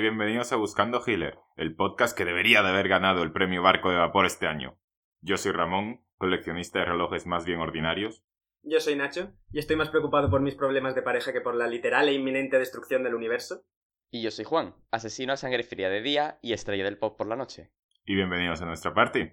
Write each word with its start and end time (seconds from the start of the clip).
y 0.00 0.02
bienvenidos 0.02 0.50
a 0.50 0.56
Buscando 0.56 1.02
Healer, 1.06 1.38
el 1.56 1.76
podcast 1.76 2.16
que 2.16 2.24
debería 2.24 2.62
de 2.62 2.70
haber 2.70 2.88
ganado 2.88 3.22
el 3.22 3.32
premio 3.32 3.62
Barco 3.62 3.90
de 3.90 3.98
Vapor 3.98 4.24
este 4.24 4.46
año. 4.46 4.78
Yo 5.20 5.36
soy 5.36 5.52
Ramón, 5.52 6.02
coleccionista 6.16 6.78
de 6.78 6.86
relojes 6.86 7.26
más 7.26 7.44
bien 7.44 7.60
ordinarios. 7.60 8.24
Yo 8.62 8.80
soy 8.80 8.96
Nacho 8.96 9.34
y 9.52 9.58
estoy 9.58 9.76
más 9.76 9.90
preocupado 9.90 10.30
por 10.30 10.40
mis 10.40 10.54
problemas 10.54 10.94
de 10.94 11.02
pareja 11.02 11.34
que 11.34 11.42
por 11.42 11.54
la 11.54 11.66
literal 11.66 12.08
e 12.08 12.14
inminente 12.14 12.58
destrucción 12.58 13.02
del 13.02 13.14
universo. 13.14 13.62
Y 14.10 14.22
yo 14.22 14.30
soy 14.30 14.46
Juan, 14.46 14.74
asesino 14.90 15.34
a 15.34 15.36
sangre 15.36 15.64
fría 15.64 15.90
de 15.90 16.00
día 16.00 16.38
y 16.40 16.54
estrella 16.54 16.84
del 16.84 16.96
pop 16.96 17.18
por 17.18 17.26
la 17.26 17.36
noche. 17.36 17.70
Y 18.06 18.14
bienvenidos 18.14 18.62
a 18.62 18.66
nuestra 18.66 18.94
party. 18.94 19.32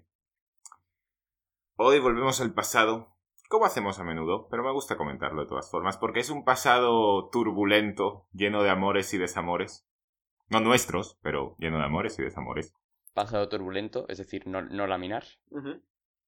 Hoy 1.77 1.99
volvemos 1.99 2.41
al 2.41 2.53
pasado, 2.53 3.15
como 3.47 3.65
hacemos 3.65 3.99
a 3.99 4.03
menudo, 4.03 4.49
pero 4.49 4.65
me 4.65 4.73
gusta 4.73 4.97
comentarlo 4.97 5.43
de 5.43 5.47
todas 5.47 5.71
formas, 5.71 5.95
porque 5.95 6.19
es 6.19 6.29
un 6.29 6.43
pasado 6.43 7.29
turbulento, 7.29 8.27
lleno 8.33 8.63
de 8.63 8.69
amores 8.69 9.13
y 9.13 9.17
desamores. 9.17 9.87
No 10.49 10.59
nuestros, 10.59 11.17
pero 11.21 11.55
lleno 11.59 11.77
de 11.77 11.85
amores 11.85 12.17
y 12.19 12.23
desamores. 12.23 12.73
Pasado 13.13 13.49
turbulento, 13.49 14.05
es 14.09 14.17
decir, 14.17 14.47
no, 14.47 14.61
no 14.61 14.87
laminar. 14.87 15.23
Ujú. 15.49 15.81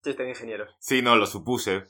Chiste 0.03 0.23
de 0.23 0.29
ingenieros. 0.29 0.75
Sí, 0.79 1.01
no, 1.01 1.15
lo 1.15 1.25
supuse. 1.25 1.83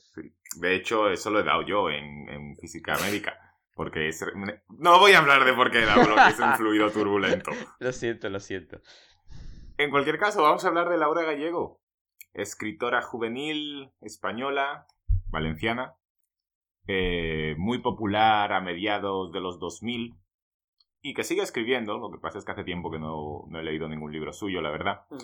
De 0.58 0.76
hecho, 0.76 1.10
eso 1.10 1.30
lo 1.30 1.40
he 1.40 1.44
dado 1.44 1.62
yo 1.62 1.90
en, 1.90 2.28
en 2.30 2.58
física 2.58 2.98
médica. 2.98 3.38
Porque 3.76 4.10
es... 4.10 4.26
No 4.68 5.00
voy 5.00 5.14
a 5.14 5.20
hablar 5.20 5.46
de 5.46 5.54
por 5.54 5.72
qué 5.72 5.84
he 5.84 5.86
dado 5.86 6.08
lo 6.08 6.16
que 6.16 6.28
es 6.28 6.40
un 6.40 6.54
fluido 6.58 6.92
turbulento. 6.92 7.52
Lo 7.80 7.92
siento, 7.94 8.30
lo 8.30 8.40
siento. 8.40 8.82
En 9.78 9.92
cualquier 9.92 10.18
caso, 10.18 10.44
vamos 10.44 10.66
a 10.66 10.68
hablar 10.68 10.90
de 10.90 10.98
Laura 10.98 11.24
Gallego, 11.24 11.80
escritora 12.34 13.02
juvenil 13.02 13.92
española, 14.02 14.86
valenciana, 15.28 15.94
eh, 16.88 17.56
muy 17.58 17.78
popular 17.78 18.52
a 18.52 18.60
mediados 18.60 19.32
de 19.32 19.40
los 19.40 19.60
2000 19.60 20.16
y 21.02 21.14
que 21.14 21.24
sigue 21.24 21.42
escribiendo, 21.42 21.98
lo 21.98 22.12
que 22.12 22.20
pasa 22.20 22.38
es 22.38 22.46
que 22.46 22.52
hace 22.52 22.64
tiempo 22.64 22.92
que 22.92 23.00
no, 23.00 23.46
no 23.48 23.60
he 23.60 23.64
leído 23.64 23.88
ningún 23.88 24.12
libro 24.12 24.34
suyo, 24.34 24.62
la 24.62 24.72
verdad. 24.72 25.02
Mm. 25.10 25.18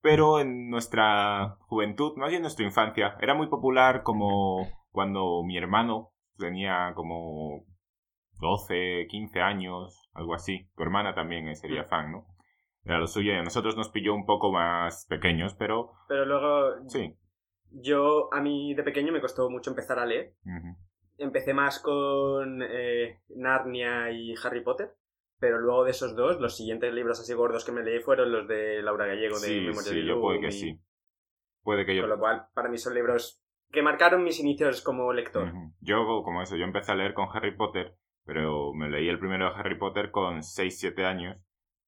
Pero 0.00 0.40
en 0.40 0.68
nuestra 0.68 1.56
juventud, 1.60 2.16
más 2.16 2.28
bien 2.28 2.38
en 2.38 2.42
nuestra 2.42 2.64
infancia, 2.66 3.16
era 3.20 3.34
muy 3.34 3.46
popular 3.48 4.02
como 4.02 4.66
cuando 4.90 5.42
mi 5.44 5.56
hermano 5.56 6.10
tenía 6.38 6.92
como 6.96 7.64
12, 8.40 9.06
15 9.08 9.40
años, 9.40 10.08
algo 10.12 10.34
así. 10.34 10.68
Tu 10.76 10.82
hermana 10.82 11.14
también 11.14 11.54
sería 11.54 11.82
Mm. 11.84 11.88
fan, 11.88 12.12
¿no? 12.12 12.26
Era 12.84 12.98
lo 12.98 13.06
suyo 13.06 13.32
y 13.32 13.36
a 13.36 13.42
nosotros 13.44 13.76
nos 13.76 13.90
pilló 13.90 14.12
un 14.14 14.26
poco 14.26 14.50
más 14.50 15.06
pequeños, 15.08 15.54
pero 15.54 15.92
Pero 16.08 16.24
luego, 16.26 16.88
sí. 16.88 17.16
yo, 17.70 18.28
a 18.34 18.40
mí 18.40 18.74
de 18.74 18.82
pequeño 18.82 19.12
me 19.12 19.20
costó 19.20 19.48
mucho 19.48 19.70
empezar 19.70 20.00
a 20.00 20.06
leer. 20.06 20.34
Empecé 21.16 21.54
más 21.54 21.78
con 21.78 22.60
eh, 22.62 23.20
Narnia 23.36 24.10
y 24.10 24.34
Harry 24.44 24.62
Potter. 24.64 24.90
Pero 25.42 25.58
luego 25.58 25.82
de 25.82 25.90
esos 25.90 26.14
dos, 26.14 26.40
los 26.40 26.56
siguientes 26.56 26.94
libros 26.94 27.18
así 27.18 27.34
gordos 27.34 27.64
que 27.64 27.72
me 27.72 27.82
leí 27.82 27.98
fueron 27.98 28.30
los 28.30 28.46
de 28.46 28.80
Laura 28.80 29.06
Gallego 29.06 29.40
de 29.40 29.46
Sí, 29.48 29.54
Memorias 29.56 29.84
sí, 29.86 29.96
de 29.96 30.06
yo 30.06 30.20
puede 30.20 30.40
que 30.40 30.46
y- 30.46 30.52
sí. 30.52 30.80
Puede 31.64 31.84
que 31.84 31.96
yo... 31.96 32.02
Con 32.02 32.10
lo 32.10 32.18
cual, 32.20 32.46
para 32.54 32.68
mí 32.68 32.78
son 32.78 32.94
libros 32.94 33.42
que 33.72 33.82
marcaron 33.82 34.22
mis 34.22 34.38
inicios 34.38 34.82
como 34.82 35.12
lector. 35.12 35.52
Yo, 35.80 36.22
como 36.22 36.42
eso, 36.42 36.54
yo 36.56 36.62
empecé 36.64 36.92
a 36.92 36.94
leer 36.94 37.12
con 37.12 37.26
Harry 37.34 37.56
Potter, 37.56 37.96
pero 38.24 38.72
me 38.72 38.88
leí 38.88 39.08
el 39.08 39.18
primero 39.18 39.46
de 39.52 39.56
Harry 39.58 39.76
Potter 39.76 40.12
con 40.12 40.44
6, 40.44 40.78
7 40.78 41.04
años 41.06 41.36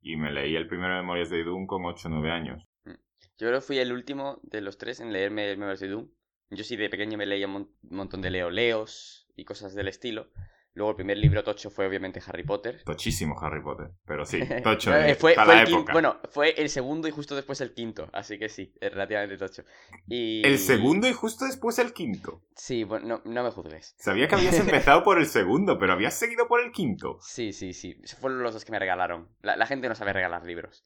y 0.01 0.17
me 0.17 0.33
leí 0.33 0.57
el 0.57 0.67
primero 0.67 0.95
de 0.97 1.01
Memorias 1.03 1.31
de 1.31 1.45
Doom 1.45 1.67
con 1.69 1.85
8, 1.85 2.09
9 2.09 2.33
años. 2.33 2.61
Yo 2.85 3.47
creo 3.49 3.55
que 3.61 3.61
fui 3.67 3.79
el 3.79 3.93
último 3.93 4.41
de 4.43 4.63
los 4.63 4.79
tres 4.79 4.99
en 4.99 5.13
leerme 5.13 5.49
el 5.49 5.59
Memories 5.59 5.79
de 5.81 5.89
Doom. 5.91 6.09
Yo 6.51 6.65
sí 6.65 6.77
de 6.77 6.89
pequeño 6.91 7.17
me 7.19 7.27
leía 7.27 7.47
un 7.47 7.53
mon- 7.53 7.71
un 7.89 7.97
montón 7.97 8.21
de 8.21 8.31
leoleos 8.31 9.29
y 9.37 9.45
cosas 9.45 9.77
del 9.77 9.87
estilo. 9.87 10.29
Luego 10.75 10.91
el 10.91 10.97
primer 10.97 11.19
libro 11.19 11.45
tocho 11.45 11.71
fue 11.71 11.87
obviamente 11.87 12.21
Harry 12.27 12.43
Potter. 12.43 12.83
Tochísimo 12.85 13.41
Harry 13.41 13.63
Potter, 13.63 13.93
pero 14.05 14.27
sí, 14.27 14.41
tocho 14.65 14.93
Eh, 14.95 15.03
de, 15.05 15.15
fue, 15.15 15.35
para 15.35 15.47
fue 15.47 15.55
la 15.55 15.63
el 15.63 15.69
época. 15.69 15.93
Bueno, 15.93 16.21
fue 16.31 16.51
el 16.61 16.69
segundo 16.69 17.07
y 17.07 17.13
justo 17.13 17.37
después 17.37 17.61
el 17.61 17.73
quinto, 17.75 18.09
así 18.13 18.39
que 18.39 18.49
sí, 18.49 18.75
es 18.81 18.91
relativamente 18.91 19.37
tocho. 19.37 19.65
Y... 20.09 20.45
El 20.45 20.59
segundo 20.59 21.09
y 21.09 21.13
justo 21.13 21.45
después 21.45 21.79
el 21.79 21.93
quinto. 21.93 22.43
Sí, 22.57 22.83
bueno, 22.83 23.23
no, 23.25 23.33
no 23.33 23.45
me 23.45 23.51
juzgues. 23.51 23.95
Sabía 23.99 24.27
que 24.27 24.35
habías 24.35 24.59
empezado 24.59 25.05
por 25.05 25.19
el 25.19 25.27
segundo, 25.27 25.79
pero 25.79 25.93
habías 25.93 26.15
seguido 26.15 26.49
por 26.49 26.61
el 26.61 26.73
quinto. 26.73 27.19
Sí, 27.21 27.53
sí, 27.53 27.73
sí. 27.73 27.97
Esos 28.03 28.19
fueron 28.19 28.43
los 28.43 28.53
dos 28.53 28.65
que 28.65 28.73
me 28.73 28.79
regalaron. 28.81 29.29
La, 29.43 29.57
la 29.57 29.67
gente 29.67 29.89
no 29.89 29.95
sabe 29.95 30.13
regalar 30.13 30.45
libros. 30.45 30.85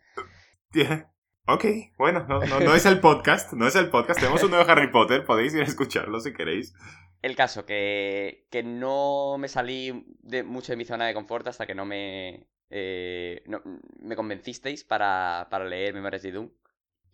Ok, 1.51 1.65
bueno, 1.97 2.27
no, 2.29 2.41
no, 2.41 2.61
no 2.61 2.75
es 2.75 2.85
el 2.85 3.01
podcast, 3.01 3.55
no 3.55 3.67
es 3.67 3.75
el 3.75 3.89
podcast. 3.89 4.21
Tenemos 4.21 4.43
un 4.43 4.51
nuevo 4.51 4.71
Harry 4.71 4.91
Potter, 4.91 5.25
podéis 5.25 5.55
ir 5.55 5.63
a 5.63 5.65
escucharlo 5.65 6.21
si 6.21 6.35
queréis. 6.35 6.75
El 7.23 7.37
caso, 7.37 7.65
que, 7.65 8.47
que 8.51 8.63
no 8.63 9.39
me 9.39 9.49
salí 9.49 10.05
de 10.21 10.43
mucho 10.43 10.73
de 10.73 10.77
mi 10.77 10.85
zona 10.85 11.07
de 11.07 11.15
confort 11.15 11.47
hasta 11.49 11.67
que 11.67 11.75
no 11.75 11.87
me, 11.87 12.47
eh, 12.69 13.43
no- 13.47 13.63
me 13.99 14.15
convencisteis 14.15 14.85
para, 14.85 15.49
para 15.51 15.65
leer 15.65 15.95
Memorias 15.95 16.23
de 16.23 16.33
Doom. 16.33 16.51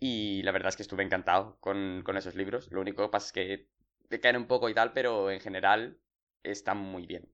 Y 0.01 0.43
la 0.43 0.51
verdad 0.51 0.67
es 0.69 0.75
que 0.75 0.83
estuve 0.83 1.03
encantado 1.03 1.57
con, 1.61 2.01
con 2.03 2.17
esos 2.17 2.35
libros. 2.35 2.69
Lo 2.71 2.81
único 2.81 3.03
que 3.03 3.09
pasa 3.09 3.27
es 3.27 3.31
que 3.31 3.69
te 4.09 4.19
caen 4.19 4.35
un 4.35 4.47
poco 4.47 4.67
y 4.67 4.73
tal, 4.73 4.91
pero 4.91 5.31
en 5.31 5.39
general 5.39 5.97
están 6.43 6.77
muy 6.77 7.07
bien. 7.07 7.29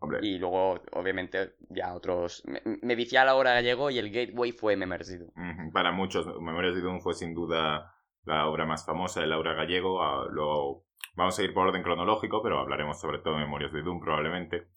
Hombre, 0.00 0.20
Y 0.22 0.38
luego, 0.38 0.80
obviamente, 0.92 1.54
ya 1.70 1.94
otros... 1.94 2.44
Me, 2.46 2.60
me 2.82 2.94
vicié 2.94 3.18
a 3.18 3.24
la 3.24 3.34
hora 3.34 3.52
gallego 3.54 3.90
y 3.90 3.98
el 3.98 4.10
gateway 4.12 4.52
fue 4.52 4.76
Memorias 4.76 5.08
de 5.08 5.18
Doom. 5.18 5.72
Para 5.72 5.90
muchos, 5.92 6.26
Memorias 6.40 6.74
de 6.76 6.80
Doom 6.82 7.00
fue 7.00 7.14
sin 7.14 7.34
duda 7.34 7.92
la 8.24 8.46
obra 8.48 8.64
más 8.64 8.86
famosa 8.86 9.20
de 9.20 9.26
Laura 9.26 9.54
Gallego. 9.54 10.02
Ah, 10.02 10.26
Luego 10.30 10.84
vamos 11.16 11.36
a 11.38 11.42
ir 11.42 11.52
por 11.52 11.66
orden 11.66 11.82
cronológico, 11.82 12.42
pero 12.42 12.58
hablaremos 12.60 13.00
sobre 13.00 13.18
todo 13.18 13.34
de 13.34 13.40
Memorias 13.40 13.72
de 13.72 13.82
Doom 13.82 14.00
probablemente. 14.00 14.68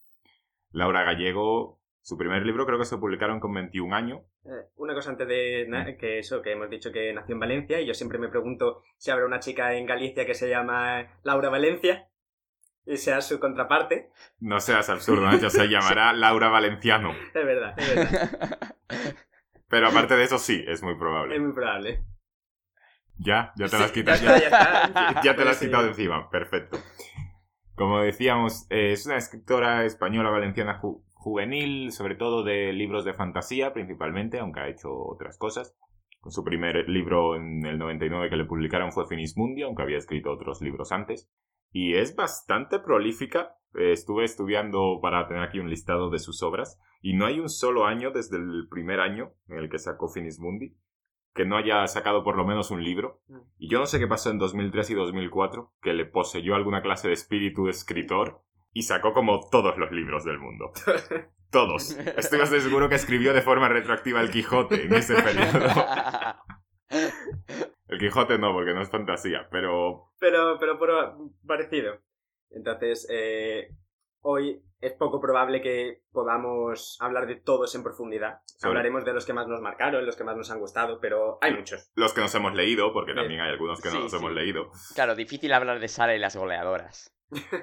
Laura 0.72 1.02
Gallego, 1.04 1.80
su 2.00 2.16
primer 2.16 2.44
libro 2.44 2.66
creo 2.66 2.78
que 2.78 2.84
se 2.84 2.98
publicaron 2.98 3.38
con 3.40 3.52
21 3.54 3.94
años. 3.94 4.22
Eh, 4.44 4.70
una 4.76 4.94
cosa 4.94 5.10
antes 5.10 5.28
de 5.28 5.66
na- 5.68 5.96
que 5.96 6.18
eso, 6.18 6.42
que 6.42 6.52
hemos 6.52 6.68
dicho 6.70 6.90
que 6.90 7.12
nació 7.12 7.34
en 7.34 7.40
Valencia 7.40 7.80
y 7.80 7.86
yo 7.86 7.94
siempre 7.94 8.18
me 8.18 8.28
pregunto 8.28 8.82
si 8.96 9.10
habrá 9.10 9.26
una 9.26 9.38
chica 9.38 9.74
en 9.74 9.86
Galicia 9.86 10.26
que 10.26 10.34
se 10.34 10.48
llama 10.48 11.06
Laura 11.22 11.48
Valencia 11.50 12.08
y 12.86 12.96
sea 12.96 13.20
su 13.20 13.38
contraparte. 13.38 14.10
No 14.40 14.60
seas 14.60 14.88
absurdo, 14.90 15.22
Nacho, 15.26 15.50
se 15.50 15.66
llamará 15.68 16.12
Laura 16.12 16.48
Valenciano. 16.48 17.12
Es 17.12 17.44
verdad, 17.46 17.74
es 17.78 17.96
verdad. 17.96 18.76
Pero 19.68 19.88
aparte 19.88 20.16
de 20.16 20.24
eso 20.24 20.38
sí, 20.38 20.62
es 20.66 20.82
muy 20.82 20.92
es 20.92 20.98
probable. 20.98 21.40
muy 21.40 21.52
probable. 21.52 22.04
Ya, 23.18 23.52
ya 23.56 23.68
te 23.68 23.76
Sí, 23.88 23.92
quitado. 23.92 24.18
ya 24.22 24.38
ya 24.38 25.20
ya 25.24 25.36
te 25.36 25.44
lo 25.44 25.50
has 25.50 25.58
quitado 25.58 25.84
de 25.84 25.88
encima, 25.90 26.28
perfecto. 26.30 26.78
Como 27.74 28.00
decíamos, 28.00 28.66
eh, 28.70 28.92
es 28.92 29.06
una 29.06 29.16
escritora 29.16 29.84
española 29.84 30.30
valenciana 30.30 30.80
ju- 30.80 31.02
juvenil, 31.14 31.92
sobre 31.92 32.16
todo 32.16 32.42
de 32.42 32.72
libros 32.72 33.04
de 33.04 33.14
fantasía 33.14 33.72
principalmente, 33.72 34.38
aunque 34.40 34.60
ha 34.60 34.68
hecho 34.68 34.92
otras 34.94 35.38
cosas. 35.38 35.74
Con 36.22 36.30
su 36.30 36.44
primer 36.44 36.88
libro 36.88 37.34
en 37.34 37.66
el 37.66 37.78
99 37.78 38.30
que 38.30 38.36
le 38.36 38.44
publicaron 38.44 38.92
fue 38.92 39.08
Finismundio, 39.08 39.66
aunque 39.66 39.82
había 39.82 39.98
escrito 39.98 40.30
otros 40.30 40.62
libros 40.62 40.92
antes. 40.92 41.28
Y 41.72 41.94
es 41.94 42.14
bastante 42.14 42.78
prolífica. 42.78 43.56
Eh, 43.74 43.90
estuve 43.90 44.24
estudiando 44.24 45.00
para 45.02 45.26
tener 45.26 45.42
aquí 45.42 45.58
un 45.58 45.68
listado 45.68 46.10
de 46.10 46.20
sus 46.20 46.42
obras 46.44 46.80
y 47.00 47.14
no 47.14 47.26
hay 47.26 47.40
un 47.40 47.48
solo 47.48 47.86
año 47.86 48.12
desde 48.12 48.36
el 48.36 48.68
primer 48.70 49.00
año 49.00 49.32
en 49.48 49.58
el 49.58 49.68
que 49.68 49.78
sacó 49.78 50.08
Finismundi 50.08 50.76
que 51.34 51.46
no 51.46 51.56
haya 51.56 51.86
sacado 51.86 52.22
por 52.24 52.36
lo 52.36 52.44
menos 52.44 52.70
un 52.70 52.84
libro. 52.84 53.20
Mm. 53.28 53.38
Y 53.58 53.68
yo 53.68 53.78
no 53.78 53.86
sé 53.86 53.98
qué 53.98 54.06
pasó 54.06 54.30
en 54.30 54.38
2003 54.38 54.90
y 54.90 54.94
2004, 54.94 55.72
que 55.80 55.94
le 55.94 56.04
poseyó 56.04 56.54
alguna 56.54 56.82
clase 56.82 57.08
de 57.08 57.14
espíritu 57.14 57.64
de 57.64 57.70
escritor 57.70 58.42
y 58.72 58.82
sacó 58.82 59.12
como 59.12 59.48
todos 59.50 59.76
los 59.78 59.90
libros 59.92 60.24
del 60.24 60.38
mundo. 60.38 60.72
Todos. 61.50 61.90
Estoy 61.98 62.38
bastante 62.38 62.62
seguro 62.62 62.88
que 62.88 62.94
escribió 62.94 63.34
de 63.34 63.42
forma 63.42 63.68
retroactiva 63.68 64.22
el 64.22 64.30
Quijote 64.30 64.84
en 64.86 64.94
ese 64.94 65.14
periodo. 65.20 65.60
El 67.88 67.98
Quijote 67.98 68.38
no, 68.38 68.52
porque 68.52 68.72
no 68.74 68.80
es 68.82 68.90
fantasía, 68.90 69.48
pero 69.50 70.12
Pero, 70.18 70.58
pero 70.58 70.78
por- 70.78 71.14
parecido. 71.46 71.98
Entonces, 72.50 73.06
eh, 73.10 73.68
hoy 74.20 74.62
es 74.80 74.92
poco 74.94 75.20
probable 75.20 75.60
que 75.60 76.02
podamos 76.10 76.96
hablar 77.00 77.26
de 77.26 77.36
todos 77.36 77.74
en 77.74 77.82
profundidad. 77.82 78.38
Sobre- 78.46 78.70
Hablaremos 78.70 79.04
de 79.04 79.12
los 79.12 79.26
que 79.26 79.32
más 79.34 79.46
nos 79.46 79.60
marcaron, 79.60 80.04
los 80.06 80.16
que 80.16 80.24
más 80.24 80.36
nos 80.36 80.50
han 80.50 80.58
gustado, 80.60 81.00
pero 81.00 81.38
hay 81.42 81.54
muchos. 81.54 81.90
los 81.94 82.12
que 82.14 82.20
nos 82.22 82.34
hemos 82.34 82.54
leído, 82.54 82.92
porque 82.92 83.14
también 83.14 83.40
hay 83.40 83.50
algunos 83.50 83.80
que 83.80 83.88
no 83.88 83.94
Sí, 83.96 84.02
nos 84.02 84.10
sí. 84.10 84.16
hemos 84.16 84.32
leído. 84.32 84.70
Claro, 84.94 85.14
difícil 85.14 85.52
hablar 85.52 85.78
de 85.80 85.88
Sara 85.88 86.14
y 86.14 86.18
las 86.18 86.36
goleadoras. 86.36 87.14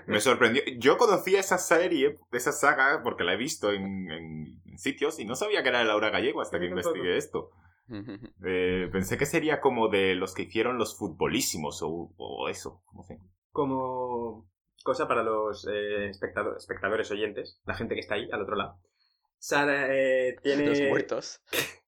Me 0.07 0.19
sorprendió. 0.19 0.61
Yo 0.77 0.97
conocía 0.97 1.39
esa 1.39 1.57
serie, 1.57 2.15
esa 2.31 2.51
saga, 2.51 3.01
porque 3.03 3.23
la 3.23 3.33
he 3.33 3.37
visto 3.37 3.71
en, 3.71 4.09
en 4.11 4.77
sitios 4.77 5.19
y 5.19 5.25
no 5.25 5.35
sabía 5.35 5.61
que 5.63 5.69
era 5.69 5.79
de 5.79 5.85
Laura 5.85 6.09
Gallego 6.09 6.41
hasta 6.41 6.59
que 6.59 6.67
tampoco. 6.67 6.89
investigué 6.89 7.17
esto. 7.17 7.49
Eh, 8.45 8.87
pensé 8.91 9.17
que 9.17 9.25
sería 9.25 9.59
como 9.61 9.87
de 9.87 10.13
los 10.13 10.35
que 10.35 10.43
hicieron 10.43 10.77
los 10.77 10.95
futbolísimos 10.95 11.81
o, 11.81 12.13
o 12.17 12.47
eso, 12.47 12.83
no 12.93 13.01
sé. 13.01 13.17
Como 13.51 14.47
cosa 14.83 15.07
para 15.07 15.23
los 15.23 15.67
eh, 15.67 16.07
espectado- 16.07 16.55
espectadores 16.55 17.09
oyentes, 17.09 17.59
la 17.65 17.73
gente 17.73 17.95
que 17.95 18.01
está 18.01 18.13
ahí 18.13 18.29
al 18.31 18.43
otro 18.43 18.55
lado. 18.55 18.77
Sara 19.39 19.87
eh, 19.89 20.35
tiene... 20.43 20.67
Los 20.67 20.79
muertos. 20.81 21.41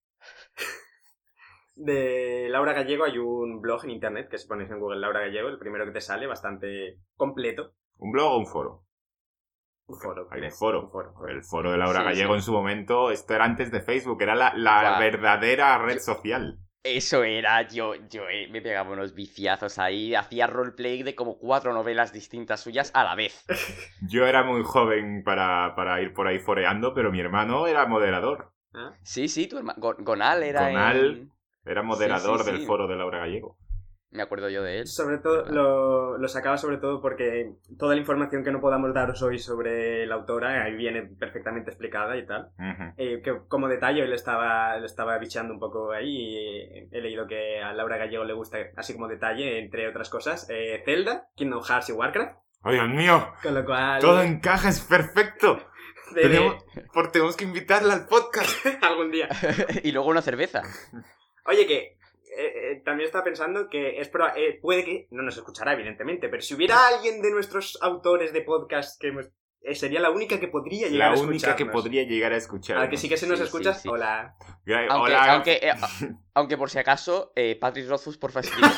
De 1.84 2.48
Laura 2.50 2.74
Gallego 2.74 3.06
hay 3.06 3.18
un 3.18 3.60
blog 3.60 3.84
en 3.86 3.92
internet 3.92 4.30
que 4.30 4.38
si 4.38 4.48
pones 4.48 4.70
en 4.70 4.80
Google 4.80 5.00
Laura 5.00 5.22
Gallego, 5.22 5.50
el 5.50 5.58
primero 5.58 5.86
que 5.86 5.92
te 5.92 6.02
sale, 6.02 6.28
bastante 6.28 7.00
completo. 7.16 7.74
¿Un 7.98 8.12
blog 8.12 8.32
o 8.34 8.38
un 8.38 8.46
foro? 8.48 8.86
Un 9.88 9.98
foro. 10.00 10.28
Hay 10.32 10.42
un 10.42 10.52
foro. 10.52 10.84
Un 10.86 10.92
foro. 10.92 11.28
El 11.28 11.44
foro 11.44 11.72
de 11.72 11.78
Laura 11.78 12.00
Sí, 12.00 12.06
Gallego 12.06 12.34
sí. 12.34 12.38
en 12.38 12.42
su 12.44 12.52
momento, 12.54 13.12
esto 13.12 13.34
era 13.34 13.46
antes 13.46 13.72
de 13.72 13.82
Facebook, 13.82 14.22
era 14.22 14.36
la, 14.36 15.00
verdadera 15.00 15.78
red 15.80 16.00
social. 16.00 16.60
Eso 16.84 17.24
era, 17.24 17.68
yo, 17.68 17.94
yo 18.10 18.24
eh, 18.30 18.48
me 18.50 18.62
pegaba 18.62 18.92
unos 18.92 19.14
viciazos 19.14 19.78
ahí, 19.78 20.16
hacía 20.16 20.48
roleplay 20.48 21.04
de 21.04 21.14
como 21.14 21.38
cuatro 21.38 21.74
novelas 21.74 22.12
distintas 22.14 22.62
suyas 22.62 22.92
a 22.96 23.04
la 23.04 23.16
vez. 23.16 23.44
Yo 24.08 24.26
era 24.26 24.44
muy 24.44 24.64
joven 24.64 25.24
para, 25.24 25.76
para 25.76 26.02
ir 26.02 26.14
por 26.14 26.28
ahí 26.28 26.40
foreando, 26.40 26.94
pero 26.96 27.12
mi 27.12 27.20
hermano 27.20 27.68
era 27.68 27.86
moderador. 27.86 28.52
¿Ah? 28.74 28.94
Sí, 29.04 29.28
sí, 29.28 29.48
tu 29.48 29.58
hermano, 29.58 29.80
Gonal 30.00 30.42
era 30.42 30.70
Gonal. 30.70 31.06
en- 31.06 31.32
Era 31.66 31.84
moderador 31.84 32.40
Sí, 32.40 32.46
sí, 32.46 32.52
del 32.52 32.60
sí. 32.62 32.66
foro 32.66 32.88
de 32.88 32.96
Laura 32.96 33.20
Gallego. 33.20 33.58
Me 34.14 34.24
acuerdo 34.24 34.50
yo 34.50 34.62
de 34.62 34.80
él. 34.80 34.88
Sobre 34.88 35.20
todo, 35.20 35.46
lo, 35.46 36.18
lo 36.18 36.28
sacaba 36.28 36.58
sobre 36.58 36.80
todo 36.80 37.02
porque 37.02 37.54
toda 37.80 37.96
la 37.96 38.02
información 38.02 38.44
que 38.44 38.52
no 38.52 38.60
podamos 38.60 38.94
daros 38.94 39.22
hoy 39.22 39.40
sobre 39.40 40.06
la 40.06 40.16
autora 40.16 40.66
ahí 40.66 40.76
viene 40.76 41.04
perfectamente 41.04 41.70
explicada 41.70 42.18
y 42.18 42.26
tal. 42.26 42.50
Ujú. 42.60 42.84
Eh, 42.98 43.22
que 43.24 43.38
como 43.48 43.70
detalle 43.70 44.06
le 44.06 44.16
estaba, 44.16 44.76
le 44.80 44.86
estaba 44.86 45.18
bicheando 45.18 45.54
un 45.54 45.62
poco 45.62 45.94
ahí 45.94 46.10
y 46.10 46.90
he 46.92 47.00
leído 47.00 47.26
que 47.26 47.62
a 47.62 47.72
Laura 47.72 47.96
Gallego 47.96 48.26
le 48.26 48.34
gusta, 48.34 48.58
así 48.76 48.92
como 48.94 49.08
detalle, 49.08 49.60
entre 49.60 49.88
otras 49.88 50.10
cosas, 50.10 50.46
eh, 50.50 50.82
Zelda, 50.84 51.30
Kingdom 51.36 51.64
Hearts 51.64 51.88
y 51.90 51.94
Warcraft. 51.94 52.38
¡Ay, 52.64 52.74
Dios 52.76 52.90
mío! 52.90 53.28
Con 53.42 53.54
lo 53.56 53.64
cual... 53.64 54.02
Todo 54.02 54.22
encaja, 54.24 54.68
es 54.70 54.82
perfecto. 54.82 55.58
Tenemos, 56.14 56.62
por- 56.94 57.14
tenemos 57.14 57.38
que 57.38 57.46
invitarla 57.46 57.94
al 57.94 58.08
podcast. 58.08 58.66
algún 58.82 59.10
día. 59.10 59.30
y 59.84 59.94
luego 59.94 60.10
una 60.10 60.22
cerveza. 60.22 60.62
Oye, 61.46 61.66
que 61.68 61.78
eh, 61.78 61.98
eh, 62.38 62.82
también 62.86 63.08
estaba 63.08 63.24
pensando 63.24 63.70
que 63.70 64.00
es 64.00 64.12
proba- 64.12 64.34
eh, 64.36 64.60
puede 64.62 64.84
que 64.86 65.08
no 65.12 65.24
nos 65.24 65.36
escuchará, 65.38 65.74
evidentemente, 65.74 66.30
pero 66.30 66.42
si 66.42 66.54
hubiera 66.54 66.88
alguien 66.88 67.22
de 67.22 67.32
nuestros 67.32 67.78
autores 67.82 68.32
de 68.34 68.42
podcast 68.42 69.00
que 69.02 69.08
hemos- 69.10 69.30
eh, 69.64 69.76
sería 69.76 70.00
la 70.00 70.10
única 70.10 70.40
que 70.40 70.48
podría 70.48 70.88
llegar 70.88 71.12
La 71.12 71.18
a 71.20 71.22
única 71.24 71.56
que 71.56 71.66
podría 71.68 72.04
llegar 72.04 72.32
a 72.34 72.38
escuchar. 72.38 72.78
Al 72.78 72.90
que 72.90 72.98
sí 72.98 73.08
que 73.10 73.18
se 73.18 73.28
nos 73.28 73.38
Sí, 73.38 73.44
sí, 73.44 73.48
escuchas, 73.48 73.82
sí. 73.82 73.90
hola. 73.90 74.36
Aunque, 74.90 75.12
Hola. 75.14 75.34
aunque, 75.34 75.54
eh, 75.62 75.74
aunque 76.34 76.58
por 76.58 76.70
si 76.70 76.80
acaso, 76.80 77.32
eh, 77.36 77.58
Patrick 77.60 77.88
Rothfuss, 77.90 78.18
por 78.18 78.32
fastidio. 78.32 78.66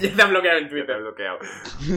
ya 0.00 0.14
te 0.16 0.22
han 0.22 0.30
bloqueado 0.30 0.58
en 0.58 0.68
Te 0.68 0.74
he 0.74 0.78
Twitter. 0.78 1.00
bloqueado. 1.00 1.38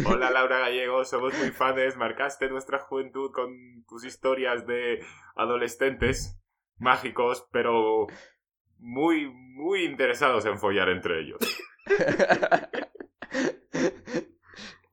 Hola 0.05 0.29
Laura 0.31 0.59
Gallego, 0.59 1.03
somos 1.05 1.33
muy 1.37 1.51
fans, 1.51 1.97
marcaste 1.97 2.49
nuestra 2.49 2.79
juventud 2.79 3.31
con 3.31 3.83
tus 3.87 4.03
historias 4.05 4.65
de 4.65 5.05
adolescentes 5.35 6.39
mágicos, 6.77 7.47
pero 7.51 8.07
muy, 8.79 9.29
muy 9.31 9.85
interesados 9.85 10.45
en 10.45 10.59
follar 10.59 10.89
entre 10.89 11.21
ellos. 11.21 11.39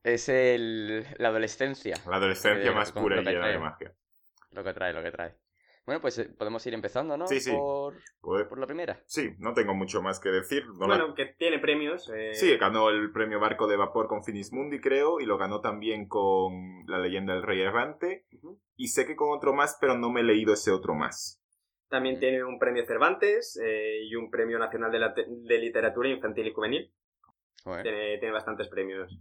es 0.05 0.29
el, 0.29 1.07
la 1.19 1.29
adolescencia. 1.29 1.97
La 2.09 2.17
adolescencia 2.17 2.71
Eh, 2.71 2.75
más 2.75 2.93
con 2.93 3.03
pura 3.03 3.21
y 3.21 3.25
llena 3.25 3.49
de 3.49 3.59
magia. 3.59 3.95
Lo 4.51 4.65
que 4.65 4.75
trae, 4.75 4.93
lo 4.93 5.03
que 5.03 5.11
trae. 5.11 5.35
Bueno, 5.85 6.01
pues 6.01 6.17
eh, 6.19 6.29
podemos 6.39 6.65
ir 6.67 6.75
empezando, 6.75 7.17
¿no? 7.17 7.27
Sí, 7.27 7.41
sí. 7.41 7.51
Por, 7.51 7.95
por 8.21 8.59
la 8.59 8.67
primera. 8.67 9.03
sí, 9.07 9.31
no 9.39 9.53
tengo 9.53 9.75
mucho 9.75 10.01
más 10.01 10.21
que 10.21 10.29
decir. 10.29 10.65
No 10.69 10.87
la- 10.87 10.97
Bueno, 10.99 11.15
que 11.15 11.27
tiene 11.27 11.59
premios. 11.59 12.09
eh, 12.15 12.35
Sí, 12.35 12.57
ganó 12.57 12.89
el 12.91 13.11
premio 13.11 13.41
Barco 13.41 13.67
de 13.67 13.77
Vapor 13.77 14.07
con 14.07 14.23
Finismundi, 14.23 14.81
creo, 14.81 15.19
y 15.21 15.27
lo 15.27 15.39
ganó 15.39 15.61
también 15.61 16.07
con 16.07 16.85
La 16.87 16.99
leyenda 16.99 17.35
del 17.35 17.43
rey 17.43 17.61
errante. 17.63 18.27
Y 18.77 18.89
sé 18.89 19.07
que 19.07 19.17
con 19.17 19.31
otro 19.37 19.55
más, 19.55 19.77
pero 19.81 19.99
no 19.99 20.11
me 20.13 20.21
he 20.21 20.25
leído 20.25 20.53
ese 20.55 20.71
otro 20.71 20.95
más. 20.95 21.42
También 21.93 22.19
tiene 22.19 22.43
un 22.43 22.59
premio 22.59 22.87
Cervantes 22.87 23.61
eh, 23.63 24.05
y 24.09 24.15
un 24.17 24.31
premio 24.31 24.59
nacional 24.59 24.91
de, 24.91 24.99
la 24.99 25.13
te- 25.13 25.27
de 25.29 25.59
literatura 25.59 26.09
infantil 26.09 26.47
y 26.47 26.53
juvenil. 26.55 26.91
Joder. 27.65 27.83
Tiene, 27.83 28.17
tiene 28.19 28.33
bastantes 28.33 28.69
premios. 28.69 29.15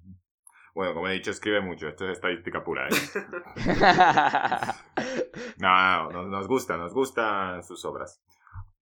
Bueno, 0.74 0.94
como 0.94 1.10
he 1.10 1.14
dicho, 1.14 1.32
escribe 1.32 1.60
mucho. 1.60 1.90
Esto 1.90 2.06
es 2.06 2.12
estadística 2.14 2.64
pura, 2.64 2.88
¿eh? 2.88 2.92
No, 5.58 6.10
no, 6.12 6.24
nos 6.28 6.48
gusta, 6.48 6.78
nos 6.78 6.94
gustan 6.94 7.62
sus 7.62 7.84
obras. 7.84 8.24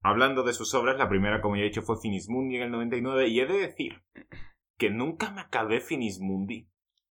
Hablando 0.04 0.44
de 0.44 0.54
sus 0.54 0.74
obras, 0.76 0.98
la 0.98 1.10
primera, 1.10 1.42
como 1.42 1.56
ya 1.56 1.64
he 1.64 1.66
dicho, 1.66 1.82
fue 1.82 1.98
Finismundi 2.00 2.58
en 2.58 2.64
el 2.64 2.72
99. 2.72 3.28
Y 3.28 3.40
he 3.40 3.48
de 3.48 3.58
decir 3.58 4.04
que 4.78 4.92
nunca 4.92 5.32
me 5.32 5.42
acabé 5.42 5.82
Finismundi. 5.82 6.70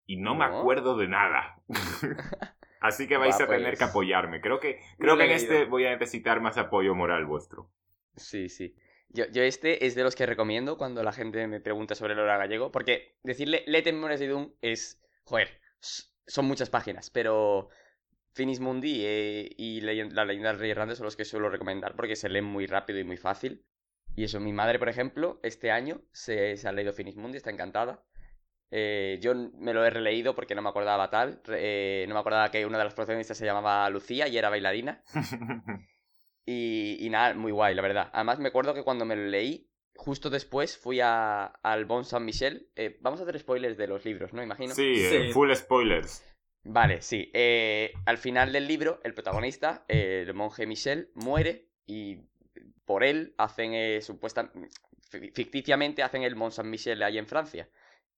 Y 0.05 0.17
no 0.17 0.33
me 0.35 0.49
¿No? 0.49 0.57
acuerdo 0.59 0.97
de 0.97 1.07
nada. 1.07 1.55
Así 2.83 3.07
que 3.07 3.15
vais 3.15 3.39
a 3.39 3.47
tener 3.47 3.69
pues. 3.69 3.79
que 3.79 3.85
apoyarme. 3.85 4.41
Creo 4.41 4.59
que, 4.59 4.81
creo 4.99 5.13
No 5.13 5.17
que 5.17 5.23
en 5.23 5.31
este 5.31 5.63
voy 5.63 5.85
a 5.85 5.91
necesitar 5.91 6.41
más 6.41 6.57
apoyo 6.57 6.93
moral 6.93 7.25
vuestro. 7.25 7.71
Sí, 8.17 8.49
sí. 8.49 8.75
Yo, 9.07 9.23
yo 9.31 9.41
este 9.41 9.85
es 9.85 9.95
de 9.95 10.03
los 10.03 10.15
que 10.15 10.25
recomiendo 10.25 10.77
cuando 10.77 11.01
la 11.01 11.13
gente 11.13 11.47
me 11.47 11.61
pregunta 11.61 11.95
sobre 11.95 12.11
el 12.11 12.19
hora 12.19 12.37
gallego, 12.37 12.73
porque 12.73 13.15
decirle 13.23 13.63
Lete 13.67 13.93
Memorias 13.93 14.19
de 14.19 14.27
Doom 14.27 14.51
es, 14.61 15.01
joder, 15.23 15.61
son 15.79 16.43
muchas 16.45 16.69
páginas, 16.69 17.09
pero 17.09 17.69
Finis 18.33 18.59
Mundi 18.59 19.05
eh, 19.05 19.49
y 19.55 19.79
la 19.79 20.25
leyenda 20.25 20.51
del 20.51 20.59
rey 20.59 20.71
errante 20.71 20.97
son 20.97 21.05
los 21.05 21.15
que 21.15 21.23
suelo 21.23 21.49
recomendar 21.49 21.95
porque 21.95 22.17
se 22.17 22.27
leen 22.27 22.43
muy 22.43 22.65
rápido 22.65 22.99
y 22.99 23.05
muy 23.05 23.17
fácil. 23.17 23.65
Y 24.13 24.25
eso, 24.25 24.41
mi 24.41 24.51
madre, 24.51 24.77
por 24.77 24.89
ejemplo, 24.89 25.39
este 25.41 25.71
año 25.71 26.01
se, 26.11 26.57
se 26.57 26.67
ha 26.67 26.73
leído 26.73 26.91
Finis 26.91 27.15
Mundi, 27.15 27.37
está 27.37 27.49
encantada. 27.49 28.03
Eh, 28.75 29.19
yo 29.21 29.35
me 29.35 29.71
lo 29.71 29.85
he 29.85 29.89
releído 29.91 30.33
porque 30.33 30.55
no 30.55 30.63
me 30.63 30.69
acordaba 30.69 31.09
tal. 31.11 31.41
eh, 31.49 32.05
no 32.07 32.15
me 32.15 32.19
acordaba 32.19 32.49
que 32.49 32.65
una 32.65 32.79
de 32.79 32.83
las 32.85 32.95
protagonistas 32.95 33.37
se 33.37 33.45
llamaba 33.45 33.87
Lucía 33.91 34.27
y 34.27 34.37
era 34.37 34.49
bailarina. 34.49 35.03
Y, 36.45 36.97
y 36.99 37.09
nada, 37.09 37.33
muy 37.35 37.51
guay, 37.53 37.73
la 37.73 37.81
verdad. 37.81 38.09
Además, 38.11 38.37
me 38.39 38.49
acuerdo 38.49 38.73
que 38.73 38.83
cuando 38.83 39.05
me 39.05 39.15
lo 39.15 39.27
leí, 39.27 39.69
justo 39.95 40.29
después 40.29 40.77
fui 40.77 40.99
a, 40.99 41.45
al 41.45 41.85
Bon 41.85 42.03
Saint 42.03 42.25
Michel. 42.25 42.67
Eh, 42.75 42.97
vamos 42.99 43.19
a 43.19 43.23
hacer 43.23 43.39
spoilers 43.39 43.77
de 43.77 43.87
los 43.87 44.03
libros, 44.03 44.33
¿no? 44.33 44.43
Imagino. 44.43 44.73
sí, 44.75 44.95
Sí. 44.97 45.15
eh, 45.15 45.31
full 45.31 45.53
spoilers. 45.53 46.21
Vale, 46.65 47.01
sí. 47.01 47.31
Eh, 47.33 47.93
al 48.05 48.17
final 48.17 48.51
del 48.51 48.67
libro, 48.67 48.99
el 49.05 49.13
protagonista, 49.13 49.85
eh, 49.87 50.25
el 50.27 50.33
monje 50.33 50.65
Michel, 50.67 51.11
muere 51.13 51.69
y 51.85 52.17
por 52.85 53.05
él 53.05 53.33
hacen, 53.37 53.73
eh, 53.73 54.01
supuesta, 54.01 54.51
fi- 55.09 55.31
ficticiamente, 55.31 56.03
hacen 56.03 56.23
el 56.23 56.35
Mont 56.35 56.51
Saint 56.53 56.69
Michel 56.69 57.01
ahí 57.03 57.17
en 57.17 57.27
Francia. 57.27 57.69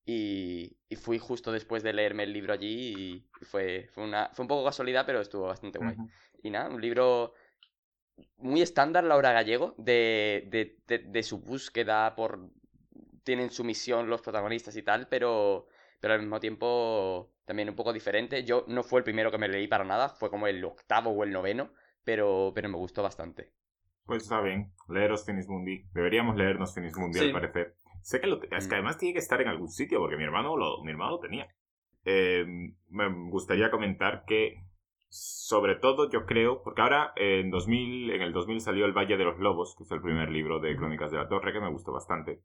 Y, 0.05 0.77
y 0.87 0.95
fui 0.97 1.17
justo 1.17 1.51
después 1.51 1.81
de 1.83 1.93
leerme 1.93 2.23
el 2.23 2.33
libro 2.33 2.53
allí 2.53 3.25
y 3.39 3.45
fue, 3.45 3.87
fue, 3.91 4.03
una, 4.03 4.29
fue 4.33 4.43
un 4.43 4.47
poco 4.49 4.63
casualidad, 4.65 5.05
pero 5.05 5.21
estuvo 5.21 5.47
bastante 5.47 5.79
guay. 5.79 5.97
Y 6.43 6.51
nada, 6.51 6.69
un 6.69 6.79
libro 6.81 7.33
muy 8.37 8.61
estándar, 8.61 9.03
Laura 9.03 9.31
Gallego, 9.31 9.75
de, 9.77 10.47
de, 10.47 10.77
de, 10.87 10.99
de 10.99 11.23
su 11.23 11.39
búsqueda 11.39 12.15
por... 12.15 12.49
Tienen 13.23 13.49
su 13.49 13.63
misión 13.63 14.07
los 14.09 14.21
protagonistas 14.21 14.75
y 14.75 14.83
tal, 14.83 15.07
pero, 15.07 15.67
pero 15.99 16.13
al 16.13 16.19
mismo 16.21 16.39
tiempo 16.39 17.31
también 17.45 17.69
un 17.69 17.75
poco 17.75 17.91
diferente. 17.91 18.43
Yo 18.43 18.65
no 18.67 18.83
fue 18.83 18.99
el 18.99 19.03
primero 19.03 19.31
que 19.31 19.39
me 19.39 19.47
leí 19.47 19.67
para 19.67 19.83
nada, 19.83 20.09
fue 20.09 20.29
como 20.29 20.45
el 20.47 20.63
octavo 20.63 21.09
o 21.09 21.23
el 21.23 21.31
noveno, 21.31 21.71
pero, 22.03 22.51
pero 22.53 22.69
me 22.69 22.77
gustó 22.77 23.01
bastante. 23.01 23.51
Pues 24.05 24.23
está 24.23 24.41
bien, 24.41 24.71
leeros 24.87 25.25
Finismundi. 25.25 25.83
Deberíamos 25.93 26.35
leernos 26.35 26.73
Finismundi, 26.73 27.19
Sí. 27.19 27.25
al 27.25 27.31
parecer. 27.31 27.75
Sé 28.01 28.19
que 28.21 28.27
lo 28.27 28.39
te- 28.39 28.47
es 28.55 28.67
que 28.67 28.75
Mm. 28.75 28.77
además 28.77 28.97
tiene 28.97 29.13
que 29.13 29.19
estar 29.19 29.41
en 29.41 29.47
algún 29.47 29.69
sitio, 29.69 29.99
porque 29.99 30.17
mi 30.17 30.23
hermano 30.23 30.55
lo, 30.57 30.83
mi 30.83 30.91
hermano 30.91 31.11
lo 31.11 31.19
tenía. 31.19 31.47
Eh, 32.05 32.45
me 32.89 33.29
gustaría 33.29 33.71
comentar 33.71 34.23
que, 34.25 34.55
sobre 35.09 35.75
todo, 35.75 36.09
yo 36.09 36.25
creo, 36.25 36.61
porque 36.63 36.81
ahora 36.81 37.13
en 37.15 37.49
2000, 37.49 38.11
en 38.11 38.21
el 38.21 38.33
2000 38.33 38.59
salió 38.61 38.85
El 38.85 38.93
Valle 38.93 39.17
de 39.17 39.23
los 39.23 39.39
Lobos, 39.39 39.75
que 39.77 39.83
es 39.83 39.91
el 39.91 40.01
primer 40.01 40.29
libro 40.29 40.59
de 40.59 40.75
Crónicas 40.75 41.09
de 41.11 41.17
la 41.17 41.27
Torre, 41.27 41.53
que 41.53 41.61
me 41.61 41.71
gustó 41.71 41.91
bastante. 41.93 42.41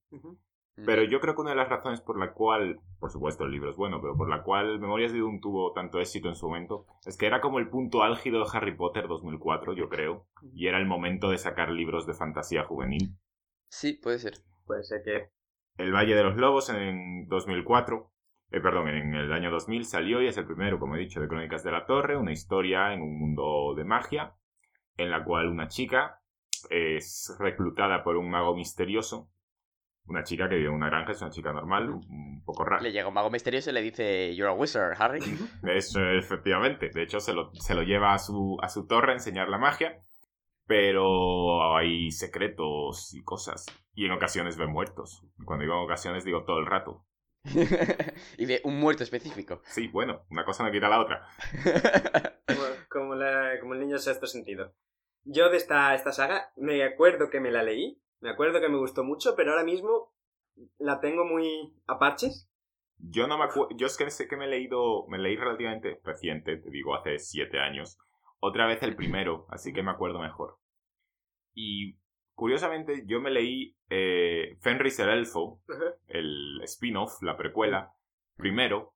Pero 0.86 1.02
yo 1.02 1.20
creo 1.20 1.34
que 1.34 1.42
una 1.42 1.50
de 1.50 1.56
las 1.56 1.68
razones 1.68 2.00
por 2.00 2.18
la 2.18 2.32
cual, 2.32 2.80
por 3.00 3.10
supuesto 3.10 3.44
el 3.44 3.50
libro 3.50 3.68
es 3.68 3.76
bueno, 3.76 4.00
pero 4.00 4.16
por 4.16 4.30
la 4.30 4.42
cual 4.42 4.78
Memorias 4.80 5.12
de 5.12 5.18
Doom 5.18 5.40
tuvo 5.40 5.72
tanto 5.74 6.00
éxito 6.00 6.28
en 6.28 6.36
su 6.36 6.46
momento, 6.46 6.86
es 7.04 7.18
que 7.18 7.26
era 7.26 7.42
como 7.42 7.58
el 7.58 7.68
punto 7.68 8.02
álgido 8.02 8.38
de 8.42 8.46
Harry 8.50 8.74
Potter 8.74 9.06
2004, 9.06 9.74
yo 9.74 9.90
creo, 9.90 10.26
y 10.54 10.68
era 10.68 10.78
el 10.78 10.86
momento 10.86 11.28
de 11.28 11.36
sacar 11.36 11.70
libros 11.70 12.06
de 12.06 12.14
fantasía 12.14 12.64
juvenil. 12.64 13.14
Sí, 13.68 13.92
puede 14.02 14.20
ser. 14.20 14.38
Puede 14.64 14.84
ser 14.84 15.02
que. 15.04 15.28
El 15.80 15.92
Valle 15.92 16.14
de 16.14 16.22
los 16.24 16.36
Lobos 16.36 16.68
en 16.70 17.26
2004, 17.28 18.10
eh, 18.52 18.60
perdón, 18.60 18.88
en 18.88 19.14
el 19.14 19.32
año 19.32 19.50
2000 19.50 19.84
salió 19.84 20.20
y 20.22 20.26
es 20.26 20.36
el 20.36 20.46
primero, 20.46 20.78
como 20.78 20.96
he 20.96 20.98
dicho, 20.98 21.20
de 21.20 21.28
Crónicas 21.28 21.62
de 21.64 21.72
la 21.72 21.86
Torre, 21.86 22.16
una 22.16 22.32
historia 22.32 22.92
en 22.92 23.02
un 23.02 23.18
mundo 23.18 23.74
de 23.76 23.84
magia, 23.84 24.34
en 24.96 25.10
la 25.10 25.24
cual 25.24 25.48
una 25.48 25.68
chica 25.68 26.20
es 26.68 27.34
reclutada 27.38 28.02
por 28.04 28.16
un 28.16 28.30
mago 28.30 28.54
misterioso. 28.54 29.30
Una 30.06 30.24
chica 30.24 30.48
que 30.48 30.56
vive 30.56 30.68
en 30.68 30.74
una 30.74 30.88
granja, 30.88 31.12
es 31.12 31.22
una 31.22 31.30
chica 31.30 31.52
normal, 31.52 31.88
un- 31.90 32.42
poco 32.44 32.64
rara. 32.64 32.82
Le 32.82 32.90
llega 32.90 33.06
un 33.06 33.14
mago 33.14 33.30
misterioso 33.30 33.70
y 33.70 33.72
le 33.74 33.82
dice, 33.82 34.34
You're 34.34 34.50
a 34.50 34.54
wizard, 34.54 34.96
Harry. 34.98 35.20
Eso, 35.62 36.00
efectivamente. 36.10 36.90
De 36.92 37.02
hecho, 37.02 37.20
se 37.20 37.32
lo, 37.32 37.54
se 37.54 37.74
lo 37.74 37.82
lleva 37.82 38.12
a 38.14 38.18
su, 38.18 38.58
a 38.60 38.68
su 38.68 38.86
torre 38.86 39.12
a 39.12 39.14
enseñar 39.14 39.48
la 39.48 39.58
magia. 39.58 40.00
Pero 40.70 41.74
hay 41.76 42.12
secretos 42.12 43.12
y 43.12 43.24
cosas. 43.24 43.66
Y 43.92 44.06
en 44.06 44.12
ocasiones 44.12 44.56
ve 44.56 44.68
muertos. 44.68 45.26
Cuando 45.44 45.64
digo 45.64 45.74
en 45.74 45.82
ocasiones, 45.84 46.24
digo 46.24 46.44
todo 46.44 46.60
el 46.60 46.66
rato. 46.66 47.04
y 48.38 48.46
de 48.46 48.60
un 48.62 48.78
muerto 48.78 49.02
específico. 49.02 49.62
Sí, 49.64 49.88
bueno, 49.88 50.22
una 50.30 50.44
cosa 50.44 50.62
no 50.62 50.70
quita 50.70 50.88
la 50.88 51.00
otra. 51.00 51.26
Como, 52.46 52.62
como 52.88 53.14
la- 53.16 53.58
como 53.60 53.74
el 53.74 53.80
niño 53.80 53.98
sexto 53.98 54.28
sentido. 54.28 54.72
Yo 55.24 55.50
de 55.50 55.56
esta, 55.56 55.92
esta 55.96 56.12
saga 56.12 56.52
me 56.56 56.84
acuerdo 56.84 57.30
que 57.30 57.40
me 57.40 57.50
la 57.50 57.64
leí, 57.64 58.00
me 58.20 58.30
acuerdo 58.30 58.60
que 58.60 58.68
me 58.68 58.78
gustó 58.78 59.02
mucho, 59.02 59.34
pero 59.36 59.50
ahora 59.50 59.64
mismo 59.64 60.12
la 60.78 61.00
tengo 61.00 61.24
muy 61.24 61.74
a 61.88 61.98
parches. 61.98 62.48
Yo 62.98 63.26
no 63.26 63.38
me 63.38 63.44
acuerdo. 63.44 63.70
Yo 63.76 63.88
es 63.88 63.96
que 63.96 64.08
sé 64.10 64.28
que 64.28 64.36
me 64.36 64.44
he 64.44 64.48
leído. 64.48 65.04
Me 65.08 65.18
leí 65.18 65.34
relativamente 65.36 66.00
reciente, 66.04 66.58
te 66.58 66.70
digo, 66.70 66.94
hace 66.94 67.18
siete 67.18 67.58
años. 67.58 67.98
Otra 68.38 68.66
vez 68.66 68.82
el 68.82 68.94
primero, 68.96 69.46
así 69.50 69.72
que 69.72 69.82
me 69.82 69.90
acuerdo 69.90 70.20
mejor. 70.20 70.59
Y 71.54 71.96
curiosamente, 72.34 73.04
yo 73.06 73.20
me 73.20 73.30
leí 73.30 73.76
eh, 73.88 74.56
Fenris 74.60 74.98
el 75.00 75.08
Elfo, 75.10 75.60
el 76.06 76.60
spin-off, 76.64 77.22
la 77.22 77.36
precuela, 77.36 77.92
primero, 78.36 78.94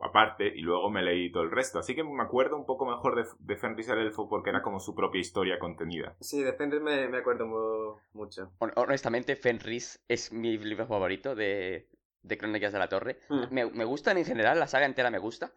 aparte, 0.00 0.46
y 0.54 0.60
luego 0.60 0.90
me 0.90 1.02
leí 1.02 1.30
todo 1.32 1.42
el 1.42 1.50
resto. 1.50 1.78
Así 1.78 1.94
que 1.94 2.04
me 2.04 2.22
acuerdo 2.22 2.56
un 2.56 2.66
poco 2.66 2.86
mejor 2.86 3.16
de, 3.16 3.28
de 3.40 3.56
Fenris 3.56 3.88
el 3.88 3.98
Elfo 3.98 4.28
porque 4.28 4.50
era 4.50 4.62
como 4.62 4.80
su 4.80 4.94
propia 4.94 5.20
historia 5.20 5.58
contenida. 5.58 6.16
Sí, 6.20 6.42
de 6.42 6.52
Fenris 6.52 6.80
me, 6.80 7.08
me 7.08 7.18
acuerdo 7.18 7.46
mu- 7.46 7.96
mucho. 8.12 8.52
Hon- 8.58 8.72
Honestamente, 8.76 9.34
Fenris 9.36 10.04
es 10.08 10.32
mi 10.32 10.56
libro 10.58 10.86
favorito 10.86 11.34
de, 11.34 11.88
de 12.22 12.38
Crónicas 12.38 12.72
de 12.72 12.78
la 12.78 12.88
Torre. 12.88 13.18
Mm. 13.28 13.52
Me, 13.54 13.66
me 13.66 13.84
gustan 13.84 14.18
en 14.18 14.24
general, 14.24 14.58
la 14.58 14.66
saga 14.68 14.86
entera 14.86 15.10
me 15.10 15.18
gusta, 15.18 15.52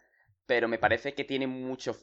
pero 0.45 0.67
me 0.67 0.79
parece 0.79 1.13
que 1.13 1.23
tiene 1.23 1.47
mucho... 1.47 1.95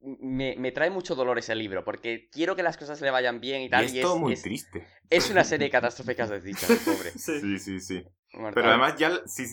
Me, 0.00 0.54
me 0.56 0.70
trae 0.72 0.90
mucho 0.90 1.14
dolor 1.16 1.38
ese 1.38 1.54
libro, 1.54 1.84
porque 1.84 2.28
quiero 2.30 2.54
que 2.54 2.62
las 2.62 2.76
cosas 2.76 3.00
le 3.00 3.10
vayan 3.10 3.40
bien 3.40 3.62
y 3.62 3.64
Y 3.66 3.70
tal. 3.70 3.84
es 3.84 3.94
y 3.94 4.00
todo 4.00 4.18
muy 4.18 4.34
es, 4.34 4.42
triste. 4.42 4.86
es 5.10 5.30
una 5.30 5.42
serie 5.44 5.70
catastrófica 5.70 6.26
desdichas, 6.26 6.70
el 6.70 6.78
pobre. 6.78 7.10
Sí. 7.16 7.58
Sí, 7.58 7.80
sí. 7.80 8.04
Pero 8.54 8.68
además 8.68 8.96
ya... 8.96 9.10
Sí, 9.26 9.44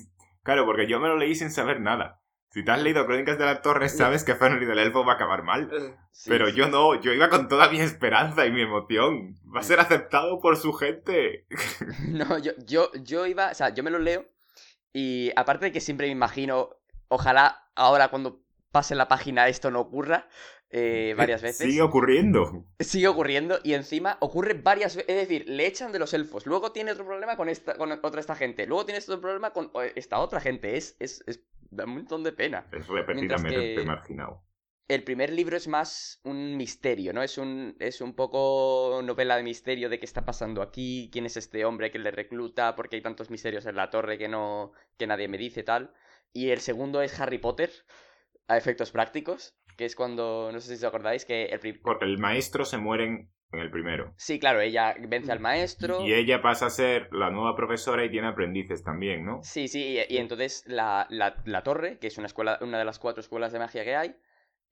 claro, 0.44 0.66
porque 0.66 0.88
yo 0.88 1.00
me 1.00 1.08
lo 1.08 1.18
leí 1.18 1.34
sin 1.36 1.50
saber 1.52 1.82
nada. 1.82 2.22
Si 2.52 2.64
te 2.64 2.72
has 2.72 2.82
leído 2.82 3.06
Crónicas 3.06 3.38
de 3.38 3.44
la 3.46 3.62
Torre, 3.62 3.90
sabes 3.90 4.24
que 4.24 4.36
Fenris 4.36 4.70
el 4.70 4.80
Elfo 4.80 5.04
va 5.04 5.14
a 5.14 5.16
acabar 5.16 5.44
mal. 5.44 5.70
Eh, 5.74 5.96
Sí, 6.12 6.30
Pero 6.30 6.48
sí. 6.48 6.54
yo 6.56 6.70
no, 6.70 7.02
yo 7.02 7.12
iba 7.12 7.28
con 7.28 7.50
toda 7.50 7.70
mi 7.70 7.82
esperanza 7.82 8.46
y 8.46 8.52
mi 8.52 8.62
emoción. 8.62 9.36
Va 9.54 9.60
a 9.60 9.64
ser 9.64 9.82
aceptado 9.82 10.40
por 10.40 10.56
su 10.56 10.72
gente. 10.72 11.46
No, 12.08 12.38
yo, 12.38 12.54
yo, 12.66 12.90
yo 13.04 13.26
iba, 13.26 13.50
o 13.52 13.54
sea, 13.54 13.74
yo 13.74 13.84
me 13.84 13.92
lo 13.92 14.00
leo 14.00 14.26
y 14.94 15.32
aparte 15.36 15.66
de 15.66 15.72
que 15.74 15.82
siempre 15.82 16.08
me 16.08 16.14
imagino, 16.14 16.70
ojalá 17.10 17.68
ahora 17.76 18.08
cuando 18.08 18.45
pase 18.76 18.94
la 18.94 19.08
página 19.08 19.48
esto 19.48 19.72
no 19.72 19.80
ocurra 19.80 20.28
eh, 20.70 21.14
varias 21.18 21.42
veces. 21.42 21.66
Sigue 21.66 21.82
ocurriendo. 21.82 22.66
Sigue 22.80 23.08
ocurriendo 23.08 23.60
y 23.64 23.74
encima 23.74 24.18
ocurre 24.20 24.54
varias 24.54 24.98
veces. 24.98 25.10
Es 25.10 25.16
decir, 25.16 25.46
le 25.48 25.66
echan 25.66 25.94
de 25.94 26.00
los 26.00 26.14
elfos. 26.14 26.46
Luego 26.46 26.74
tiene 26.74 26.92
otro 26.92 27.06
problema 27.06 27.38
con 27.38 27.48
esta, 27.48 27.78
con 27.78 27.90
otra 27.94 28.20
esta 28.20 28.36
gente. 28.36 28.68
Luego 28.68 28.86
tiene 28.86 29.00
otro 29.00 29.22
problema 29.22 29.54
con 29.54 29.72
eh, 29.82 29.94
esta 29.96 30.20
otra 30.20 30.42
gente. 30.42 30.76
Es, 30.76 30.98
es, 31.00 31.24
es 31.28 31.40
da 31.72 31.86
un 31.86 31.92
montón 31.92 32.24
de 32.24 32.34
pena. 32.34 32.68
Es 32.74 32.86
repetidamente 32.88 33.76
que- 33.76 33.86
marginado. 33.86 34.44
El 34.88 35.04
primer 35.04 35.32
libro 35.32 35.58
es 35.58 35.68
más 35.68 36.20
un 36.24 36.58
misterio, 36.58 37.12
¿no? 37.12 37.24
Es 37.24 37.40
un, 37.40 37.76
es 37.80 38.02
un 38.02 38.14
poco 38.14 39.02
novela 39.04 39.36
de 39.38 39.42
misterio 39.44 39.90
de 39.90 39.98
qué 39.98 40.06
está 40.06 40.26
pasando 40.26 40.62
aquí, 40.62 41.10
quién 41.12 41.26
es 41.26 41.38
este 41.38 41.66
hombre 41.66 41.90
que 41.90 41.98
le 41.98 42.12
recluta, 42.12 42.76
porque 42.76 42.98
hay 42.98 43.02
tantos 43.02 43.32
misterios 43.32 43.66
en 43.66 43.78
la 43.78 43.90
torre 43.90 44.20
que 44.20 44.28
no. 44.28 44.74
que 44.98 45.08
nadie 45.08 45.28
me 45.28 45.40
dice 45.40 45.64
tal. 45.64 45.94
Y 46.34 46.50
el 46.50 46.60
segundo 46.60 47.02
es 47.02 47.20
Harry 47.20 47.40
Potter, 47.40 47.72
a 48.48 48.58
efectos 48.58 48.92
prácticos, 48.92 49.56
que 49.78 49.86
es 49.86 49.96
cuando. 49.96 50.50
no 50.52 50.60
sé 50.60 50.70
si 50.70 50.74
os 50.76 50.84
acordáis, 50.84 51.26
que 51.26 51.46
el 51.46 51.80
Porque 51.82 52.06
el 52.06 52.18
maestro 52.18 52.66
se 52.66 52.78
muere 52.78 53.06
en 53.06 53.30
en 53.52 53.60
el 53.60 53.72
primero. 53.72 54.14
Sí, 54.18 54.40
claro, 54.40 54.60
ella 54.60 54.96
vence 55.00 55.32
al 55.32 55.40
maestro. 55.40 56.02
Y 56.02 56.14
ella 56.14 56.42
pasa 56.42 56.66
a 56.66 56.70
ser 56.70 57.08
la 57.14 57.30
nueva 57.30 57.56
profesora 57.56 58.04
y 58.04 58.10
tiene 58.12 58.28
aprendices 58.28 58.84
también, 58.84 59.26
¿no? 59.26 59.42
Sí, 59.44 59.68
sí, 59.68 59.98
y, 60.10 60.14
y 60.14 60.18
entonces 60.18 60.64
la, 60.68 61.08
la, 61.10 61.42
la 61.46 61.64
torre, 61.64 61.98
que 62.00 62.08
es 62.08 62.18
una 62.18 62.28
escuela, 62.28 62.58
una 62.62 62.80
de 62.80 62.86
las 62.86 63.00
cuatro 63.00 63.22
escuelas 63.22 63.54
de 63.54 63.60
magia 63.60 63.84
que 63.84 63.96
hay, 63.96 64.16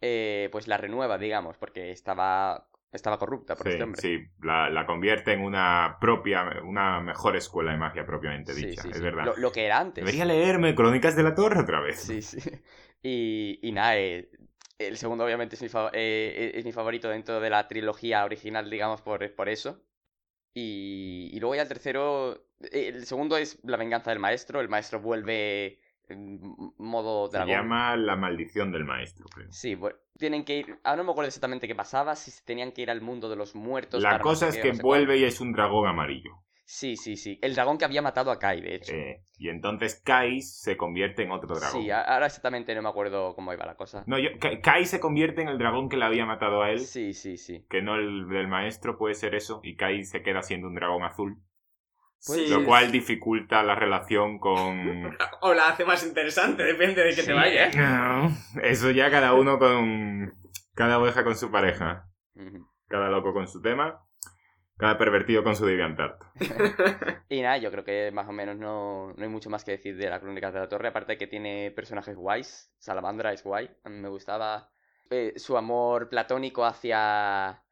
eh, 0.02 0.50
pues 0.52 0.68
la 0.68 0.78
renueva, 0.78 1.18
digamos, 1.18 1.58
porque 1.58 1.92
estaba, 1.92 2.68
estaba 2.92 3.20
corrupta 3.20 3.56
por 3.56 3.68
Sí, 3.68 3.70
este 3.70 3.84
hombre. 3.84 4.02
sí, 4.02 4.20
la, 4.42 4.70
la 4.70 4.86
convierte 4.86 5.32
en 5.34 5.42
una 5.42 5.98
propia, 6.02 6.44
una 6.64 7.00
mejor 7.00 7.36
escuela 7.38 7.72
de 7.72 7.78
magia 7.78 8.06
propiamente 8.06 8.54
Sí, 8.54 8.66
dicha, 8.68 8.82
sí, 8.82 8.90
es 8.90 8.98
sí. 8.98 9.04
verdad. 9.04 9.26
Lo, 9.26 9.38
lo 9.38 9.52
que 9.52 9.66
era 9.66 9.80
antes. 9.80 10.04
Debería 10.04 10.26
leerme 10.26 10.76
Crónicas 10.76 11.16
de 11.16 11.24
la 11.24 11.36
Torre 11.36 11.62
otra 11.62 11.80
vez. 11.80 12.00
Sí, 12.02 12.22
sí. 12.22 12.40
Y, 13.04 13.60
y 13.62 13.72
nada, 13.74 13.98
eh, 13.98 14.30
el 14.80 14.98
segundo 14.98 15.26
obviamente 15.26 15.56
es 15.56 15.62
mi, 15.62 15.70
eh, 15.94 16.52
es 16.56 16.66
mi 16.66 16.72
favorito 16.72 17.10
dentro 17.10 17.40
de 17.42 17.50
la 17.50 17.68
trilogía 17.68 18.24
original, 18.26 18.70
digamos, 18.70 19.02
por, 19.02 19.34
por 19.36 19.50
eso. 19.50 19.84
Y, 20.54 21.30
y 21.34 21.40
luego 21.40 21.56
ya 21.56 21.64
el 21.64 21.68
tercero, 21.68 22.48
eh, 22.62 22.90
el 22.90 23.06
segundo 23.06 23.38
es 23.38 23.60
La 23.64 23.78
venganza 23.78 24.12
del 24.12 24.20
maestro, 24.20 24.62
el 24.62 24.70
maestro 24.70 25.00
vuelve 25.02 25.80
modo 26.78 27.28
Se 27.28 27.38
dragón. 27.38 27.50
llama 27.56 27.96
La 27.98 28.16
maldición 28.16 28.72
del 28.72 28.86
maestro, 28.86 29.26
creo. 29.30 29.50
Sí, 29.50 29.76
bueno, 29.76 29.98
tienen 30.18 30.44
que 30.44 30.58
ir. 30.58 30.80
Ahora 30.84 30.98
no 30.98 31.04
me 31.06 31.12
acuerdo 31.12 31.28
exactamente 31.28 31.68
qué 31.68 31.76
pasaba, 31.76 32.16
si 32.16 32.32
tenían 32.44 32.72
que 32.72 32.82
ir 32.82 32.92
al 32.92 33.02
mundo 33.02 33.30
de 33.30 33.36
los 33.36 33.56
muertos. 33.56 34.02
La 34.02 34.20
cosa 34.20 34.48
es 34.50 34.58
que 34.58 34.70
no 34.70 34.76
sé 34.76 34.82
vuelve 34.82 35.06
cuál. 35.06 35.20
y 35.20 35.24
es 35.26 35.40
un 35.42 35.54
dragón 35.54 35.88
amarillo. 35.88 36.44
Sí, 36.66 36.96
sí, 36.96 37.18
sí. 37.18 37.38
El 37.42 37.56
dragón 37.56 37.78
que 37.78 37.86
había 37.86 38.02
matado 38.02 38.32
a 38.32 38.40
Kai, 38.40 38.62
de 38.62 38.76
hecho. 38.76 38.94
Eh, 38.94 39.24
y 39.38 39.50
entonces 39.50 40.02
Kai 40.04 40.42
se 40.42 40.78
convierte 40.78 41.24
en 41.24 41.32
otro 41.32 41.56
dragón. 41.56 41.82
sí, 41.84 41.92
ahora 41.92 42.26
exactamente 42.28 42.74
no 42.74 42.82
me 42.82 42.90
acuerdo 42.90 43.36
cómo 43.36 43.52
iba 43.54 43.66
la 43.66 43.76
cosa. 43.76 44.04
No, 44.08 44.18
yo, 44.18 44.30
Kai- 44.40 44.86
se 44.86 45.00
convierte 45.02 45.42
en 45.42 45.50
el 45.50 45.58
dragón 45.58 45.90
que 45.90 45.98
le 45.98 46.06
había 46.06 46.26
matado 46.26 46.62
a 46.64 46.72
él, 46.72 46.80
Sí, 46.80 47.14
sí, 47.14 47.38
sí. 47.38 47.66
que 47.70 47.82
no 47.82 47.96
el 47.96 48.28
del 48.30 48.48
maestro, 48.48 48.98
puede 48.98 49.14
ser 49.16 49.36
eso, 49.36 49.60
y 49.64 49.76
Kai 49.76 50.06
se 50.06 50.22
queda 50.24 50.42
siendo 50.42 50.68
un 50.68 50.76
dragón 50.76 51.04
azul, 51.04 51.38
Sí, 52.20 52.48
lo 52.48 52.64
cual 52.64 52.90
dificulta 52.94 53.62
la 53.64 53.76
relación 53.76 54.40
con... 54.40 55.18
O 55.42 55.54
la 55.54 55.68
hace 55.68 55.84
más 55.84 56.06
interesante, 56.08 56.64
depende 56.64 57.04
de 57.04 57.10
que 57.10 57.22
Sí, 57.22 57.28
te 57.28 57.34
vaya. 57.34 57.68
¿eh? 57.68 57.72
No, 57.76 58.32
eso 58.64 58.90
ya 58.92 59.12
cada 59.12 59.34
uno 59.34 59.60
con... 59.60 60.32
Cada 60.74 60.98
oveja 61.00 61.26
con 61.26 61.36
su 61.36 61.52
pareja, 61.52 62.06
cada 62.88 63.10
loco 63.10 63.34
con 63.34 63.48
su 63.50 63.62
tema, 63.62 64.00
cada 64.78 64.98
pervertido 64.98 65.44
con 65.44 65.56
su 65.56 65.66
DeviantArt. 65.66 66.22
Y 67.30 67.42
nada, 67.42 67.58
yo 67.58 67.72
creo 67.72 67.84
que 67.84 68.12
más 68.12 68.28
o 68.28 68.32
menos 68.32 68.58
no, 68.58 69.14
no 69.14 69.24
hay 69.24 69.30
mucho 69.30 69.50
más 69.50 69.64
que 69.64 69.72
decir 69.72 69.98
de 69.98 70.10
la 70.10 70.20
Crónica 70.20 70.52
de 70.52 70.60
la 70.60 70.70
Torre, 70.70 70.90
aparte 70.90 71.18
que 71.18 71.26
tiene 71.26 71.72
personajes 71.72 72.16
guays. 72.16 72.72
Salamandra 72.78 73.34
es 73.34 73.44
guay. 73.44 73.72
Me 73.86 74.08
gustaba 74.10 74.72
eh, 75.10 75.34
su 75.38 75.58
amor 75.58 76.10
platónico 76.10 76.64
hacia, 76.64 77.64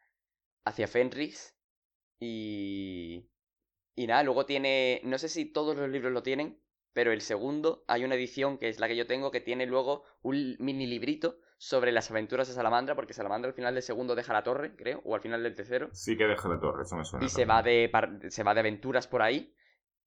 hacia 0.65 0.88
Fenris. 0.88 1.55
Y, 2.20 3.29
y 3.96 4.08
nada, 4.08 4.24
luego 4.24 4.48
tiene, 4.48 5.01
no 5.03 5.20
sé 5.20 5.29
si 5.29 5.46
todos 5.46 5.75
los 5.75 5.89
libros 5.89 6.12
lo 6.12 6.24
tienen, 6.24 6.60
pero 6.93 7.12
el 7.12 7.22
segundo, 7.22 7.84
hay 7.88 8.03
una 8.03 8.15
edición 8.15 8.58
que 8.58 8.70
es 8.70 8.79
la 8.79 8.88
que 8.88 8.96
yo 8.96 9.05
tengo, 9.05 9.31
que 9.31 9.41
tiene 9.41 9.65
luego 9.65 10.03
un 10.22 10.55
mini 10.60 10.88
librito 10.88 11.39
sobre 11.62 11.91
las 11.91 12.10
aventuras 12.10 12.48
de 12.48 12.56
Salamandra, 12.56 12.96
porque 12.96 13.13
Salamandra 13.13 13.50
al 13.50 13.53
final 13.53 13.75
del 13.75 13.84
segundo 13.84 14.15
deja 14.15 14.34
la 14.34 14.41
torre, 14.41 14.75
creo, 14.75 15.00
o 15.06 15.13
al 15.13 15.22
final 15.22 15.44
del 15.44 15.53
tercero. 15.53 15.89
Sí 15.91 16.18
que 16.18 16.24
deja 16.25 16.50
la 16.50 16.60
torre, 16.60 16.82
eso 16.82 16.96
me 16.96 17.06
suena. 17.06 17.24
Y 17.24 17.30
se 17.30 17.46
va 17.46 17.62
de, 17.62 17.91
se 18.30 18.44
va 18.44 18.56
de 18.56 18.62
aventuras 18.62 19.08
por 19.08 19.22
ahí, 19.22 19.53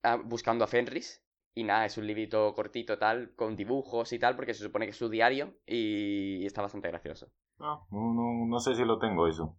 ah, 0.03 0.17
buscando 0.21 0.65
a 0.65 0.67
Fenris. 0.67 1.25
Y 1.53 1.63
nada, 1.63 1.85
es 1.85 1.97
un 1.97 2.07
librito 2.07 2.53
cortito 2.53 2.97
tal, 2.97 3.33
con 3.35 3.55
dibujos 3.55 4.11
y 4.11 4.19
tal, 4.19 4.35
porque 4.35 4.53
se 4.53 4.65
supone 4.65 4.85
que 4.85 4.89
es 4.89 4.97
su 4.97 5.07
diario 5.07 5.53
y 5.65 6.45
está 6.45 6.61
bastante 6.61 6.89
gracioso. 6.89 7.31
Ah, 7.57 7.79
no, 7.89 8.13
no, 8.13 8.47
no 8.47 8.59
sé 8.59 8.75
si 8.75 8.83
lo 8.83 8.99
tengo 8.99 9.25
eso. 9.25 9.57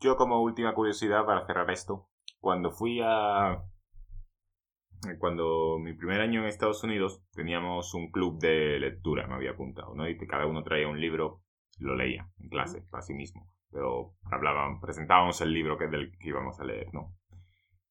Yo 0.00 0.14
como 0.16 0.42
última 0.42 0.74
curiosidad 0.74 1.24
para 1.24 1.46
cerrar 1.46 1.70
esto, 1.70 2.10
cuando 2.38 2.70
fui 2.70 3.00
a... 3.02 3.64
Cuando 5.18 5.78
mi 5.78 5.94
primer 5.94 6.20
año 6.20 6.40
en 6.40 6.46
Estados 6.46 6.82
Unidos 6.82 7.22
teníamos 7.32 7.94
un 7.94 8.10
club 8.10 8.38
de 8.40 8.78
lectura, 8.80 9.26
me 9.26 9.34
había 9.34 9.52
apuntado, 9.52 9.94
¿no? 9.94 10.08
Y 10.08 10.16
cada 10.26 10.46
uno 10.46 10.62
traía 10.64 10.88
un 10.88 11.00
libro, 11.00 11.40
lo 11.78 11.94
leía 11.94 12.28
en 12.38 12.48
clase, 12.48 12.82
para 12.90 13.02
sí 13.02 13.14
mismo. 13.14 13.46
Pero 13.70 14.14
hablaban, 14.30 14.80
presentábamos 14.80 15.40
el 15.40 15.52
libro 15.52 15.78
que 15.78 15.86
del 15.86 16.10
que 16.18 16.28
íbamos 16.28 16.58
a 16.58 16.64
leer, 16.64 16.88
¿no? 16.92 17.14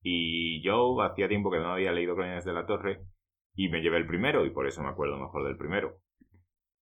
Y 0.02 0.62
yo 0.64 1.02
hacía 1.02 1.28
tiempo 1.28 1.50
que 1.50 1.60
no 1.60 1.72
había 1.72 1.92
leído 1.92 2.16
Crónicas 2.16 2.46
de 2.46 2.54
la 2.54 2.66
Torre 2.66 3.02
y 3.56 3.70
me 3.70 3.82
llevé 3.82 3.98
el 3.98 4.08
primero 4.08 4.46
y 4.46 4.52
por 4.52 4.68
eso 4.68 4.84
me 4.84 4.90
acuerdo 4.90 5.18
mejor 5.18 5.44
del 5.46 5.58
primero. 5.58 5.98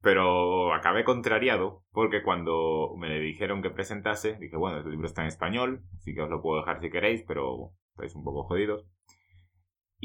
Pero 0.01 0.74
acabé 0.74 1.03
contrariado 1.03 1.84
porque 1.91 2.22
cuando 2.22 2.96
me 2.98 3.20
dijeron 3.20 3.62
que 3.62 3.72
presentase, 3.72 4.38
dije, 4.39 4.58
bueno, 4.58 4.77
el 4.77 4.89
libro 4.89 5.08
está 5.08 5.22
en 5.22 5.29
español, 5.29 5.84
así 5.96 6.13
que 6.13 6.22
os 6.22 6.29
lo 6.29 6.41
puedo 6.41 6.60
dejar 6.60 6.79
si 6.79 6.89
queréis, 6.89 7.24
pero 7.27 7.72
estáis 7.91 8.15
un 8.15 8.24
poco 8.24 8.44
jodidos. 8.44 8.86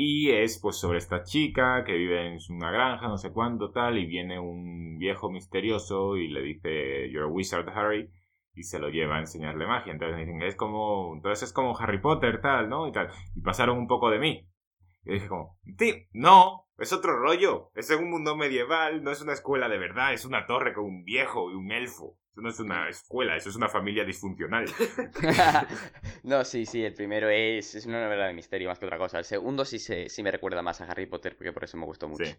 Y 0.02 0.30
es 0.30 0.58
pues 0.58 0.76
sobre 0.76 0.96
esta 0.96 1.24
chica 1.24 1.84
que 1.84 1.92
vive 1.92 2.26
en 2.26 2.38
una 2.48 2.70
granja, 2.70 3.06
no 3.06 3.18
sé 3.18 3.32
cuánto 3.32 3.70
tal, 3.70 3.98
y 3.98 4.06
viene 4.06 4.40
un 4.40 4.96
viejo 4.96 5.30
misterioso 5.30 6.16
y 6.16 6.28
le 6.28 6.40
dice, 6.40 7.10
You're 7.10 7.26
a 7.26 7.30
wizard, 7.30 7.68
Harry, 7.68 8.10
y 8.54 8.62
se 8.62 8.78
lo 8.78 8.88
lleva 8.88 9.16
a 9.16 9.20
enseñarle 9.20 9.66
magia. 9.66 9.92
Entonces 9.92 10.16
dicen, 10.16 10.40
es 10.40 10.56
como, 10.56 11.12
entonces 11.14 11.48
es 11.48 11.52
como 11.52 11.78
Harry 11.78 12.00
Potter, 12.00 12.40
tal, 12.40 12.70
¿no? 12.70 12.88
Y 12.88 12.92
tal. 12.92 13.10
Y 13.36 13.42
pasaron 13.42 13.76
un 13.76 13.88
poco 13.88 14.08
de 14.08 14.18
mí. 14.20 14.48
Y 15.04 15.14
dije 15.14 15.28
como, 15.28 15.58
no, 16.12 16.68
es 16.78 16.92
otro 16.92 17.18
rollo. 17.18 17.70
Es 17.74 17.90
en 17.90 18.00
un 18.00 18.10
mundo 18.10 18.36
medieval, 18.36 19.02
no 19.02 19.10
es 19.10 19.20
una 19.20 19.32
escuela 19.32 19.68
de 19.68 19.78
verdad, 19.78 20.12
es 20.12 20.24
una 20.24 20.46
torre 20.46 20.74
con 20.74 20.84
un 20.84 21.04
viejo 21.04 21.50
y 21.50 21.54
un 21.54 21.72
elfo. 21.72 22.18
Eso 22.32 22.42
no 22.42 22.48
es 22.48 22.60
una 22.60 22.88
escuela, 22.88 23.36
eso 23.36 23.48
es 23.48 23.56
una 23.56 23.68
familia 23.68 24.04
disfuncional. 24.04 24.66
no, 26.22 26.44
sí, 26.44 26.64
sí, 26.64 26.84
el 26.84 26.94
primero 26.94 27.28
es, 27.28 27.74
es 27.74 27.86
una 27.86 28.04
novela 28.04 28.26
de 28.26 28.34
misterio 28.34 28.68
más 28.68 28.78
que 28.78 28.86
otra 28.86 28.98
cosa. 28.98 29.18
El 29.18 29.24
segundo 29.24 29.64
sí, 29.64 29.78
se, 29.78 30.08
sí 30.08 30.22
me 30.22 30.30
recuerda 30.30 30.62
más 30.62 30.80
a 30.80 30.84
Harry 30.84 31.06
Potter, 31.06 31.36
porque 31.36 31.52
por 31.52 31.64
eso 31.64 31.76
me 31.76 31.86
gustó 31.86 32.08
mucho. 32.08 32.24
Sí. 32.24 32.34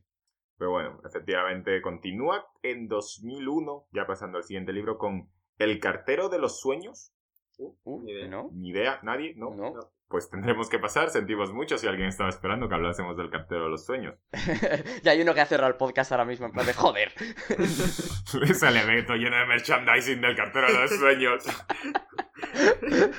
Pero 0.58 0.72
bueno, 0.72 1.02
efectivamente 1.04 1.82
continúa 1.82 2.46
en 2.62 2.88
2001, 2.88 3.88
ya 3.92 4.06
pasando 4.06 4.38
al 4.38 4.44
siguiente 4.44 4.72
libro, 4.72 4.98
con 4.98 5.30
El 5.58 5.80
cartero 5.80 6.30
de 6.30 6.40
los 6.40 6.62
sueños. 6.62 7.14
Uh, 7.58 8.02
Ni 8.04 8.12
idea. 8.12 8.28
¿no? 8.28 8.50
Ni 8.54 8.70
idea, 8.70 9.00
nadie, 9.04 9.34
¿no? 9.36 9.50
No. 9.56 9.74
No. 9.74 9.92
Pues 10.12 10.30
tendremos 10.30 10.70
que 10.70 10.78
pasar. 10.78 11.10
Sentimos 11.10 11.54
mucho 11.54 11.78
si 11.78 11.88
alguien 11.88 12.10
estaba 12.10 12.30
esperando 12.30 12.68
que 12.68 12.76
hablásemos 12.76 13.18
del 13.18 13.30
cartero 13.30 13.64
de 13.64 13.70
los 13.70 13.86
sueños. 13.86 14.16
ya 15.04 15.12
hay 15.12 15.22
uno 15.22 15.34
que 15.34 15.42
ha 15.42 15.46
cerrado 15.46 15.72
el 15.72 15.78
podcast 15.78 16.12
ahora 16.12 16.26
mismo 16.26 16.46
en 16.46 16.52
plan 16.52 16.66
de 16.66 16.74
joder. 16.74 17.14
Ese 17.50 18.68
elemento 18.68 19.16
lleno 19.16 19.38
de 19.38 19.46
merchandising 19.46 20.22
del 20.22 20.36
cartero 20.36 20.68
de 20.68 20.74
los 20.74 20.92
sueños. 20.92 21.46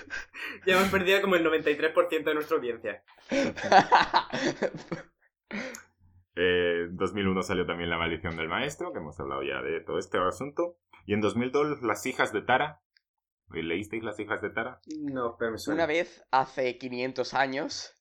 ya 0.67 0.77
hemos 0.77 0.89
perdido 0.91 1.23
como 1.23 1.37
el 1.37 1.45
93% 1.45 2.25
de 2.25 2.35
nuestra 2.35 2.57
audiencia. 2.57 3.03
Eh, 6.35 6.87
en 6.89 6.97
2001 6.97 7.43
salió 7.43 7.67
también 7.67 7.91
La 7.91 7.99
maldición 7.99 8.37
del 8.37 8.49
maestro, 8.49 8.93
que 8.93 8.99
hemos 8.99 9.19
hablado 9.19 9.43
ya 9.43 9.61
de 9.63 9.81
todo 9.81 9.99
este 9.99 10.19
asunto. 10.19 10.77
Y 11.07 11.15
en 11.15 11.21
2002 11.21 11.83
Las 11.83 12.07
hijas 12.07 12.33
de 12.33 12.43
Tara. 12.43 12.81
¿Leísteis 13.53 14.03
Las 14.03 14.19
hijas 14.21 14.41
de 14.41 14.51
Tara? 14.51 14.81
No, 14.99 15.37
pero 15.39 15.53
me 15.53 15.59
suena. 15.59 15.85
Una 15.85 15.87
vez, 15.87 16.25
hace 16.31 16.79
500 16.79 17.35
años, 17.35 17.95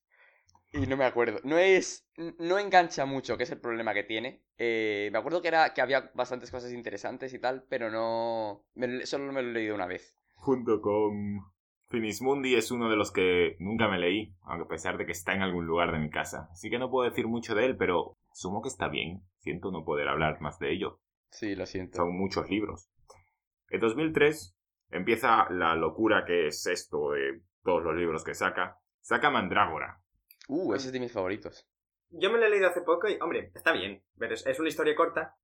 y 0.72 0.80
no 0.88 0.96
me 0.98 1.06
acuerdo. 1.06 1.40
No 1.44 1.58
es. 1.58 2.08
No 2.38 2.58
engancha 2.60 3.06
mucho, 3.06 3.38
que 3.38 3.44
es 3.44 3.52
el 3.52 3.60
problema 3.60 3.94
que 3.94 4.04
tiene. 4.04 4.44
Eh, 4.58 5.10
me 5.12 5.18
acuerdo 5.20 5.42
que 5.42 5.48
era 5.50 5.74
que 5.74 5.82
había 5.82 6.12
bastantes 6.14 6.52
cosas 6.52 6.72
interesantes 6.72 7.34
y 7.34 7.40
tal, 7.40 7.64
pero 7.68 7.90
no. 7.90 8.64
me- 8.76 9.06
solo 9.06 9.32
me 9.34 9.42
lo 9.42 9.50
he 9.50 9.54
leído 9.54 9.76
una 9.76 9.88
vez. 9.88 10.16
Junto 10.36 10.82
con 10.82 11.42
Finismundi 11.90 12.56
es 12.56 12.72
uno 12.72 12.90
de 12.90 12.96
los 12.96 13.12
que 13.12 13.56
nunca 13.60 13.88
me 13.90 14.00
leí, 14.00 14.34
aunque 14.44 14.66
a 14.66 14.68
pesar 14.70 14.98
de 14.98 15.06
que 15.06 15.12
está 15.12 15.34
en 15.34 15.42
algún 15.42 15.66
lugar 15.66 15.92
de 15.92 16.00
mi 16.00 16.10
casa. 16.10 16.48
Así 16.52 16.70
que 16.70 16.80
no 16.80 16.90
puedo 16.90 17.10
decir 17.10 17.28
mucho 17.28 17.54
de 17.56 17.66
él, 17.66 17.78
pero 17.78 18.18
sumo 18.32 18.62
que 18.62 18.70
está 18.70 18.88
bien. 18.88 19.24
Siento 19.40 19.72
no 19.72 19.84
poder 19.84 20.08
hablar 20.08 20.40
más 20.42 20.58
de 20.60 20.72
ello. 20.72 21.00
Sí, 21.32 21.56
lo 21.56 21.66
siento. 21.66 21.98
Son 21.98 22.16
muchos 22.18 22.50
libros. 22.50 22.90
En 23.70 23.80
2003 23.80 24.56
empieza 24.92 25.50
la 25.50 25.76
locura 25.76 26.24
que 26.26 26.48
es 26.48 26.66
esto 26.68 27.12
de 27.12 27.42
todos 27.64 27.84
los 27.84 27.96
libros 27.96 28.24
que 28.24 28.34
saca. 28.36 28.78
Saca 29.02 29.30
Mandrágora. 29.30 30.02
Uh, 30.48 30.74
ese 30.74 30.88
es 30.88 30.94
de 30.94 31.00
mis 31.00 31.12
favoritos. 31.12 31.68
Yo 32.10 32.32
me 32.32 32.38
lo 32.38 32.46
he 32.46 32.50
leído 32.50 32.68
hace 32.68 32.82
poco 32.82 33.08
y, 33.08 33.18
hombre, 33.22 33.52
está 33.56 33.72
bien. 33.72 34.04
Pero 34.18 34.34
es, 34.34 34.46
es 34.46 34.60
una 34.60 34.70
historia 34.70 34.96
corta. 34.96 35.36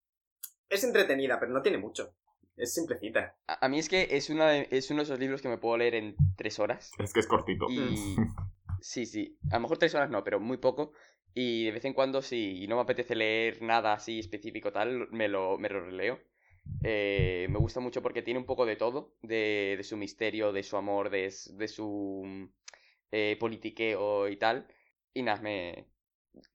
Es 0.70 0.84
entretenida, 0.84 1.40
pero 1.40 1.54
no 1.54 1.62
tiene 1.62 1.78
mucho. 1.78 2.14
Es 2.58 2.74
simplecita. 2.74 3.36
A, 3.48 3.66
a 3.66 3.70
mí 3.70 3.80
es 3.80 3.88
que 3.88 4.08
es, 4.12 4.30
una 4.30 4.50
de- 4.50 4.68
es 4.72 4.90
uno 4.92 5.00
de 5.00 5.04
esos 5.04 5.20
libros 5.20 5.42
que 5.42 5.48
me 5.50 5.58
puedo 5.58 5.78
leer 5.78 5.96
en 5.96 6.16
tres 6.36 6.60
horas. 6.60 6.92
Es 7.00 7.14
que 7.14 7.20
es 7.22 7.28
cortito. 7.28 7.68
Y. 7.70 8.16
Sí, 8.80 9.08
sí. 9.08 9.40
A 9.50 9.56
lo 9.56 9.62
mejor 9.62 9.80
tres 9.80 9.96
horas 9.96 10.12
no, 10.12 10.24
pero 10.24 10.40
muy 10.40 10.58
poco. 10.58 10.94
Y 11.34 11.66
de 11.66 11.72
vez 11.72 11.86
en 11.86 11.94
cuando, 11.94 12.22
si 12.22 12.68
no 12.68 12.76
me 12.76 12.84
apetece 12.84 13.16
leer 13.16 13.60
nada 13.64 13.94
así 13.94 14.20
específico 14.20 14.72
tal, 14.72 15.08
me 15.10 15.28
lo, 15.28 15.58
me 15.58 15.68
lo 15.68 15.82
releo. 15.84 16.20
Eh, 16.82 17.48
me 17.50 17.60
gusta 17.60 17.80
mucho 17.80 18.02
porque 18.02 18.22
tiene 18.22 18.40
un 18.40 18.46
poco 18.46 18.66
de 18.66 18.76
todo, 18.76 19.14
de, 19.22 19.76
de 19.78 19.84
su 19.84 19.98
misterio, 19.98 20.54
de 20.54 20.64
su 20.64 20.78
amor, 20.78 21.10
de, 21.10 21.24
de 21.54 21.68
su 21.68 22.24
mm, 22.26 22.44
eh, 23.12 23.38
politiqueo 23.40 24.28
y 24.28 24.38
tal. 24.38 24.68
Y 25.14 25.24
nada, 25.24 25.42
me... 25.42 25.86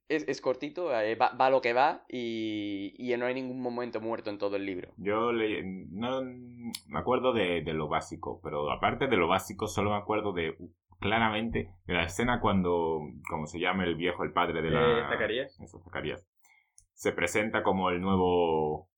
Es, 0.09 0.29
es 0.29 0.41
cortito, 0.41 0.97
eh, 1.01 1.17
va, 1.17 1.31
va 1.35 1.51
lo 1.51 1.61
que 1.61 1.73
va 1.73 2.05
y, 2.09 2.95
y 2.99 3.17
no 3.17 3.27
hay 3.27 3.35
ningún 3.35 3.61
momento 3.61 4.01
muerto 4.01 4.31
en 4.31 4.39
todo 4.39 4.57
el 4.57 4.65
libro. 4.67 4.93
Yo 4.97 5.33
le- 5.33 5.63
no 5.91 6.23
me 6.23 6.99
acuerdo 6.99 7.33
de, 7.33 7.63
de 7.63 7.73
lo 7.73 7.89
básico, 7.89 8.41
pero 8.45 8.71
aparte 8.71 9.09
de 9.09 9.17
lo 9.17 9.27
básico, 9.27 9.67
solo 9.67 9.91
me 9.91 9.97
acuerdo 9.97 10.33
de 10.33 10.57
claramente 11.01 11.71
de 11.87 11.95
la 11.95 12.05
escena 12.05 12.41
cuando, 12.41 13.01
como 13.29 13.47
se 13.47 13.59
llama 13.59 13.85
el 13.85 13.97
viejo, 13.97 14.23
el 14.23 14.33
padre 14.33 14.63
de 14.63 14.71
la. 14.71 14.99
Eh, 15.01 15.03
Zacarías. 15.11 15.59
Eso, 15.61 15.81
Zacarías. 15.81 16.25
Se 16.95 17.13
presenta 17.13 17.63
como 17.65 17.91
el 17.91 18.01
nuevo, 18.01 18.89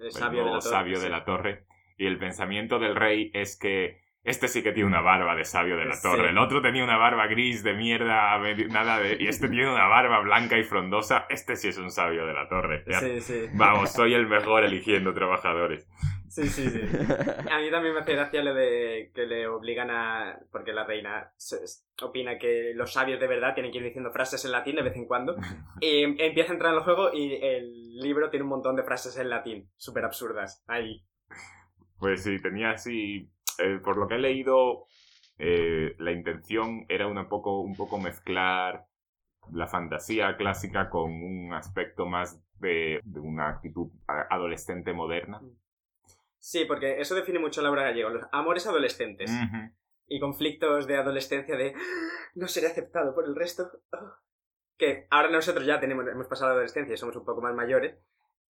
El 0.00 0.12
sabio, 0.12 0.40
de 0.44 0.50
la 0.50 0.58
torre, 0.58 0.70
sabio 0.70 0.96
sí. 0.96 1.02
de 1.02 1.10
la 1.10 1.24
torre. 1.24 1.64
Y 1.96 2.06
el 2.06 2.18
pensamiento 2.18 2.78
del 2.78 2.96
rey 2.96 3.30
es 3.34 3.58
que 3.58 4.00
este 4.22 4.48
sí 4.48 4.62
que 4.62 4.72
tiene 4.72 4.86
una 4.88 5.00
barba 5.00 5.34
de 5.34 5.44
sabio 5.44 5.76
de 5.76 5.84
la 5.86 5.94
Sí. 5.94 6.02
torre. 6.02 6.30
El 6.30 6.38
otro 6.38 6.60
tenía 6.62 6.84
una 6.84 6.96
barba 6.98 7.26
gris 7.26 7.62
de 7.62 7.74
mierda, 7.74 8.38
nada 8.68 8.98
de. 9.00 9.16
Y 9.18 9.28
este 9.28 9.48
tiene 9.48 9.70
una 9.72 9.86
barba 9.86 10.20
blanca 10.20 10.58
y 10.58 10.62
frondosa. 10.64 11.26
Este 11.30 11.56
sí 11.56 11.68
es 11.68 11.78
un 11.78 11.90
sabio 11.90 12.26
de 12.26 12.34
la 12.34 12.48
torre. 12.48 12.84
Ya- 12.86 13.00
Sí, 13.00 13.20
sí. 13.20 13.46
Vamos, 13.54 13.92
soy 13.92 14.14
el 14.14 14.26
mejor 14.26 14.64
eligiendo 14.64 15.12
trabajadores. 15.14 15.88
Sí, 16.30 16.46
sí, 16.48 16.70
sí. 16.70 16.80
A 17.50 17.58
mí 17.58 17.70
también 17.72 17.92
me 17.92 18.00
hace 18.00 18.12
gracia 18.12 18.44
lo 18.44 18.54
de 18.54 19.10
que 19.12 19.26
le 19.26 19.48
obligan 19.48 19.90
a. 19.90 20.38
Porque 20.52 20.72
la 20.72 20.84
reina 20.84 21.32
se- 21.36 21.58
opina 22.02 22.38
que 22.38 22.72
los 22.74 22.92
sabios 22.92 23.18
de 23.18 23.26
verdad 23.26 23.52
tienen 23.54 23.72
que 23.72 23.78
ir 23.78 23.84
diciendo 23.84 24.12
frases 24.12 24.44
en 24.44 24.52
latín 24.52 24.76
de 24.76 24.82
vez 24.82 24.96
en 24.96 25.06
cuando. 25.06 25.34
Y 25.80 26.04
empieza 26.04 26.50
a 26.52 26.54
entrar 26.54 26.72
en 26.72 26.78
el 26.78 26.84
juego 26.84 27.12
y 27.12 27.34
el 27.42 27.96
libro 27.98 28.30
tiene 28.30 28.44
un 28.44 28.50
montón 28.50 28.76
de 28.76 28.84
frases 28.84 29.18
en 29.18 29.28
latín, 29.28 29.68
súper 29.76 30.04
absurdas. 30.04 30.62
Ahí. 30.68 31.04
Pues 31.98 32.22
sí, 32.22 32.40
tenía 32.40 32.70
así. 32.72 33.30
eh, 33.58 33.80
por 33.82 33.96
lo 33.96 34.06
que 34.08 34.14
he 34.14 34.18
leído, 34.18 34.86
eh, 35.38 35.94
la 35.98 36.12
intención 36.12 36.86
era 36.88 37.06
una 37.08 37.28
poco, 37.28 37.60
un 37.60 37.74
poco 37.74 37.98
mezclar 37.98 38.86
la 39.52 39.66
fantasía 39.66 40.36
clásica 40.36 40.90
con 40.90 41.10
un 41.12 41.52
aspecto 41.54 42.06
más 42.06 42.40
de, 42.60 43.00
de 43.04 43.20
una 43.20 43.48
actitud 43.48 43.90
adolescente 44.06 44.92
moderna. 44.92 45.42
Sí, 46.40 46.64
porque 46.64 47.00
eso 47.00 47.14
define 47.14 47.38
mucho 47.38 47.60
a 47.60 47.64
Laura 47.64 47.82
Gallego. 47.84 48.08
Los 48.10 48.24
amores 48.32 48.66
adolescentes 48.66 49.30
Ujú. 49.30 49.70
y 50.08 50.18
conflictos 50.18 50.86
de 50.86 50.96
adolescencia 50.96 51.54
de 51.56 51.74
"Ah, 51.76 51.80
no 52.34 52.48
seré 52.48 52.66
aceptado 52.68 53.14
por 53.14 53.26
el 53.26 53.36
resto. 53.36 53.70
Ah". 53.92 54.18
Que 54.78 55.06
ahora 55.10 55.30
nosotros 55.30 55.66
ya 55.66 55.78
tenemos, 55.78 56.06
hemos 56.08 56.26
pasado 56.26 56.48
la 56.48 56.54
adolescencia 56.54 56.94
y 56.94 56.96
somos 56.96 57.14
un 57.16 57.24
poco 57.26 57.42
más 57.42 57.54
mayores. 57.54 57.96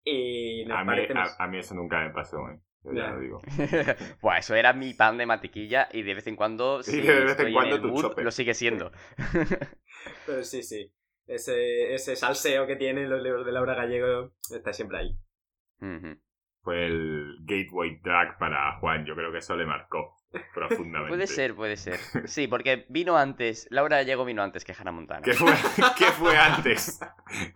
Y 0.04 0.64
nos 0.66 0.78
A, 0.78 0.82
mí, 0.84 0.86
parece 0.88 1.14
a, 1.14 1.16
más- 1.16 1.36
a 1.40 1.48
mí 1.48 1.58
eso 1.58 1.74
nunca 1.76 2.00
me 2.04 2.12
pasó, 2.12 2.38
¿eh? 2.50 2.62
Yo 2.84 2.94
ya 2.94 3.10
lo 3.10 3.20
digo. 3.20 3.42
Buah, 4.22 4.38
eso 4.38 4.56
era 4.56 4.72
mi 4.72 4.94
pan 4.94 5.18
de 5.18 5.26
mantequilla 5.26 5.90
y 5.92 6.04
de 6.04 6.14
vez 6.14 6.28
en 6.28 6.36
cuando, 6.38 6.82
Sí, 6.84 6.92
si 6.92 7.02
de 7.02 7.26
vez 7.26 7.40
en 7.40 7.52
cuando 7.54 7.76
el 7.76 7.82
tu 7.82 7.88
mood, 7.90 8.20
lo 8.20 8.32
sigue 8.32 8.54
siendo. 8.54 8.92
Pero 10.26 10.44
sí, 10.44 10.64
sí. 10.64 10.94
Ese, 11.28 11.94
ese 11.94 12.16
salseo 12.16 12.66
que 12.68 12.76
tienen 12.76 13.10
los 13.10 13.22
libros 13.22 13.46
de 13.46 13.52
Laura 13.52 13.76
Gallego 13.76 14.32
está 14.52 14.74
siempre 14.74 15.00
ahí. 15.00 15.18
Ujú. 15.82 16.18
Fue 16.62 16.86
el 16.86 17.38
gateway 17.42 18.00
drag 18.04 18.38
para 18.38 18.78
Juan. 18.80 19.06
Yo 19.06 19.16
creo 19.16 19.32
que 19.32 19.38
eso 19.38 19.56
le 19.56 19.66
marcó 19.66 20.16
profundamente. 20.54 21.10
Puede 21.10 21.28
ser, 21.28 21.56
puede 21.56 21.78
ser. 21.78 21.98
Sí, 22.28 22.48
porque 22.48 22.86
vino 22.90 23.18
antes, 23.18 23.68
Laura 23.72 23.98
Gallego 23.98 24.26
vino 24.26 24.44
antes 24.44 24.66
que 24.66 24.74
Hannah 24.78 24.92
Montana. 24.92 25.22
¿Qué 25.22 25.34
fue, 25.34 25.54
¿Qué 25.98 26.06
fue 26.06 26.38
antes? 26.38 27.00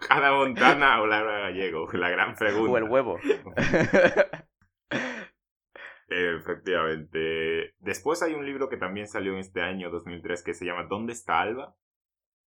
¿Hannah 0.09 0.31
Montana 0.31 1.01
o 1.01 1.07
Laura 1.07 1.39
Gallego? 1.41 1.87
La 1.93 2.09
gran 2.09 2.35
pregunta. 2.35 2.71
O 2.71 2.77
el 2.77 2.83
huevo. 2.83 3.19
Efectivamente. 6.07 7.73
Después 7.79 8.21
hay 8.23 8.33
un 8.33 8.45
libro 8.45 8.69
que 8.69 8.77
también 8.77 9.07
salió 9.07 9.33
en 9.33 9.39
este 9.39 9.61
año 9.61 9.89
2003 9.89 10.43
que 10.43 10.53
se 10.53 10.65
llama 10.65 10.83
¿Dónde 10.83 11.13
está 11.13 11.41
Alba? 11.41 11.75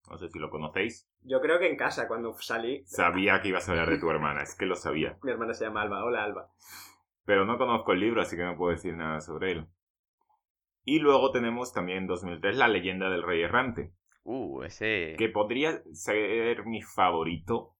No 0.09 0.17
sé 0.17 0.29
si 0.29 0.39
lo 0.39 0.49
conocéis. 0.49 1.09
Yo 1.23 1.41
creo 1.41 1.59
que 1.59 1.69
en 1.69 1.75
casa, 1.77 2.07
cuando 2.07 2.33
salí, 2.39 2.83
Sabía 2.85 3.41
que 3.41 3.49
ibas 3.49 3.67
a 3.67 3.71
hablar 3.73 3.89
de 3.89 3.99
tu 3.99 4.09
hermana, 4.09 4.41
es 4.43 4.55
que 4.55 4.65
lo 4.65 4.75
sabía. 4.75 5.17
mi 5.23 5.31
hermana 5.31 5.53
se 5.53 5.65
llama 5.65 5.81
Alba. 5.81 6.03
Hola, 6.05 6.23
Alba. 6.23 6.49
Pero 7.25 7.45
no 7.45 7.57
conozco 7.57 7.91
el 7.91 7.99
libro, 7.99 8.21
así 8.21 8.37
que 8.37 8.43
no 8.43 8.55
puedo 8.57 8.71
decir 8.71 8.95
nada 8.95 9.19
sobre 9.19 9.51
él. 9.51 9.67
Y 10.85 10.99
luego 10.99 11.31
tenemos 11.31 11.73
también 11.73 11.99
en 11.99 12.07
2003 12.07 12.55
La 12.55 12.69
leyenda 12.69 13.09
del 13.09 13.23
rey 13.23 13.41
errante, 13.41 13.91
Uh, 14.23 14.63
ese... 14.63 15.15
que 15.17 15.29
podría 15.29 15.81
ser 15.93 16.65
mi 16.65 16.81
favorito. 16.81 17.75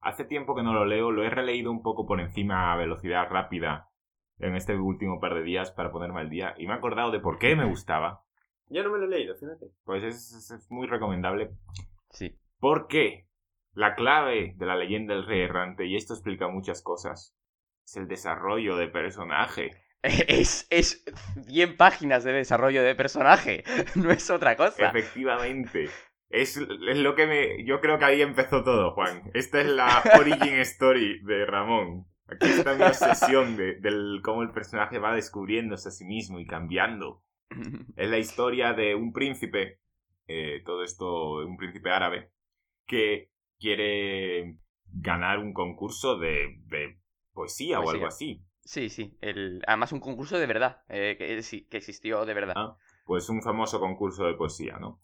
Hace 0.00 0.24
tiempo 0.24 0.54
que 0.54 0.62
no 0.62 0.72
lo 0.72 0.86
leo, 0.86 1.10
lo 1.10 1.24
he 1.24 1.30
releído 1.30 1.70
un 1.70 1.82
poco 1.82 2.06
por 2.06 2.20
encima 2.20 2.72
a 2.72 2.76
velocidad 2.76 3.28
rápida 3.30 3.88
en 4.38 4.56
este 4.56 4.74
último 4.78 5.20
par 5.20 5.34
de 5.34 5.42
días 5.42 5.70
para 5.70 5.90
ponerme 5.92 6.20
al 6.20 6.30
día 6.30 6.54
y 6.56 6.66
me 6.66 6.72
he 6.72 6.76
acordado 6.76 7.10
de 7.10 7.20
por 7.20 7.38
qué 7.38 7.54
me 7.54 7.66
gustaba. 7.66 8.22
Yo 8.70 8.82
no 8.82 8.90
me 8.90 8.98
lo 8.98 9.04
he 9.04 9.08
leído, 9.08 9.34
fíjate. 9.36 9.66
Pues 9.84 10.02
es, 10.04 10.32
es- 10.32 10.50
es 10.50 10.70
muy 10.70 10.86
recomendable. 10.86 11.50
Sí. 12.10 12.38
Porque 12.58 13.26
la 13.74 13.94
clave 13.94 14.54
de 14.56 14.66
la 14.66 14.76
leyenda 14.76 15.14
del 15.14 15.26
rey 15.26 15.42
errante, 15.42 15.86
y 15.86 15.96
esto 15.96 16.14
explica 16.14 16.48
muchas 16.48 16.82
cosas, 16.82 17.36
es 17.84 17.96
el 17.96 18.08
desarrollo 18.08 18.76
de 18.76 18.88
personaje. 18.88 19.70
Es, 20.02 20.66
es 20.70 21.04
100 21.46 21.76
páginas 21.76 22.24
de 22.24 22.32
desarrollo 22.32 22.82
de 22.82 22.94
personaje, 22.94 23.64
no 23.96 24.10
es 24.10 24.30
otra 24.30 24.56
cosa. 24.56 24.88
Efectivamente. 24.88 25.90
Es, 26.30 26.56
es 26.56 26.96
lo 26.98 27.14
que 27.16 27.26
me... 27.26 27.64
Yo 27.66 27.80
creo 27.80 27.98
que 27.98 28.04
ahí 28.06 28.22
empezó 28.22 28.64
todo, 28.64 28.92
Juan. 28.92 29.30
Esta 29.34 29.60
es 29.60 29.66
la 29.66 30.02
origin 30.18 30.54
story 30.60 31.20
de 31.24 31.44
Ramón. 31.44 32.06
Aquí 32.28 32.46
está 32.46 32.74
mi 32.76 32.82
obsesión 32.84 33.56
de, 33.58 33.74
del 33.80 34.20
cómo 34.24 34.42
el 34.42 34.52
personaje 34.52 34.98
va 34.98 35.14
descubriéndose 35.14 35.88
a 35.88 35.92
sí 35.92 36.06
mismo 36.06 36.38
y 36.40 36.46
cambiando. 36.46 37.22
Es 37.96 38.10
la 38.10 38.18
historia 38.18 38.72
de 38.72 38.94
un 38.94 39.12
príncipe, 39.12 39.80
eh, 40.26 40.62
todo 40.64 40.84
esto, 40.84 41.38
un 41.46 41.56
príncipe 41.56 41.90
árabe, 41.90 42.32
que 42.86 43.30
quiere 43.58 44.56
ganar 44.92 45.38
un 45.38 45.52
concurso 45.52 46.18
de, 46.18 46.60
de 46.66 46.98
poesía, 47.32 47.80
o 47.80 47.90
algo 47.90 48.06
así. 48.06 48.42
Sí, 48.64 48.88
sí. 48.88 49.16
El... 49.20 49.62
Además, 49.66 49.92
un 49.92 50.00
concurso 50.00 50.38
de 50.38 50.46
verdad, 50.46 50.82
eh, 50.88 51.16
que, 51.18 51.66
que 51.68 51.76
existió 51.76 52.24
de 52.24 52.34
verdad. 52.34 52.54
Ah. 52.56 52.76
Pues 53.04 53.28
un 53.28 53.42
famoso 53.42 53.80
concurso 53.80 54.24
de 54.24 54.34
poesía, 54.34 54.78
¿no? 54.78 55.00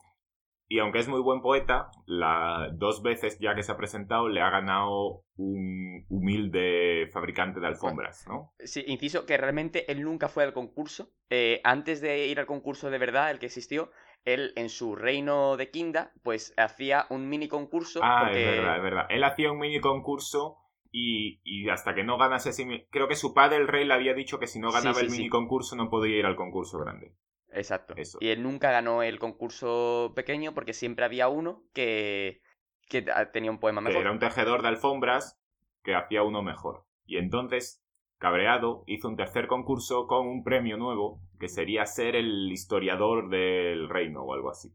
Y 0.69 0.81
aunque 0.81 0.99
es 0.99 1.09
muy 1.09 1.21
buen 1.21 1.43
poeta, 1.43 1.91
la, 2.07 2.69
dos 2.73 3.03
veces 3.03 3.39
ya 3.39 3.55
que 3.55 3.63
se 3.63 3.71
ha 3.71 3.77
presentado 3.77 4.29
le 4.29 4.41
ha 4.41 4.51
ganado 4.51 5.23
un 5.37 6.05
humilde 6.09 7.09
fabricante 7.13 7.61
de 7.61 7.69
alfombras, 7.69 8.27
¿no? 8.29 8.53
Sí, 8.59 8.83
inciso 8.89 9.27
que 9.27 9.37
realmente 9.37 9.91
él 9.91 10.03
nunca 10.03 10.29
fue 10.29 10.43
al 10.43 10.53
concurso. 10.53 11.13
Eh, 11.31 11.61
antes 11.63 12.01
de 12.01 12.27
ir 12.27 12.41
al 12.41 12.47
concurso 12.47 12.91
de 12.91 12.99
verdad, 12.99 13.31
el 13.31 13.39
que 13.39 13.47
existió, 13.47 13.93
él 14.25 14.53
en 14.57 14.69
su 14.69 14.97
reino 14.97 15.57
de 15.57 15.71
Kinda, 15.71 16.13
pues 16.25 16.53
hacía 16.57 17.07
un 17.11 17.29
mini 17.29 17.47
concurso. 17.47 18.01
Ah, 18.03 18.23
porque... 18.25 18.41
es 18.41 18.57
verdad, 18.57 18.77
es 18.77 18.83
verdad. 18.83 19.07
Él 19.09 19.23
hacía 19.23 19.53
un 19.53 19.59
mini 19.59 19.81
concurso 19.81 20.59
y, 20.91 21.41
y 21.45 21.69
hasta 21.69 21.95
que 21.95 22.03
no 22.03 22.19
ganase 22.19 22.51
ese... 22.51 22.89
Creo 22.91 23.07
que 23.07 23.15
su 23.15 23.35
padre, 23.35 23.59
el 23.59 23.69
rey, 23.69 23.85
le 23.85 23.95
había 23.95 24.15
dicho 24.15 24.41
que 24.41 24.49
si 24.49 24.59
no 24.59 24.73
ganaba 24.73 24.99
sí, 24.99 25.05
el 25.05 25.11
sí. 25.11 25.19
mini 25.19 25.29
concurso 25.29 25.77
no 25.77 25.89
podía 25.89 26.19
ir 26.19 26.27
al 26.27 26.35
concurso 26.35 26.79
grande. 26.79 27.15
Exacto. 27.57 27.95
Eso. 27.97 28.19
Y 28.21 28.29
él 28.29 28.43
nunca 28.43 28.71
ganó 28.71 29.03
el 29.03 29.19
concurso 29.19 30.13
pequeño 30.15 30.55
porque 30.55 30.73
siempre 30.73 31.05
había 31.05 31.29
uno 31.29 31.65
que, 31.73 32.41
que 32.89 33.03
tenía 33.33 33.51
un 33.51 33.59
poema 33.59 33.81
Que 33.81 33.89
mejor. 33.89 34.03
era 34.03 34.13
un 34.13 34.19
tejedor 34.19 34.63
de 34.63 34.69
alfombras 34.69 35.41
que 35.83 35.95
hacía 35.95 36.23
uno 36.23 36.43
mejor. 36.43 36.85
Y 37.05 37.19
entonces, 37.19 37.83
cabreado, 38.19 38.85
hizo 38.87 39.09
un 39.09 39.17
tercer 39.17 39.47
concurso 39.47 40.07
con 40.07 40.27
un 40.27 40.43
premio 40.45 40.77
nuevo 40.77 41.21
que 41.39 41.49
sería 41.49 41.87
ser 41.87 42.17
el 42.17 42.51
historiador 42.51 43.29
del 43.31 43.89
reino 43.89 44.23
o 44.23 44.35
algo 44.35 44.51
así. 44.51 44.71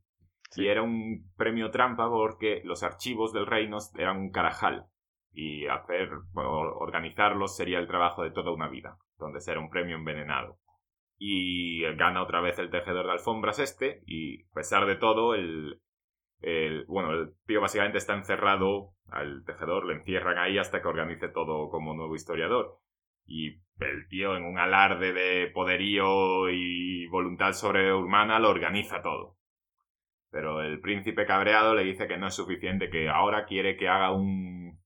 Sí. 0.51 0.63
Y 0.63 0.67
era 0.67 0.81
un 0.81 1.31
premio 1.37 1.71
trampa 1.71 2.09
porque 2.09 2.61
los 2.65 2.83
archivos 2.83 3.31
del 3.33 3.45
reino 3.47 3.77
eran 3.97 4.17
un 4.17 4.31
carajal. 4.31 4.87
Y 5.33 5.65
hacer, 5.67 6.09
bueno, 6.33 6.49
organizarlos 6.51 7.55
sería 7.55 7.79
el 7.79 7.87
trabajo 7.87 8.23
de 8.23 8.31
toda 8.31 8.51
una 8.51 8.67
vida. 8.67 8.97
Entonces 9.13 9.47
era 9.47 9.61
un 9.61 9.69
premio 9.69 9.95
envenenado. 9.95 10.57
Y 11.23 11.83
gana 11.97 12.23
otra 12.23 12.41
vez 12.41 12.57
el 12.57 12.71
tejedor 12.71 13.05
de 13.05 13.11
alfombras 13.11 13.59
este. 13.59 14.01
Y 14.07 14.41
a 14.45 14.53
pesar 14.55 14.87
de 14.87 14.95
todo, 14.95 15.35
el, 15.35 15.79
el- 16.41 16.85
bueno, 16.87 17.11
el 17.11 17.33
tío 17.45 17.61
básicamente 17.61 17.99
está 17.99 18.15
encerrado 18.15 18.95
al 19.07 19.43
tejedor, 19.45 19.85
le 19.85 19.93
encierran 19.97 20.39
ahí 20.39 20.57
hasta 20.57 20.81
que 20.81 20.87
organice 20.87 21.29
todo 21.29 21.69
como 21.69 21.93
nuevo 21.93 22.15
historiador. 22.15 22.79
Y 23.27 23.59
el 23.81 24.07
tío, 24.09 24.35
en 24.35 24.43
un 24.45 24.57
alarde 24.57 25.13
de 25.13 25.47
poderío 25.51 26.49
y 26.49 27.05
voluntad 27.09 27.51
sobrehumana, 27.53 28.39
lo 28.39 28.49
organiza 28.49 29.03
todo. 29.03 29.37
Pero 30.31 30.63
el 30.63 30.79
príncipe 30.79 31.27
cabreado 31.27 31.75
le 31.75 31.83
dice 31.83 32.07
que 32.07 32.17
no 32.17 32.27
es 32.29 32.33
suficiente, 32.33 32.89
que 32.89 33.09
ahora 33.09 33.45
quiere 33.45 33.77
que 33.77 33.87
haga 33.89 34.11
un, 34.11 34.79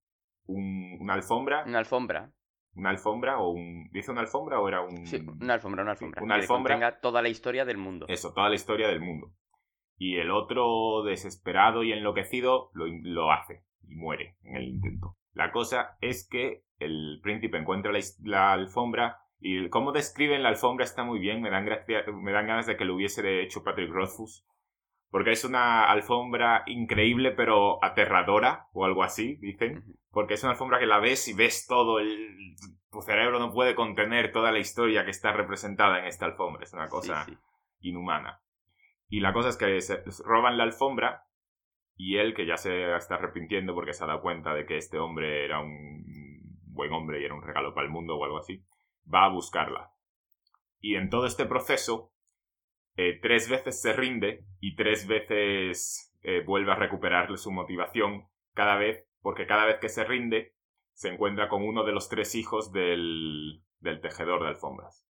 un- 0.47 0.97
una 0.99 1.13
alfombra. 1.13 1.63
Una 1.65 1.79
alfombra. 1.79 2.31
¿Una 2.75 2.89
alfombra 2.89 3.37
o 3.39 3.49
un... 3.51 3.89
¿Dice 3.91 4.11
una 4.11 4.21
alfombra 4.21 4.59
o 4.59 4.67
era 4.67 4.81
un...? 4.81 5.05
Sí, 5.07 5.25
una 5.41 5.53
alfombra, 5.55 5.83
una 5.83 5.91
alfombra. 5.91 6.21
una 6.21 6.35
que 6.35 6.41
alfombra. 6.41 6.73
contenga 6.75 6.99
toda 6.99 7.21
la 7.21 7.29
historia 7.29 7.65
del 7.65 7.77
mundo. 7.77 8.05
Eso, 8.09 8.33
toda 8.33 8.49
la 8.49 8.55
historia 8.55 8.87
del 8.89 8.99
mundo. 9.01 9.31
Y 9.97 10.17
el 10.17 10.29
otro, 10.31 11.03
desesperado 11.03 11.83
y 11.83 11.93
enloquecido, 11.93 12.69
lo, 12.73 12.85
lo 12.87 13.31
hace 13.31 13.63
y 13.87 13.95
muere 13.95 14.35
en 14.43 14.57
el 14.57 14.67
intento. 14.67 15.15
La 15.33 15.51
cosa 15.51 15.97
es 16.01 16.27
que 16.29 16.63
el 16.79 17.19
príncipe 17.23 17.57
encuentra 17.57 17.91
la, 17.93 17.99
la 18.23 18.51
alfombra 18.53 19.19
y 19.39 19.69
cómo 19.69 19.91
describen 19.93 20.43
la 20.43 20.49
alfombra 20.49 20.83
está 20.83 21.03
muy 21.03 21.19
bien. 21.19 21.41
Me 21.41 21.49
dan, 21.49 21.65
gracia- 21.65 22.03
me 22.11 22.31
dan 22.33 22.47
ganas 22.47 22.65
de 22.67 22.75
que 22.75 22.83
lo 22.85 22.95
hubiese 22.95 23.41
hecho 23.41 23.63
Patrick 23.63 23.89
Rothfuss. 23.91 24.45
Porque 25.15 25.31
es 25.31 25.45
una 25.45 25.85
alfombra 25.85 26.63
increíble 26.65 27.31
pero 27.31 27.81
aterradora 27.81 28.67
o 28.73 28.83
algo 28.83 29.01
así, 29.01 29.37
dicen. 29.37 29.95
Porque 30.11 30.33
es 30.33 30.43
una 30.43 30.51
alfombra 30.51 30.77
que 30.77 30.85
la 30.87 30.99
ves 30.99 31.29
y 31.29 31.33
ves 31.33 31.67
todo 31.67 31.99
el... 31.99 32.35
Tu 32.91 33.01
cerebro 33.01 33.39
no 33.39 33.53
puede 33.53 33.75
contener 33.75 34.33
toda 34.33 34.51
la 34.51 34.59
historia 34.59 35.05
que 35.05 35.11
está 35.11 35.31
representada 35.31 35.99
en 35.99 36.07
esta 36.07 36.25
alfombra. 36.25 36.63
Es 36.63 36.73
una 36.73 36.89
cosa 36.89 37.23
Sí, 37.23 37.31
sí. 37.31 37.37
inhumana. 37.87 38.41
Y 39.07 39.21
la 39.21 39.31
cosa 39.31 39.47
es 39.47 39.55
que 39.55 39.79
se 39.79 40.03
roban 40.25 40.57
la 40.57 40.65
alfombra 40.65 41.23
y 41.95 42.17
él, 42.17 42.33
que 42.33 42.45
ya 42.45 42.57
se 42.57 42.93
está 42.97 43.15
arrepintiendo 43.15 43.73
porque 43.73 43.93
se 43.93 44.03
ha 44.03 44.07
dado 44.07 44.21
cuenta 44.21 44.53
de 44.53 44.65
que 44.65 44.75
este 44.75 44.99
hombre 44.99 45.45
era 45.45 45.61
un 45.61 46.03
buen 46.65 46.91
hombre 46.91 47.21
y 47.21 47.23
era 47.23 47.35
un 47.35 47.41
regalo 47.41 47.73
para 47.73 47.85
el 47.87 47.93
mundo 47.93 48.17
o 48.17 48.25
algo 48.25 48.39
así, 48.39 48.65
va 49.07 49.23
a 49.23 49.29
buscarla. 49.29 49.93
Y 50.81 50.95
en 50.95 51.09
todo 51.09 51.25
este 51.25 51.45
proceso, 51.45 52.11
eh, 52.97 53.19
tres 53.21 53.49
veces 53.49 53.81
se 53.81 53.93
rinde 53.93 54.45
y 54.59 54.75
tres 54.75 55.07
veces 55.07 56.13
eh, 56.23 56.41
vuelve 56.45 56.71
a 56.71 56.75
recuperar 56.75 57.35
su 57.37 57.51
motivación 57.51 58.27
cada 58.53 58.75
vez, 58.77 59.05
porque 59.21 59.47
cada 59.47 59.65
vez 59.65 59.77
que 59.79 59.89
se 59.89 60.03
rinde 60.03 60.53
se 60.93 61.09
encuentra 61.09 61.49
con 61.49 61.63
uno 61.63 61.83
de 61.83 61.91
los 61.91 62.07
tres 62.09 62.35
hijos 62.35 62.71
del, 62.71 63.61
del 63.79 64.01
tejedor 64.01 64.43
de 64.43 64.49
alfombras. 64.49 65.05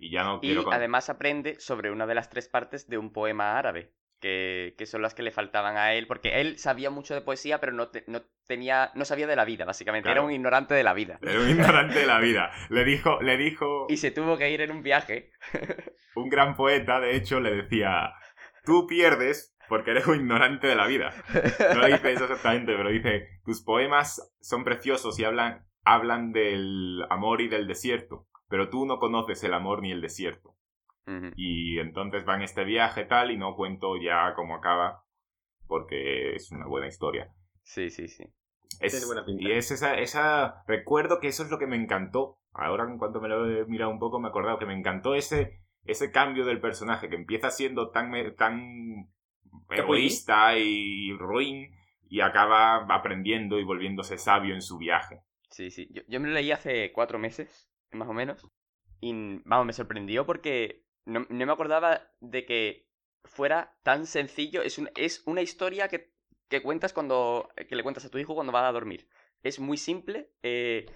Y 0.00 0.10
ya 0.10 0.24
no 0.24 0.38
Y 0.38 0.40
quiero... 0.40 0.64
con- 0.64 0.72
además 0.74 1.08
aprende 1.08 1.60
sobre 1.60 1.92
una 1.92 2.06
de 2.06 2.14
las 2.14 2.30
tres 2.30 2.48
partes 2.48 2.88
de 2.88 2.98
un 2.98 3.12
poema 3.12 3.56
árabe, 3.58 3.92
que, 4.20 4.74
que 4.76 4.86
son 4.86 5.02
las 5.02 5.14
que 5.14 5.22
le 5.22 5.30
faltaban 5.30 5.76
a 5.76 5.94
él, 5.94 6.06
porque 6.06 6.40
él 6.40 6.58
sabía 6.58 6.90
mucho 6.90 7.14
de 7.14 7.20
poesía, 7.20 7.60
pero 7.60 7.72
no, 7.72 7.88
te- 7.88 8.04
no 8.06 8.22
tenía, 8.46 8.90
no 8.94 9.04
sabía 9.04 9.26
de 9.26 9.36
la 9.36 9.44
vida, 9.44 9.64
básicamente. 9.64 10.04
Claro. 10.06 10.20
Era 10.20 10.26
un 10.26 10.32
ignorante 10.32 10.74
de 10.74 10.82
la 10.82 10.94
vida. 10.94 11.18
Era 11.22 11.40
un 11.40 11.48
ignorante 11.50 11.98
de 12.00 12.06
la 12.06 12.18
vida. 12.20 12.50
Le 12.70 12.84
dijo, 12.84 13.20
le 13.22 13.36
dijo 13.36 13.86
Y 13.88 13.96
se 13.98 14.10
tuvo 14.10 14.36
que 14.38 14.50
ir 14.50 14.60
en 14.60 14.70
un 14.70 14.82
viaje. 14.82 15.30
un 16.16 16.28
gran 16.28 16.56
poeta, 16.56 17.00
de 17.00 17.16
hecho, 17.16 17.40
le 17.40 17.52
decía, 17.54 18.12
tú 18.64 18.86
pierdes 18.86 19.54
porque 19.68 19.90
eres 19.90 20.06
un 20.06 20.16
ignorante 20.16 20.66
de 20.66 20.74
la 20.74 20.86
vida. 20.86 21.12
No 21.74 21.86
dice 21.86 22.12
eso 22.12 22.24
exactamente, 22.24 22.74
pero 22.74 22.88
dice, 22.88 23.28
tus 23.44 23.62
poemas 23.62 24.32
son 24.40 24.64
preciosos 24.64 25.18
y 25.18 25.24
hablan, 25.24 25.66
hablan 25.84 26.32
del 26.32 27.04
amor 27.10 27.42
y 27.42 27.48
del 27.48 27.66
desierto, 27.66 28.26
pero 28.48 28.70
tú 28.70 28.86
no 28.86 28.98
conoces 28.98 29.44
el 29.44 29.52
amor 29.52 29.82
ni 29.82 29.92
el 29.92 30.00
desierto. 30.00 30.54
Y 31.36 31.78
entonces 31.78 32.24
va 32.28 32.36
en 32.36 32.42
este 32.42 32.64
viaje 32.64 33.04
tal 33.04 33.30
y 33.30 33.36
no 33.36 33.54
cuento 33.56 33.96
ya 34.00 34.34
cómo 34.34 34.54
acaba 34.56 35.04
porque 35.66 36.34
es 36.34 36.50
una 36.50 36.66
buena 36.66 36.86
historia. 36.88 37.32
Sí, 37.62 37.90
sí, 37.90 38.08
sí. 38.08 38.24
Es- 38.80 38.92
Tiene 38.92 39.06
buena 39.06 39.24
pinta. 39.24 39.42
Y 39.42 39.52
es 39.52 39.70
esa, 39.70 39.98
esa. 39.98 40.62
Recuerdo 40.66 41.20
que 41.20 41.28
eso 41.28 41.42
es 41.42 41.50
lo 41.50 41.58
que 41.58 41.66
me 41.66 41.76
encantó. 41.76 42.38
Ahora, 42.52 42.84
en 42.84 42.98
cuanto 42.98 43.20
me 43.20 43.28
lo 43.28 43.48
he 43.48 43.64
mirado 43.66 43.90
un 43.90 43.98
poco, 43.98 44.18
me 44.20 44.28
he 44.28 44.30
acordado 44.30 44.58
que 44.58 44.66
me 44.66 44.74
encantó 44.74 45.14
ese, 45.14 45.60
ese 45.84 46.10
cambio 46.10 46.44
del 46.44 46.60
personaje 46.60 47.08
que 47.08 47.16
empieza 47.16 47.50
siendo 47.50 47.90
tan, 47.90 48.12
tan 48.36 49.10
egoísta 49.70 50.56
y 50.58 51.12
ruin 51.12 51.70
y 52.08 52.20
acaba 52.20 52.86
aprendiendo 52.94 53.58
y 53.58 53.64
volviéndose 53.64 54.16
sabio 54.18 54.54
en 54.54 54.62
su 54.62 54.78
viaje. 54.78 55.20
Sí, 55.50 55.70
sí. 55.70 55.88
Yo, 55.90 56.02
yo 56.08 56.20
me 56.20 56.28
lo 56.28 56.34
leí 56.34 56.50
hace 56.52 56.92
cuatro 56.92 57.18
meses, 57.18 57.70
más 57.92 58.08
o 58.08 58.12
menos. 58.14 58.46
Y 59.00 59.40
vamos, 59.44 59.66
me 59.66 59.72
sorprendió 59.72 60.24
porque 60.26 60.84
no, 61.08 61.26
no 61.28 61.46
me 61.46 61.52
acordaba 61.52 62.02
de 62.20 62.44
que 62.44 62.86
fuera 63.24 63.74
tan 63.82 64.06
sencillo. 64.06 64.62
Es, 64.62 64.78
un- 64.78 64.90
es 64.96 65.22
una 65.26 65.42
historia 65.42 65.88
que, 65.88 66.12
que 66.48 66.62
cuentas 66.62 66.92
cuando. 66.92 67.48
que 67.68 67.74
le 67.76 67.82
cuentas 67.82 68.04
a 68.04 68.10
tu 68.10 68.18
hijo 68.18 68.34
cuando 68.34 68.52
va 68.52 68.68
a 68.68 68.72
dormir. 68.72 69.08
Es 69.42 69.58
muy 69.60 69.76
simple. 69.76 70.30
eh, 70.42 70.86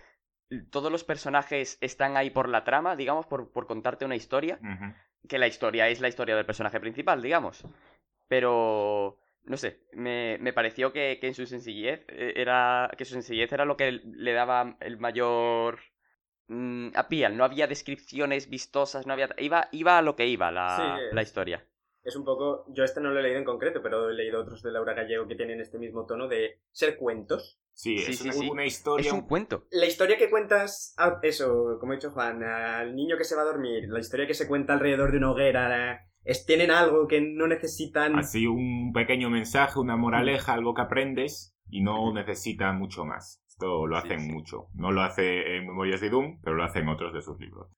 todos 0.70 0.92
los 0.92 1.02
personajes 1.04 1.78
están 1.80 2.16
ahí 2.18 2.28
por 2.30 2.48
la 2.48 2.62
trama, 2.62 2.94
digamos, 2.94 3.26
por, 3.26 3.50
por 3.52 3.66
contarte 3.66 4.04
una 4.04 4.16
historia. 4.16 4.58
Que 5.28 5.38
la 5.38 5.46
historia 5.46 5.88
es 5.88 6.00
la 6.00 6.08
historia 6.08 6.36
del 6.36 6.44
personaje 6.46 6.78
principal, 6.80 7.22
digamos. 7.22 7.64
Pero. 8.28 9.18
No 9.44 9.56
sé, 9.56 9.80
me, 9.92 10.38
me 10.38 10.52
pareció 10.52 10.92
que, 10.92 11.18
que 11.20 11.26
en 11.26 11.34
su 11.34 11.46
sencillez 11.46 12.04
eh, 12.08 12.34
era. 12.36 12.88
que 12.96 13.04
su 13.04 13.14
sencillez 13.14 13.52
era 13.52 13.64
lo 13.64 13.76
que 13.76 13.90
le 13.92 14.32
daba 14.32 14.76
el 14.80 14.98
mayor. 14.98 15.80
Mm, 16.48 16.88
appeal. 16.94 17.36
No 17.36 17.44
había 17.44 17.66
descripciones 17.66 18.48
vistosas, 18.48 19.06
no 19.06 19.12
había. 19.12 19.28
Iba, 19.38 19.68
iba 19.72 19.98
a 19.98 20.02
lo 20.02 20.16
que 20.16 20.26
iba 20.26 20.50
la, 20.50 20.76
Sí, 20.76 21.14
la 21.14 21.22
historia. 21.22 21.66
Es 22.02 22.16
un 22.16 22.24
poco. 22.24 22.64
Yo 22.68 22.84
este 22.84 23.00
no 23.00 23.10
lo 23.10 23.20
he 23.20 23.22
leído 23.22 23.38
en 23.38 23.44
concreto, 23.44 23.80
pero 23.82 24.10
he 24.10 24.14
leído 24.14 24.40
otros 24.40 24.62
de 24.62 24.72
Laura 24.72 24.94
Gallego 24.94 25.28
que 25.28 25.36
tienen 25.36 25.60
este 25.60 25.78
mismo 25.78 26.04
tono 26.06 26.28
de 26.28 26.60
ser 26.72 26.96
cuentos. 26.96 27.60
Sí, 27.74 27.98
Sí, 27.98 28.12
es 28.12 28.18
sí, 28.18 28.24
una, 28.28 28.32
sí. 28.32 28.50
una 28.50 28.66
historia. 28.66 29.06
Es 29.06 29.12
un 29.12 29.22
cuento. 29.22 29.66
La 29.70 29.86
historia 29.86 30.18
que 30.18 30.28
cuentas, 30.28 30.94
ah, 30.98 31.18
eso, 31.22 31.78
como 31.80 31.92
ha 31.92 31.96
dicho 31.96 32.10
Juan, 32.10 32.42
al 32.42 32.94
niño 32.94 33.16
que 33.16 33.24
se 33.24 33.36
va 33.36 33.42
a 33.42 33.46
dormir, 33.46 33.84
la 33.88 34.00
historia 34.00 34.26
que 34.26 34.34
se 34.34 34.46
cuenta 34.46 34.74
alrededor 34.74 35.12
de 35.12 35.18
una 35.18 35.30
hoguera, 35.30 36.00
es, 36.24 36.44
tienen 36.44 36.70
algo 36.70 37.06
que 37.08 37.20
no 37.20 37.46
necesitan. 37.46 38.18
Así 38.18 38.46
un 38.46 38.92
pequeño 38.92 39.30
mensaje, 39.30 39.78
una 39.78 39.96
moraleja, 39.96 40.52
algo 40.52 40.74
que 40.74 40.82
aprendes 40.82 41.56
y 41.68 41.82
no 41.82 42.12
necesita 42.12 42.72
mucho 42.72 43.04
más. 43.04 43.41
Esto 43.52 43.86
lo 43.86 43.96
hacen 43.96 44.20
sí. 44.20 44.30
mucho. 44.30 44.66
No 44.74 44.90
lo 44.92 45.02
hace 45.02 45.56
en 45.56 45.66
Memorias 45.66 46.00
de 46.00 46.10
Doom, 46.10 46.40
pero 46.42 46.56
lo 46.56 46.64
hacen 46.64 46.88
otros 46.88 47.12
de 47.12 47.22
sus 47.22 47.38
libros. 47.38 47.68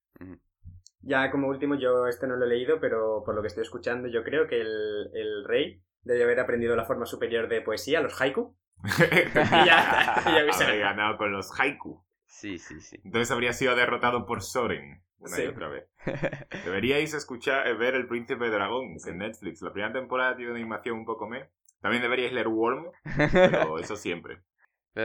Ya 1.00 1.30
como 1.30 1.48
último, 1.48 1.74
yo 1.74 2.06
este 2.06 2.26
no 2.26 2.36
lo 2.36 2.46
he 2.46 2.48
leído, 2.48 2.80
pero 2.80 3.22
por 3.24 3.34
lo 3.34 3.42
que 3.42 3.48
estoy 3.48 3.62
escuchando, 3.62 4.08
yo 4.08 4.22
creo 4.24 4.46
que 4.46 4.60
el, 4.60 5.10
el 5.12 5.44
rey 5.46 5.82
debe 6.02 6.24
haber 6.24 6.40
aprendido 6.40 6.74
la 6.76 6.84
forma 6.84 7.04
superior 7.06 7.48
de 7.48 7.60
poesía, 7.60 8.00
los 8.00 8.18
haiku. 8.20 8.56
Y 8.84 9.66
ya, 9.66 10.22
y 10.26 10.30
ya 10.30 10.64
Habría 10.66 10.76
ganado. 10.76 11.16
con 11.18 11.32
los 11.32 11.50
haiku. 11.60 12.02
Sí, 12.26 12.58
sí, 12.58 12.80
sí. 12.80 12.98
Entonces 13.04 13.30
habría 13.30 13.52
sido 13.52 13.74
derrotado 13.76 14.26
por 14.26 14.42
Soren 14.42 15.02
una 15.18 15.36
y 15.38 15.40
Sí. 15.42 15.46
otra 15.46 15.68
vez. 15.68 15.86
Deberíais 16.64 17.14
escuchar, 17.14 17.66
eh, 17.66 17.74
ver 17.74 17.94
El 17.94 18.06
Príncipe 18.08 18.48
Dragón 18.50 18.96
en 19.06 19.18
Netflix. 19.18 19.62
La 19.62 19.72
primera 19.72 19.92
temporada 19.92 20.36
tiene 20.36 20.50
una 20.52 20.60
animación 20.60 20.98
un 20.98 21.04
poco 21.04 21.28
me. 21.28 21.48
También 21.80 22.02
deberíais 22.02 22.32
leer 22.32 22.48
Worm, 22.48 22.86
pero 23.32 23.78
eso 23.78 23.96
siempre. 23.96 24.38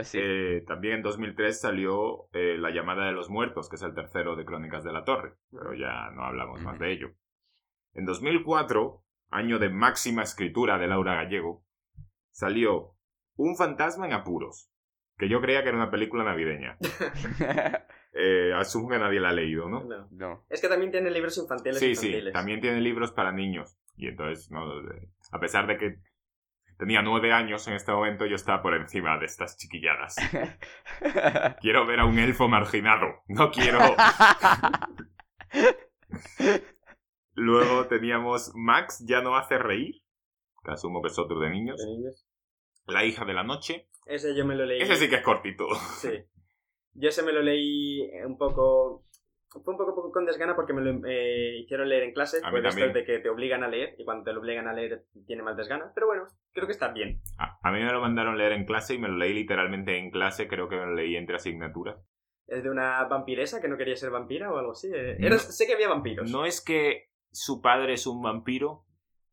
Sí. 0.04 0.20
Eh, 0.22 0.64
también 0.68 0.96
en 0.96 1.02
2003 1.02 1.62
salió 1.62 2.30
eh, 2.34 2.58
La 2.60 2.70
llamada 2.70 3.08
de 3.08 3.12
los 3.12 3.30
muertos, 3.30 3.70
que 3.70 3.76
es 3.76 3.82
el 3.82 3.96
tercero 3.96 4.36
de 4.36 4.46
Crónicas 4.46 4.84
de 4.84 4.94
la 4.94 5.04
Torre, 5.04 5.34
pero 5.52 5.74
ya 5.74 6.12
no 6.12 6.24
hablamos 6.26 6.62
más 6.62 6.78
de 6.78 6.92
ello. 6.92 7.10
En 7.94 8.06
2004, 8.06 9.04
año 9.32 9.58
de 9.58 9.70
máxima 9.70 10.22
escritura 10.22 10.78
de 10.78 10.88
Laura 10.88 11.16
Gallego, 11.16 11.66
salió 12.32 12.96
Un 13.36 13.56
fantasma 13.56 14.06
en 14.06 14.14
apuros, 14.14 14.70
que 15.18 15.28
yo 15.30 15.42
creía 15.42 15.64
que 15.64 15.70
era 15.70 15.78
una 15.78 15.92
película 15.92 16.24
navideña. 16.24 16.78
Eh, 18.12 18.52
asumo 18.56 18.90
que 18.90 18.98
nadie 18.98 19.20
la 19.20 19.30
ha 19.30 19.34
leído, 19.34 19.70
¿no? 19.70 19.84
No. 19.84 20.08
no. 20.10 20.44
Es 20.50 20.62
que 20.62 20.68
también 20.68 20.92
tiene 20.92 21.12
libros 21.12 21.38
infantiles. 21.38 21.78
Sí, 21.78 21.94
sí, 21.94 22.08
infantiles. 22.08 22.34
también 22.34 22.60
tiene 22.60 22.82
libros 22.82 23.12
para 23.12 23.32
niños. 23.32 23.78
Y 23.96 24.08
entonces, 24.08 24.50
no, 24.50 24.64
a 25.32 25.40
pesar 25.40 25.68
de 25.68 25.78
que 25.78 26.00
tenía 26.80 27.02
nueve 27.02 27.34
años 27.34 27.68
en 27.68 27.74
este 27.74 27.92
momento, 27.92 28.26
yo 28.26 28.36
estaba 28.36 28.64
por 28.64 28.74
encima 28.74 29.20
de 29.20 29.26
estas 29.26 29.58
chiquilladas. 29.58 30.16
quiero 31.62 31.86
ver 31.86 32.00
a 32.00 32.06
un 32.06 32.18
elfo 32.18 32.48
marginado. 32.48 33.22
No 33.28 33.52
quiero. 33.52 33.80
Luego 37.34 37.88
teníamos 37.88 38.54
Max 38.56 39.04
ya 39.06 39.22
no 39.22 39.36
hace 39.36 39.58
reír, 39.58 40.02
que 40.64 40.72
asumo 40.72 41.02
que 41.02 41.10
es 41.10 41.20
otro 41.20 41.40
de 41.40 41.50
niños. 41.50 41.78
¿De 41.78 41.86
niños? 41.86 42.26
La 42.86 43.04
hija 43.04 43.26
de 43.26 43.34
la 43.34 43.44
noche. 43.44 43.90
Ese 44.06 44.34
yo 44.36 44.46
me 44.46 44.56
lo 44.56 44.66
leí. 44.66 44.82
Ese 44.82 44.96
sí 44.96 45.10
que 45.10 45.18
es 45.18 45.22
cortito. 45.22 45.66
Sí. 45.98 46.24
Yo 46.94 47.10
ese 47.10 47.24
me 47.24 47.34
lo 47.34 47.42
leí 47.42 48.10
un 48.26 48.38
poco. 48.38 49.06
Fue 49.52 49.74
un 49.74 49.78
poco 49.78 50.12
con 50.12 50.26
desgana 50.26 50.56
porque 50.56 50.74
me 50.74 50.82
lo 50.82 51.08
eh, 51.08 51.58
hicieron 51.60 51.90
leer 51.90 52.04
en 52.04 52.14
clase. 52.14 52.38
A 52.44 52.52
mí 52.52 52.60
esto 52.64 52.88
de 52.94 53.04
que 53.04 53.20
te 53.20 53.30
obligan 53.30 53.64
a 53.64 53.68
leer 53.68 53.96
y 53.98 54.06
cuando 54.06 54.24
te 54.24 54.32
lo 54.34 54.40
obligan 54.42 54.68
a 54.68 54.74
leer 54.74 55.06
tiene 55.26 55.42
más 55.44 55.58
desgana. 55.58 55.92
Pero 55.96 56.06
bueno, 56.08 56.26
creo 56.52 56.68
que 56.68 56.72
está 56.74 56.90
bien. 56.90 57.22
A, 57.40 57.58
a 57.68 57.72
mí 57.72 57.80
me 57.84 57.92
lo 57.92 58.00
mandaron 58.00 58.38
leer 58.38 58.52
en 58.52 58.66
clase 58.66 58.94
y 58.94 59.00
me 59.00 59.08
lo 59.08 59.18
leí 59.18 59.34
literalmente 59.34 59.98
en 59.98 60.12
clase. 60.12 60.48
Creo 60.48 60.70
que 60.70 60.76
me 60.76 60.86
lo 60.86 60.94
leí 60.94 61.16
entre 61.16 61.36
asignaturas. 61.38 61.98
Es 62.48 62.64
de 62.64 62.70
una 62.70 63.04
vampiresa 63.06 63.60
que 63.62 63.68
no 63.68 63.78
quería 63.78 63.96
ser 63.96 64.12
vampira 64.12 64.52
o 64.52 64.58
algo 64.58 64.72
así. 64.74 64.90
eh. 64.94 65.18
No. 65.20 65.28
Era- 65.28 65.40
sé 65.40 65.66
que 65.68 65.74
había 65.74 65.90
vampiros. 65.90 66.32
No 66.32 66.46
es 66.46 66.62
que 66.64 67.10
su 67.32 67.62
padre 67.62 67.94
es 67.94 68.06
un 68.08 68.22
vampiro 68.22 68.86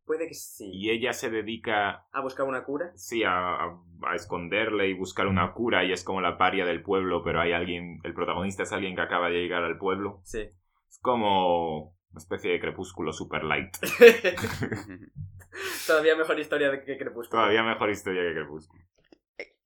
Puede 0.07 0.29
que 0.29 0.35
sí. 0.35 0.71
y 0.73 0.91
ella 0.91 1.13
se 1.13 1.29
dedica 1.31 2.07
A 2.13 2.21
buscar 2.23 2.47
una 2.47 2.63
cura. 2.65 2.93
sí, 2.95 3.25
a, 3.25 3.33
a- 3.57 3.81
a 4.07 4.15
esconderle 4.15 4.89
y 4.89 4.95
buscar 4.95 5.27
una 5.27 5.53
cura 5.53 5.85
y 5.85 5.93
es 5.93 6.05
como 6.05 6.21
la 6.21 6.39
paria 6.39 6.65
del 6.65 6.83
pueblo, 6.83 7.23
pero 7.25 7.41
hay 7.41 7.53
alguien, 7.53 7.99
el 8.05 8.15
protagonista 8.15 8.63
es 8.63 8.73
alguien 8.73 8.95
que 8.95 9.03
acaba 9.03 9.29
de 9.31 9.41
llegar 9.43 9.65
al 9.65 9.77
pueblo. 9.79 10.21
Sí. 10.25 10.49
Es 10.89 10.99
como 11.03 11.89
una 12.11 12.19
especie 12.19 12.53
de 12.53 12.61
crepúsculo 12.61 13.13
super 13.13 13.43
light. 13.45 13.77
Todavía 15.87 16.17
mejor 16.17 16.39
historia 16.39 16.71
de 16.71 16.85
que 16.85 16.97
Crepúsculo. 16.99 17.41
Todavía 17.43 17.63
mejor 17.63 17.91
historia 17.91 18.23
que 18.23 18.35
crepúsculo. 18.35 18.83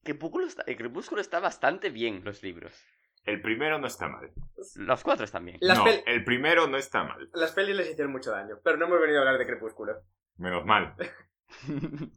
Crepúsculo 0.03 0.47
está, 0.47 0.63
el 0.65 0.75
Crepúsculo 0.77 1.21
está 1.21 1.39
bastante 1.39 1.89
bien, 1.89 2.23
los 2.23 2.41
libros. 2.41 2.73
El 3.23 3.39
primero 3.41 3.77
no 3.77 3.85
está 3.85 4.07
mal. 4.07 4.31
Los 4.77 5.03
cuatro 5.03 5.25
están 5.25 5.45
bien. 5.45 5.57
Las, 5.61 5.77
no, 5.77 5.85
pel- 5.85 6.01
el 6.07 6.23
primero 6.23 6.65
no 6.67 6.77
está 6.77 7.03
mal. 7.03 7.29
las 7.35 7.51
pelis 7.51 7.75
les 7.75 7.91
hicieron 7.91 8.11
mucho 8.11 8.31
daño, 8.31 8.55
pero 8.63 8.77
no 8.77 8.85
hemos 8.87 8.99
venido 8.99 9.19
a 9.19 9.21
hablar 9.21 9.37
de 9.37 9.45
Crepúsculo. 9.45 9.93
Menos 10.37 10.65
mal. 10.65 10.95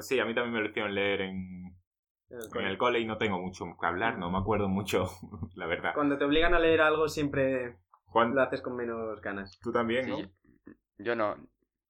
Sí, 0.00 0.18
a 0.18 0.24
mí 0.24 0.34
también 0.34 0.54
me 0.54 0.60
lo 0.60 0.68
hicieron 0.70 0.94
leer 0.94 1.20
en, 1.22 1.76
En 2.30 2.38
el 2.38 2.44
en 2.44 2.50
cole. 2.50 2.70
el 2.70 2.78
cole 2.78 3.00
y 3.00 3.04
no 3.04 3.18
tengo 3.18 3.38
mucho 3.38 3.66
que 3.78 3.86
hablar, 3.86 4.18
no 4.18 4.30
me 4.30 4.38
acuerdo 4.38 4.68
mucho, 4.68 5.10
la 5.56 5.66
verdad. 5.66 5.92
Cuando 5.94 6.16
te 6.18 6.24
obligan 6.24 6.54
a 6.54 6.58
leer 6.58 6.80
algo 6.80 7.08
siempre 7.08 7.76
Juan, 8.06 8.34
lo 8.34 8.42
haces 8.42 8.62
con 8.62 8.76
menos 8.76 9.20
ganas. 9.20 9.58
tú 9.60 9.70
también, 9.72 10.04
Sí, 10.04 10.10
¿no? 10.10 10.18
yo, 10.20 10.26
yo 10.98 11.16
no. 11.16 11.36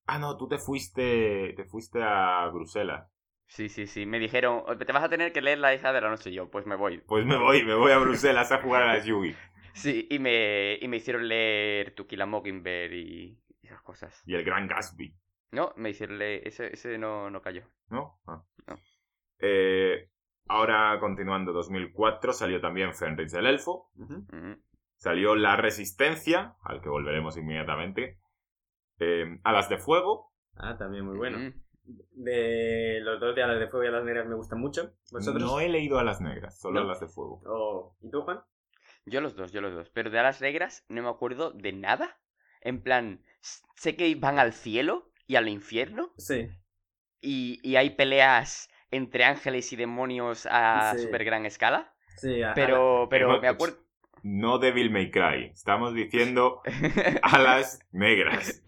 Ah, 0.06 0.18
no, 0.18 0.36
tú 0.36 0.48
te 0.48 0.58
fuiste, 0.58 1.54
te 1.56 1.64
fuiste 1.64 2.02
a 2.02 2.48
Bruselas. 2.48 3.08
Sí, 3.46 3.68
sí, 3.68 3.86
sí. 3.86 4.06
Me 4.06 4.18
dijeron, 4.18 4.64
te 4.78 4.92
vas 4.92 5.04
a 5.04 5.08
tener 5.08 5.32
que 5.32 5.42
leer 5.42 5.58
La 5.58 5.74
hija 5.74 5.92
de 5.92 6.00
la 6.00 6.08
noche. 6.10 6.30
Y 6.30 6.34
yo, 6.34 6.50
pues 6.50 6.66
me 6.66 6.74
voy. 6.74 6.98
Pues 7.06 7.24
me 7.24 7.36
voy, 7.36 7.64
me 7.64 7.74
voy 7.74 7.92
a 7.92 7.98
Bruselas 7.98 8.50
a 8.50 8.60
jugar 8.62 8.82
a 8.82 8.94
la 8.94 9.04
Yugi. 9.04 9.34
Sí, 9.74 10.06
y 10.10 10.18
me, 10.18 10.76
y 10.82 10.86
me 10.88 10.98
hicieron 10.98 11.26
leer 11.26 11.94
To 11.94 12.06
Kill 12.06 12.20
a 12.20 12.26
Mockingbird 12.26 12.92
y 12.92 13.38
esas 13.72 13.82
cosas. 13.82 14.22
Y 14.26 14.34
el 14.34 14.44
Gran 14.44 14.68
Gatsby, 14.68 15.14
No, 15.52 15.72
me 15.76 15.90
hicieron 15.90 16.18
leer. 16.18 16.46
Ese, 16.46 16.72
ese 16.72 16.98
no, 16.98 17.30
no 17.30 17.40
cayó. 17.40 17.62
¿no? 17.88 18.20
Ah. 18.26 18.42
No. 18.66 18.76
Eh, 19.38 20.10
ahora, 20.48 20.98
continuando, 21.00 21.52
2004 21.52 22.32
salió 22.32 22.60
también 22.60 22.94
Fenris 22.94 23.34
el 23.34 23.46
Elfo. 23.46 23.90
Mm. 23.94 24.52
Salió 24.96 25.34
La 25.34 25.56
Resistencia, 25.56 26.56
al 26.62 26.80
que 26.80 26.88
volveremos 26.88 27.36
inmediatamente. 27.36 28.20
Eh, 28.98 29.40
Alas 29.42 29.68
de 29.68 29.78
Fuego. 29.78 30.32
Ah, 30.54 30.76
también 30.76 31.04
muy 31.04 31.16
bueno. 31.16 31.52
De 31.84 33.00
los 33.02 33.18
dos 33.18 33.34
de 33.34 33.42
Alas 33.42 33.58
de 33.58 33.66
Fuego 33.66 33.84
y 33.84 33.88
Alas 33.88 34.04
Negras 34.04 34.28
me 34.28 34.36
gustan 34.36 34.60
mucho. 34.60 34.92
¿Vosotros? 35.10 35.42
No 35.42 35.58
he 35.58 35.68
leído 35.68 35.98
Alas 35.98 36.20
Negras, 36.20 36.60
solo 36.60 36.80
¿No? 36.80 36.86
Alas 36.86 37.00
de 37.00 37.08
Fuego. 37.08 37.42
Oh, 37.46 37.96
¿Y 38.00 38.10
tú, 38.10 38.22
Juan? 38.22 38.40
Yo 39.04 39.20
los 39.20 39.34
dos, 39.34 39.50
yo 39.50 39.60
los 39.60 39.74
dos. 39.74 39.90
Pero 39.90 40.10
de 40.10 40.18
Alas 40.20 40.40
Negras 40.40 40.84
no 40.88 41.02
me 41.02 41.08
acuerdo 41.08 41.50
de 41.50 41.72
nada. 41.72 42.20
En 42.62 42.82
plan, 42.82 43.22
sé 43.76 43.96
que 43.96 44.14
van 44.14 44.38
al 44.38 44.52
cielo 44.52 45.12
y 45.26 45.36
al 45.36 45.48
infierno. 45.48 46.12
Sí. 46.16 46.48
Y, 47.20 47.60
y 47.62 47.76
hay 47.76 47.90
peleas 47.90 48.68
entre 48.90 49.24
ángeles 49.24 49.72
y 49.72 49.76
demonios 49.76 50.46
a 50.50 50.94
Sí. 50.96 51.04
super 51.04 51.24
gran 51.24 51.46
escala. 51.46 51.94
Sí, 52.16 52.42
a- 52.42 52.54
Pero, 52.54 53.06
pero 53.10 53.40
me 53.40 53.48
acuerdo. 53.48 53.76
No 54.24 54.58
Devil 54.58 54.90
May 54.90 55.10
Cry. 55.10 55.50
Estamos 55.52 55.94
diciendo 55.94 56.62
Alas 57.22 57.80
Negras. 57.90 58.62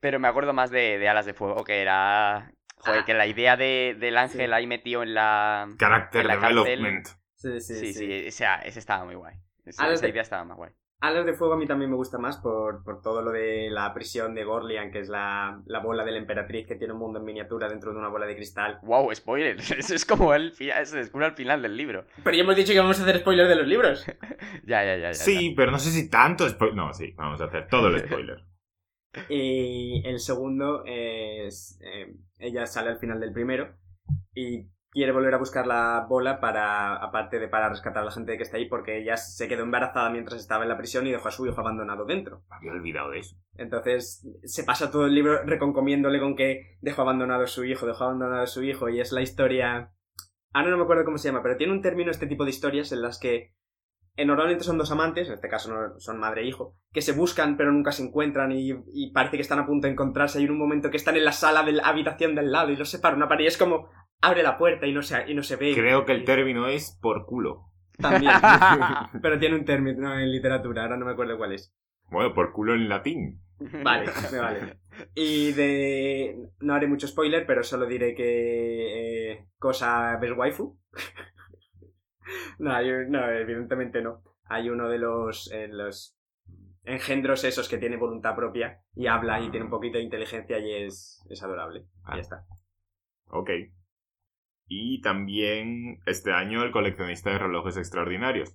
pero 0.00 0.18
me 0.18 0.28
acuerdo 0.28 0.52
más 0.54 0.70
de, 0.70 0.98
de 0.98 1.08
Alas 1.08 1.26
de 1.26 1.34
Fuego, 1.34 1.64
que 1.64 1.80
era. 1.82 2.52
Joder, 2.80 3.00
Ah. 3.00 3.04
que 3.04 3.12
la 3.14 3.26
idea 3.26 3.56
de, 3.56 3.96
del 3.98 4.16
ángel 4.16 4.46
Sí. 4.48 4.52
ahí 4.54 4.66
metido 4.66 5.02
en 5.02 5.12
la. 5.14 5.68
Character 5.78 6.20
En 6.22 6.26
la 6.28 6.38
cárcel. 6.40 6.64
Development. 6.64 7.06
Sí, 7.34 7.60
sí, 7.60 7.74
Sí, 7.74 7.86
sí. 7.86 7.94
sí, 7.94 8.12
ese, 8.12 8.46
ese 8.64 8.78
estaba 8.78 9.04
muy 9.04 9.14
guay. 9.16 9.34
Esa, 9.66 9.82
Alas 9.82 9.94
esa 9.98 10.06
de- 10.06 10.12
idea 10.12 10.22
estaba 10.22 10.44
más 10.44 10.56
guay. 10.56 10.70
Alas 11.00 11.24
de 11.26 11.34
Fuego 11.34 11.54
a 11.54 11.56
mí 11.56 11.66
también 11.66 11.90
me 11.90 11.96
gusta 11.96 12.18
más 12.18 12.38
por, 12.38 12.82
por 12.82 13.00
todo 13.00 13.22
lo 13.22 13.30
de 13.30 13.70
la 13.70 13.94
prisión 13.94 14.34
de 14.34 14.42
Gorlian, 14.42 14.90
que 14.90 14.98
es 14.98 15.08
la, 15.08 15.62
la 15.66 15.78
bola 15.78 16.04
de 16.04 16.10
la 16.10 16.18
emperatriz 16.18 16.66
que 16.66 16.74
tiene 16.74 16.92
un 16.92 16.98
mundo 16.98 17.20
en 17.20 17.24
miniatura 17.24 17.68
dentro 17.68 17.92
de 17.92 17.98
una 17.98 18.08
bola 18.08 18.26
de 18.26 18.34
cristal. 18.34 18.80
Wow, 18.82 19.14
spoiler. 19.14 19.56
Eso 19.78 19.94
es 19.94 20.04
como 20.04 20.34
el 20.34 20.54
se 20.54 20.96
descubre 20.96 21.26
al 21.26 21.36
final 21.36 21.62
del 21.62 21.76
libro. 21.76 22.04
Pero 22.24 22.36
ya 22.36 22.42
hemos 22.42 22.56
dicho 22.56 22.72
que 22.72 22.80
vamos 22.80 22.98
a 22.98 23.04
hacer 23.04 23.20
spoilers 23.20 23.48
de 23.48 23.54
los 23.56 23.66
libros. 23.66 24.04
Ya, 24.64 24.84
ya, 24.84 24.96
ya. 24.96 25.08
ya, 25.12 25.14
Sí, 25.14 25.54
pero 25.56 25.70
no 25.70 25.78
sé 25.78 25.90
si 25.90 26.10
tanto 26.10 26.44
spo- 26.46 26.74
No, 26.74 26.92
sí, 26.92 27.12
vamos 27.16 27.40
a 27.40 27.44
hacer 27.44 27.68
todo 27.68 27.88
el 27.88 28.00
spoiler. 28.00 28.44
Y 29.30 30.06
el 30.06 30.18
segundo 30.20 30.82
es. 30.84 31.78
eh, 31.80 32.14
ella 32.38 32.66
sale 32.66 32.90
al 32.90 32.98
final 32.98 33.18
del 33.20 33.32
primero 33.32 33.74
y 34.34 34.68
quiere 34.98 35.12
volver 35.12 35.32
a 35.32 35.38
buscar 35.38 35.66
la 35.66 36.06
bola 36.08 36.40
para. 36.40 36.96
Aparte 36.96 37.38
de 37.38 37.48
para 37.48 37.68
rescatar 37.68 38.02
a 38.02 38.06
la 38.06 38.10
gente 38.10 38.36
que 38.36 38.42
está 38.42 38.56
ahí, 38.56 38.68
porque 38.68 38.98
ella 38.98 39.16
se 39.16 39.48
quedó 39.48 39.62
embarazada 39.62 40.10
mientras 40.10 40.40
estaba 40.40 40.64
en 40.64 40.68
la 40.68 40.76
prisión 40.76 41.06
y 41.06 41.12
dejó 41.12 41.28
a 41.28 41.32
su 41.32 41.46
hijo 41.46 41.60
abandonado 41.60 42.04
dentro. 42.04 42.42
Había 42.50 42.72
olvidado 42.72 43.10
de 43.10 43.20
eso. 43.20 43.36
Entonces 43.54 44.26
se 44.42 44.64
pasa 44.64 44.90
todo 44.90 45.06
el 45.06 45.14
libro 45.14 45.44
reconcomiéndole 45.44 46.20
con 46.20 46.36
que 46.36 46.76
dejó 46.80 47.02
abandonado 47.02 47.44
a 47.44 47.46
su 47.46 47.64
hijo, 47.64 47.86
dejó 47.86 48.04
abandonado 48.04 48.42
a 48.42 48.46
su 48.46 48.62
hijo, 48.64 48.88
y 48.88 49.00
es 49.00 49.12
la 49.12 49.22
historia. 49.22 49.92
Ahora 50.52 50.70
no 50.70 50.78
me 50.78 50.82
acuerdo 50.82 51.04
cómo 51.04 51.18
se 51.18 51.28
llama, 51.28 51.42
pero 51.42 51.56
tiene 51.56 51.72
un 51.72 51.82
término 51.82 52.10
este 52.10 52.26
tipo 52.26 52.44
de 52.44 52.50
historias 52.50 52.90
en 52.90 53.02
las 53.02 53.18
que 53.18 53.54
normalmente 54.24 54.64
son 54.64 54.78
dos 54.78 54.90
amantes, 54.90 55.28
en 55.28 55.34
este 55.34 55.48
caso 55.48 55.72
no 55.72 56.00
son 56.00 56.18
madre 56.18 56.42
e 56.42 56.46
hijo, 56.46 56.76
que 56.92 57.02
se 57.02 57.12
buscan 57.12 57.56
pero 57.56 57.70
nunca 57.70 57.92
se 57.92 58.02
encuentran 58.02 58.50
y, 58.50 58.72
y 58.92 59.12
parece 59.12 59.36
que 59.36 59.42
están 59.42 59.60
a 59.60 59.66
punto 59.66 59.86
de 59.86 59.92
encontrarse. 59.92 60.38
Hay 60.38 60.48
un 60.48 60.58
momento 60.58 60.90
que 60.90 60.96
están 60.96 61.16
en 61.16 61.24
la 61.24 61.32
sala 61.32 61.62
de 61.62 61.72
la 61.72 61.84
habitación 61.84 62.34
del 62.34 62.50
lado 62.50 62.70
y 62.70 62.76
los 62.76 62.88
separa 62.88 63.16
una 63.16 63.28
pared 63.28 63.44
y 63.44 63.48
es 63.48 63.56
como 63.56 63.88
abre 64.20 64.42
la 64.42 64.58
puerta 64.58 64.86
y 64.86 64.92
no 64.92 65.02
se, 65.02 65.30
y 65.30 65.34
no 65.34 65.42
se 65.42 65.56
ve. 65.56 65.72
Creo 65.74 66.04
que 66.04 66.12
el 66.12 66.24
término 66.24 66.66
es 66.68 66.98
por 67.00 67.24
culo. 67.26 67.64
También. 67.98 68.32
pero 69.22 69.38
tiene 69.38 69.56
un 69.56 69.64
término 69.64 70.18
en 70.18 70.30
literatura, 70.30 70.82
ahora 70.82 70.96
no 70.96 71.06
me 71.06 71.12
acuerdo 71.12 71.36
cuál 71.36 71.52
es. 71.52 71.74
Bueno, 72.10 72.32
por 72.34 72.52
culo 72.52 72.74
en 72.74 72.88
latín. 72.88 73.42
Vale, 73.82 74.06
me 74.32 74.38
vale. 74.38 74.78
Y 75.14 75.52
de... 75.52 76.36
No 76.60 76.74
haré 76.74 76.86
mucho 76.86 77.08
spoiler, 77.08 77.44
pero 77.44 77.62
solo 77.64 77.86
diré 77.86 78.14
que... 78.14 79.32
eh, 79.32 79.46
cosa 79.58 80.16
ves 80.20 80.32
waifu. 80.36 80.78
no, 82.58 82.70
un- 82.78 83.10
no, 83.10 83.28
evidentemente 83.30 84.00
no. 84.00 84.22
Hay 84.44 84.70
uno 84.70 84.88
de 84.88 84.98
los, 84.98 85.50
eh, 85.52 85.68
los 85.68 86.16
engendros 86.84 87.44
esos 87.44 87.68
que 87.68 87.78
tiene 87.78 87.96
voluntad 87.96 88.34
propia 88.34 88.80
y 88.94 89.06
habla 89.08 89.40
y 89.40 89.50
tiene 89.50 89.64
un 89.64 89.70
poquito 89.70 89.98
de 89.98 90.04
inteligencia 90.04 90.58
y 90.58 90.72
es, 90.84 91.24
es 91.28 91.42
adorable. 91.42 91.80
Y 91.80 91.86
Ah. 92.04 92.14
ya 92.14 92.20
está. 92.20 92.44
Ok. 93.30 93.50
Y 94.68 95.00
también 95.00 96.00
este 96.06 96.32
año 96.32 96.62
el 96.62 96.70
coleccionista 96.70 97.30
de 97.30 97.38
relojes 97.38 97.76
extraordinarios, 97.76 98.54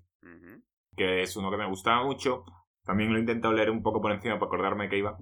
que 0.95 1.21
es 1.21 1.36
uno 1.36 1.49
que 1.49 1.58
me 1.58 1.67
gustaba 1.67 2.04
mucho. 2.04 2.45
También 2.84 3.12
lo 3.12 3.17
he 3.17 3.21
intentado 3.21 3.54
leer 3.54 3.71
un 3.71 3.82
poco 3.82 4.02
por 4.02 4.12
encima 4.12 4.36
para 4.36 4.47
acordarme 4.47 4.89
que 4.89 4.99
iba. 4.99 5.17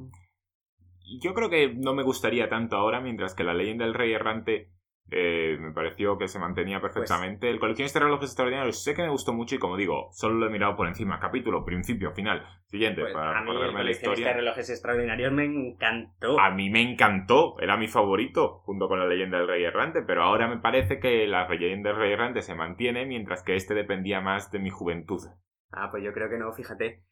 Y 1.04 1.19
Yo 1.21 1.34
creo 1.34 1.49
que 1.49 1.73
no 1.73 1.93
me 1.93 2.04
gustaría 2.04 2.49
tanto 2.49 2.75
ahora, 2.75 2.99
mientras 2.99 3.34
que 3.34 3.43
la 3.43 3.54
leyenda 3.54 3.86
del 3.86 3.93
rey 3.93 4.12
errante 4.12 4.69
eh, 5.09 5.57
me 5.59 5.71
pareció 5.73 6.17
que 6.17 6.27
se 6.27 6.39
mantenía 6.39 6.79
perfectamente. 6.79 7.49
el 7.49 7.59
coleccionista 7.59 7.99
de 7.99 8.05
relojes 8.05 8.29
extraordinarios 8.29 8.81
sé 8.83 8.93
que 8.93 9.01
me 9.01 9.09
gustó 9.09 9.33
mucho 9.33 9.55
y 9.55 9.59
como 9.59 9.75
digo, 9.75 10.09
solo 10.11 10.35
lo 10.35 10.47
he 10.47 10.49
mirado 10.49 10.75
por 10.77 10.87
encima, 10.87 11.19
capítulo, 11.19 11.65
principio, 11.65 12.11
final, 12.13 12.45
siguiente, 12.67 13.01
Pues, 13.01 13.13
para 13.13 13.39
a 13.39 13.41
mí 13.43 13.49
acordarme 13.49 13.81
el 13.81 13.87
de 13.87 13.93
la 13.93 13.99
coleccionista 13.99 14.09
de 14.09 14.13
historia. 14.13 14.33
relojes 14.33 14.69
extraordinarios 14.69 15.33
me 15.33 15.45
encantó. 15.45 16.39
A 16.39 16.51
mí 16.51 16.69
me 16.69 16.81
encantó, 16.81 17.59
era 17.59 17.75
mi 17.77 17.87
favorito, 17.87 18.59
junto 18.63 18.87
con 18.87 18.99
la 18.99 19.07
leyenda 19.07 19.37
del 19.39 19.47
rey 19.47 19.63
errante, 19.65 20.01
pero 20.05 20.23
ahora 20.23 20.47
me 20.47 20.59
parece 20.59 20.99
que 20.99 21.27
la 21.27 21.47
leyenda 21.49 21.89
del 21.89 21.99
rey 21.99 22.13
errante 22.13 22.41
se 22.41 22.55
mantiene, 22.55 23.05
mientras 23.05 23.43
que 23.43 23.55
este 23.55 23.73
dependía 23.73 24.21
más 24.21 24.49
de 24.51 24.59
mi 24.59 24.69
juventud. 24.69 25.19
Ah, 25.71 25.89
pues 25.91 26.03
yo 26.03 26.13
creo 26.13 26.29
que 26.29 26.37
no, 26.37 26.53
fíjate. 26.53 27.03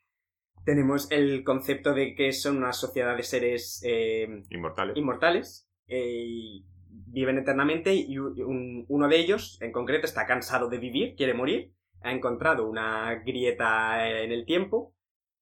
Tenemos 0.65 1.09
el 1.11 1.43
concepto 1.43 1.93
de 1.93 2.15
que 2.15 2.31
son 2.33 2.57
una 2.57 2.73
sociedad 2.73 3.15
de 3.17 3.23
seres 3.23 3.81
eh, 3.85 4.27
Inmortales. 4.49 4.97
inmortales 4.97 5.69
eh, 5.87 6.61
viven 6.89 7.37
eternamente 7.37 7.93
y 7.93 8.17
un- 8.17 8.85
uno 8.87 9.07
de 9.07 9.17
ellos, 9.19 9.57
en 9.61 9.71
concreto, 9.71 10.05
está 10.05 10.25
cansado 10.25 10.69
de 10.69 10.79
vivir, 10.79 11.15
quiere 11.15 11.33
morir, 11.33 11.71
ha 12.01 12.11
encontrado 12.11 12.67
una 12.67 13.15
grieta 13.25 14.07
en 14.07 14.31
el 14.31 14.45
tiempo 14.45 14.93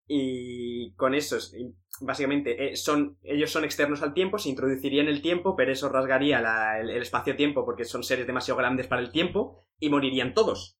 y 0.08 0.94
con 0.96 1.14
esos, 1.14 1.54
básicamente, 2.02 2.72
eh, 2.72 2.76
son, 2.76 3.18
ellos 3.24 3.52
son 3.52 3.66
externos 3.66 4.02
al 4.02 4.14
tiempo, 4.14 4.38
se 4.38 4.50
introducirían 4.50 5.08
el 5.08 5.22
tiempo, 5.22 5.56
pero 5.56 5.72
eso 5.72 5.90
rasgaría 5.90 6.40
el, 6.80 6.90
espacio-tiempo 6.92 7.66
porque 7.66 7.84
son 7.84 8.04
seres 8.04 8.26
demasiado 8.26 8.58
grandes 8.58 8.88
para 8.88 9.02
el 9.02 9.12
tiempo 9.12 9.66
y 9.80 9.90
morirían 9.90 10.34
todos. 10.34 10.78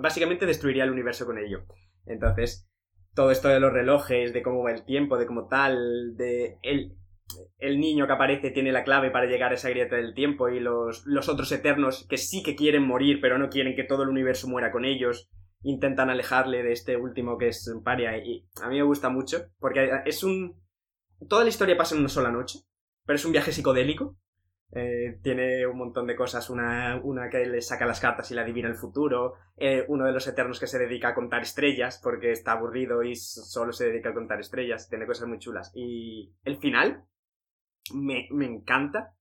Básicamente 0.00 0.46
destruiría 0.46 0.84
el 0.84 0.90
universo 0.90 1.26
con 1.26 1.38
ello. 1.38 1.64
Entonces, 2.06 2.66
todo 3.14 3.30
esto 3.30 3.48
de 3.48 3.60
los 3.60 3.72
relojes, 3.72 4.32
de 4.32 4.42
cómo 4.42 4.62
va 4.62 4.72
el 4.72 4.84
tiempo, 4.84 5.18
de 5.18 5.26
cómo 5.26 5.48
tal, 5.48 6.16
de 6.16 6.56
el, 6.62 6.96
el 7.58 7.80
niño 7.80 8.06
que 8.06 8.12
aparece 8.12 8.50
tiene 8.50 8.72
la 8.72 8.84
clave 8.84 9.10
para 9.10 9.26
llegar 9.26 9.52
a 9.52 9.54
esa 9.54 9.70
grieta 9.70 9.96
del 9.96 10.14
tiempo 10.14 10.48
y 10.48 10.60
los, 10.60 11.04
los 11.06 11.28
otros 11.28 11.50
eternos 11.52 12.06
que 12.08 12.18
sí 12.18 12.42
que 12.42 12.56
quieren 12.56 12.86
morir, 12.86 13.20
pero 13.20 13.38
no 13.38 13.48
quieren 13.48 13.76
que 13.76 13.84
todo 13.84 14.02
el 14.02 14.08
universo 14.08 14.48
muera 14.48 14.72
con 14.72 14.84
ellos 14.84 15.30
intentan 15.62 16.10
alejarle 16.10 16.62
de 16.62 16.72
este 16.72 16.96
último 16.96 17.38
que 17.38 17.48
es 17.48 17.72
paria 17.84 18.16
y 18.18 18.46
a 18.62 18.68
mí 18.68 18.76
me 18.76 18.82
gusta 18.82 19.08
mucho 19.08 19.46
porque 19.58 19.90
es 20.04 20.22
un... 20.24 20.60
Toda 21.28 21.44
la 21.44 21.50
historia 21.50 21.76
pasa 21.76 21.94
en 21.94 22.00
una 22.00 22.08
sola 22.08 22.32
noche, 22.32 22.58
pero 23.06 23.16
es 23.16 23.24
un 23.24 23.32
viaje 23.32 23.52
psicodélico. 23.52 24.16
Eh, 24.74 25.18
tiene 25.22 25.66
un 25.66 25.76
montón 25.76 26.06
de 26.06 26.16
cosas, 26.16 26.48
una, 26.48 26.98
una 27.04 27.28
que 27.28 27.44
le 27.44 27.60
saca 27.60 27.84
las 27.84 28.00
cartas 28.00 28.30
y 28.30 28.34
le 28.34 28.40
adivina 28.40 28.68
el 28.68 28.74
futuro, 28.74 29.34
eh, 29.56 29.84
uno 29.88 30.06
de 30.06 30.12
los 30.12 30.26
eternos 30.26 30.58
que 30.58 30.66
se 30.66 30.78
dedica 30.78 31.08
a 31.08 31.14
contar 31.14 31.42
estrellas 31.42 32.00
porque 32.02 32.32
está 32.32 32.52
aburrido 32.52 33.02
y 33.02 33.14
solo 33.14 33.72
se 33.72 33.86
dedica 33.86 34.08
a 34.08 34.14
contar 34.14 34.40
estrellas, 34.40 34.88
tiene 34.88 35.06
cosas 35.06 35.28
muy 35.28 35.38
chulas. 35.38 35.70
Y 35.74 36.32
el 36.44 36.56
final 36.56 37.04
me, 37.94 38.28
me 38.30 38.46
encanta 38.46 39.14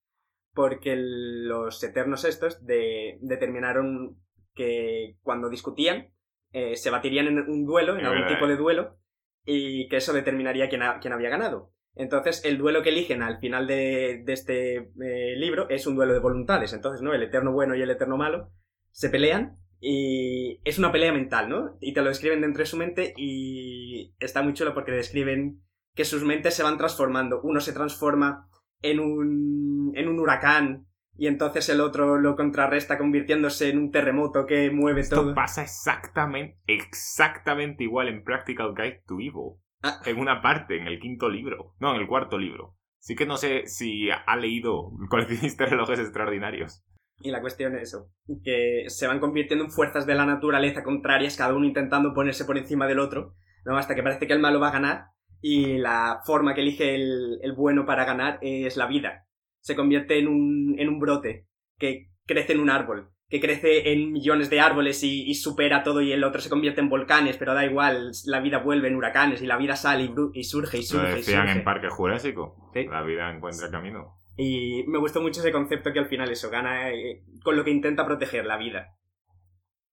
porque 0.54 0.96
los 0.98 1.84
eternos 1.84 2.26
estos 2.26 2.66
de, 2.66 3.18
determinaron 3.22 4.18
que 4.54 5.18
cuando 5.22 5.50
discutían 5.50 6.14
eh, 6.54 6.76
se 6.76 6.90
batirían 6.90 7.28
en 7.28 7.40
un 7.50 7.66
duelo, 7.66 7.98
en 7.98 8.06
algún 8.06 8.28
tipo 8.28 8.48
de 8.48 8.58
duelo, 8.58 8.98
y 9.46 9.88
que 9.88 9.98
eso 9.98 10.12
determinaría 10.12 10.68
quién, 10.68 10.82
quién, 11.00 11.14
había 11.14 11.30
ganado. 11.30 11.72
Entonces, 11.96 12.44
el 12.44 12.58
duelo 12.58 12.84
que 12.84 12.90
eligen 12.90 13.22
al 13.22 13.40
final 13.40 13.68
de, 13.68 14.24
este 14.28 14.78
eh, 14.78 15.36
libro 15.38 15.70
es 15.70 15.88
un 15.88 15.96
duelo 15.96 16.14
de 16.14 16.20
voluntades. 16.20 16.74
Entonces, 16.74 17.02
¿no? 17.02 17.14
El 17.14 17.24
eterno 17.24 17.54
bueno 17.54 17.76
y 17.76 17.82
el 17.82 17.90
eterno 17.90 18.18
malo 18.18 18.52
se 18.92 19.10
pelean 19.10 19.58
y 19.80 20.60
es 20.64 20.78
una 20.78 20.92
pelea 20.92 21.14
mental, 21.14 21.50
¿no? 21.50 21.78
Y 21.80 21.94
te 21.94 22.02
lo 22.02 22.10
describen 22.10 22.42
dentro 22.42 22.62
de 22.62 22.68
su 22.68 22.78
mente 22.78 23.14
y 23.18 24.14
está 24.20 24.42
muy 24.42 24.54
chulo 24.54 24.74
porque 24.74 24.92
describen 24.92 25.62
que 25.96 26.06
sus 26.06 26.24
mentes 26.24 26.56
se 26.56 26.64
van 26.64 26.78
transformando. 26.78 27.42
Uno 27.42 27.60
se 27.60 27.74
transforma 27.74 28.48
en 28.82 29.00
un, 29.00 29.92
en 29.96 30.08
un 30.08 30.20
huracán 30.20 30.88
y 31.18 31.28
entonces 31.28 31.70
el 31.70 31.82
otro 31.82 32.18
lo 32.18 32.36
contrarresta 32.36 32.98
convirtiéndose 32.98 33.70
en 33.70 33.78
un 33.78 33.92
terremoto 33.92 34.46
que 34.46 34.72
mueve 34.72 35.02
Esto 35.02 35.18
todo. 35.18 35.36
pasa 35.36 35.62
exactamente, 35.64 36.58
exactamente 36.68 37.84
igual 37.84 38.08
en 38.08 38.24
Practical 38.24 38.74
Guide 38.76 39.04
to 39.06 39.16
Evil. 39.16 39.60
Ah. 39.84 40.00
En 40.06 40.20
una 40.20 40.42
parte, 40.42 40.78
en 40.78 40.88
el 40.88 41.00
quinto 41.00 41.30
libro. 41.30 41.76
No, 41.80 41.94
en 41.96 42.02
el 42.02 42.08
cuarto 42.08 42.38
libro. 42.38 42.78
Sí 43.00 43.16
que 43.16 43.26
no 43.26 43.38
sé 43.38 43.66
si 43.66 44.10
ha 44.12 44.36
leído 44.36 44.92
Coleccionista 45.10 45.64
de 45.66 45.72
Relojes 45.72 46.00
Extraordinarios. 46.00 46.84
Y 47.24 47.32
la 47.32 47.42
cuestión 47.42 47.76
es 47.76 47.84
eso, 47.84 48.10
que 48.44 48.86
se 48.88 49.08
van 49.08 49.20
convirtiendo 49.20 49.66
en 49.66 49.72
fuerzas 49.72 50.08
de 50.08 50.16
la 50.16 50.26
naturaleza 50.26 50.84
contrarias, 50.84 51.38
cada 51.38 51.54
uno 51.54 51.68
intentando 51.68 52.14
ponerse 52.16 52.46
por 52.46 52.58
encima 52.58 52.88
del 52.88 52.98
otro, 52.98 53.36
¿no? 53.64 53.78
hasta 53.78 53.94
que 53.94 54.02
parece 54.02 54.26
que 54.26 54.34
el 54.34 54.40
malo 54.40 54.60
va 54.60 54.70
a 54.70 54.74
ganar 54.74 55.06
y 55.42 55.78
la 55.78 56.22
forma 56.26 56.54
que 56.54 56.62
elige 56.62 56.96
el, 56.96 57.40
el 57.42 57.54
bueno 57.54 57.86
para 57.86 58.06
ganar 58.06 58.40
es 58.42 58.78
la 58.78 58.88
vida 58.88 59.26
se 59.62 59.76
convierte 59.76 60.20
en 60.20 60.28
un, 60.28 60.76
en 60.78 60.90
un 60.90 61.00
brote 61.00 61.48
que 61.78 62.10
crece 62.26 62.54
en 62.54 62.60
un 62.60 62.70
árbol, 62.70 63.12
que 63.30 63.40
crece 63.40 63.94
en 63.94 64.12
millones 64.12 64.50
de 64.50 64.60
árboles 64.60 65.04
y, 65.04 65.34
supera 65.36 65.84
todo 65.84 66.02
y 66.02 66.12
el 66.12 66.24
otro 66.24 66.42
se 66.42 66.50
convierte 66.50 66.82
en 66.82 66.90
volcanes, 66.90 67.38
pero 67.38 67.54
da 67.54 67.66
igual, 67.66 68.12
la 68.26 68.42
vida 68.42 68.60
vuelve 68.60 68.90
en 68.90 68.96
huracanes 68.96 69.42
y 69.42 69.48
la 69.48 69.58
vida 69.58 69.76
sale 69.76 70.12
y, 70.34 70.44
surge 70.44 70.80
y 70.80 70.84
surge. 70.84 71.10
Lo 71.10 71.16
decían 71.16 71.48
en 71.48 71.64
Parque 71.64 71.90
Jurásico, 71.90 72.72
la 72.74 73.02
vida 73.04 73.34
encuentra 73.34 73.72
camino. 73.72 74.18
Y 74.38 74.84
me 74.88 74.98
gustó 74.98 75.22
mucho 75.22 75.42
ese 75.42 75.52
concepto 75.52 75.94
que 75.94 76.00
al 76.00 76.08
final 76.08 76.30
eso 76.32 76.50
gana 76.50 76.90
eh, 76.90 77.24
con 77.44 77.56
lo 77.56 77.64
que 77.64 77.72
intenta 77.72 78.06
proteger 78.06 78.46
la 78.46 78.58
vida. 78.58 78.96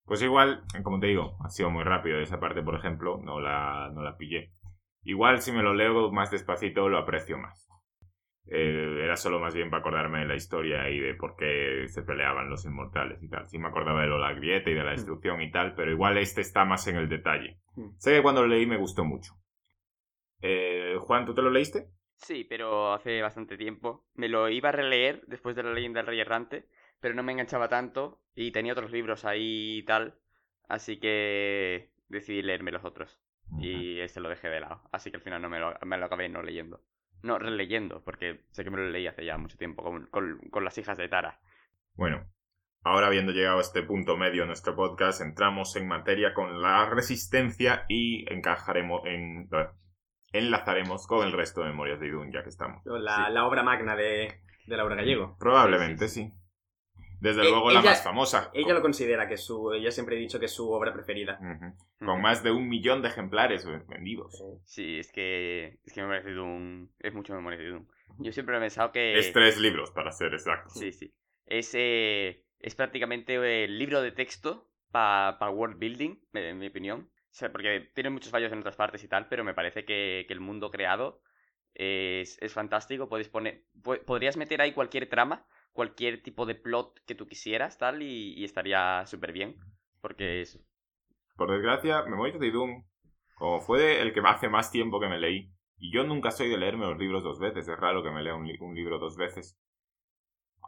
Pues 0.05 0.23
igual, 0.23 0.63
como 0.83 1.01
te 1.01 1.09
digo, 1.09 1.37
ha 1.45 1.51
sido 1.51 1.71
muy 1.71 1.85
rápido 1.85 2.19
esa 2.19 2.41
parte, 2.41 2.63
por 2.63 2.75
ejemplo, 2.75 3.21
no 3.23 3.41
la, 3.41 3.91
no 3.93 4.03
la 4.03 4.17
pillé. 4.17 4.53
Igual 5.09 5.41
si 5.41 5.53
me 5.53 5.63
lo 5.63 5.73
leo 5.73 6.13
más 6.13 6.31
despacito 6.31 6.87
lo 6.87 6.99
aprecio 6.99 7.39
más. 7.39 7.67
Eh, 8.45 9.01
era 9.03 9.17
solo 9.17 9.41
más 9.41 9.55
bien 9.55 9.71
para 9.71 9.81
acordarme 9.81 10.19
de 10.19 10.27
la 10.27 10.35
historia 10.35 10.87
y 10.91 11.01
de 11.01 11.15
por 11.15 11.35
qué 11.35 11.89
se 11.89 12.03
peleaban 12.03 12.51
los 12.51 12.67
inmortales 12.67 13.23
y 13.23 13.29
tal. 13.31 13.49
Sí 13.49 13.59
me 13.59 13.69
acordaba 13.69 14.03
de 14.03 14.09
lo 14.09 14.19
la 14.19 14.35
grieta 14.35 14.69
y 14.69 14.75
de 14.75 14.85
la 14.85 14.91
mm. 14.91 14.97
destrucción 14.97 15.41
y 15.41 15.51
tal, 15.51 15.75
pero 15.75 15.91
igual 15.91 16.19
este 16.19 16.43
está 16.43 16.67
más 16.67 16.87
en 16.89 16.97
el 16.97 17.09
detalle. 17.09 17.59
Mm. 17.77 17.97
Sé 17.97 18.17
que 18.17 18.23
cuando 18.23 18.43
lo 18.43 18.49
leí 18.49 18.67
me 18.67 18.77
gustó 18.77 19.03
mucho. 19.03 19.33
Eh, 20.43 20.97
Juan, 20.99 21.25
¿tú 21.25 21.33
te 21.33 21.41
lo 21.41 21.49
leíste? 21.49 21.87
Sí, 22.17 22.45
pero 22.45 22.93
hace 22.93 23.23
bastante 23.23 23.57
tiempo. 23.57 24.05
Me 24.13 24.29
lo 24.29 24.51
iba 24.51 24.69
a 24.69 24.73
releer 24.73 25.25
después 25.27 25.57
de 25.57 25.63
la 25.63 25.73
leyenda 25.73 26.01
del 26.01 26.09
Rey 26.09 26.21
Errante, 26.21 26.67
pero 27.01 27.15
no 27.15 27.23
me 27.23 27.33
enganchaba 27.33 27.71
tanto 27.71 28.21
y 28.35 28.53
tenía 28.53 28.75
otros 28.75 28.91
libros 28.91 29.25
ahí 29.25 29.79
y 29.79 29.85
tal, 29.85 30.19
así 30.69 31.01
que 31.01 31.93
decidí 32.09 32.43
leerme 32.43 32.73
los 32.73 32.85
otros. 32.85 33.19
Y 33.59 34.01
este 34.01 34.21
lo 34.21 34.29
dejé 34.29 34.49
de 34.49 34.61
lado, 34.61 34.83
así 34.93 35.11
que 35.11 35.17
al 35.17 35.23
final 35.23 35.43
no 35.43 35.49
me 35.49 35.59
lo, 35.59 35.75
me 35.85 35.97
lo 35.97 36.07
acabé 36.07 36.29
no 36.29 36.43
leyendo. 36.43 36.83
No, 37.23 37.39
releyendo, 37.39 38.03
porque 38.05 38.45
sé 38.51 38.63
que 38.63 38.71
me 38.71 38.77
lo 38.77 38.91
leí 38.91 39.07
hace 39.07 39.25
ya 39.25 39.39
mucho 39.39 39.57
tiempo 39.57 39.83
con, 40.11 40.65
las 40.65 40.79
hijas 40.79 40.97
de 40.99 41.09
Tara. 41.09 41.41
Bueno, 41.95 42.25
ahora 42.85 43.09
habiendo 43.09 43.33
llegado 43.33 43.59
a 43.59 43.63
este 43.63 43.83
punto 43.83 44.17
medio 44.17 44.43
de 44.43 44.49
nuestro 44.49 44.77
podcast, 44.77 45.21
entramos 45.21 45.75
en 45.77 45.89
materia 45.89 46.33
con 46.35 46.63
la 46.63 46.89
resistencia 46.89 47.85
y 47.89 48.33
encajaremos 48.33 49.03
en... 49.07 49.49
Enlazaremos 50.31 51.07
con 51.07 51.27
el 51.27 51.33
resto 51.33 51.63
de 51.63 51.69
Memorias 51.69 51.99
de 52.01 52.09
Idun, 52.09 52.31
ya 52.31 52.43
que 52.43 52.51
estamos. 52.51 52.83
La, 52.85 53.31
la 53.31 53.47
obra 53.47 53.63
magna 53.63 53.97
de, 53.97 54.43
de 54.67 54.77
Laura 54.77 54.95
Gallego. 54.95 55.37
Probablemente, 55.41 56.07
sí. 56.07 56.31
Desde 57.21 57.43
eh, 57.43 57.51
luego 57.51 57.71
la 57.71 57.83
más 57.83 58.03
famosa. 58.03 58.51
Ella 58.55 58.75
lo 58.75 58.83
considera 58.83 59.27
que 59.27 59.35
es 59.35 59.45
su. 59.45 59.73
Ella 59.73 59.91
siempre 59.91 60.17
ha 60.17 60.19
dicho 60.19 60.39
que 60.39 60.47
es 60.47 60.53
su 60.53 60.71
obra 60.71 60.93
preferida. 60.93 61.39
Con 61.99 62.21
más 62.21 62.43
de 62.43 62.51
un 62.51 62.69
millón 62.69 63.03
de 63.03 63.09
ejemplares 63.09 63.67
vendidos. 63.87 64.43
Sí, 64.65 64.99
es 64.99 65.13
que. 65.13 65.79
Es 65.85 65.93
que 65.93 66.03
me 66.03 66.09
parece 66.09 66.39
un. 66.39 66.93
Es 66.99 67.13
mucho 67.15 67.35
me 67.35 67.43
parece 67.43 67.73
un. 67.73 67.89
Yo 68.19 68.33
siempre 68.33 68.57
he 68.57 68.61
pensado 68.61 68.93
que. 68.93 69.19
Es 69.19 69.33
tres 69.33 69.59
libros, 69.59 69.91
para 69.91 70.13
ser 70.13 70.33
exacto. 70.33 70.71
Sí, 70.71 70.93
sí. 70.93 71.13
Es, 71.47 71.73
eh, 71.75 72.45
es 72.61 72.75
prácticamente 72.75 73.65
el 73.65 73.79
libro 73.79 74.03
de 74.03 74.13
texto 74.13 74.71
para 74.91 75.51
world 75.51 75.79
building, 75.79 76.17
en 76.35 76.59
mi 76.59 76.69
opinión. 76.69 77.11
O 77.11 77.35
sea, 77.39 77.53
porque 77.53 77.91
tiene 77.95 78.11
muchos 78.11 78.31
fallos 78.31 78.53
en 78.53 78.61
otras 78.61 78.77
partes 78.77 79.03
y 79.05 79.09
tal, 79.09 79.29
pero 79.29 79.45
me 79.45 79.55
parece 79.55 79.85
que, 79.85 80.25
que 80.27 80.35
el 80.35 80.41
mundo 80.41 80.71
creado 80.71 81.21
es, 81.75 82.39
es 82.41 82.53
fantástico. 82.53 83.09
Puedes 83.09 83.29
poner, 83.29 83.65
podrías 84.07 84.37
meter 84.37 84.61
ahí 84.61 84.73
cualquier 84.73 85.09
trama 85.09 85.47
cualquier 85.79 86.21
tipo 86.25 86.45
de 86.45 86.57
plot 86.57 87.05
que 87.07 87.15
tú 87.15 87.29
quisieras, 87.29 87.79
tal, 87.79 88.03
y, 88.03 88.43
estaría 88.43 89.07
súper 89.07 89.31
bien. 89.31 89.55
Porque 90.01 90.41
es... 90.41 90.61
Por 91.37 91.53
desgracia, 91.53 92.03
Memorias 92.03 92.41
de 92.41 92.51
Doom, 92.51 92.83
como 93.37 93.61
fue 93.61 94.03
el 94.03 94.13
que 94.13 94.21
hace 94.25 94.49
más 94.49 94.73
tiempo 94.73 94.99
que 94.99 95.07
me 95.07 95.21
leí, 95.21 95.53
y 95.77 95.93
yo 95.93 96.03
nunca 96.03 96.33
soy 96.33 96.49
de 96.49 96.59
leerme 96.59 96.87
los 96.87 96.99
libros 96.99 97.23
dos 97.23 97.39
veces, 97.39 97.69
es 97.69 97.79
raro 97.79 98.03
que 98.03 98.11
me 98.11 98.25
lea 98.25 98.35
un, 98.35 98.75
libro 98.75 98.99
dos 98.99 99.17
veces. 99.17 99.57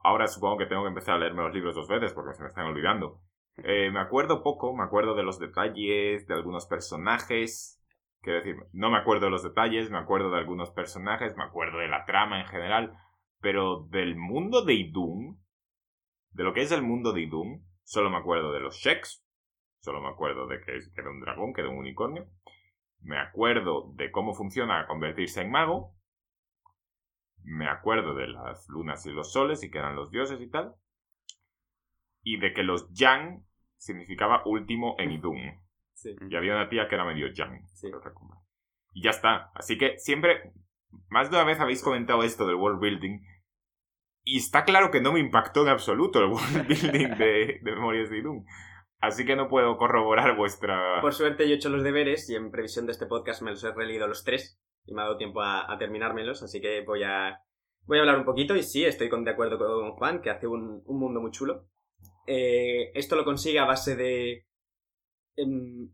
Ahora 0.05 0.29
supongo 0.29 0.59
que 0.59 0.67
tengo 0.67 0.83
que 0.83 0.91
empezar 0.91 1.17
a 1.17 1.19
leerme 1.19 1.43
los 1.43 1.55
libros 1.55 1.75
dos 1.75 1.89
veces 1.89 2.13
porque 2.13 2.35
se 2.35 2.45
me 2.45 2.49
están 2.49 2.67
olvidando. 2.67 3.21
Eh, 3.65 3.91
me 3.91 3.99
acuerdo 3.99 4.45
poco, 4.45 4.77
me 4.77 4.85
acuerdo 4.85 5.17
de 5.17 5.25
los 5.25 5.41
detalles, 5.41 6.29
de 6.29 6.35
algunos 6.35 6.67
personajes. 6.67 7.83
Quiero 8.21 8.39
decir, 8.39 8.55
no 8.73 8.93
me 8.93 8.99
acuerdo 8.99 9.25
de 9.25 9.33
los 9.33 9.43
detalles, 9.43 9.91
me 9.91 9.99
acuerdo 9.99 10.31
de 10.31 10.39
algunos 10.39 10.71
personajes, 10.71 11.37
me 11.37 11.43
acuerdo 11.43 11.79
de 11.79 11.89
la 11.89 12.05
trama 12.05 12.41
en 12.41 12.47
general, 12.47 12.97
pero 13.41 13.87
del 13.91 14.17
mundo 14.17 14.65
de 14.65 14.75
Idun, 14.75 15.43
de 16.31 16.45
lo 16.45 16.53
que 16.53 16.63
es 16.63 16.73
el 16.73 16.83
mundo 16.83 17.13
de 17.13 17.23
Idun, 17.23 17.67
solo 17.83 18.11
me 18.11 18.19
acuerdo 18.19 18.53
de 18.53 18.61
los 18.61 18.77
Sheks, 18.77 19.25
solo 19.81 20.01
me 20.01 20.09
acuerdo 20.09 20.47
de 20.47 20.61
que, 20.61 20.79
era 20.97 21.11
un 21.11 21.21
dragón, 21.21 21.53
que 21.53 21.63
era 21.63 21.71
un 21.71 21.79
unicornio, 21.79 22.29
me 23.01 23.19
acuerdo 23.19 23.93
de 23.95 24.11
cómo 24.11 24.35
funciona 24.35 24.87
convertirse 24.87 25.41
en 25.41 25.51
mago, 25.51 25.97
me 27.43 27.69
acuerdo 27.69 28.15
de 28.15 28.29
las 28.29 28.69
lunas 28.69 29.05
y 29.07 29.11
los 29.11 29.33
soles 29.33 29.65
y 29.65 29.71
que 29.71 29.79
eran 29.79 29.97
los 29.97 30.11
dioses 30.11 30.41
y 30.41 30.51
tal, 30.51 30.75
y 32.23 32.39
de 32.39 32.53
que 32.53 32.63
los 32.63 32.93
Yang 32.93 33.47
significaba 33.79 34.43
último 34.45 34.97
en 34.99 35.13
Idun. 35.13 35.63
Y 36.31 36.37
había 36.37 36.55
una 36.55 36.69
tía 36.69 36.89
que 36.89 36.95
era 36.95 37.05
medio 37.05 37.29
Yang. 37.29 37.67
Y 38.93 39.03
ya 39.03 39.11
está. 39.11 39.51
Así 39.55 39.79
que 39.79 39.99
siempre 39.99 40.53
más 41.09 41.31
de 41.31 41.37
una 41.37 41.45
vez 41.45 41.61
habéis 41.61 41.83
comentado 41.83 42.23
esto 42.23 42.47
del 42.47 42.57
world 42.57 42.81
building. 42.81 43.21
Y 44.25 44.39
está 44.39 44.65
claro 44.65 44.91
que 44.91 45.01
no 45.01 45.13
me 45.13 45.21
impactó 45.21 45.63
en 45.63 45.69
absoluto 45.69 46.21
el 46.21 46.27
world 46.31 46.67
building 46.67 47.17
de, 47.17 47.61
Memorias 47.63 48.11
de 48.11 48.19
Idun. 48.19 48.47
Así 49.01 49.25
que 49.25 49.35
no 49.35 49.49
puedo 49.49 49.77
corroborar 49.79 50.37
vuestra. 50.37 51.01
Por 51.01 51.15
suerte 51.15 51.49
yo 51.49 51.55
he 51.55 51.57
hecho 51.57 51.71
los 51.71 51.83
deberes 51.83 52.29
y 52.29 52.37
en 52.37 52.51
previsión 52.51 52.87
de 52.87 52.93
este 52.93 53.07
podcast 53.07 53.43
me 53.43 53.51
los 53.51 53.65
he 53.65 53.73
releído 53.73 54.07
los 54.07 54.25
tres. 54.25 54.61
Y 54.85 54.95
me 54.95 55.03
ha 55.03 55.05
dado 55.05 55.17
tiempo 55.17 55.43
a, 55.43 55.77
terminármelos, 55.79 56.43
así 56.43 56.61
que 56.61 56.83
voy 56.83 57.03
a. 57.03 57.39
Voy 57.87 57.99
a 57.99 58.03
hablar 58.03 58.19
un 58.19 58.25
poquito 58.25 58.55
y 58.57 58.63
sí, 58.63 58.85
estoy 58.85 59.09
con, 59.09 59.25
de 59.25 59.31
acuerdo 59.31 59.59
con 59.59 59.93
Juan, 59.93 60.21
que 60.21 60.31
hace 60.31 60.47
un, 60.47 60.83
mundo 60.87 61.21
muy 61.21 61.31
chulo. 61.31 61.67
Eh, 62.27 62.93
esto 62.95 63.17
lo 63.17 63.25
consigue 63.25 63.59
a 63.59 63.65
base 63.65 63.97
de 63.97 64.47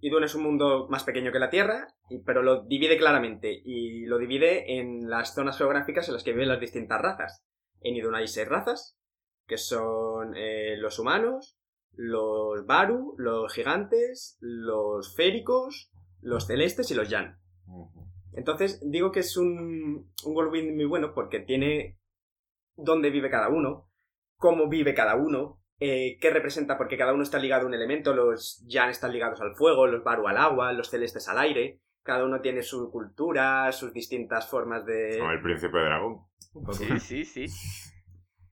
Idun 0.00 0.24
es 0.24 0.34
un 0.34 0.42
mundo 0.42 0.86
más 0.88 1.04
pequeño 1.04 1.32
que 1.32 1.38
la 1.38 1.50
Tierra, 1.50 1.88
pero 2.24 2.42
lo 2.42 2.64
divide 2.64 2.96
claramente. 2.96 3.60
Y 3.64 4.06
lo 4.06 4.18
divide 4.18 4.78
en 4.78 5.08
las 5.08 5.34
zonas 5.34 5.58
geográficas 5.58 6.08
en 6.08 6.14
las 6.14 6.24
que 6.24 6.32
viven 6.32 6.48
las 6.48 6.60
distintas 6.60 7.00
razas. 7.00 7.44
En 7.80 7.96
Idun 7.96 8.14
hay 8.14 8.28
seis 8.28 8.48
razas, 8.48 8.98
que 9.46 9.58
son 9.58 10.34
eh, 10.36 10.76
los 10.78 10.98
humanos, 10.98 11.58
los 11.92 12.66
Baru, 12.66 13.14
los 13.18 13.52
gigantes, 13.52 14.36
los 14.40 15.14
féricos, 15.14 15.90
los 16.20 16.46
celestes 16.46 16.90
y 16.90 16.94
los 16.94 17.08
Yan. 17.08 17.38
Entonces, 18.32 18.80
digo 18.84 19.12
que 19.12 19.20
es 19.20 19.36
un, 19.36 20.12
un 20.24 20.74
muy 20.76 20.84
bueno 20.84 21.14
porque 21.14 21.40
tiene 21.40 21.98
dónde 22.76 23.10
vive 23.10 23.30
cada 23.30 23.48
uno, 23.48 23.88
cómo 24.36 24.68
vive 24.68 24.94
cada 24.94 25.16
uno, 25.16 25.62
eh, 25.80 26.18
qué 26.20 26.30
representa, 26.30 26.76
porque 26.78 26.96
cada 26.96 27.12
uno 27.12 27.22
está 27.22 27.38
ligado 27.38 27.64
a 27.64 27.66
un 27.66 27.74
elemento, 27.74 28.14
los 28.14 28.64
Yan 28.68 28.90
están 28.90 29.12
ligados 29.12 29.40
al 29.40 29.54
fuego, 29.54 29.86
los 29.86 30.02
Baru 30.04 30.28
al 30.28 30.36
agua, 30.38 30.72
los 30.72 30.90
celestes 30.90 31.28
al 31.28 31.38
aire, 31.38 31.80
cada 32.02 32.24
uno 32.24 32.40
tiene 32.40 32.62
su 32.62 32.90
cultura, 32.90 33.70
sus 33.72 33.92
distintas 33.92 34.48
formas 34.48 34.86
de... 34.86 35.16
Como 35.18 35.32
el 35.32 35.42
príncipe 35.42 35.78
dragón. 35.78 36.20
Sí, 36.72 36.98
sí, 37.00 37.24
sí. 37.24 37.46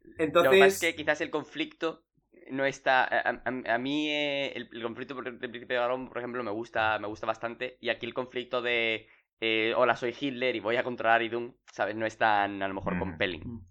Lo 0.02 0.16
que 0.16 0.24
Entonces, 0.24 0.50
pasa 0.60 0.66
es 0.66 0.80
que 0.80 0.94
quizás 0.94 1.20
el 1.20 1.30
conflicto 1.30 2.04
no 2.50 2.64
está. 2.66 3.04
A, 3.04 3.30
a- 3.30 3.74
a 3.74 3.78
mí 3.78 4.10
eh, 4.10 4.52
el, 4.54 4.68
el 4.72 4.82
conflicto 4.82 5.14
por- 5.14 5.24
del 5.24 5.38
Príncipe 5.50 5.74
de 5.74 5.80
Dragón, 5.80 6.08
por 6.08 6.18
ejemplo, 6.18 6.42
me 6.44 6.50
gusta, 6.50 6.98
me 6.98 7.08
gusta 7.08 7.26
bastante. 7.26 7.78
Y 7.80 7.88
aquí 7.88 8.06
el 8.06 8.12
conflicto 8.14 8.60
de. 8.60 9.06
eh, 9.40 9.72
Hola, 9.76 9.96
soy 9.96 10.14
Hitler 10.18 10.54
y 10.54 10.60
voy 10.60 10.76
a 10.76 10.84
controlar 10.84 11.22
Idun, 11.22 11.56
¿sabes? 11.72 11.96
No 11.96 12.06
es 12.06 12.18
tan, 12.18 12.62
a 12.62 12.68
lo 12.68 12.74
mejor, 12.74 12.94
Mm. 12.96 12.98
compelling. 12.98 13.66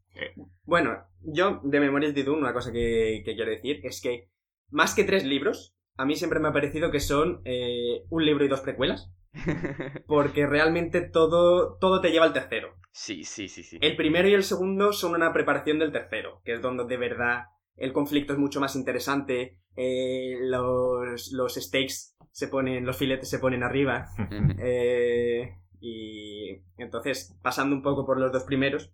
Bueno, 0.64 1.06
yo 1.22 1.62
de 1.64 1.80
Memorias 1.80 2.14
de 2.14 2.22
Idun, 2.22 2.40
una 2.40 2.54
cosa 2.54 2.72
que, 2.72 3.22
que 3.26 3.36
quiero 3.36 3.52
decir 3.52 3.80
es 3.84 4.02
que 4.02 4.30
más 4.70 4.96
que 4.96 5.04
tres 5.04 5.24
libros, 5.24 5.76
a 5.96 6.06
mí 6.06 6.16
siempre 6.16 6.40
me 6.40 6.48
ha 6.48 6.54
parecido 6.54 6.92
que 6.92 7.00
son 7.00 7.42
eh, 7.46 8.06
un 8.10 8.26
libro 8.26 8.46
y 8.46 8.48
dos 8.48 8.62
precuelas. 8.62 9.12
Porque 10.08 10.46
realmente 10.46 11.02
todo, 11.02 11.78
todo 11.80 12.02
te 12.02 12.12
lleva 12.12 12.26
al 12.26 12.34
tercero. 12.34 12.76
sí, 12.92 13.24
sí, 13.24 13.48
sí, 13.48 13.64
sí. 13.64 13.78
El 13.82 13.96
primero 13.96 14.28
y 14.28 14.34
el 14.34 14.44
segundo 14.44 14.94
son 14.94 15.16
una 15.16 15.34
preparación 15.34 15.80
del 15.80 15.92
tercero, 15.92 16.42
que 16.46 16.54
es 16.54 16.62
donde 16.62 16.86
de 16.86 16.98
verdad 16.98 17.46
el 17.76 17.94
conflicto 17.94 18.34
es 18.34 18.40
mucho 18.40 18.60
más 18.60 18.76
interesante, 18.76 19.60
eh, 19.76 20.38
los, 20.42 21.32
los 21.32 21.56
stakes 21.56 22.16
se 22.32 22.48
ponen, 22.48 22.86
los 22.86 22.98
filetes 22.98 23.30
se 23.30 23.40
ponen 23.40 23.64
arriba, 23.64 24.10
eh, 24.60 25.56
y 25.80 26.62
entonces, 26.78 27.36
pasando 27.42 27.76
un 27.76 27.82
poco 27.82 28.06
por 28.06 28.20
los 28.20 28.32
dos 28.32 28.44
primeros, 28.44 28.94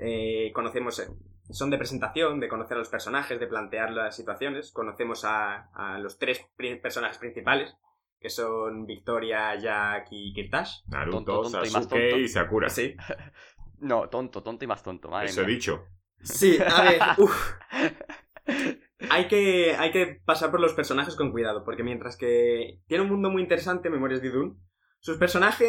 eh, 0.00 0.50
conocemos, 0.54 0.98
eh, 1.00 1.08
son 1.50 1.70
de 1.70 1.78
presentación, 1.78 2.40
de 2.40 2.48
conocer 2.48 2.76
a 2.76 2.80
los 2.80 2.88
personajes, 2.88 3.38
de 3.40 3.46
plantear 3.46 3.90
las 3.92 4.14
situaciones, 4.16 4.72
conocemos 4.72 5.24
a, 5.24 5.68
a 5.74 5.98
los 5.98 6.18
tres 6.18 6.44
pri- 6.56 6.76
personajes 6.80 7.18
principales, 7.18 7.74
que 8.20 8.30
son 8.30 8.84
Victoria, 8.86 9.54
Jack 9.56 10.08
y 10.10 10.32
Kirtash. 10.32 10.82
Naruto, 10.88 11.16
Tonto, 11.24 11.42
tonto 11.42 11.58
y 11.58 11.60
más 11.70 11.84
Sasuke 11.84 11.90
tonto. 12.10 12.18
y 12.18 12.28
Sakura. 12.28 12.68
Sí, 12.68 12.94
No, 13.80 14.08
tonto, 14.08 14.42
tonto 14.42 14.64
y 14.64 14.68
más 14.68 14.82
tonto, 14.82 15.08
madre 15.08 15.28
Eso 15.28 15.42
he 15.42 15.46
dicho. 15.46 15.84
sí, 16.20 16.58
a 16.60 16.82
ver, 16.82 17.00
uff. 17.18 17.52
Hay 19.10 19.28
que, 19.28 19.76
hay 19.78 19.92
que 19.92 20.20
pasar 20.24 20.50
por 20.50 20.58
los 20.60 20.72
personajes 20.74 21.14
con 21.14 21.30
cuidado, 21.30 21.64
porque 21.64 21.84
mientras 21.84 22.16
que 22.16 22.80
tiene 22.88 23.04
un 23.04 23.10
mundo 23.10 23.30
muy 23.30 23.42
interesante, 23.42 23.88
Memorias 23.90 24.20
de 24.20 24.30
Dune, 24.30 24.56
sus 24.98 25.16
personajes 25.18 25.68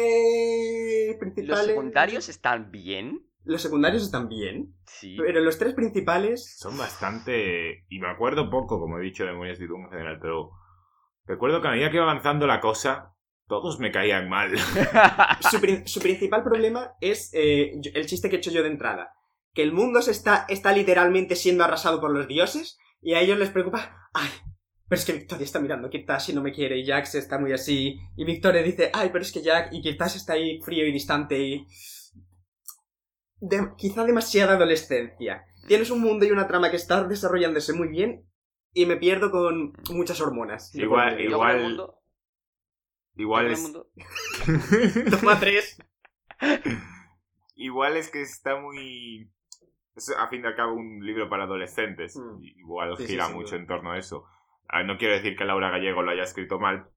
principales... 1.20 1.58
Los 1.58 1.66
secundarios 1.66 2.28
están 2.28 2.72
bien. 2.72 3.26
Los 3.44 3.62
secundarios 3.62 4.02
están 4.02 4.28
bien, 4.28 4.74
Sí. 4.86 5.16
pero 5.18 5.40
los 5.40 5.58
tres 5.58 5.74
principales... 5.74 6.56
Son 6.58 6.76
bastante... 6.76 7.84
Y 7.88 7.98
me 7.98 8.08
acuerdo 8.08 8.50
poco, 8.50 8.78
como 8.78 8.98
he 8.98 9.02
dicho, 9.02 9.24
de 9.24 9.32
Memorias 9.32 9.58
de 9.58 9.66
Doom 9.66 9.84
en 9.84 9.90
general, 9.90 10.18
pero... 10.20 10.50
Recuerdo 11.24 11.62
que 11.62 11.68
a 11.68 11.70
medida 11.70 11.90
que 11.90 11.96
iba 11.96 12.04
avanzando 12.04 12.46
la 12.46 12.60
cosa, 12.60 13.14
todos 13.46 13.78
me 13.78 13.92
caían 13.92 14.28
mal. 14.28 14.52
Su, 15.50 15.60
prin- 15.60 15.86
su 15.86 16.00
principal 16.00 16.42
problema 16.42 16.92
es 17.00 17.30
eh, 17.32 17.72
el 17.94 18.06
chiste 18.06 18.28
que 18.28 18.36
he 18.36 18.38
hecho 18.40 18.50
yo 18.50 18.62
de 18.62 18.68
entrada. 18.68 19.12
Que 19.54 19.62
el 19.62 19.72
mundo 19.72 20.02
se 20.02 20.10
está, 20.10 20.44
está 20.48 20.72
literalmente 20.72 21.34
siendo 21.36 21.64
arrasado 21.64 22.00
por 22.00 22.10
los 22.12 22.26
dioses 22.28 22.78
y 23.00 23.14
a 23.14 23.20
ellos 23.20 23.38
les 23.38 23.50
preocupa... 23.50 23.96
¡Ay! 24.12 24.28
Pero 24.88 24.98
es 24.98 25.04
que 25.06 25.12
Victoria 25.12 25.44
está 25.44 25.60
mirando 25.60 25.86
a 25.86 25.90
Kirtash 25.90 26.30
y 26.30 26.32
no 26.34 26.42
me 26.42 26.52
quiere 26.52 26.76
y 26.78 26.84
Jack 26.84 27.04
se 27.06 27.18
está 27.20 27.38
muy 27.38 27.52
así. 27.52 27.96
Y 28.16 28.24
Victoria 28.24 28.62
dice, 28.62 28.90
ay, 28.92 29.10
pero 29.12 29.22
es 29.22 29.30
que 29.32 29.40
Jack 29.40 29.68
y 29.72 29.80
Kirtash 29.82 30.16
está 30.16 30.32
ahí 30.34 30.60
frío 30.60 30.84
y 30.86 30.92
distante 30.92 31.38
y... 31.40 31.66
de- 33.40 33.72
quizá 33.76 34.04
demasiada 34.04 34.54
adolescencia. 34.54 35.44
Tienes 35.66 35.90
un 35.90 36.00
mundo 36.00 36.24
y 36.24 36.30
una 36.30 36.46
trama 36.48 36.70
que 36.70 36.76
está 36.76 37.04
desarrollándose 37.04 37.72
muy 37.72 37.88
bien 37.88 38.24
y 38.72 38.86
me 38.86 38.96
pierdo 38.96 39.30
con 39.30 39.72
muchas 39.90 40.20
hormonas. 40.20 40.74
Igual-. 40.74 41.16
Yo 41.18 41.30
igual- 41.30 41.90
Igual 43.16 43.46
es... 43.50 43.60
mundo- 43.62 43.88
Toma 45.10 45.38
tres. 45.38 45.78
Igual 47.54 47.96
es 47.96 48.10
que 48.10 48.22
está 48.22 48.58
muy... 48.58 49.30
Es 49.94 50.08
a 50.16 50.28
fin 50.28 50.42
de 50.42 50.48
al 50.48 50.56
cabo 50.56 50.74
un 50.74 51.04
libro 51.04 51.28
para 51.28 51.44
adolescentes. 51.44 52.16
Mm. 52.16 52.42
Igual 52.42 52.96
Sí, 52.96 53.06
gira 53.06 53.28
mucho 53.28 53.56
en 53.56 53.66
torno 53.66 53.92
a 53.92 53.98
eso. 53.98 54.24
Ah, 54.68 54.82
No 54.84 54.96
quiero 54.96 55.14
decir 55.14 55.36
que 55.36 55.44
Laura 55.44 55.70
Gallego 55.70 56.02
lo 56.02 56.12
haya 56.12 56.22
escrito 56.22 56.58
mal, 56.58 56.88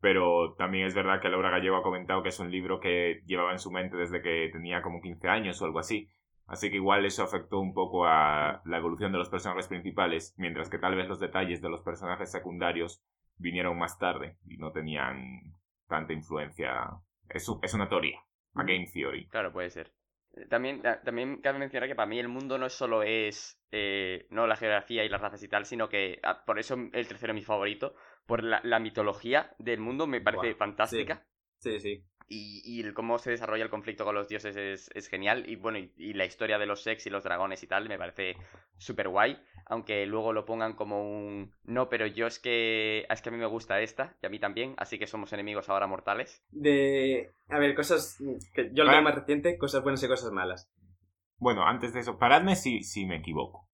pero 0.00 0.54
también 0.56 0.86
es 0.86 0.94
verdad 0.94 1.20
que 1.20 1.28
Laura 1.28 1.50
Gallego 1.50 1.76
ha 1.76 1.82
comentado 1.82 2.22
que 2.22 2.28
es 2.30 2.40
un 2.40 2.50
libro 2.50 2.80
que 2.80 3.22
llevaba 3.26 3.52
en 3.52 3.58
su 3.58 3.70
mente 3.70 3.96
desde 3.96 4.22
que 4.22 4.48
tenía 4.52 4.82
como 4.82 5.00
15 5.00 5.28
años 5.28 5.60
o 5.60 5.64
algo 5.64 5.78
así. 5.80 6.08
Así 6.46 6.70
que 6.70 6.76
igual 6.76 7.04
eso 7.04 7.22
afectó 7.22 7.58
un 7.60 7.74
poco 7.74 8.06
a 8.06 8.62
la 8.64 8.78
evolución 8.78 9.12
de 9.12 9.18
los 9.18 9.28
personajes 9.28 9.68
principales, 9.68 10.34
mientras 10.38 10.70
que 10.70 10.78
tal 10.78 10.94
vez 10.96 11.06
los 11.08 11.20
detalles 11.20 11.60
de 11.60 11.68
los 11.68 11.82
personajes 11.82 12.30
secundarios 12.32 13.02
vinieron 13.36 13.78
más 13.78 13.98
tarde 13.98 14.36
y 14.46 14.56
no 14.56 14.72
tenían 14.72 15.54
tanta 15.88 16.12
influencia. 16.12 16.88
Es, 17.28 17.46
es 17.62 17.74
una 17.74 17.88
teoría, 17.88 18.18
a 18.54 18.62
game 18.64 18.86
theory. 18.92 19.26
Claro, 19.28 19.52
puede 19.52 19.70
ser. 19.70 19.92
También, 20.48 20.82
ta- 20.82 21.02
también 21.02 21.40
cabe 21.40 21.58
mencionar 21.58 21.88
que 21.88 21.94
para 21.96 22.06
mí 22.06 22.18
el 22.18 22.28
mundo 22.28 22.58
no 22.58 22.68
solo 22.68 23.02
es 23.02 23.58
eh, 23.72 24.26
no 24.30 24.46
la 24.46 24.56
geografía 24.56 25.04
y 25.04 25.08
las 25.08 25.20
razas 25.20 25.42
y 25.42 25.48
tal, 25.48 25.64
sino 25.66 25.88
que 25.88 26.20
ah, 26.22 26.44
por 26.46 26.58
eso 26.58 26.74
el 26.92 27.08
tercero 27.08 27.32
es 27.32 27.34
mi 27.34 27.42
favorito, 27.42 27.94
por 28.28 28.44
la, 28.44 28.60
la 28.62 28.78
mitología 28.78 29.50
del 29.58 29.80
mundo 29.80 30.06
me 30.06 30.20
parece 30.20 30.54
fantástica. 30.54 31.26
Sí, 31.58 31.80
sí. 31.80 32.04
Y, 32.30 32.60
y 32.62 32.82
el 32.82 32.92
cómo 32.92 33.18
se 33.18 33.30
desarrolla 33.30 33.64
el 33.64 33.70
conflicto 33.70 34.04
con 34.04 34.14
los 34.14 34.28
dioses 34.28 34.54
es, 34.54 34.90
es 34.94 35.08
genial. 35.08 35.48
Y 35.48 35.56
bueno, 35.56 35.78
y, 35.78 35.94
y 35.96 36.12
la 36.12 36.26
historia 36.26 36.58
de 36.58 36.66
los 36.66 36.82
sex 36.82 37.06
y 37.06 37.10
los 37.10 37.24
dragones 37.24 37.62
y 37.62 37.66
tal 37.66 37.88
me 37.88 37.96
parece 37.96 38.36
súper 38.76 39.08
guay. 39.08 39.40
Aunque 39.64 40.04
luego 40.04 40.34
lo 40.34 40.44
pongan 40.44 40.74
como 40.74 41.02
un. 41.10 41.52
No, 41.64 41.88
pero 41.88 42.06
yo 42.06 42.26
es 42.26 42.38
que. 42.38 43.06
Es 43.08 43.22
que 43.22 43.30
a 43.30 43.32
mí 43.32 43.38
me 43.38 43.46
gusta 43.46 43.80
esta 43.80 44.14
y 44.22 44.26
a 44.26 44.28
mí 44.28 44.38
también. 44.38 44.74
Así 44.76 44.98
que 44.98 45.06
somos 45.06 45.32
enemigos 45.32 45.70
ahora 45.70 45.86
mortales. 45.86 46.44
De. 46.50 47.30
A 47.48 47.58
ver, 47.58 47.74
cosas. 47.74 48.18
que 48.52 48.70
yo 48.74 48.84
lo 48.84 48.90
veo 48.90 49.00
más 49.02 49.14
reciente, 49.14 49.56
cosas 49.56 49.82
buenas 49.82 50.02
y 50.02 50.08
cosas 50.08 50.30
malas. 50.30 50.70
Bueno, 51.38 51.66
antes 51.66 51.94
de 51.94 52.00
eso, 52.00 52.18
paradme 52.18 52.56
si, 52.56 52.82
si 52.82 53.06
me 53.06 53.16
equivoco. 53.16 53.68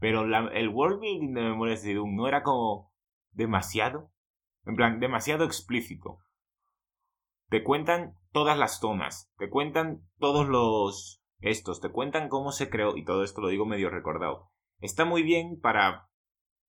Pero 0.00 0.26
la- 0.26 0.50
el 0.54 0.68
world 0.70 1.00
building 1.00 1.34
de 1.34 1.42
Memorias 1.42 1.82
de 1.82 1.94
Doom 1.94 2.16
no 2.16 2.26
era 2.26 2.42
como 2.42 2.91
demasiado. 3.32 4.10
En 4.64 4.76
plan, 4.76 5.00
demasiado 5.00 5.44
explícito. 5.44 6.18
Te 7.48 7.62
cuentan 7.62 8.16
todas 8.30 8.56
las 8.56 8.78
zonas, 8.78 9.30
te 9.36 9.50
cuentan 9.50 10.02
todos 10.18 10.48
los 10.48 11.22
estos, 11.40 11.80
te 11.80 11.90
cuentan 11.90 12.28
cómo 12.28 12.52
se 12.52 12.70
creó, 12.70 12.96
y 12.96 13.04
todo 13.04 13.24
esto 13.24 13.40
lo 13.40 13.48
digo 13.48 13.66
medio 13.66 13.90
recordado. 13.90 14.50
Está 14.78 15.04
muy 15.04 15.22
bien 15.22 15.60
para 15.60 16.08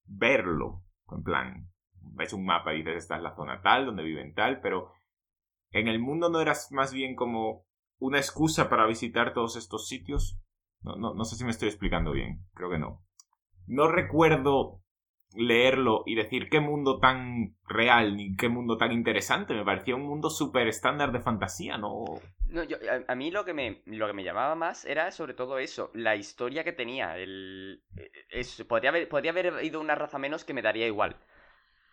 verlo. 0.06 0.84
En 1.10 1.24
plan, 1.24 1.70
ves 2.02 2.34
un 2.34 2.46
mapa 2.46 2.74
y 2.74 2.80
dices 2.80 3.04
esta 3.04 3.18
es 3.18 3.24
la 3.24 3.36
zona 3.36 3.62
tal, 3.62 3.86
donde 3.86 4.04
viven 4.04 4.34
tal, 4.34 4.60
pero 4.62 4.92
en 5.72 5.88
el 5.88 6.00
mundo 6.00 6.30
no 6.30 6.42
eras 6.42 6.72
más 6.72 6.94
bien 6.94 7.16
como 7.16 7.66
una 8.00 8.18
excusa 8.18 8.70
para 8.70 8.88
visitar 8.88 9.34
todos 9.34 9.56
estos 9.56 9.88
sitios. 9.88 10.40
No, 10.82 10.96
no, 10.96 11.14
no 11.14 11.24
sé 11.24 11.36
si 11.36 11.46
me 11.46 11.52
estoy 11.52 11.70
explicando 11.70 12.12
bien, 12.12 12.46
creo 12.54 12.70
que 12.70 12.80
no. 12.80 13.04
No 13.66 13.88
recuerdo 13.88 14.83
leerlo 15.36 16.04
y 16.06 16.16
decir 16.16 16.50
qué 16.50 16.60
mundo 16.60 17.00
tan 17.00 17.56
real 17.68 18.16
ni 18.18 18.36
qué 18.36 18.50
mundo 18.50 18.78
tan 18.78 18.92
interesante. 18.92 19.54
Me 19.54 19.66
parecía 19.66 19.96
un 19.96 20.04
mundo 20.08 20.30
súper 20.30 20.68
estándar 20.68 21.12
de 21.12 21.20
fantasía, 21.22 21.78
¿no? 21.78 22.22
No, 22.50 22.64
yo, 22.64 22.78
a, 22.92 23.12
a 23.12 23.16
mí 23.16 23.32
lo 23.32 23.46
que, 23.46 23.54
me, 23.54 23.82
lo 23.86 24.08
que 24.08 24.14
me 24.14 24.24
llamaba 24.24 24.56
más 24.56 24.86
era 24.86 25.12
sobre 25.12 25.34
todo 25.34 25.58
eso, 25.60 25.90
la 25.94 26.16
historia 26.16 26.64
que 26.64 26.74
tenía. 26.74 27.18
El, 27.18 27.82
eh, 27.98 28.12
es, 28.30 28.64
podría, 28.68 28.90
haber, 28.92 29.08
podría 29.10 29.32
haber 29.32 29.64
ido 29.64 29.80
una 29.82 29.96
raza 29.96 30.20
menos 30.20 30.44
que 30.46 30.54
me 30.54 30.62
daría 30.62 30.86
igual. 30.88 31.16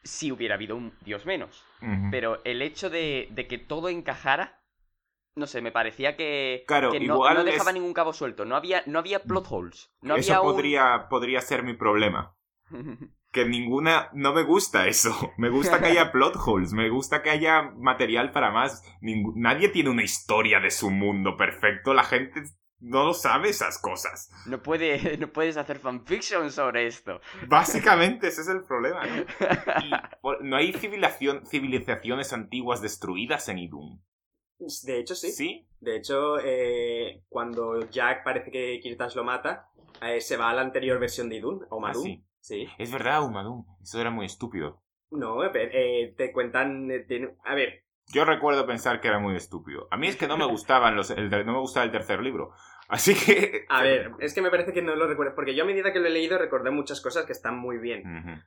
Si 0.05 0.33
hubiera 0.33 0.57
habido 0.57 0.77
un 0.77 0.95
dios 1.05 1.27
menos. 1.27 1.65
Pero 2.11 2.41
el 2.45 2.63
hecho 2.63 2.91
de, 2.91 3.29
de 3.31 3.47
que 3.47 3.59
todo 3.59 3.89
encajara, 3.89 4.61
no 5.37 5.47
sé, 5.47 5.63
me 5.63 5.73
parecía 5.73 6.17
que, 6.17 6.65
Claro, 6.67 6.91
que 6.91 7.01
no, 7.01 7.15
igual 7.15 7.35
no 7.37 7.45
dejaba 7.45 7.71
es- 7.71 7.75
ningún 7.75 7.95
cabo 7.95 8.13
suelto. 8.13 8.45
No 8.45 8.57
había, 8.57 8.83
no 8.87 8.99
había 9.01 9.21
plot 9.27 9.47
holes. 9.51 9.91
No 10.03 10.15
eso 10.15 10.33
había 10.33 10.43
un- 10.43 10.51
podría, 10.53 11.09
podría 11.09 11.41
ser 11.41 11.63
mi 11.63 11.75
problema. 11.75 12.37
Que 13.31 13.45
ninguna... 13.45 14.11
No 14.13 14.33
me 14.33 14.43
gusta 14.43 14.89
eso. 14.89 15.33
Me 15.39 15.51
gusta 15.51 15.79
que 15.79 15.87
haya 15.87 16.13
plot 16.13 16.37
holes. 16.45 16.73
Me 16.73 16.89
gusta 16.89 17.23
que 17.23 17.31
haya 17.31 17.63
material 17.77 18.33
para 18.33 18.51
más. 18.51 18.83
Nadie 19.01 19.69
tiene 19.69 19.91
una 19.91 20.03
historia 20.03 20.61
de 20.61 20.71
su 20.71 20.91
mundo 20.91 21.37
perfecto. 21.37 21.95
La 21.95 22.05
gente 22.05 22.43
no 22.81 23.05
lo 23.05 23.15
sabe 23.15 23.51
esas 23.51 23.79
cosas. 23.79 24.31
No, 24.47 24.63
puede, 24.63 25.17
no 25.19 25.33
puedes 25.33 25.57
hacer 25.57 25.79
fanfiction 25.79 26.51
sobre 26.51 26.87
esto. 26.87 27.21
Básicamente 27.47 28.29
ese 28.29 28.41
es 28.41 28.49
el 28.49 28.65
problema, 28.65 29.07
¿no? 29.07 29.25
Y 29.83 30.45
no 30.45 30.57
hay 30.57 30.73
civilización, 30.73 31.47
civilizaciones 31.47 32.33
antiguas 32.33 32.81
destruidas 32.81 33.49
en 33.49 33.59
Idun. 33.59 34.03
De 34.85 34.99
hecho, 34.99 35.15
sí. 35.15 35.31
¿Sí? 35.33 35.67
De 35.81 35.97
hecho, 35.97 36.39
eh, 36.43 37.25
cuando 37.29 37.89
Jack 37.89 38.25
parece 38.25 38.51
que 38.51 38.79
Kirtash 38.83 39.15
lo 39.15 39.25
mata, 39.25 39.71
eh, 40.03 40.21
se 40.21 40.37
va 40.37 40.51
a 40.51 40.55
la 40.55 40.61
anterior 40.61 40.99
versión 40.99 41.29
de 41.29 41.37
Idun, 41.37 41.67
o 41.71 41.81
Madun. 41.81 42.03
Ah, 42.03 42.05
sí. 42.05 42.25
Sí. 42.41 42.69
Es 42.79 42.93
verdad, 42.93 43.23
Umadum. 43.25 43.65
Eso 43.83 44.01
era 44.01 44.11
muy 44.11 44.27
estúpido. 44.27 44.83
No, 45.11 45.45
eh, 45.45 45.51
eh, 45.55 46.15
te 46.17 46.33
cuentan... 46.33 46.91
eh, 46.91 47.01
tiene- 47.01 47.37
A 47.45 47.55
ver, 47.55 47.85
Yo 48.13 48.25
recuerdo 48.25 48.67
pensar 48.67 49.01
que 49.01 49.09
era 49.09 49.19
muy 49.19 49.37
estúpido. 49.37 49.87
A 49.91 49.97
mí 49.97 50.07
es 50.09 50.17
que 50.17 50.27
no 50.29 50.37
me 50.37 50.47
gustaban 50.51 50.97
los, 50.97 51.11
el, 51.11 51.31
no 51.31 51.53
me 51.53 51.59
gustaba 51.61 51.85
el 51.85 51.93
tercer 51.93 52.21
libro. 52.21 52.53
Así 52.89 53.15
que... 53.15 53.65
a 53.69 53.83
ver, 53.83 54.11
es 54.19 54.35
que 54.35 54.43
me 54.43 54.51
parece 54.51 54.73
que 54.73 54.83
no 54.83 54.97
lo 54.97 55.07
recuerdo, 55.07 55.35
porque 55.37 55.55
yo 55.55 55.63
a 55.63 55.67
medida 55.67 55.93
que 55.93 56.01
lo 56.01 56.07
he 56.09 56.11
leído 56.11 56.39
recordé 56.39 56.71
muchas 56.73 57.01
cosas 57.01 57.25
que 57.25 57.33
están 57.33 57.57
muy 57.57 57.79
bien. 57.79 58.03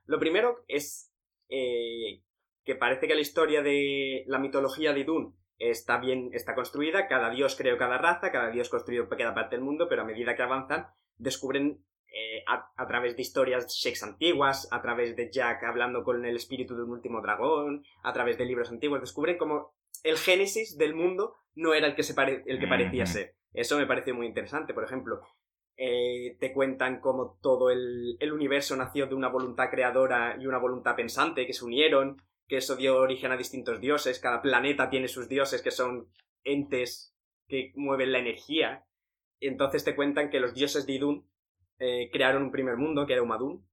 Lo 0.06 0.20
primero 0.20 0.64
es 0.68 1.14
eh, 1.48 2.22
que 2.66 2.76
parece 2.76 3.08
que 3.08 3.16
la 3.16 3.22
historia 3.22 3.62
de 3.62 4.24
la 4.28 4.40
mitología 4.40 4.94
de 4.94 5.00
Idun 5.02 5.36
está 5.60 5.98
bien, 5.98 6.30
está 6.34 6.56
construida, 6.56 7.08
cada 7.08 7.30
dios 7.30 7.56
creó 7.56 7.78
cada 7.78 7.98
raza, 7.98 8.32
cada 8.32 8.50
dios 8.50 8.68
construyó 8.70 9.08
cada 9.08 9.34
parte 9.34 9.56
del 9.56 9.64
mundo, 9.64 9.88
pero 9.88 10.02
a 10.02 10.06
medida 10.06 10.36
que 10.36 10.44
avanzan 10.44 10.88
descubren 11.18 11.86
eh, 12.14 12.44
a, 12.48 12.72
a 12.78 12.88
través 12.88 13.16
de 13.16 13.24
historias 13.24 13.68
shakes 13.74 14.04
antiguas, 14.04 14.68
a 14.72 14.82
través 14.82 15.16
de 15.16 15.30
Jack 15.32 15.64
hablando 15.64 16.04
con 16.04 16.24
el 16.26 16.36
espíritu 16.36 16.76
de 16.76 16.84
un 16.84 16.92
último 16.92 17.22
dragón, 17.22 17.84
a 18.04 18.14
través 18.14 18.38
de 18.38 18.46
libros 18.46 18.70
antiguos, 18.70 19.02
descubren 19.02 19.38
como 19.38 19.74
el 20.04 20.18
génesis 20.18 20.78
del 20.78 20.94
mundo 20.96 21.36
no 21.56 21.74
era 21.74 21.88
el 21.88 21.96
que, 21.96 22.04
se 22.04 22.14
pare- 22.14 22.44
el 22.46 22.60
que 22.60 22.68
parecía 22.68 23.06
ser. 23.06 23.36
Eso 23.54 23.78
me 23.78 23.86
pareció 23.88 24.16
muy 24.16 24.28
interesante, 24.28 24.74
por 24.74 24.84
ejemplo. 24.84 25.22
eh, 25.76 26.38
te 26.40 26.54
cuentan 26.54 27.00
cómo 27.00 27.40
todo 27.42 27.72
el, 27.72 28.16
el 28.20 28.32
universo 28.32 28.76
nació 28.76 29.08
de 29.08 29.16
una 29.16 29.30
voluntad 29.30 29.70
creadora 29.72 30.38
y 30.40 30.46
una 30.46 30.60
voluntad 30.60 30.96
pensante 30.96 31.48
que 31.48 31.54
se 31.54 31.66
unieron, 31.66 32.18
que 32.48 32.58
eso 32.58 32.76
dio 32.76 32.98
origen 32.98 33.32
a 33.32 33.38
distintos 33.38 33.80
dioses, 33.82 34.20
cada 34.20 34.42
planeta 34.42 34.90
tiene 34.92 35.08
sus 35.08 35.28
dioses 35.30 35.62
que 35.64 35.72
son 35.72 36.10
entes 36.44 37.16
que 37.48 37.72
mueven 37.76 38.12
la 38.12 38.20
energía. 38.20 38.86
Entonces 39.40 39.84
te 39.84 39.96
cuentan 39.96 40.30
que 40.30 40.40
los 40.40 40.54
dioses 40.54 40.86
de 40.86 40.94
Idun 40.94 41.28
eh, 41.84 42.10
crearon 42.12 42.44
un 42.44 42.52
primer 42.52 42.78
mundo, 42.78 43.06
que 43.06 43.14
era 43.14 43.22
Umadun, 43.22 43.66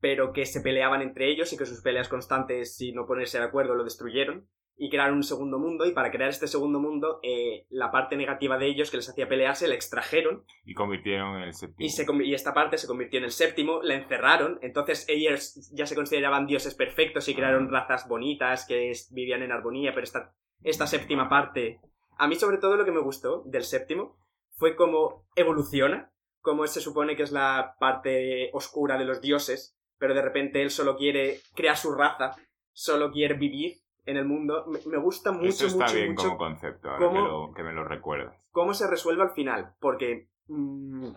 pero 0.00 0.32
que 0.32 0.46
se 0.46 0.60
peleaban 0.62 1.02
entre 1.02 1.28
ellos 1.30 1.52
y 1.52 1.56
que 1.58 1.66
sus 1.66 1.82
peleas 1.82 2.08
constantes, 2.08 2.76
sin 2.76 2.94
no 2.94 3.06
ponerse 3.06 3.38
de 3.38 3.44
acuerdo, 3.44 3.74
lo 3.74 3.84
destruyeron. 3.84 4.48
Y 4.82 4.88
crearon 4.88 5.16
un 5.16 5.22
segundo 5.24 5.58
mundo, 5.58 5.84
y 5.84 5.92
para 5.92 6.10
crear 6.10 6.30
este 6.30 6.46
segundo 6.48 6.80
mundo, 6.80 7.20
eh, 7.22 7.66
la 7.68 7.90
parte 7.90 8.16
negativa 8.16 8.56
de 8.56 8.66
ellos 8.66 8.90
que 8.90 8.96
les 8.96 9.10
hacía 9.10 9.28
pelearse 9.28 9.68
la 9.68 9.74
extrajeron 9.74 10.44
Y 10.64 10.72
convirtieron 10.72 11.36
en 11.36 11.42
el 11.42 11.52
séptimo. 11.52 11.84
y, 11.86 11.90
se 11.90 12.06
conv- 12.06 12.24
y 12.24 12.32
esta 12.32 12.54
parte 12.54 12.78
se 12.78 12.86
convirtió 12.86 13.18
en 13.18 13.24
el 13.26 13.30
séptimo, 13.30 13.82
la 13.82 13.96
encerraron, 13.96 14.58
entonces 14.62 15.04
ellos 15.06 15.70
ya 15.74 15.84
se 15.84 15.94
consideraban 15.94 16.46
dioses 16.46 16.74
perfectos 16.74 17.28
y 17.28 17.34
crearon 17.34 17.70
razas 17.70 18.08
bonitas 18.08 18.64
que 18.66 18.88
es- 18.90 19.12
vivían 19.12 19.42
en 19.42 19.52
armonía, 19.52 19.90
pero 19.92 20.04
esta, 20.04 20.32
esta 20.62 20.86
séptima 20.86 21.28
parte... 21.28 21.78
A 22.16 22.26
mí 22.26 22.36
sobre 22.36 22.56
todo 22.56 22.76
lo 22.76 22.86
que 22.86 22.92
me 22.92 23.00
gustó 23.02 23.42
del 23.44 23.64
séptimo 23.64 24.16
fue 24.56 24.76
cómo 24.76 25.26
evoluciona, 25.36 26.10
cómo 26.40 26.66
se 26.66 26.80
supone 26.80 27.16
que 27.16 27.22
es 27.22 27.32
la 27.32 27.76
parte 27.78 28.50
oscura 28.52 28.98
de 28.98 29.04
los 29.04 29.20
dioses, 29.20 29.76
pero 29.98 30.14
de 30.14 30.22
repente 30.22 30.62
él 30.62 30.70
solo 30.70 30.96
quiere 30.96 31.40
crear 31.54 31.76
su 31.76 31.92
raza, 31.92 32.36
solo 32.72 33.10
quiere 33.10 33.34
vivir 33.34 33.78
en 34.06 34.16
el 34.16 34.24
mundo. 34.24 34.66
Me, 34.86 34.96
gusta 34.98 35.32
mucho, 35.32 35.48
Eso 35.48 35.66
está 35.66 35.84
mucho, 35.84 35.94
bien 35.94 36.10
mucho 36.10 36.22
como 36.24 36.38
concepto, 36.38 36.88
ahora 36.90 37.06
cómo- 37.06 37.22
que, 37.22 37.28
lo, 37.28 37.54
que 37.54 37.62
me 37.62 37.72
lo 37.72 37.84
recuerdas. 37.84 38.34
cómo 38.50 38.74
se 38.74 38.88
resuelve 38.88 39.22
al 39.22 39.30
final. 39.32 39.74
Porque 39.80 40.28
mm, 40.48 41.10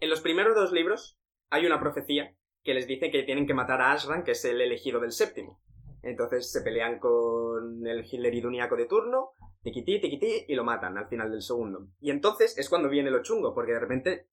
en 0.00 0.10
los 0.10 0.20
primeros 0.20 0.54
dos 0.54 0.72
libros 0.72 1.18
hay 1.50 1.66
una 1.66 1.80
profecía 1.80 2.34
que 2.62 2.74
les 2.74 2.86
dice 2.86 3.10
que 3.10 3.22
tienen 3.24 3.46
que 3.46 3.54
matar 3.54 3.80
a 3.80 3.92
Ashran, 3.92 4.22
que 4.22 4.32
es 4.32 4.44
el 4.44 4.60
elegido 4.60 5.00
del 5.00 5.12
séptimo. 5.12 5.60
Entonces 6.02 6.50
se 6.50 6.62
pelean 6.62 6.98
con 6.98 7.86
el 7.86 8.04
Hitler 8.10 8.34
iduniaco 8.34 8.76
de 8.76 8.86
turno, 8.86 9.32
tiquití, 9.62 10.00
tiquití, 10.00 10.44
y 10.48 10.54
lo 10.54 10.64
matan 10.64 10.96
al 10.98 11.08
final 11.08 11.30
del 11.30 11.42
segundo. 11.42 11.88
Y 12.00 12.10
entonces 12.10 12.56
es 12.58 12.68
cuando 12.68 12.88
viene 12.88 13.10
lo 13.10 13.22
chungo, 13.22 13.54
porque 13.54 13.72
de 13.72 13.80
repente 13.80 14.26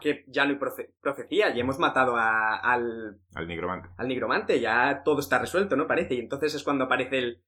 que 0.00 0.24
ya 0.28 0.44
no 0.44 0.50
hay 0.52 0.58
profe- 0.58 0.92
profecía, 1.00 1.54
ya 1.54 1.60
hemos 1.60 1.78
matado 1.78 2.16
a- 2.16 2.56
al, 2.56 3.20
Al 3.34 3.46
nigromante. 3.46 3.88
al 3.98 4.08
nigromante, 4.08 4.58
ya 4.60 5.02
todo 5.04 5.20
está 5.20 5.38
resuelto, 5.38 5.76
¿no? 5.76 5.86
Parece. 5.86 6.14
Y 6.14 6.20
entonces 6.20 6.54
es 6.54 6.64
cuando 6.64 6.84
aparece 6.84 7.18
el, 7.18 7.42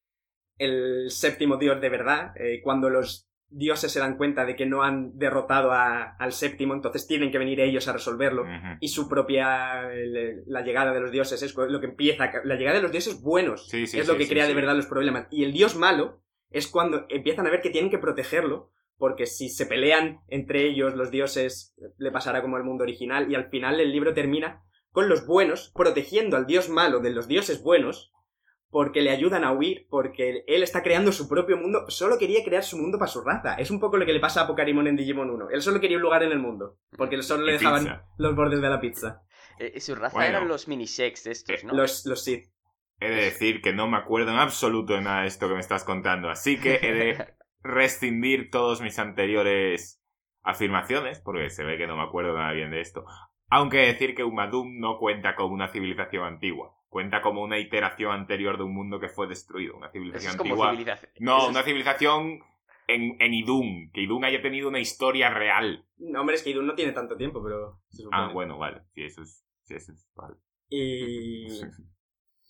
el 0.58 1.10
séptimo 1.10 1.56
dios 1.56 1.80
de 1.80 1.88
verdad, 1.88 2.32
eh, 2.36 2.60
cuando 2.62 2.90
los 2.90 3.28
dioses 3.52 3.92
se 3.92 4.00
dan 4.00 4.16
cuenta 4.16 4.44
de 4.44 4.56
que 4.56 4.66
no 4.66 4.82
han 4.82 5.16
derrotado 5.18 5.72
a- 5.72 6.16
al 6.18 6.32
séptimo, 6.32 6.74
entonces 6.74 7.06
tienen 7.06 7.30
que 7.30 7.38
venir 7.38 7.60
ellos 7.60 7.86
a 7.88 7.92
resolverlo. 7.92 8.44
Y 8.80 8.88
su 8.88 9.08
propia. 9.08 9.88
la 10.46 10.62
llegada 10.62 10.92
de 10.92 11.00
los 11.00 11.10
dioses 11.12 11.42
es 11.42 11.54
lo 11.56 11.80
que 11.80 11.86
empieza. 11.86 12.30
La 12.44 12.56
llegada 12.56 12.76
de 12.78 12.82
los 12.82 12.92
dioses 12.92 13.20
buenos 13.22 13.68
Sí, 13.68 13.86
sí, 13.86 13.98
es 13.98 14.06
lo 14.08 14.14
que 14.16 14.28
crea 14.28 14.46
de 14.46 14.54
verdad 14.54 14.76
los 14.76 14.86
problemas. 14.86 15.26
Y 15.30 15.44
el 15.44 15.52
dios 15.52 15.76
malo 15.76 16.20
es 16.50 16.66
cuando 16.68 17.06
empiezan 17.08 17.46
a 17.46 17.50
ver 17.50 17.60
que 17.60 17.70
tienen 17.70 17.90
que 17.90 17.98
protegerlo. 17.98 18.70
Porque 18.98 19.26
si 19.26 19.48
se 19.48 19.66
pelean 19.66 20.20
entre 20.28 20.62
ellos, 20.64 20.94
los 20.94 21.10
dioses, 21.10 21.74
le 21.98 22.12
pasará 22.12 22.40
como 22.40 22.56
el 22.56 22.62
mundo 22.62 22.84
original. 22.84 23.30
Y 23.30 23.34
al 23.34 23.48
final 23.50 23.80
el 23.80 23.90
libro 23.90 24.14
termina 24.14 24.62
con 24.92 25.08
los 25.08 25.26
buenos 25.26 25.72
protegiendo 25.74 26.36
al 26.36 26.46
dios 26.46 26.68
malo 26.68 27.00
de 27.00 27.10
los 27.10 27.26
dioses 27.26 27.62
buenos. 27.62 28.12
Porque 28.72 29.02
le 29.02 29.10
ayudan 29.10 29.44
a 29.44 29.52
huir, 29.52 29.86
porque 29.88 30.42
él 30.46 30.62
está 30.64 30.82
creando 30.82 31.12
su 31.12 31.28
propio 31.28 31.56
mundo. 31.56 31.84
Solo 31.88 32.18
quería 32.18 32.42
crear 32.42 32.64
su 32.64 32.76
mundo 32.78 32.98
para 32.98 33.12
su 33.12 33.20
raza. 33.22 33.54
Es 33.54 33.70
un 33.70 33.78
poco 33.78 33.98
lo 33.98 34.04
que 34.06 34.12
le 34.14 34.18
pasa 34.18 34.40
a 34.40 34.46
Pokémon 34.48 34.86
en 34.88 34.96
Digimon 34.96 35.30
1. 35.30 35.50
Él 35.50 35.62
solo 35.62 35.78
quería 35.78 35.98
un 35.98 36.02
lugar 36.02 36.24
en 36.24 36.32
el 36.32 36.40
mundo. 36.40 36.78
Porque 36.96 37.22
solo 37.22 37.44
le 37.44 37.52
dejaban 37.52 37.84
pizza. 37.84 38.06
los 38.16 38.34
bordes 38.34 38.60
de 38.60 38.68
la 38.68 38.80
pizza. 38.80 39.22
Eh, 39.58 39.78
su 39.78 39.94
raza 39.94 40.16
Bueno. 40.16 40.30
eran 40.30 40.48
los 40.48 40.66
mini 40.66 40.86
shakes 40.86 41.30
estos, 41.30 41.62
¿no? 41.64 41.74
Los, 41.74 42.06
los 42.06 42.24
Sith. 42.24 42.46
He 42.98 43.10
de 43.10 43.24
decir 43.24 43.60
que 43.60 43.72
no 43.74 43.88
me 43.88 43.98
acuerdo 43.98 44.30
en 44.32 44.38
absoluto 44.38 44.94
de 44.94 45.02
nada 45.02 45.22
de 45.22 45.28
esto 45.28 45.48
que 45.48 45.54
me 45.54 45.60
estás 45.60 45.84
contando, 45.84 46.30
así 46.30 46.58
que 46.58 46.78
he 46.82 46.92
de 46.94 47.34
rescindir 47.62 48.50
todos 48.50 48.80
mis 48.80 48.98
anteriores 48.98 50.00
afirmaciones, 50.42 51.20
porque 51.20 51.50
se 51.50 51.64
ve 51.64 51.76
que 51.78 51.86
no 51.86 51.96
me 51.96 52.04
acuerdo 52.04 52.36
nada 52.36 52.52
bien 52.52 52.70
de 52.70 52.80
esto. 52.80 53.04
Aunque 53.50 53.78
he 53.78 53.86
de 53.86 53.92
decir 53.92 54.14
que 54.14 54.24
Umadum 54.24 54.78
no 54.78 54.98
cuenta 54.98 55.34
como 55.34 55.52
una 55.52 55.68
civilización 55.68 56.24
antigua, 56.24 56.74
cuenta 56.92 57.22
como 57.22 57.40
una 57.42 57.58
iteración 57.58 58.12
anterior 58.12 58.58
de 58.58 58.64
un 58.64 58.74
mundo 58.74 59.00
que 59.00 59.08
fue 59.08 59.26
destruido, 59.26 59.74
una 59.74 59.90
civilización 59.90 60.32
es 60.32 60.36
como 60.36 60.50
antigua. 60.52 60.70
civilización. 60.72 61.12
No, 61.20 61.36
eso 61.38 61.44
es- 61.46 61.50
una 61.56 61.62
civilización 61.64 62.40
en, 62.86 63.16
en 63.18 63.32
Idun, 63.34 63.90
que 63.94 64.02
Idun 64.02 64.24
haya 64.26 64.42
tenido 64.42 64.68
una 64.68 64.78
historia 64.78 65.30
real. 65.30 65.86
No, 65.96 66.20
hombre, 66.20 66.36
es 66.36 66.42
que 66.42 66.50
Idun 66.50 66.66
no 66.66 66.74
tiene 66.74 66.92
tanto 66.92 67.16
tiempo, 67.16 67.42
pero 67.42 67.80
se. 67.88 68.02
Ah, 68.12 68.30
bueno, 68.32 68.58
vale, 68.58 68.82
si 68.92 69.04
eso 69.04 69.22
es, 69.22 69.42
si 69.62 69.74
eso 69.74 69.92
es 69.92 70.06
vale. 70.14 70.36
Y... 70.68 71.46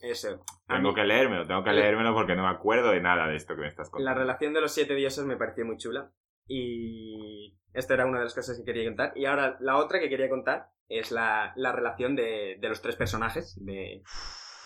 Eso. 0.05 0.45
Tengo 0.67 0.89
mí, 0.89 0.95
que 0.97 1.05
leérmelo, 1.05 1.47
tengo 1.47 1.63
que 1.63 1.71
La- 1.73 1.81
leérmelo 1.83 2.13
porque 2.13 2.35
no 2.35 2.43
me 2.43 2.49
acuerdo 2.49 2.91
de 2.91 3.01
nada 3.01 3.29
de 3.29 3.37
esto 3.37 3.55
que 3.55 3.61
me 3.61 3.69
estás 3.69 3.87
La 3.87 3.93
contando. 3.93 4.19
relación 4.21 4.53
de 4.53 4.61
los 4.61 4.73
siete 4.75 4.97
dioses 4.97 5.25
me 5.25 5.37
pareció 5.37 5.65
muy 5.65 5.77
chula. 5.77 6.11
Y 6.49 7.57
esta 7.73 7.95
era 7.95 8.07
una 8.07 8.19
de 8.19 8.25
las 8.25 8.35
cosas 8.35 8.59
que 8.59 8.65
quería 8.65 8.85
contar. 8.89 9.13
Y 9.15 9.27
ahora 9.27 9.57
la 9.61 9.77
otra 9.77 10.01
que 10.01 10.09
quería 10.09 10.29
contar 10.29 10.67
es 10.99 11.11
la, 11.11 11.53
la 11.57 11.73
relación 11.73 12.15
de, 12.17 12.57
de 12.61 12.69
los 12.69 12.81
tres 12.83 12.97
personajes, 12.97 13.55
de, 13.65 14.03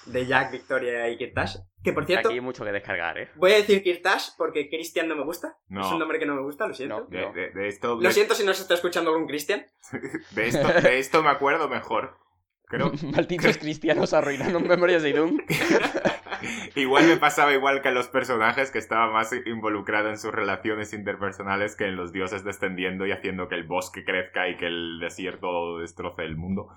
de 0.07 0.27
Jack, 0.27 0.53
Victoria 0.53 1.09
y 1.09 1.17
Kirtash. 1.17 1.57
Que 1.83 1.93
por 1.93 2.05
cierto, 2.07 2.29
Aquí 2.29 2.35
hay 2.39 2.41
mucho 2.41 2.65
que 2.65 2.73
descargar, 2.73 3.17
¿eh? 3.19 3.31
voy 3.37 3.53
a 3.53 3.57
decir 3.57 3.83
Kirtash 3.83 4.31
porque 4.37 4.69
Christian 4.69 5.07
no 5.09 5.15
me 5.17 5.25
gusta. 5.25 5.57
No. 5.69 5.81
Es 5.87 5.93
un 5.93 5.99
nombre 6.01 6.19
que 6.19 6.27
no 6.27 6.35
me 6.35 6.43
gusta, 6.43 6.67
lo 6.67 6.75
siento. 6.75 7.01
No. 7.01 7.07
De, 7.09 7.33
de- 7.33 7.51
de 7.51 7.69
esto, 7.69 7.99
Lo 8.01 8.11
siento 8.11 8.35
si 8.35 8.45
nos 8.45 8.61
está 8.61 8.75
escuchando 8.75 9.11
algún 9.11 9.27
Christian. 9.27 9.65
de, 10.33 10.49
esto, 10.49 10.67
de 10.69 10.99
esto 10.99 11.23
me 11.23 11.31
acuerdo 11.31 11.69
mejor. 11.69 12.19
Creo, 12.69 12.91
Malditos 13.15 13.59
cristianos 13.59 14.13
arruinando 14.13 14.59
memorias 14.59 15.03
de 15.05 15.11
Idun. 15.11 15.41
igual 16.77 17.07
me 17.07 17.17
pasaba 17.17 17.53
igual 17.53 17.83
que 17.83 17.89
a 17.89 17.93
los 17.93 18.09
personajes 18.09 18.71
que 18.71 18.79
estaba 18.79 19.11
más 19.11 19.33
involucrado 19.47 20.09
en 20.11 20.19
sus 20.19 20.33
relaciones 20.33 20.93
interpersonales 20.93 21.77
que 21.77 21.85
en 21.85 21.97
los 21.97 22.13
dioses 22.13 22.45
descendiendo 22.45 23.07
y 23.07 23.13
haciendo 23.13 23.49
que 23.49 23.55
el 23.55 23.65
bosque 23.65 24.05
crezca 24.05 24.49
y 24.49 24.57
que 24.57 24.67
el 24.67 24.99
desierto 25.01 25.79
destroce 25.79 26.23
el 26.23 26.37
mundo. 26.37 26.69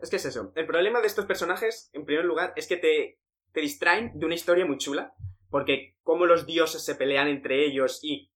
Es 0.00 0.10
que 0.10 0.16
es 0.16 0.24
eso. 0.26 0.52
El 0.54 0.66
problema 0.66 1.00
de 1.00 1.06
estos 1.06 1.26
personajes, 1.26 1.90
en 1.92 2.04
primer 2.04 2.24
lugar, 2.24 2.52
es 2.56 2.66
que 2.66 2.76
te, 2.76 3.18
te 3.52 3.60
distraen 3.60 4.12
de 4.18 4.26
una 4.26 4.34
historia 4.34 4.66
muy 4.66 4.78
chula. 4.78 5.14
Porque 5.48 5.96
cómo 6.02 6.26
los 6.26 6.44
dioses 6.44 6.84
se 6.84 6.96
pelean 6.96 7.28
entre 7.28 7.64
ellos 7.64 8.00
y 8.02 8.32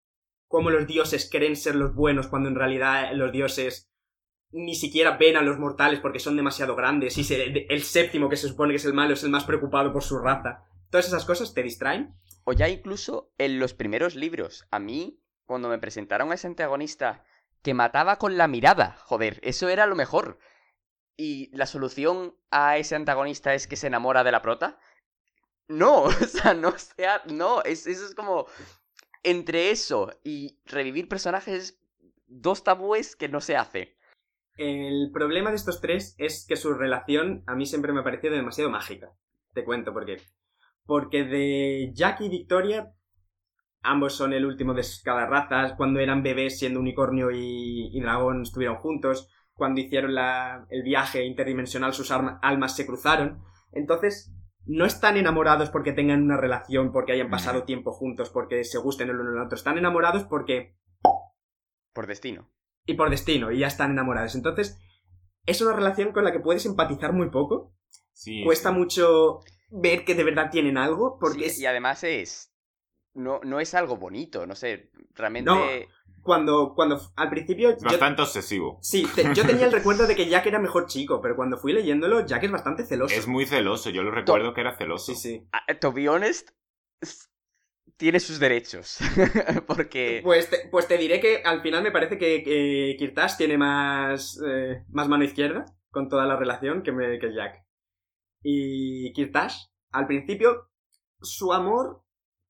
cómo 0.47 0.71
los 0.71 0.87
dioses 0.87 1.29
creen 1.31 1.57
ser 1.57 1.75
los 1.75 1.95
buenos 1.95 2.29
cuando 2.29 2.49
en 2.49 2.55
realidad 2.55 3.13
los 3.15 3.33
dioses 3.33 3.91
ni 4.53 4.75
siquiera 4.75 5.17
ven 5.17 5.37
a 5.37 5.43
los 5.43 5.59
mortales 5.59 6.01
porque 6.01 6.19
son 6.19 6.37
demasiado 6.37 6.75
grandes 6.75 7.17
y 7.17 7.67
el 7.69 7.83
séptimo 7.83 8.29
que 8.29 8.37
se 8.37 8.49
supone 8.49 8.73
que 8.73 8.79
es 8.79 8.85
el 8.85 8.95
malo 8.95 9.15
es 9.15 9.23
el 9.23 9.31
más 9.31 9.45
preocupado 9.45 9.93
por 9.93 10.03
su 10.03 10.19
raza. 10.19 10.65
Todas 10.91 11.07
esas 11.07 11.25
cosas 11.25 11.55
te 11.55 11.63
distraen. 11.63 12.15
O 12.45 12.53
ya 12.53 12.69
incluso 12.69 13.33
en 13.39 13.59
los 13.59 13.75
primeros 13.75 14.17
libros. 14.17 14.67
A 14.71 14.79
mí, 14.79 15.23
cuando 15.47 15.69
me 15.69 15.79
presentaron 15.79 16.31
a 16.31 16.35
ese 16.35 16.49
antagonista 16.49 17.25
que 17.63 17.75
mataba 17.75 18.19
con 18.19 18.37
la 18.37 18.49
mirada, 18.49 18.97
joder, 19.05 19.39
eso 19.43 19.69
era 19.69 19.87
lo 19.87 19.95
mejor. 19.95 20.39
Y 21.17 21.55
la 21.57 21.67
solución 21.67 22.35
a 22.51 22.79
ese 22.79 22.97
antagonista 22.97 23.55
es 23.55 23.67
que 23.67 23.77
se 23.77 23.87
enamora 23.87 24.25
de 24.25 24.33
la 24.33 24.43
prota. 24.43 24.79
No, 25.69 26.03
o 26.05 26.11
sea, 26.11 26.55
no 26.55 26.77
sea, 26.77 27.23
no, 27.27 27.63
es, 27.63 27.87
eso 27.87 28.07
es 28.07 28.15
como 28.15 28.47
entre 29.23 29.71
eso 29.71 30.19
y 30.25 30.59
revivir 30.65 31.09
personajes 31.09 31.79
dos 32.27 32.65
tabúes 32.65 33.17
que 33.17 33.29
no 33.29 33.41
se 33.41 33.57
hace. 33.57 33.97
El 34.57 35.11
problema 35.13 35.51
de 35.51 35.57
estos 35.57 35.81
tres 35.81 36.15
es 36.19 36.47
que 36.49 36.57
su 36.57 36.75
relación 36.75 37.45
a 37.47 37.55
mí 37.55 37.67
siempre 37.67 37.93
me 37.93 38.01
ha 38.01 38.05
parecido 38.05 38.35
demasiado 38.35 38.71
mágica. 38.71 39.13
Te 39.55 39.65
cuento 39.65 39.93
por 39.93 40.07
qué. 40.07 40.19
Porque 40.85 41.25
de 41.25 41.91
Jack 41.95 42.21
y 42.23 42.29
Victoria, 42.29 42.93
ambos 43.83 44.15
son 44.15 44.33
el 44.33 44.45
último 44.45 44.75
de 44.75 44.85
cada 45.05 45.27
raza. 45.27 45.77
Cuando 45.77 46.01
eran 46.01 46.23
bebés, 46.23 46.59
siendo 46.59 46.81
unicornio 46.81 47.31
y, 47.31 47.91
y 47.97 48.01
dragón, 48.01 48.43
estuvieron 48.43 48.77
juntos. 48.77 49.29
Cuando 49.55 49.81
hicieron 49.81 50.15
la- 50.15 50.67
el 50.71 50.83
viaje 50.83 51.25
interdimensional, 51.25 51.93
sus 51.93 52.11
almas 52.11 52.75
se 52.77 52.87
cruzaron. 52.87 53.43
Entonces, 53.73 54.33
no 54.67 54.85
están 54.85 55.17
enamorados 55.17 55.71
porque 55.71 55.93
tengan 55.93 56.23
una 56.23 56.37
relación, 56.37 56.93
porque 56.93 57.13
hayan 57.13 57.31
pasado 57.31 57.65
tiempo 57.65 57.93
juntos, 57.93 58.31
porque 58.31 58.65
se 58.65 58.79
gusten 58.79 59.09
el 59.11 59.21
uno 59.21 59.31
al 59.31 59.47
otro. 59.47 59.57
Están 59.57 59.79
enamorados 59.79 60.25
porque 60.25 60.77
Por 61.93 62.07
destino. 62.07 62.51
y 62.87 62.95
por 62.95 63.11
destino, 63.11 63.51
y 63.53 63.59
ya 63.61 63.67
están 63.69 63.91
enamorados. 63.93 64.35
Entonces, 64.35 64.79
es 65.47 65.61
una 65.63 65.75
relación 65.75 66.13
con 66.13 66.25
la 66.25 66.33
que 66.33 66.41
puedes 66.41 66.67
empatizar 66.67 67.13
muy 67.13 67.31
poco. 67.31 67.75
Sí, 68.13 68.43
Cuesta 68.45 68.71
sí. 68.71 68.77
mucho 68.77 69.41
ver 69.71 70.05
que 70.05 70.15
de 70.15 70.25
verdad 70.25 70.51
tienen 70.51 70.77
algo, 70.79 71.19
porque 71.19 71.41
Sí, 71.41 71.45
es 71.45 71.59
Y 71.61 71.67
además 71.67 72.05
es. 72.05 72.53
No, 73.15 73.41
no 73.43 73.59
es 73.61 73.75
algo 73.75 73.97
bonito, 73.97 74.47
no 74.47 74.55
sé. 74.55 74.91
Realmente. 75.15 75.51
No. 75.51 75.61
cuando, 76.23 76.75
cuando 76.75 77.01
al 77.17 77.29
principio... 77.31 77.71
Es 77.71 77.79
yo- 77.83 77.89
bastante 77.89 78.23
obsesivo. 78.23 78.79
sí, 78.83 79.07
te- 79.15 79.35
yo 79.35 79.45
tenía 79.47 79.67
el 79.67 79.73
recuerdo 79.73 80.07
de 80.07 80.15
que 80.15 80.29
Jack 80.29 80.47
era 80.47 80.59
mejor 80.61 80.87
chico, 80.87 81.21
pero 81.21 81.35
cuando 81.35 81.57
fui 81.57 81.73
leyéndolo, 81.73 82.25
Jack 82.27 82.45
es 82.45 82.51
bastante 82.53 82.85
celoso. 82.85 83.15
Es 83.15 83.27
muy 83.27 83.47
celoso, 83.47 83.91
yo 83.91 84.03
lo 84.03 84.11
recuerdo 84.13 84.55
que 84.55 84.61
era 84.61 84.77
celoso. 84.77 85.13
Sí, 85.15 85.17
sí. 85.17 85.49
Ah, 85.53 85.63
To 85.81 85.93
be 85.93 86.09
honest, 86.09 86.51
tiene 87.97 88.21
sus 88.21 88.39
derechos. 88.39 88.99
Porque. 89.67 90.21
Pues 90.23 90.49
te, 90.49 90.69
pues 90.71 90.87
te 90.87 90.97
diré 90.99 91.21
que 91.21 91.43
al 91.45 91.63
final 91.63 91.83
me 91.83 91.91
parece 91.91 92.17
que, 92.19 92.43
que 92.43 92.97
Kirtash 92.99 93.37
tiene 93.37 93.59
más, 93.59 94.41
eh, 94.47 94.85
más 94.89 95.09
mano 95.09 95.25
izquierda 95.25 95.65
con 95.91 96.09
toda 96.09 96.25
la 96.27 96.37
relación 96.37 96.83
que, 96.83 96.93
me, 96.93 97.19
que 97.19 97.35
Jack. 97.35 97.65
Y 98.43 99.13
Kirtash, 99.13 99.57
al 99.91 100.07
principio, 100.07 100.71
su 101.21 101.53
amor, 101.53 102.03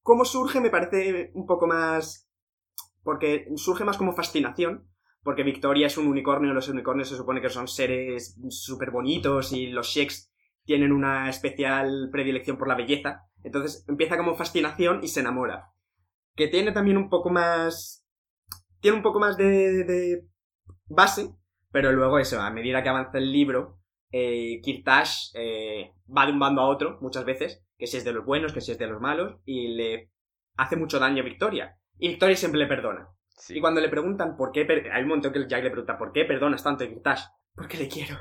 cómo 0.03 0.25
surge 0.25 0.61
me 0.61 0.71
parece 0.71 1.31
un 1.35 1.47
poco 1.47 1.67
más... 1.67 2.29
Porque 3.03 3.47
surge 3.57 3.85
más 3.85 3.97
como 3.97 4.13
fascinación, 4.13 4.91
porque 5.23 5.43
Victoria 5.43 5.87
es 5.87 5.97
un 5.97 6.07
unicornio, 6.07 6.53
los 6.53 6.69
unicornios 6.69 7.09
se 7.09 7.17
supone 7.17 7.41
que 7.41 7.49
son 7.49 7.67
seres 7.67 8.39
súper 8.51 8.91
bonitos 8.91 9.53
y 9.53 9.69
los 9.69 9.89
Sheks 9.89 10.31
tienen 10.65 10.93
una 10.93 11.31
especial 11.31 12.11
predilección 12.13 12.59
por 12.59 12.69
la 12.69 12.75
belleza. 12.75 13.23
Entonces 13.43 13.85
empieza 13.89 14.19
como 14.19 14.37
fascinación 14.37 15.01
y 15.03 15.09
se 15.09 15.21
enamora. 15.21 15.73
Que 16.37 16.49
tiene 16.49 16.73
también 16.73 16.99
un 16.99 17.09
poco 17.09 17.31
más... 17.31 18.07
Tiene 18.81 18.99
un 18.99 19.03
poco 19.03 19.19
más 19.19 19.37
de, 19.37 19.85
de 19.85 20.27
base, 20.87 21.35
pero 21.71 21.93
luego 21.93 22.19
eso, 22.19 22.41
a 22.41 22.51
medida 22.51 22.83
que 22.83 22.89
avanza 22.89 23.19
el 23.19 23.33
libro, 23.33 23.80
eh, 24.11 24.61
Kirtash 24.63 25.31
eh, 25.35 25.93
va 26.17 26.27
de 26.27 26.33
un 26.33 26.39
bando 26.39 26.63
a 26.63 26.69
otro 26.69 26.99
muchas 27.01 27.25
veces, 27.25 27.65
que 27.79 27.87
si 27.87 27.97
es 27.97 28.05
de 28.05 28.13
los 28.13 28.25
buenos, 28.25 28.53
que 28.53 28.61
si 28.61 28.73
es 28.73 28.79
de 28.79 28.87
los 28.87 29.01
malos, 29.01 29.37
y 29.45 29.69
le 29.69 30.11
hace 30.57 30.77
mucho 30.77 30.99
daño 30.99 31.23
a 31.23 31.27
Victoria. 31.27 31.77
Y 31.99 32.09
Victoria 32.09 32.37
siempre 32.37 32.61
le 32.61 32.67
perdona. 32.67 33.09
Sí. 33.29 33.57
Y 33.57 33.61
cuando 33.61 33.81
le 33.81 33.89
preguntan 33.89 34.37
por 34.37 34.53
qué, 34.53 34.65
per- 34.65 34.91
hay 34.93 35.03
un 35.03 35.09
momento 35.09 35.33
que 35.33 35.47
Jack 35.49 35.65
le 35.65 35.71
pregunta 35.71 35.97
por 35.99 36.13
qué 36.13 36.25
perdonas 36.25 36.63
tanto 36.63 36.85
a 36.85 36.89
Kirtash, 36.89 37.23
porque 37.55 37.79
le 37.79 37.89
quiero. 37.89 38.17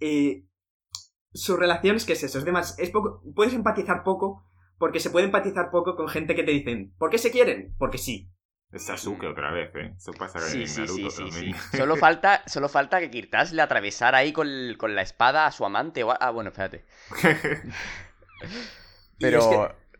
Y 0.00 0.46
su 1.32 1.56
relación 1.56 1.96
es 1.96 2.04
que 2.04 2.14
es 2.14 2.22
eso, 2.22 2.38
es 2.38 2.44
demás, 2.44 2.78
es 2.78 2.90
poco, 2.90 3.22
puedes 3.34 3.54
empatizar 3.54 4.02
poco, 4.04 4.44
porque 4.78 5.00
se 5.00 5.10
puede 5.10 5.26
empatizar 5.26 5.70
poco 5.70 5.96
con 5.96 6.08
gente 6.08 6.34
que 6.34 6.42
te 6.42 6.50
dicen, 6.50 6.94
¿por 6.98 7.10
qué 7.10 7.18
se 7.18 7.30
quieren? 7.30 7.74
Porque 7.78 7.98
sí. 7.98 8.28
Es 8.72 8.86
Sasuke 8.86 9.26
otra 9.26 9.52
vez, 9.52 9.70
¿eh? 9.76 9.92
Eso 9.96 10.12
pasa 10.12 10.40
Sí, 10.40 10.62
en 10.62 10.68
sí, 10.68 10.80
Naruto 10.80 11.10
sí, 11.10 11.30
sí, 11.30 11.30
también. 11.30 11.56
Solo 11.76 11.96
falta, 11.96 12.42
solo 12.46 12.68
falta 12.68 13.00
que 13.00 13.10
Kirtash 13.10 13.52
le 13.52 13.62
atravesara 13.62 14.18
ahí 14.18 14.32
con, 14.32 14.48
con 14.76 14.94
la 14.94 15.02
espada 15.02 15.46
a 15.46 15.52
su 15.52 15.64
amante. 15.64 16.02
o 16.02 16.10
a- 16.10 16.16
Ah, 16.20 16.30
bueno, 16.30 16.50
espérate. 16.50 16.84
Pero 19.18 19.38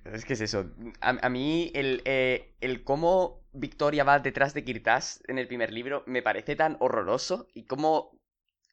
es 0.05 0.15
es 0.15 0.25
que- 0.25 0.33
es, 0.35 0.41
eso. 0.41 0.67
A, 1.01 1.11
a 1.23 1.29
mí 1.29 1.71
el, 1.75 2.03
eh, 2.05 2.55
el 2.61 2.85
cómo 2.85 3.45
Victoria 3.53 4.05
va 4.05 4.19
detrás 4.19 4.53
de 4.53 4.65
Kirtash 4.65 5.17
en 5.29 5.39
el 5.39 5.47
primer 5.49 5.73
libro 5.73 6.03
me 6.07 6.23
parece 6.23 6.57
tan 6.57 6.77
horroroso 6.81 7.49
y 7.55 7.65
cómo, 7.67 8.19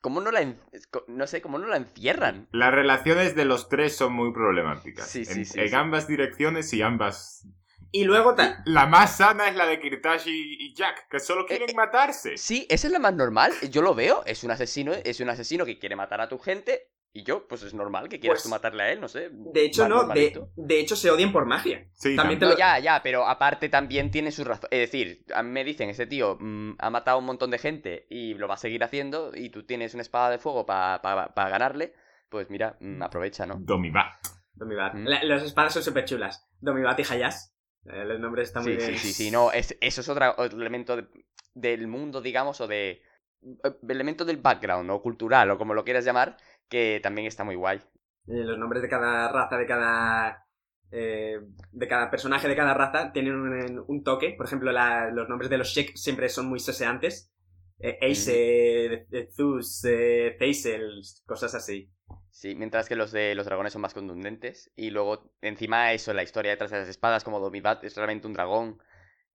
cómo 0.01 0.19
no 0.21 0.31
la 0.31 0.41
en- 0.41 0.59
no 1.07 1.27
sé 1.27 1.41
cómo 1.41 1.59
no 1.59 1.67
la 1.67 1.77
encierran. 1.77 2.47
Las 2.51 2.73
relaciones 2.73 3.35
de 3.35 3.45
los 3.45 3.69
tres 3.69 3.95
son 3.95 4.13
muy 4.13 4.33
problemáticas. 4.33 5.07
Sí, 5.07 5.23
sí, 5.23 5.39
en, 5.39 5.45
sí, 5.45 5.59
en 5.59 5.75
ambas 5.75 6.07
direcciones 6.07 6.73
y 6.73 6.81
ambas. 6.81 7.47
Y 7.93 8.05
luego 8.05 8.33
ta- 8.33 8.63
La 8.65 8.87
más 8.87 9.17
sana 9.17 9.47
es 9.47 9.55
la 9.55 9.67
de 9.67 9.79
Kirtash 9.79 10.23
y, 10.27 10.73
Jack, 10.73 11.07
que 11.09 11.19
solo 11.19 11.45
quieren 11.45 11.69
eh, 11.69 11.73
matarse. 11.75 12.37
Sí, 12.37 12.65
esa 12.69 12.87
es 12.87 12.93
la 12.93 12.97
más 12.99 13.13
normal. 13.13 13.53
Yo 13.69 13.81
lo 13.83 13.93
veo. 13.93 14.23
Es 14.25 14.43
un 14.43 14.49
asesino, 14.49 14.93
es 14.93 15.19
un 15.19 15.29
asesino 15.29 15.63
que 15.63 15.77
quiere 15.77 15.95
matar 15.95 16.19
a 16.19 16.27
tu 16.27 16.39
gente. 16.39 16.89
Y 17.15 17.21
yo, 17.23 17.47
pues 17.47 17.61
es 17.61 17.75
normal 17.75 18.09
que 18.09 18.19
quieras 18.19 18.37
Pues, 18.39 18.43
tú 18.45 18.49
matarle 18.49 18.81
a 18.81 18.91
él, 18.91 18.99
no 18.99 19.07
sé. 19.07 19.29
de 19.31 19.65
hecho 19.65 19.87
no, 19.87 20.07
de, 20.07 20.47
de 20.55 20.79
hecho 20.79 20.95
se 20.95 21.11
odian 21.11 21.31
por 21.31 21.45
magia. 21.45 21.87
Sí, 21.93 22.15
también 22.15 22.39
te 22.39 22.45
No, 22.45 22.51
lo- 22.53 22.57
ya, 22.57 22.79
ya, 22.79 23.01
pero 23.03 23.27
aparte 23.27 23.69
también 23.69 24.09
tiene 24.09 24.31
su 24.31 24.43
razón. 24.43 24.67
Es 24.71 24.79
decir, 24.79 25.23
me 25.43 25.63
dicen, 25.63 25.89
este 25.91 26.07
tío 26.07 26.37
mm, 26.39 26.77
ha 26.79 26.89
matado 26.89 27.17
a 27.17 27.19
un 27.19 27.27
montón 27.27 27.51
de 27.51 27.59
gente 27.59 28.07
y 28.09 28.33
lo 28.33 28.47
va 28.47 28.55
a 28.55 28.57
seguir 28.57 28.83
haciendo 28.83 29.29
y 29.35 29.49
tú 29.51 29.63
tienes 29.63 29.93
una 29.93 30.01
espada 30.01 30.31
de 30.31 30.39
fuego 30.39 30.65
para 30.65 30.99
ganarle, 31.35 31.93
pues 32.29 32.49
mira, 32.49 32.77
mm, 32.79 33.03
aprovecha, 33.03 33.45
¿no? 33.45 33.57
Domibat. 33.59 34.07
Domibat. 34.55 34.95
Mm. 34.95 35.05
La- 35.05 35.23
las 35.23 35.43
espadas 35.43 35.73
son 35.73 35.83
súper 35.83 36.05
chulas. 36.05 36.47
Domibat 36.61 36.99
y 36.99 37.03
Hayas. 37.13 37.52
Los 37.85 38.19
nombres 38.19 38.49
están 38.49 38.63
muy 38.65 38.73
Sí, 38.73 38.79
sí, 38.79 38.95
bien. 38.95 38.97
sí, 38.97 39.13
sí, 39.13 39.31
no, 39.31 39.51
es- 39.51 39.77
eso 39.81 40.01
es 40.01 40.09
otro 40.09 40.43
elemento 40.45 40.95
de- 40.95 41.07
del 41.53 41.87
mundo, 41.87 42.21
digamos, 42.21 42.61
o 42.61 42.67
de... 42.67 43.01
eh, 43.63 43.75
elemento 43.89 44.25
del 44.25 44.37
background, 44.37 44.89
o 44.91 45.01
cultural, 45.01 45.51
o 45.51 45.57
como 45.57 45.73
lo 45.73 45.83
quieras 45.83 46.05
llamar, 46.05 46.37
que 46.69 46.99
también 47.03 47.27
está 47.27 47.43
muy 47.43 47.55
guay. 47.55 47.81
Los 48.25 48.57
nombres 48.57 48.81
de 48.81 48.89
cada 48.89 49.29
raza, 49.31 49.57
de 49.57 49.65
cada. 49.65 50.45
eh, 50.91 51.39
de 51.71 51.87
cada 51.87 52.09
personaje 52.11 52.47
de 52.47 52.55
cada 52.55 52.73
raza 52.73 53.11
tienen 53.11 53.35
un, 53.35 53.83
un 53.87 54.03
toque. 54.03 54.33
Por 54.37 54.45
ejemplo, 54.45 54.71
la- 54.71 55.09
los 55.11 55.27
nombres 55.29 55.49
de 55.49 55.57
los 55.57 55.67
Shek 55.69 55.95
siempre 55.95 56.29
son 56.29 56.47
muy 56.47 56.59
seseantes. 56.59 57.31
Eh, 57.79 57.97
Ace, 58.01 59.05
eh, 59.11 59.29
Zeus, 59.35 59.83
eh, 59.85 60.37
cosas 61.25 61.55
así. 61.55 61.91
Sí, 62.29 62.55
mientras 62.55 62.89
que 62.89 62.95
los 62.95 63.11
de 63.11 63.35
los 63.35 63.45
dragones 63.45 63.73
son 63.73 63.81
más 63.81 63.93
contundentes. 63.93 64.71
Y 64.75 64.89
luego, 64.89 65.31
encima 65.41 65.93
eso, 65.93 66.13
la 66.13 66.23
historia 66.23 66.51
detrás 66.51 66.71
de 66.71 66.79
las 66.79 66.89
espadas, 66.89 67.23
como 67.23 67.39
Domibat 67.39 67.83
es 67.83 67.95
realmente 67.95 68.27
un 68.27 68.33
dragón. 68.33 68.81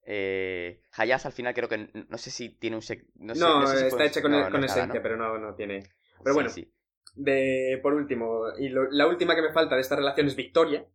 Eh, 0.02 0.82
Hayas 0.92 1.26
al 1.26 1.32
final 1.32 1.54
creo 1.54 1.68
que 1.68 1.90
no 2.08 2.18
sé 2.18 2.30
si 2.30 2.48
tiene 2.50 2.76
un 2.76 2.82
sec... 2.82 3.06
No, 3.16 3.34
sé, 3.34 3.40
No, 3.40 3.60
no 3.60 3.66
sé 3.66 3.78
si 3.78 3.86
está 3.86 4.04
hecho 4.04 4.22
con, 4.22 4.32
no, 4.32 4.38
el, 4.38 4.44
no 4.44 4.50
con 4.50 4.64
es 4.64 4.70
ese 4.72 4.80
nada, 4.80 4.84
ente, 4.86 4.98
¿no? 4.98 5.02
pero 5.02 5.16
no, 5.16 5.38
no 5.38 5.54
tiene. 5.54 5.80
Pero 6.22 6.34
Sí, 6.34 6.34
bueno, 6.34 6.50
sí. 6.50 6.72
de 7.14 7.78
por 7.82 7.94
último, 7.94 8.42
y 8.58 8.68
lo- 8.68 8.90
la 8.90 9.06
última 9.06 9.34
que 9.34 9.42
me 9.42 9.52
falta 9.52 9.74
de 9.74 9.82
esta 9.82 9.96
relación 9.96 10.26
es 10.26 10.36
Victoria. 10.36 10.86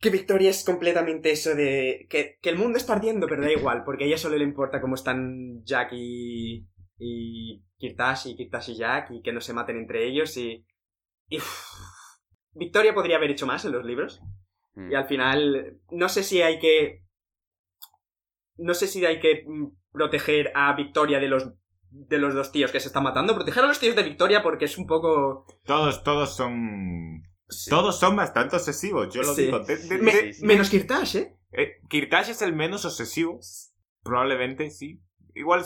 Que 0.00 0.10
Victoria 0.10 0.50
es 0.50 0.64
completamente 0.64 1.30
eso 1.32 1.54
de. 1.54 2.06
Que, 2.08 2.38
que 2.40 2.50
el 2.50 2.56
mundo 2.58 2.78
está 2.78 2.92
ardiendo, 2.94 3.26
pero 3.26 3.42
da 3.42 3.50
igual, 3.50 3.82
porque 3.84 4.04
a 4.04 4.06
ella 4.06 4.16
solo 4.18 4.36
le 4.36 4.44
importa 4.44 4.80
cómo 4.80 4.94
están 4.94 5.64
Jack 5.64 5.90
y. 5.92 6.66
y 6.98 7.64
Kirtash 7.78 8.28
y 8.28 8.36
Kirtash 8.36 8.70
y 8.70 8.76
Jack, 8.76 9.10
y 9.10 9.22
que 9.22 9.32
no 9.32 9.40
se 9.40 9.52
maten 9.54 9.76
entre 9.78 10.06
ellos, 10.06 10.36
y. 10.36 10.64
y 11.28 11.38
uff. 11.38 11.64
Victoria 12.52 12.94
podría 12.94 13.16
haber 13.16 13.30
hecho 13.30 13.46
más 13.46 13.64
en 13.64 13.72
los 13.72 13.84
libros. 13.84 14.20
Mm. 14.74 14.92
Y 14.92 14.94
al 14.94 15.06
final, 15.06 15.78
no 15.90 16.08
sé 16.08 16.22
si 16.22 16.42
hay 16.42 16.58
que. 16.58 17.04
No 18.56 18.74
sé 18.74 18.86
si 18.88 19.04
hay 19.06 19.20
que 19.20 19.44
mm, 19.46 19.66
proteger 19.92 20.50
a 20.54 20.74
Victoria 20.74 21.20
de 21.20 21.28
los. 21.28 21.50
de 21.90 22.18
los 22.18 22.34
dos 22.34 22.52
tíos 22.52 22.70
que 22.72 22.80
se 22.80 22.88
están 22.88 23.02
matando. 23.04 23.34
Proteger 23.34 23.64
a 23.64 23.68
los 23.68 23.78
tíos 23.80 23.96
de 23.96 24.02
Victoria 24.02 24.42
porque 24.42 24.64
es 24.66 24.76
un 24.78 24.86
poco. 24.86 25.46
Todos, 25.64 26.02
todos 26.02 26.34
son. 26.36 27.22
Todos 27.70 27.98
son 27.98 28.14
bastante 28.14 28.56
obsesivos, 28.56 29.12
yo 29.14 29.22
lo 29.22 29.34
Sí. 29.34 29.46
digo. 29.46 29.60
De- 29.60 29.76
de- 29.76 29.98
Me- 29.98 30.12
de- 30.12 30.20
sí, 30.20 30.40
sí. 30.40 30.44
Menos 30.46 30.68
Kirtash, 30.68 31.16
¿eh? 31.16 31.38
eh, 31.52 31.80
Kirtash 31.88 32.28
es 32.30 32.42
el 32.42 32.52
menos 32.54 32.84
obsesivo. 32.84 33.40
Probablemente, 34.02 34.70
sí. 34.70 35.00
Igual 35.34 35.64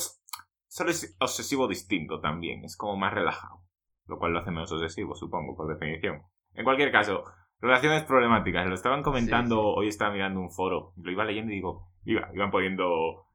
solo 0.68 0.90
es 0.90 1.16
obsesivo 1.18 1.66
distinto 1.66 2.20
también. 2.20 2.64
Es 2.64 2.76
como 2.76 2.96
más 2.96 3.12
relajado. 3.12 3.64
Lo 4.07 4.18
cual 4.18 4.32
lo 4.32 4.40
hace 4.40 4.50
menos 4.50 4.72
obsesivo, 4.72 5.14
supongo, 5.14 5.57
por 5.57 5.68
definición. 5.68 6.22
En 6.55 6.64
cualquier 6.64 6.90
caso, 6.92 7.24
relaciones 7.61 8.03
problemáticas. 8.05 8.66
Lo 8.66 8.74
estaban 8.74 9.03
comentando, 9.03 9.57
Sí, 9.57 9.62
sí. 9.62 9.74
hoy 9.76 9.88
estaba 9.88 10.12
mirando 10.12 10.40
un 10.40 10.50
foro. 10.50 10.92
Lo 10.96 11.11
iba 11.11 11.24
leyendo 11.24 11.53
y 11.53 11.57
digo, 11.57 11.88
iba, 12.05 12.28
iban 12.34 12.50
poniendo 12.50 13.26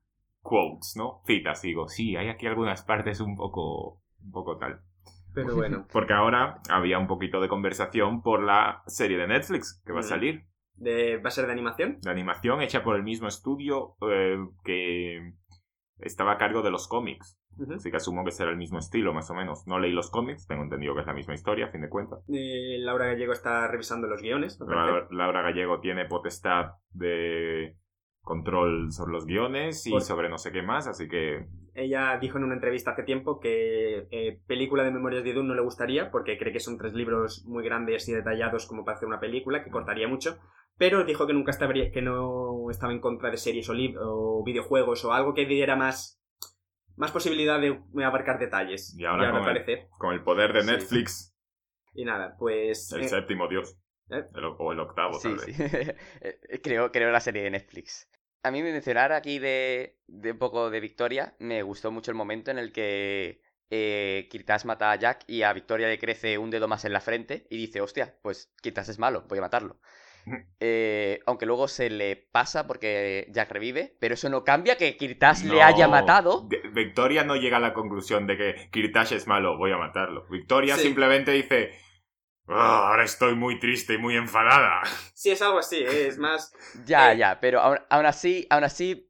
quotes, 0.41 0.95
¿no? 0.97 1.21
Citas. 1.25 1.63
Y 1.63 1.69
digo, 1.69 1.87
sí, 1.87 2.15
hay 2.15 2.29
aquí 2.29 2.47
algunas 2.47 2.83
partes 2.83 3.19
un 3.21 3.35
poco, 3.35 4.01
un 4.23 4.31
poco 4.31 4.57
tal. 4.57 4.81
Pero 5.33 5.55
bueno. 5.55 5.87
Porque 5.91 6.13
ahora 6.13 6.61
había 6.69 6.99
un 6.99 7.07
poquito 7.07 7.39
de 7.41 7.47
conversación 7.47 8.21
por 8.21 8.43
la 8.43 8.83
serie 8.87 9.17
de 9.17 9.27
Netflix 9.27 9.81
que 9.85 9.93
va 9.93 9.99
a 9.99 10.03
salir. 10.03 10.45
De, 10.73 11.17
¿Va 11.17 11.29
a 11.29 11.31
ser 11.31 11.47
de 11.47 11.53
animación? 11.53 11.99
De 12.01 12.11
animación 12.11 12.61
hecha 12.61 12.83
por 12.83 12.95
el 12.95 13.03
mismo 13.03 13.27
estudio 13.27 13.95
eh, 14.11 14.37
que 14.63 15.33
estaba 15.97 16.33
a 16.33 16.37
cargo 16.37 16.61
de 16.61 16.69
los 16.69 16.87
cómics. 16.87 17.39
Así 17.75 17.89
que 17.91 17.97
asumo 17.97 18.23
que 18.25 18.31
será 18.31 18.51
el 18.51 18.57
mismo 18.57 18.79
estilo, 18.79 19.13
más 19.13 19.29
o 19.31 19.33
menos. 19.33 19.65
No 19.67 19.79
leí 19.79 19.91
los 19.91 20.09
cómics, 20.11 20.47
tengo 20.47 20.63
entendido 20.63 20.93
que 20.93 21.01
es 21.01 21.07
la 21.07 21.13
misma 21.13 21.33
historia, 21.33 21.65
a 21.67 21.69
fin 21.71 21.81
de 21.81 21.89
cuentas. 21.89 22.19
Eh, 22.33 22.77
Laura 22.79 23.05
Gallego 23.07 23.33
está 23.33 23.67
revisando 23.67 24.07
los 24.07 24.21
guiones. 24.21 24.59
Laura, 25.11 25.41
Gallego 25.41 25.79
tiene 25.79 26.05
potestad 26.05 26.71
de 26.91 27.75
control 28.21 28.91
sobre 28.91 29.13
los 29.13 29.25
guiones 29.25 29.85
y 29.87 29.91
Por- 29.91 30.01
sobre 30.01 30.29
no 30.29 30.37
sé 30.37 30.51
qué 30.51 30.61
más, 30.61 30.87
así 30.87 31.07
que 31.07 31.45
Ella 31.75 32.17
dijo 32.19 32.37
en 32.37 32.43
una 32.43 32.55
entrevista 32.55 32.91
hace 32.91 33.03
tiempo 33.03 33.39
que 33.39 34.07
eh, 34.11 34.39
película 34.47 34.83
de 34.83 34.91
Memorias 34.91 35.23
de 35.23 35.33
Dune 35.33 35.47
no 35.49 35.55
le 35.55 35.61
gustaría 35.61 36.11
porque 36.11 36.37
cree 36.37 36.51
que 36.51 36.59
son 36.59 36.77
tres 36.77 36.93
libros 36.93 37.45
muy 37.47 37.63
grandes 37.63 38.09
y 38.09 38.13
detallados 38.13 38.65
como 38.67 38.83
para 38.83 38.97
hacer 38.97 39.07
una 39.07 39.19
película, 39.19 39.63
que 39.63 39.69
cortaría 39.69 40.07
mucho, 40.09 40.37
pero 40.77 41.05
dijo 41.05 41.25
que 41.25 41.33
nunca 41.33 41.51
estaba, 41.51 41.71
que 41.73 42.01
no 42.01 42.69
estaba 42.69 42.91
en 42.91 42.99
contra 42.99 43.31
de 43.31 43.37
series 43.37 43.69
o, 43.69 43.73
o 44.01 44.43
videojuegos 44.43 45.05
o 45.05 45.13
algo 45.13 45.33
que 45.33 45.45
diera 45.45 45.75
más, 45.77 46.19
más 46.97 47.11
posibilidad 47.11 47.59
de 47.61 47.79
abarcar 48.03 48.37
detalles. 48.39 48.93
Y 48.97 49.05
ahora 49.05 49.31
con 49.31 49.39
el- 49.39 49.45
parece. 49.45 49.87
con 49.97 50.13
el 50.13 50.23
poder 50.23 50.51
de 50.53 50.61
Sí. 50.63 50.67
Netflix, 50.71 51.33
Y 51.93 52.05
nada, 52.05 52.35
pues... 52.37 52.91
el 52.91 53.01
eh, 53.03 53.07
séptimo 53.09 53.47
dios, 53.47 53.77
¿Eh? 54.09 54.23
el 54.35 54.45
o- 54.45 54.71
el 54.73 54.79
octavo 54.79 55.13
Sí, 55.19 55.29
tal 55.29 55.39
sí. 55.39 55.51
vez. 55.51 55.95
Eh, 56.21 56.61
creo, 56.61 56.91
creo 56.91 57.11
la 57.11 57.19
serie 57.21 57.43
de 57.43 57.49
Netflix. 57.51 58.09
A 58.43 58.51
mí 58.51 58.61
mencionar 58.61 59.11
aquí 59.13 59.39
de, 59.39 59.99
de 60.07 60.31
un 60.31 60.37
poco 60.37 60.69
de 60.69 60.79
Victoria, 60.79 61.35
me 61.39 61.63
gustó 61.63 61.91
mucho 61.91 62.11
el 62.11 62.15
momento 62.17 62.51
en 62.51 62.57
el 62.59 62.71
que 62.71 63.41
eh, 63.69 64.27
Kirtas 64.31 64.63
mata 64.65 64.91
a 64.91 64.95
Jack 64.95 65.23
y 65.27 65.41
a 65.41 65.51
Victoria 65.53 65.87
le 65.87 65.99
crece 65.99 66.37
un 66.37 66.49
dedo 66.51 66.67
más 66.67 66.85
en 66.85 66.93
la 66.93 67.01
frente 67.01 67.47
y 67.49 67.57
dice, 67.57 67.81
hostia, 67.81 68.17
pues 68.21 68.53
Kirtas 68.61 68.89
es 68.89 68.99
malo, 68.99 69.25
voy 69.27 69.39
a 69.39 69.41
matarlo. 69.41 69.79
Eh, 70.59 71.19
aunque 71.25 71.45
luego 71.45 71.67
se 71.67 71.89
le 71.89 72.15
pasa 72.15 72.67
porque 72.67 73.27
Jack 73.31 73.51
revive, 73.51 73.95
pero 73.99 74.13
eso 74.15 74.29
no 74.29 74.43
cambia 74.43 74.77
que 74.77 74.97
Kirtas 74.97 75.43
le 75.43 75.61
haya 75.61 75.87
matado. 75.87 76.47
de- 76.49 76.61
Victoria 76.69 77.23
no 77.23 77.35
llega 77.35 77.57
a 77.57 77.61
la 77.61 77.73
conclusión 77.73 78.27
de 78.27 78.37
que 78.37 78.69
Kirtash 78.71 79.13
es 79.13 79.27
malo, 79.27 79.57
voy 79.57 79.71
a 79.71 79.77
matarlo. 79.77 80.25
Victoria 80.29 80.75
Sí. 80.75 80.81
simplemente 80.83 81.31
dice, 81.31 81.71
"Ah, 82.47 82.89
ahora 82.89 83.03
estoy 83.03 83.35
muy 83.35 83.59
triste 83.59 83.93
y 83.95 83.97
muy 83.97 84.15
enfadada. 84.15 84.81
Sí, 85.13 85.31
es 85.31 85.41
algo 85.41 85.59
así, 85.59 85.77
eh, 85.77 86.07
es 86.07 86.17
más... 86.17 86.53
Ya, 86.85 87.11
Eh. 87.13 87.17
ya, 87.17 87.39
pero 87.39 87.59
aún, 87.59 87.79
aún 87.89 88.05
así, 88.05 88.47
aún 88.49 88.63
así, 88.63 89.06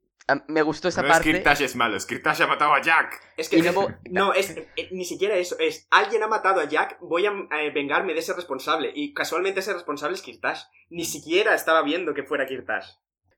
me 0.47 0.61
gustó 0.61 0.87
esa 0.89 1.01
no 1.01 1.07
parte. 1.07 1.29
es 1.29 1.35
Kirtash 1.37 1.61
es 1.61 1.75
malo, 1.75 1.95
es 1.95 2.05
Kirtash 2.05 2.41
ha 2.41 2.47
matado 2.47 2.73
a 2.73 2.81
Jack. 2.81 3.21
Es 3.37 3.49
que 3.49 3.59
luego- 3.59 3.89
no, 4.11 4.33
es 4.33 4.51
eh, 4.51 4.89
ni 4.91 5.05
siquiera 5.05 5.35
eso, 5.35 5.57
es 5.59 5.87
alguien 5.89 6.23
ha 6.23 6.27
matado 6.27 6.59
a 6.61 6.65
Jack, 6.65 6.97
voy 7.01 7.25
a 7.25 7.31
eh, 7.59 7.71
vengarme 7.73 8.13
de 8.13 8.19
ese 8.19 8.33
responsable. 8.33 8.91
Y 8.93 9.13
casualmente 9.13 9.61
ese 9.61 9.73
responsable 9.73 10.15
es 10.15 10.21
Kirtash. 10.21 10.61
Ni 10.89 11.05
siquiera 11.05 11.53
estaba 11.55 11.81
viendo 11.83 12.13
que 12.13 12.23
fuera 12.23 12.45
Kirtash. 12.45 12.87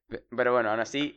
Pe- 0.08 0.26
Pero 0.36 0.54
bueno, 0.54 0.72
aún 0.72 0.80
así, 0.80 1.16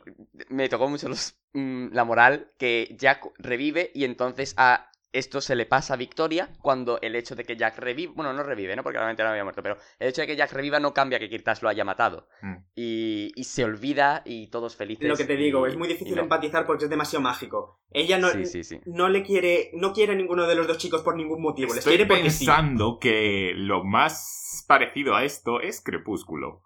me 0.49 0.69
tocó 0.69 0.87
mucho 0.87 1.09
los, 1.09 1.35
mm, 1.53 1.87
la 1.93 2.03
moral 2.03 2.51
que 2.59 2.95
Jack 2.99 3.25
revive 3.39 3.89
y 3.95 4.05
entonces 4.05 4.53
a 4.57 4.91
esto 5.13 5.39
se 5.39 5.55
le 5.55 5.65
pasa 5.65 5.93
a 5.93 5.97
Victoria 5.97 6.49
cuando 6.61 6.99
el 7.01 7.15
hecho 7.15 7.35
de 7.35 7.45
que 7.45 7.55
Jack 7.55 7.77
revive, 7.77 8.11
bueno, 8.15 8.33
no 8.33 8.43
revive, 8.43 8.75
¿no? 8.75 8.83
Porque 8.83 8.97
realmente 8.97 9.23
no 9.23 9.29
había 9.29 9.43
muerto, 9.43 9.63
pero 9.63 9.77
el 9.99 10.09
hecho 10.09 10.21
de 10.21 10.27
que 10.27 10.35
Jack 10.35 10.51
reviva 10.51 10.79
no 10.79 10.93
cambia 10.93 11.19
que 11.19 11.29
Kirtas 11.29 11.61
lo 11.61 11.69
haya 11.69 11.85
matado. 11.85 12.27
Mm. 12.41 12.55
Y, 12.75 13.31
y 13.35 13.43
se 13.45 13.63
olvida 13.63 14.21
y 14.25 14.47
todos 14.47 14.75
felices. 14.75 15.07
Lo 15.07 15.15
que 15.15 15.25
te 15.25 15.37
digo, 15.37 15.65
y- 15.65 15.69
es 15.69 15.77
muy 15.77 15.87
difícil 15.87 16.15
no. 16.15 16.23
empatizar 16.23 16.65
porque 16.65 16.85
es 16.85 16.89
demasiado 16.89 17.21
mágico. 17.23 17.79
Ella 17.91 18.17
no, 18.17 18.29
Sí, 18.31 18.45
sí, 18.47 18.63
sí. 18.63 18.79
no 18.85 19.07
le 19.07 19.23
quiere, 19.23 19.69
no 19.73 19.93
quiere 19.93 20.13
a 20.13 20.15
ninguno 20.15 20.47
de 20.47 20.55
los 20.55 20.67
dos 20.67 20.79
chicos 20.79 21.01
por 21.03 21.15
ningún 21.15 21.41
motivo. 21.41 21.69
Les 21.69 21.77
Estoy 21.77 21.97
quiere 21.97 22.07
porque 22.07 22.29
sí. 22.31 22.45
pensando 22.45 22.97
que 22.99 23.53
lo 23.55 23.83
más 23.83 24.65
parecido 24.67 25.15
a 25.15 25.23
esto 25.23 25.61
es 25.61 25.79
Crepúsculo. 25.81 26.63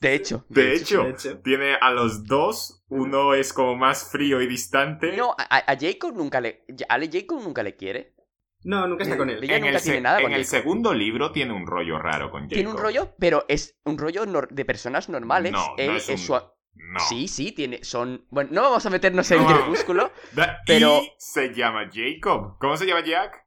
De 0.00 0.14
hecho. 0.14 0.44
De 0.48 0.74
hecho, 0.74 1.04
De 1.04 1.10
hecho. 1.10 1.38
tiene 1.40 1.74
a 1.80 1.90
los 1.90 2.24
dos, 2.26 2.82
uno 2.88 3.34
es 3.34 3.52
como 3.52 3.76
más 3.76 4.10
frío 4.10 4.40
y 4.42 4.46
distante. 4.46 5.16
No, 5.16 5.34
a, 5.38 5.76
Jacob 5.78 6.14
nunca 6.14 6.40
le. 6.40 6.64
A 6.88 6.98
Jacob 6.98 7.40
nunca 7.42 7.62
le 7.62 7.76
quiere. 7.76 8.14
No, 8.64 8.86
nunca 8.88 9.04
está 9.04 9.16
con 9.16 9.30
él. 9.30 9.42
Ella 9.42 9.56
en 9.56 9.62
nunca 9.62 9.76
el, 9.76 9.82
tiene 9.82 10.00
nada 10.00 10.18
en 10.18 10.24
con 10.24 10.32
el 10.32 10.44
Jacob. 10.44 10.58
segundo 10.62 10.94
libro 10.94 11.30
tiene 11.32 11.52
un 11.52 11.66
rollo 11.66 11.98
raro 11.98 12.30
con 12.30 12.42
Jacob. 12.42 12.54
Tiene 12.54 12.70
un 12.70 12.76
rollo, 12.76 13.14
pero 13.18 13.44
es 13.48 13.78
un 13.84 13.98
rollo 13.98 14.24
de 14.50 14.64
personas 14.64 15.08
normales. 15.08 15.52
No, 15.52 15.68
no 15.68 15.74
Él 15.78 15.96
es 15.96 16.08
es 16.08 16.20
un- 16.20 16.26
su- 16.38 16.42
No. 16.74 17.00
Sí, 17.08 17.28
sí, 17.28 17.52
tiene. 17.52 17.82
Son. 17.84 18.24
Bueno, 18.30 18.50
no 18.52 18.62
vamos 18.62 18.84
a 18.86 18.90
meternos 18.90 19.30
en 19.30 19.44
crepúsculo. 19.44 20.10
Da- 20.32 20.58
pero- 20.66 21.02
Y 21.02 21.12
se 21.18 21.52
llama 21.54 21.88
Jacob. 21.92 22.56
¿Cómo 22.58 22.76
se 22.76 22.86
llama 22.86 23.04
Jack? 23.04 23.46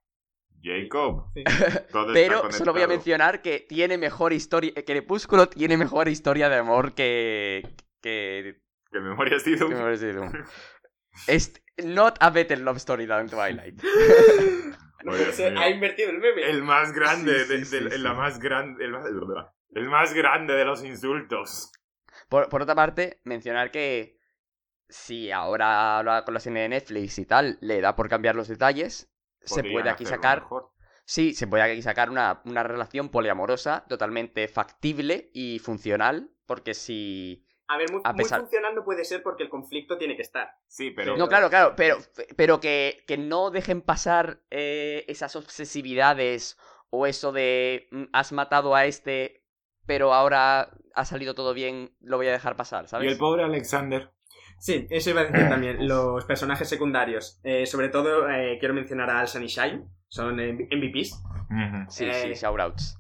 Jacob. 0.62 1.32
Sí. 1.34 1.44
Pero 2.14 2.52
solo 2.52 2.74
voy 2.74 2.82
a 2.82 2.88
mencionar 2.88 3.42
que 3.42 3.60
tiene 3.60 3.98
mejor 3.98 4.34
historia. 4.34 4.74
Que 4.74 4.86
Crepúsculo 4.86 5.48
tiene 5.50 5.78
mejor 5.78 6.08
historia 6.08 6.50
de 6.50 6.58
amor 6.58 6.94
que. 6.94 7.64
que. 8.02 8.62
Que 8.92 9.00
memorias 9.00 9.44
de 9.46 9.56
Doom. 9.56 10.32
not 11.84 12.18
a 12.20 12.30
better 12.30 12.60
love 12.60 12.78
story 12.78 13.08
than 13.08 13.30
Twilight. 13.30 13.82
No 15.04 15.14
ha 15.14 15.70
invertido 15.70 16.12
el 16.12 16.20
meme. 16.20 16.44
El 16.44 16.64
más 16.64 16.94
grande, 16.94 17.46
Sí, 17.46 17.66
sí, 17.66 17.80
de, 17.80 17.98
la 17.98 18.14
más 18.14 18.40
grande, 18.40 18.86
el, 18.86 18.92
más- 18.92 19.06
el 19.74 19.90
más 19.90 20.14
grande 20.14 20.54
de 20.54 20.66
los 20.66 20.84
insultos. 20.84 21.72
Por, 22.30 22.50
por 22.50 22.62
otra 22.62 22.76
parte, 22.76 23.20
mencionar 23.24 23.72
que. 23.72 24.20
Si 24.90 25.32
ahora, 25.32 25.98
ahora 25.98 26.26
con 26.26 26.34
la 26.34 26.42
serie 26.42 26.64
de 26.64 26.70
Netflix 26.70 27.18
y 27.18 27.26
tal, 27.26 27.58
le 27.62 27.80
da 27.80 27.96
por 27.96 28.10
cambiar 28.10 28.36
los 28.36 28.50
detalles, 28.50 29.11
se 29.44 29.64
puede 29.64 29.90
aquí 29.90 30.06
sacar 30.06 30.42
mejor. 30.42 30.72
Sí, 31.06 31.34
se 31.34 31.48
puede 31.48 31.64
aquí 31.64 31.82
sacar 31.82 32.10
una, 32.10 32.42
una 32.46 32.64
relación 32.64 33.10
poliamorosa 33.10 33.86
totalmente 33.90 34.48
factible 34.48 35.30
y 35.34 35.60
funcional, 35.60 36.30
porque 36.46 36.74
si... 36.74 37.46
A 37.68 37.78
ver, 37.78 37.92
muy, 37.92 38.02
A 38.04 38.12
muy 38.14 38.26
funcional 38.26 38.76
no 38.76 38.84
puede 38.84 39.06
ser 39.06 39.24
porque 39.24 39.44
el 39.44 39.50
conflicto 39.50 39.98
tiene 39.98 40.16
que 40.18 40.22
estar. 40.22 40.56
Sí, 40.68 40.92
pero. 40.92 41.16
No, 41.16 41.30
claro, 41.30 41.50
claro, 41.50 41.74
pero, 41.78 41.98
pero 42.36 42.60
que, 42.60 43.04
que 43.08 43.18
no 43.18 43.50
dejen 43.50 43.82
pasar 43.82 44.42
eh, 44.50 45.06
esas 45.08 45.38
obsesividades 45.38 46.58
o 46.90 47.08
eso 47.08 47.32
de 47.32 47.88
"Mm, 47.92 48.04
has 48.12 48.34
matado 48.34 48.76
a 48.76 48.86
este, 48.86 49.46
pero 49.86 50.14
ahora 50.14 50.72
ha 50.94 51.06
salido 51.06 51.34
todo 51.34 51.54
bien, 51.54 51.96
lo 52.02 52.18
voy 52.18 52.28
a 52.28 52.32
dejar 52.34 52.58
pasar, 52.58 52.86
Y 52.86 52.88
¿sabes? 52.90 53.12
el 53.14 53.18
pobre 53.18 53.44
Alexander. 53.44 54.12
Sí, 54.62 54.86
eso 54.92 55.10
iba 55.10 55.22
a 55.22 55.26
decir 55.26 55.50
también. 55.50 55.78
Los 55.88 56.24
personajes 56.26 56.70
secundarios. 56.70 57.40
Eh, 57.44 57.66
sobre 57.66 57.90
todo, 57.90 58.30
eh, 58.30 58.58
quiero 58.60 58.76
mencionar 58.76 59.10
a 59.10 59.20
Alsan 59.20 59.42
y 59.44 59.48
Shine. 59.48 59.86
Son 60.08 60.36
MVPs. 60.36 61.14
Ujú. 61.50 61.90
Sí, 61.90 62.06
eh, 62.06 62.14
sí, 62.14 62.46
shoutouts. 62.46 62.96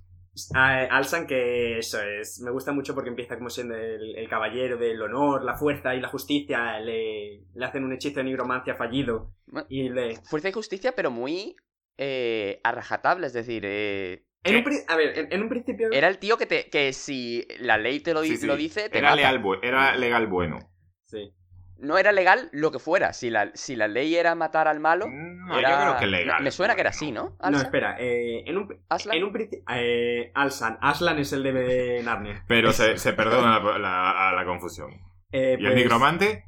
Alsan, 0.55 1.27
que 1.27 1.77
eso 1.77 2.01
es. 2.01 2.39
Me 2.41 2.51
gusta 2.51 2.71
mucho 2.71 2.95
porque 2.95 3.09
empieza 3.09 3.37
como 3.37 3.49
siendo 3.49 3.75
el, 3.75 4.15
el 4.15 4.27
caballero 4.29 4.77
del 4.77 5.01
honor, 5.01 5.43
la 5.43 5.55
fuerza 5.55 5.93
y 5.93 5.99
la 6.01 6.07
justicia. 6.07 6.79
Le, 6.79 7.43
le 7.53 7.65
hacen 7.65 7.83
un 7.83 7.93
hechizo 7.93 8.21
de 8.21 8.23
nigromancia 8.23 8.75
fallido. 8.75 9.33
Y 9.69 9.89
le. 9.89 10.15
Fuerza 10.23 10.49
y 10.49 10.53
justicia, 10.53 10.93
pero 10.95 11.11
muy 11.11 11.55
eh, 11.97 12.59
a 12.63 12.71
rajatabla, 12.71 13.27
es 13.27 13.33
decir, 13.33 13.63
eh, 13.65 14.25
En 14.43 14.55
un, 14.55 14.63
a 14.87 14.95
ver, 14.95 15.17
en, 15.19 15.31
en 15.33 15.41
un 15.43 15.49
principio. 15.49 15.89
era 15.91 16.07
el 16.07 16.17
tío 16.17 16.37
que, 16.37 16.45
te, 16.47 16.69
que 16.69 16.93
si 16.93 17.45
la 17.59 17.77
ley 17.77 17.99
te 17.99 18.13
lo, 18.13 18.23
Sí, 18.23 18.37
sí. 18.37 18.47
lo 18.47 18.55
dice, 18.55 18.89
te 18.89 18.97
Era 18.97 19.13
bu- 19.13 19.59
era 19.61 19.95
legal 19.95 20.27
bueno. 20.27 20.57
Sí. 21.05 21.33
No 21.81 21.97
era 21.97 22.11
legal 22.11 22.49
lo 22.51 22.71
que 22.71 22.79
fuera. 22.79 23.11
Si 23.13 23.29
la, 23.29 23.51
si 23.53 23.75
la 23.75 23.87
ley 23.87 24.15
era 24.15 24.33
matar 24.35 24.67
al 24.67 24.79
malo. 24.79 25.07
No, 25.09 25.59
era- 25.59 25.69
yo 25.71 25.77
creo 25.81 25.97
que 25.99 26.07
legal. 26.07 26.43
Me 26.43 26.51
suena 26.51 26.75
que 26.75 26.81
era 26.81 26.91
así, 26.91 27.11
¿no? 27.11 27.35
No, 27.49 27.57
espera. 27.57 27.95
eh, 27.99 28.43
en 28.45 28.57
un, 28.57 28.81
Aslan. 28.89 29.17
en 29.17 29.23
un 29.23 29.33
principio. 29.33 29.65
Eh, 29.69 30.31
Alsan. 30.35 30.77
Aslan 30.81 31.19
es 31.19 31.33
el 31.33 31.43
de 31.43 32.01
Narnia. 32.03 32.43
Pero 32.47 32.71
se, 32.71 32.97
se 32.97 33.13
perdona 33.13 33.59
la, 33.59 34.31
la- 34.35 34.45
confusión. 34.45 34.91
Eh, 35.31 35.57
¿Y 35.59 35.63
el 35.65 35.71
pues- 35.71 35.75
nigromante? 35.75 36.45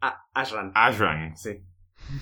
Ah, 0.00 0.26
Aslan. 0.34 0.72
Ashran. 0.74 1.36
Sí. 1.36 1.62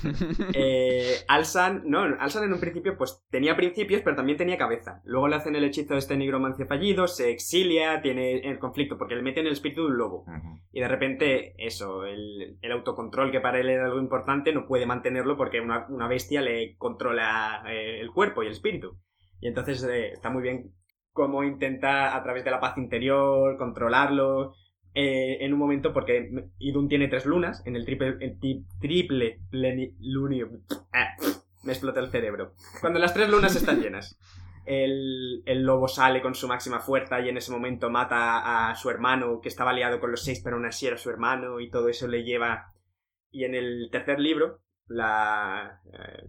Eh, 0.55 1.17
Alsan, 1.29 1.83
no, 1.87 2.03
Alsan 2.19 2.45
en 2.45 2.53
un 2.53 2.61
principio 2.61 2.97
pues 2.97 3.25
tenía 3.31 3.57
principios, 3.57 4.03
pero 4.03 4.17
también 4.17 4.39
tenía 4.39 4.59
cabeza. 4.59 5.01
Luego 5.05 5.29
le 5.29 5.37
hacen 5.37 5.57
el 5.57 5.65
hechizo 5.65 5.95
de 5.95 6.01
este 6.01 6.17
nigromancia 6.17 6.67
fallido, 6.67 7.09
se 7.09 7.31
exilia, 7.31 8.01
tiene 8.03 8.39
el 8.39 8.59
conflicto 8.59 8.99
porque 8.99 9.15
le 9.15 9.23
meten 9.23 9.47
el 9.47 9.53
espíritu 9.53 9.83
de 9.83 9.89
un 9.89 9.99
lobo. 9.99 10.25
Y 10.73 10.81
de 10.81 10.89
repente, 10.89 11.55
eso, 11.59 12.05
el, 12.05 12.59
el 12.61 12.73
autocontrol 12.73 13.31
que 13.31 13.41
para 13.41 13.61
él 13.61 13.69
era 13.69 13.87
algo 13.87 14.01
importante, 14.01 14.53
no 14.53 14.67
puede 14.67 14.87
mantenerlo 14.87 15.37
porque 15.37 15.61
una, 15.61 15.87
una 15.89 16.09
bestia 16.09 16.41
le 16.41 16.77
controla 16.77 17.63
eh, 17.69 18.01
el 18.01 18.11
cuerpo 18.11 18.43
y 18.43 18.47
el 18.47 18.53
espíritu. 18.53 18.99
Y 19.41 19.49
entonces 19.49 19.83
eh, 19.85 20.13
está 20.13 20.31
muy 20.31 20.43
bien 20.43 20.75
cómo 21.13 21.43
intenta 21.43 22.17
a 22.17 22.23
través 22.23 22.45
de 22.45 22.51
la 22.51 22.61
paz 22.61 22.77
interior 22.79 23.57
controlarlo. 23.57 24.55
Eh, 24.95 25.39
en 25.41 25.53
un 25.53 25.59
momento, 25.59 25.93
porque 25.93 26.49
Idun 26.59 26.89
tiene 26.89 27.09
tres 27.09 27.27
lunas, 27.27 27.63
en 27.67 27.77
el 27.77 27.85
triple, 27.85 28.37
triple 28.81 29.41
plenilunio. 29.51 30.51
Ah, 30.93 31.15
me 31.63 31.73
explota 31.73 32.01
el 32.01 32.11
cerebro. 32.11 32.55
Cuando 32.81 32.99
las 32.99 33.15
tres 33.15 33.29
lunas 33.29 33.55
están 33.55 33.81
llenas. 33.81 34.19
El, 34.67 35.43
el 35.47 35.63
lobo 35.63 35.89
sale 35.89 36.21
con 36.21 36.35
su 36.35 36.47
máxima 36.47 36.81
fuerza 36.81 37.21
y 37.21 37.29
en 37.29 37.37
ese 37.37 37.51
momento 37.51 37.91
mata 37.91 38.69
a 38.69 38.75
su 38.75 38.91
hermano 38.91 39.41
que 39.41 39.49
estaba 39.49 39.71
aliado 39.71 40.01
con 40.01 40.11
los 40.11 40.23
seis 40.23 40.43
pero 40.45 40.57
aún 40.57 40.67
así 40.67 40.87
era 40.87 40.99
su 40.99 41.09
hermano 41.09 41.61
y 41.61 41.71
todo 41.71 41.89
eso 41.89 42.07
le 42.07 42.25
lleva 42.25 42.67
y 43.31 43.45
en 43.45 43.55
el 43.55 43.89
tercer 43.91 44.21
libro 44.21 44.61
la 44.87 45.81
eh, 45.93 46.29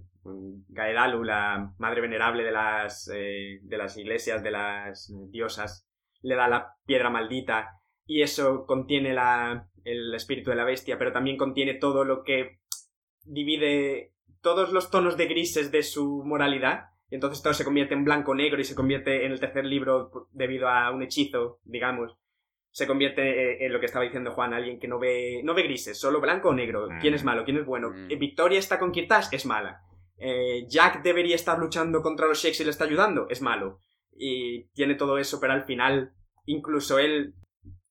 Gaedalu 0.70 1.26
la 1.26 1.74
madre 1.78 2.02
venerable 2.02 2.44
de 2.44 2.52
las 2.52 3.12
eh, 3.14 3.60
de 3.64 3.78
las 3.78 3.98
iglesias 3.98 4.42
de 4.42 4.52
las 4.52 5.14
diosas 5.30 5.86
le 6.22 6.36
da 6.36 6.48
la 6.48 6.76
piedra 6.86 7.10
maldita 7.10 7.81
y 8.12 8.22
eso 8.24 8.66
contiene 8.66 9.14
la, 9.14 9.70
el 9.84 10.14
espíritu 10.14 10.50
de 10.50 10.56
la 10.58 10.66
bestia 10.66 10.98
pero 10.98 11.12
también 11.12 11.38
contiene 11.38 11.76
todo 11.76 12.04
lo 12.04 12.24
que 12.24 12.60
divide 13.24 14.14
todos 14.42 14.74
los 14.74 14.90
tonos 14.90 15.18
de 15.18 15.28
grises 15.28 15.72
de 15.72 15.84
su 15.84 16.24
moralidad 16.26 16.86
y 17.10 17.16
entonces 17.16 17.44
todo 17.44 17.54
se 17.54 17.64
convierte 17.64 17.94
en 17.94 18.04
blanco 18.06 18.34
negro 18.34 18.60
y 18.60 18.64
se 18.64 18.76
convierte 18.76 19.26
en 19.26 19.32
el 19.32 19.40
tercer 19.40 19.66
libro 19.66 20.12
debido 20.32 20.68
a 20.70 20.92
un 20.92 21.04
hechizo, 21.04 21.60
digamos. 21.64 22.18
se 22.74 22.88
convierte 22.88 23.22
eh, 23.22 23.66
en 23.66 23.74
lo 23.74 23.82
que 23.82 23.86
estaba 23.86 24.06
diciendo 24.06 24.32
Juan, 24.32 24.54
alguien 24.54 24.80
que 24.80 24.88
no 24.88 24.98
ve, 24.98 25.42
no 25.44 25.54
ve 25.54 25.64
grises, 25.64 26.00
solo 26.00 26.22
blanco 26.22 26.48
o 26.50 26.54
negro. 26.54 26.88
¿Quién 27.02 27.14
es 27.14 27.22
Mm. 27.22 27.26
malo? 27.26 27.44
¿Quién 27.44 27.58
es 27.58 27.66
bueno? 27.66 27.90
Mm. 27.92 28.10
Eh, 28.12 28.16
Victoria 28.16 28.60
está 28.60 28.80
con 28.80 28.94
Kirtash, 28.94 29.28
es 29.34 29.46
mala. 29.46 29.82
Eh, 30.18 30.66
Jack 30.70 31.04
debería 31.04 31.36
estar 31.36 31.60
luchando 31.60 32.02
contra 32.02 32.28
los 32.28 32.42
Shakes 32.42 32.62
y 32.62 32.64
le 32.64 32.70
está 32.72 32.86
ayudando, 32.86 33.28
es 33.30 33.42
malo. 33.42 33.80
Y 34.16 34.70
tiene 34.74 34.96
todo 34.96 35.18
eso, 35.18 35.42
pero 35.42 35.52
al 35.52 35.64
final, 35.66 36.14
incluso 36.46 36.98
él, 36.98 37.34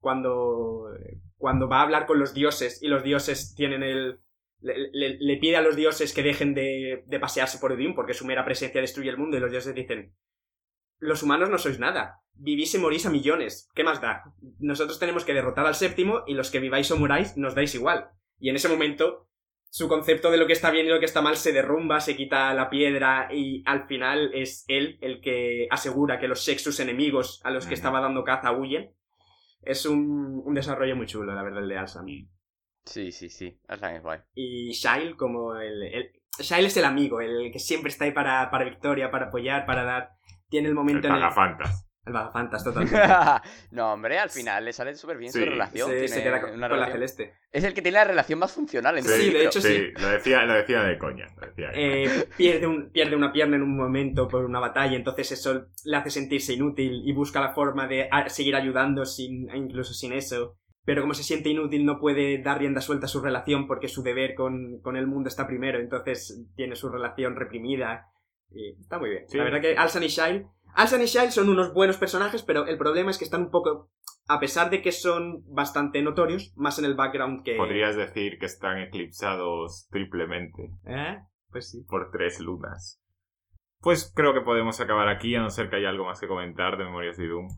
cuando, 0.00 0.88
cuando 1.36 1.68
va 1.68 1.78
a 1.78 1.82
hablar 1.82 2.06
con 2.06 2.18
los 2.18 2.34
dioses 2.34 2.82
y 2.82 2.88
los 2.88 3.02
dioses 3.02 3.54
tienen 3.54 3.82
el... 3.82 4.20
Le, 4.62 4.74
le- 4.92 5.16
le 5.18 5.36
pide 5.38 5.56
a 5.56 5.62
los 5.62 5.74
dioses 5.74 6.12
que 6.12 6.22
dejen 6.22 6.52
de, 6.54 7.02
de 7.06 7.20
pasearse 7.20 7.58
por 7.58 7.72
Odín 7.72 7.94
porque 7.94 8.12
su 8.12 8.26
mera 8.26 8.44
presencia 8.44 8.80
destruye 8.82 9.08
el 9.08 9.16
mundo 9.16 9.36
y 9.36 9.40
los 9.40 9.50
dioses 9.50 9.74
dicen 9.74 10.14
los 10.98 11.22
humanos 11.22 11.48
no 11.48 11.56
sois 11.56 11.78
nada. 11.78 12.20
Vivís 12.34 12.74
y 12.74 12.78
morís 12.78 13.06
a 13.06 13.10
millones. 13.10 13.70
¿Qué 13.74 13.84
más 13.84 14.02
da? 14.02 14.22
Nosotros 14.58 14.98
tenemos 14.98 15.24
que 15.24 15.32
derrotar 15.32 15.64
al 15.66 15.74
séptimo 15.74 16.24
y 16.26 16.34
los 16.34 16.50
que 16.50 16.60
viváis 16.60 16.90
o 16.90 16.98
muráis 16.98 17.38
nos 17.38 17.54
dais 17.54 17.74
igual. 17.74 18.10
Y 18.38 18.50
en 18.50 18.56
ese 18.56 18.68
momento, 18.68 19.26
su 19.70 19.88
concepto 19.88 20.30
de 20.30 20.36
lo 20.36 20.46
que 20.46 20.52
está 20.52 20.70
bien 20.70 20.84
y 20.84 20.90
lo 20.90 20.98
que 21.00 21.06
está 21.06 21.22
mal 21.22 21.36
se 21.36 21.52
derrumba, 21.52 22.00
se 22.00 22.16
quita 22.16 22.52
la 22.52 22.68
piedra 22.68 23.28
y 23.32 23.62
al 23.64 23.86
final 23.86 24.30
es 24.34 24.66
él 24.68 24.98
el 25.00 25.22
que 25.22 25.68
asegura 25.70 26.18
que 26.18 26.28
los 26.28 26.44
sexus 26.44 26.80
enemigos 26.80 27.40
a 27.44 27.50
los 27.50 27.66
que 27.66 27.72
estaba 27.74 28.02
dando 28.02 28.22
caza 28.24 28.52
huyen. 28.52 28.94
Es 29.62 29.86
un, 29.86 30.42
un 30.44 30.54
desarrollo 30.54 30.96
muy 30.96 31.06
chulo, 31.06 31.34
la 31.34 31.42
verdad, 31.42 31.62
el 31.62 31.68
de 31.68 31.78
Alsam. 31.78 32.06
Sí, 32.84 33.12
sí, 33.12 33.28
sí. 33.28 33.60
Aslan 33.68 33.96
es 33.96 34.02
guay. 34.02 34.20
Y 34.34 34.72
Shail 34.72 35.16
como 35.16 35.56
el, 35.56 35.82
el... 35.82 36.12
Shail 36.38 36.66
es 36.66 36.76
el 36.76 36.84
amigo, 36.84 37.20
el 37.20 37.50
que 37.52 37.58
siempre 37.58 37.90
está 37.90 38.04
ahí 38.04 38.12
para, 38.12 38.50
para 38.50 38.64
Victoria, 38.64 39.10
para 39.10 39.26
apoyar, 39.26 39.66
para 39.66 39.84
dar... 39.84 40.12
Tiene 40.48 40.68
el 40.68 40.70
El 40.70 40.74
momento 40.74 41.06
en 41.06 41.14
el... 41.14 41.22
El 42.06 42.14
vagafantas, 42.14 42.64
totalmente. 42.64 42.98
no, 43.72 43.92
hombre, 43.92 44.18
al 44.18 44.30
final 44.30 44.64
le 44.64 44.72
sale 44.72 44.94
súper 44.94 45.18
bien 45.18 45.32
Sí, 45.32 45.38
su 45.40 45.44
relación. 45.44 45.86
se, 45.88 45.92
tiene 45.92 46.08
se 46.08 46.22
queda 46.22 46.40
con, 46.40 46.50
una 46.54 46.68
con 46.68 46.80
la 46.80 46.90
celeste. 46.90 47.34
Es 47.52 47.62
el 47.64 47.74
que 47.74 47.82
tiene 47.82 47.98
la 47.98 48.04
relación 48.04 48.38
más 48.38 48.52
funcional 48.52 48.96
en 48.96 49.04
Sí, 49.04 49.26
el 49.28 49.32
de 49.34 49.44
hecho, 49.44 49.60
sí. 49.60 49.92
Lo 50.00 50.08
decía, 50.08 50.44
lo 50.44 50.54
decía 50.54 50.82
de 50.82 50.96
coña. 50.98 51.26
Lo 51.38 51.46
decía 51.46 51.68
de 51.68 51.72
coña. 51.74 51.86
Eh, 52.22 52.28
pierde, 52.38 52.66
un, 52.66 52.90
pierde 52.90 53.16
una 53.16 53.32
pierna 53.32 53.56
en 53.56 53.62
un 53.62 53.76
momento 53.76 54.28
por 54.28 54.44
una 54.46 54.60
batalla, 54.60 54.96
entonces 54.96 55.30
eso 55.32 55.66
le 55.84 55.96
hace 55.96 56.10
sentirse 56.10 56.54
inútil 56.54 57.02
y 57.04 57.12
busca 57.12 57.40
la 57.40 57.52
forma 57.52 57.86
de 57.86 58.08
a- 58.10 58.28
seguir 58.30 58.56
ayudando 58.56 59.04
sin, 59.04 59.54
incluso 59.54 59.92
sin 59.92 60.14
eso. 60.14 60.56
Pero 60.86 61.02
como 61.02 61.12
se 61.12 61.22
siente 61.22 61.50
inútil 61.50 61.84
no 61.84 62.00
puede 62.00 62.40
dar 62.42 62.58
rienda 62.58 62.80
suelta 62.80 63.04
a 63.04 63.08
su 63.10 63.20
relación 63.20 63.66
porque 63.66 63.88
su 63.88 64.02
deber 64.02 64.34
con, 64.34 64.80
con 64.80 64.96
el 64.96 65.06
mundo 65.06 65.28
está 65.28 65.46
primero, 65.46 65.78
entonces 65.78 66.46
tiene 66.56 66.76
su 66.76 66.88
relación 66.88 67.36
reprimida. 67.36 68.06
Y 68.52 68.80
está 68.80 68.98
muy 68.98 69.10
bien. 69.10 69.28
Sí. 69.28 69.36
La 69.36 69.44
verdad 69.44 69.60
que 69.60 69.76
Alsan 69.76 70.02
y 70.02 70.08
Shail... 70.08 70.46
Alsan 70.74 71.02
y 71.02 71.06
Shail 71.06 71.30
son 71.32 71.48
unos 71.48 71.72
buenos 71.72 71.96
personajes, 71.96 72.42
pero 72.42 72.66
el 72.66 72.78
problema 72.78 73.10
es 73.10 73.18
que 73.18 73.24
están 73.24 73.42
un 73.42 73.50
poco... 73.50 73.90
A 74.28 74.38
pesar 74.38 74.70
de 74.70 74.80
que 74.80 74.92
son 74.92 75.42
bastante 75.52 76.02
notorios, 76.02 76.52
más 76.56 76.78
en 76.78 76.84
el 76.84 76.94
background 76.94 77.42
que... 77.44 77.56
Podrías 77.56 77.96
decir 77.96 78.38
que 78.38 78.46
están 78.46 78.78
eclipsados 78.78 79.88
triplemente 79.90 80.70
¿Eh? 80.86 81.18
Pues 81.50 81.70
sí. 81.70 81.84
por 81.88 82.10
tres 82.12 82.38
lunas. 82.38 83.02
Pues 83.80 84.12
creo 84.14 84.32
que 84.32 84.42
podemos 84.42 84.80
acabar 84.80 85.08
aquí, 85.08 85.34
a 85.34 85.40
no 85.40 85.50
ser 85.50 85.68
que 85.68 85.76
haya 85.76 85.88
algo 85.88 86.04
más 86.04 86.20
que 86.20 86.28
comentar 86.28 86.76
de 86.78 86.84
Memorias 86.84 87.16
de 87.16 87.26
Doom. 87.26 87.48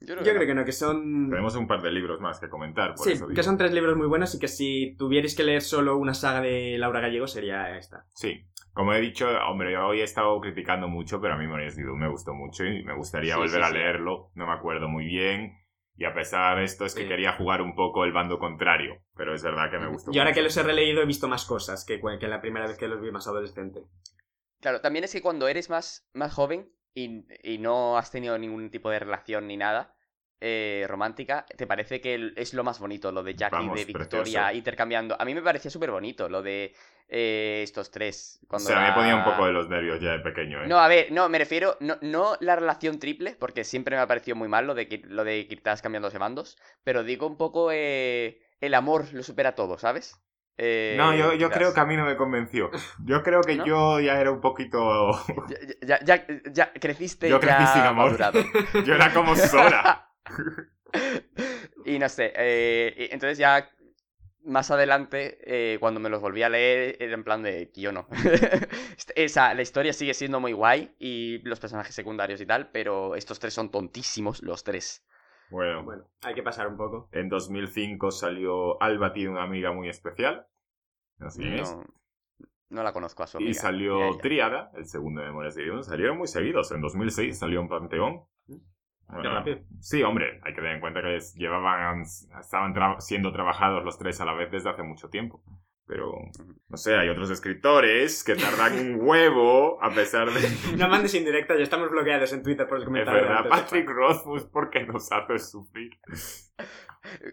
Yo 0.00 0.14
creo 0.14 0.18
Yo 0.18 0.24
que 0.24 0.30
creo 0.30 0.40
no. 0.40 0.46
que 0.46 0.54
no, 0.54 0.64
que 0.64 0.72
son... 0.72 1.28
Tenemos 1.28 1.56
un 1.56 1.66
par 1.66 1.82
de 1.82 1.90
libros 1.90 2.20
más 2.20 2.38
que 2.40 2.48
comentar, 2.48 2.94
por 2.94 3.04
Sí, 3.04 3.12
eso 3.12 3.26
digo. 3.26 3.34
que 3.36 3.42
son 3.42 3.58
tres 3.58 3.72
libros 3.72 3.96
muy 3.96 4.06
buenos 4.06 4.34
y 4.34 4.38
que 4.38 4.48
si 4.48 4.94
tuvierais 4.96 5.34
que 5.36 5.42
leer 5.44 5.60
solo 5.60 5.96
una 5.98 6.14
saga 6.14 6.40
de 6.40 6.78
Laura 6.78 7.00
Gallego 7.00 7.26
sería 7.26 7.76
esta. 7.76 8.06
Sí. 8.14 8.44
Como 8.78 8.92
he 8.94 9.00
dicho, 9.00 9.26
hombre, 9.48 9.72
yo 9.72 9.88
hoy 9.88 10.02
he 10.02 10.04
estado 10.04 10.40
criticando 10.40 10.86
mucho, 10.86 11.20
pero 11.20 11.34
a 11.34 11.36
mí 11.36 11.46
Memorias 11.46 11.74
de 11.74 11.82
Doom 11.82 11.98
me 11.98 12.08
gustó 12.08 12.32
mucho 12.32 12.64
y 12.64 12.84
me 12.84 12.94
gustaría 12.94 13.34
Sí, 13.34 13.40
volver 13.40 13.60
sí, 13.60 13.60
a 13.60 13.68
sí. 13.70 13.74
leerlo. 13.74 14.30
No 14.36 14.46
me 14.46 14.52
acuerdo 14.52 14.86
muy 14.88 15.04
bien. 15.04 15.58
Y 15.96 16.04
a 16.04 16.14
pesar 16.14 16.58
de 16.58 16.62
esto 16.62 16.84
es 16.84 16.94
que 16.94 17.02
Sí. 17.02 17.08
quería 17.08 17.32
jugar 17.32 17.60
un 17.60 17.74
poco 17.74 18.04
el 18.04 18.12
bando 18.12 18.38
contrario. 18.38 19.02
Pero 19.16 19.34
es 19.34 19.42
verdad 19.42 19.68
que 19.68 19.80
me 19.80 19.88
gustó 19.88 20.12
Y 20.12 20.18
ahora 20.20 20.32
que 20.32 20.42
los 20.42 20.56
he 20.56 20.62
releído 20.62 21.02
he 21.02 21.06
visto 21.06 21.26
más 21.26 21.44
cosas 21.44 21.84
que, 21.84 22.00
que 22.20 22.28
la 22.28 22.40
primera 22.40 22.68
vez 22.68 22.78
que 22.78 22.86
los 22.86 23.00
vi 23.00 23.10
más 23.10 23.26
adolescente. 23.26 23.80
Claro, 24.60 24.80
también 24.80 25.04
es 25.04 25.12
que 25.12 25.22
cuando 25.22 25.48
eres 25.48 25.70
más, 25.70 26.08
más 26.14 26.32
joven 26.32 26.70
y, 26.94 27.24
y 27.42 27.58
no 27.58 27.98
has 27.98 28.12
tenido 28.12 28.38
ningún 28.38 28.70
tipo 28.70 28.90
de 28.90 29.00
relación 29.00 29.48
ni 29.48 29.56
nada 29.56 29.92
eh, 30.40 30.84
romántica, 30.88 31.44
te 31.56 31.66
parece 31.66 32.00
que 32.00 32.32
es 32.36 32.54
lo 32.54 32.64
más 32.64 32.78
bonito, 32.78 33.10
lo 33.12 33.22
de 33.22 33.34
Jack 33.34 33.52
Vamos, 33.52 33.74
y 33.74 33.78
de 33.80 33.84
Victoria 33.86 34.18
precioso. 34.42 34.56
intercambiando. 34.58 35.16
A 35.18 35.24
mí 35.24 35.34
me 35.34 35.42
parecía 35.42 35.70
súper 35.70 35.90
bonito 35.90 36.28
lo 36.28 36.42
de 36.42 36.74
eh, 37.08 37.60
estos 37.64 37.90
tres. 37.90 38.38
O 38.44 38.46
Cuando 38.48 38.68
sea, 38.68 38.80
me 38.80 38.92
ponía 38.92 39.16
un 39.16 39.24
poco 39.24 39.46
de 39.46 39.52
los 39.52 39.68
nervios 39.68 40.00
ya 40.00 40.12
de 40.12 40.20
pequeño, 40.20 40.62
¿eh? 40.62 40.68
No, 40.68 40.78
a 40.78 40.88
ver, 40.88 41.10
no, 41.12 41.28
me 41.28 41.38
refiero, 41.38 41.76
no, 41.80 41.96
no 42.02 42.36
la 42.40 42.56
relación 42.56 42.98
triple, 42.98 43.36
porque 43.38 43.64
siempre 43.64 43.96
me 43.96 44.02
ha 44.02 44.06
parecido 44.06 44.36
muy 44.36 44.48
mal 44.48 44.66
lo 44.66 44.74
de, 44.74 44.88
Kir- 44.88 45.06
lo 45.06 45.24
de 45.24 45.46
Kirtas 45.48 45.82
cambiándose 45.82 46.18
bandos, 46.18 46.56
pero 46.84 47.02
digo 47.02 47.26
un 47.26 47.36
poco 47.36 47.70
eh, 47.72 48.40
el 48.60 48.74
amor 48.74 49.06
lo 49.12 49.22
supera 49.22 49.54
todo, 49.54 49.78
¿sabes? 49.78 50.20
Eh, 50.60 50.96
No, 50.98 51.14
yo, 51.14 51.34
yo 51.34 51.50
creo 51.50 51.72
que 51.72 51.80
a 51.80 51.84
mí 51.86 51.96
no 51.96 52.04
me 52.04 52.16
convenció. 52.16 52.70
Yo 53.04 53.22
creo 53.22 53.42
que 53.42 53.56
¿No? 53.56 53.64
yo 53.66 54.00
ya 54.00 54.20
era 54.20 54.30
un 54.32 54.40
poquito... 54.40 55.12
Ya, 55.82 55.98
ya, 56.04 56.04
ya, 56.04 56.26
ya 56.52 56.72
creciste 56.72 57.28
Yo 57.28 57.40
crecí 57.40 57.54
ya 57.62 57.66
sin 57.66 57.82
amor. 57.82 58.10
madurado. 58.10 58.40
Yo 58.86 58.94
era 58.94 59.12
como 59.14 59.34
Sora. 59.36 60.04
y 61.84 61.98
no 61.98 62.08
sé, 62.08 62.32
eh, 62.36 62.94
y 63.10 63.14
entonces 63.14 63.38
ya 63.38 63.70
más 64.44 64.70
adelante, 64.70 65.38
eh, 65.42 65.78
cuando 65.78 66.00
me 66.00 66.08
los 66.08 66.20
volví 66.22 66.42
a 66.42 66.48
leer, 66.48 66.96
era 67.00 67.14
en 67.14 67.24
plan 67.24 67.42
de 67.42 67.70
yo 67.74 67.92
no. 67.92 68.06
Este- 68.96 69.24
Esa, 69.24 69.52
la 69.54 69.62
historia 69.62 69.92
sigue 69.92 70.14
siendo 70.14 70.40
muy 70.40 70.52
guay 70.52 70.94
y 70.98 71.38
los 71.38 71.60
personajes 71.60 71.94
secundarios 71.94 72.40
y 72.40 72.46
tal, 72.46 72.70
pero 72.70 73.14
estos 73.14 73.38
tres 73.38 73.52
son 73.54 73.70
tontísimos, 73.70 74.42
los 74.42 74.64
tres. 74.64 75.04
Bueno, 75.50 75.82
Bueno, 75.84 76.04
hay 76.22 76.34
que 76.34 76.42
pasar 76.42 76.66
un 76.68 76.76
poco. 76.76 77.08
en 77.12 77.28
2005 77.28 78.10
salió 78.10 78.80
Alba 78.82 79.12
tiene 79.12 79.30
una 79.30 79.42
amiga 79.44 79.72
muy 79.72 79.88
especial. 79.88 80.46
No 81.18 81.30
sé 81.30 81.40
quién 81.40 81.54
es. 81.54 81.70
No, 81.74 81.84
no 82.70 82.82
la 82.82 82.92
conozco 82.92 83.22
a 83.22 83.26
su 83.26 83.38
Y 83.38 83.44
amiga, 83.44 83.58
a 83.58 83.62
salió. 83.62 84.16
Triada, 84.18 84.70
el 84.76 84.84
segundo 84.86 85.20
de 85.20 85.28
Memorias 85.28 85.54
de 85.54 85.66
Doom. 85.66 85.82
Salieron 85.82 86.18
muy 86.18 86.28
seguidos. 86.28 86.70
En 86.72 86.80
2006 86.82 87.38
salió 87.38 87.60
en 87.60 87.68
Panteón. 87.68 88.24
Bueno, 89.08 89.50
sí, 89.80 90.02
hombre, 90.02 90.40
hay 90.42 90.52
que 90.54 90.60
tener 90.60 90.76
en 90.76 90.80
cuenta 90.80 91.02
que 91.02 91.18
llevaban, 91.36 92.02
estaban 92.02 92.74
tra- 92.74 93.00
siendo 93.00 93.32
trabajados 93.32 93.84
los 93.84 93.98
tres 93.98 94.20
a 94.20 94.24
la 94.24 94.32
vez 94.34 94.50
desde 94.50 94.70
hace 94.70 94.82
mucho 94.82 95.08
tiempo. 95.10 95.42
Pero, 95.88 96.12
no 96.68 96.76
sé, 96.76 96.94
hay 96.96 97.08
otros 97.08 97.30
escritores 97.30 98.22
que 98.22 98.34
tardan 98.36 98.78
un 98.78 99.00
huevo 99.00 99.82
a 99.82 99.90
pesar 99.90 100.30
de... 100.30 100.76
No 100.76 100.86
mandes 100.88 101.14
indirectas, 101.14 101.56
ya 101.56 101.62
estamos 101.64 101.90
bloqueados 101.90 102.30
en 102.34 102.42
Twitter 102.42 102.66
por 102.68 102.76
el 102.76 102.82
Es 102.82 102.86
comentario. 102.86 103.22
verdad, 103.22 103.38
antes 103.38 103.50
Patrick 103.62 103.88
Rothfuss, 103.88 104.44
¿por 104.44 104.68
qué 104.68 104.84
nos 104.84 105.10
hace 105.10 105.38
sufrir? 105.38 105.90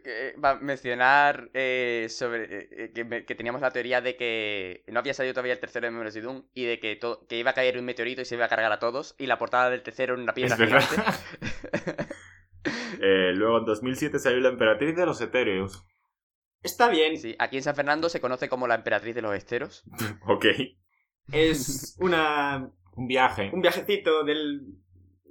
Eh, 0.05 0.35
Va 0.41 0.51
a 0.51 0.55
mencionar 0.59 1.49
eh, 1.53 2.05
sobre 2.09 2.43
eh, 2.43 2.69
eh, 2.71 2.91
que, 2.95 3.03
me- 3.03 3.25
que 3.25 3.35
teníamos 3.35 3.59
la 3.61 3.71
teoría 3.71 3.99
de 3.99 4.15
que 4.15 4.83
no 4.87 4.99
había 4.99 5.13
salido 5.13 5.33
todavía 5.33 5.51
el 5.53 5.59
tercero 5.59 5.85
de 5.87 5.91
Memories 5.91 6.13
de 6.13 6.21
Doom 6.21 6.43
y 6.53 6.63
de 6.65 6.79
que, 6.79 6.95
to- 6.95 7.25
que 7.27 7.37
iba 7.39 7.51
a 7.51 7.53
caer 7.55 7.77
un 7.77 7.83
meteorito 7.83 8.21
y 8.21 8.25
se 8.25 8.35
iba 8.35 8.45
a 8.45 8.47
cargar 8.47 8.71
a 8.71 8.79
todos 8.79 9.15
y 9.17 9.25
la 9.25 9.37
portada 9.37 9.69
del 9.71 9.81
tercero 9.81 10.13
en 10.13 10.21
una 10.21 10.33
piedra 10.33 10.55
Es 10.55 10.61
gigante. 10.63 12.05
Eh, 13.01 13.31
luego 13.35 13.59
en 13.59 13.65
2007 13.65 14.17
salió 14.19 14.39
La 14.39 14.49
Emperatriz 14.49 14.95
de 14.95 15.05
los 15.05 15.19
Etéreos. 15.21 15.85
Está 16.65 16.89
bien, 16.89 17.17
Sí, 17.17 17.35
aquí 17.39 17.57
en 17.57 17.63
San 17.63 17.75
Fernando 17.75 18.09
se 18.09 18.19
conoce 18.19 18.49
como 18.49 18.67
la 18.67 18.75
emperatriz 18.75 19.13
de 19.15 19.21
los 19.21 19.35
esteros. 19.35 19.83
ok. 20.27 20.45
es 21.31 21.95
una, 21.99 22.69
Un 22.95 23.07
viaje. 23.07 23.51
un 23.53 23.61
viajecito 23.61 24.23
del 24.23 24.61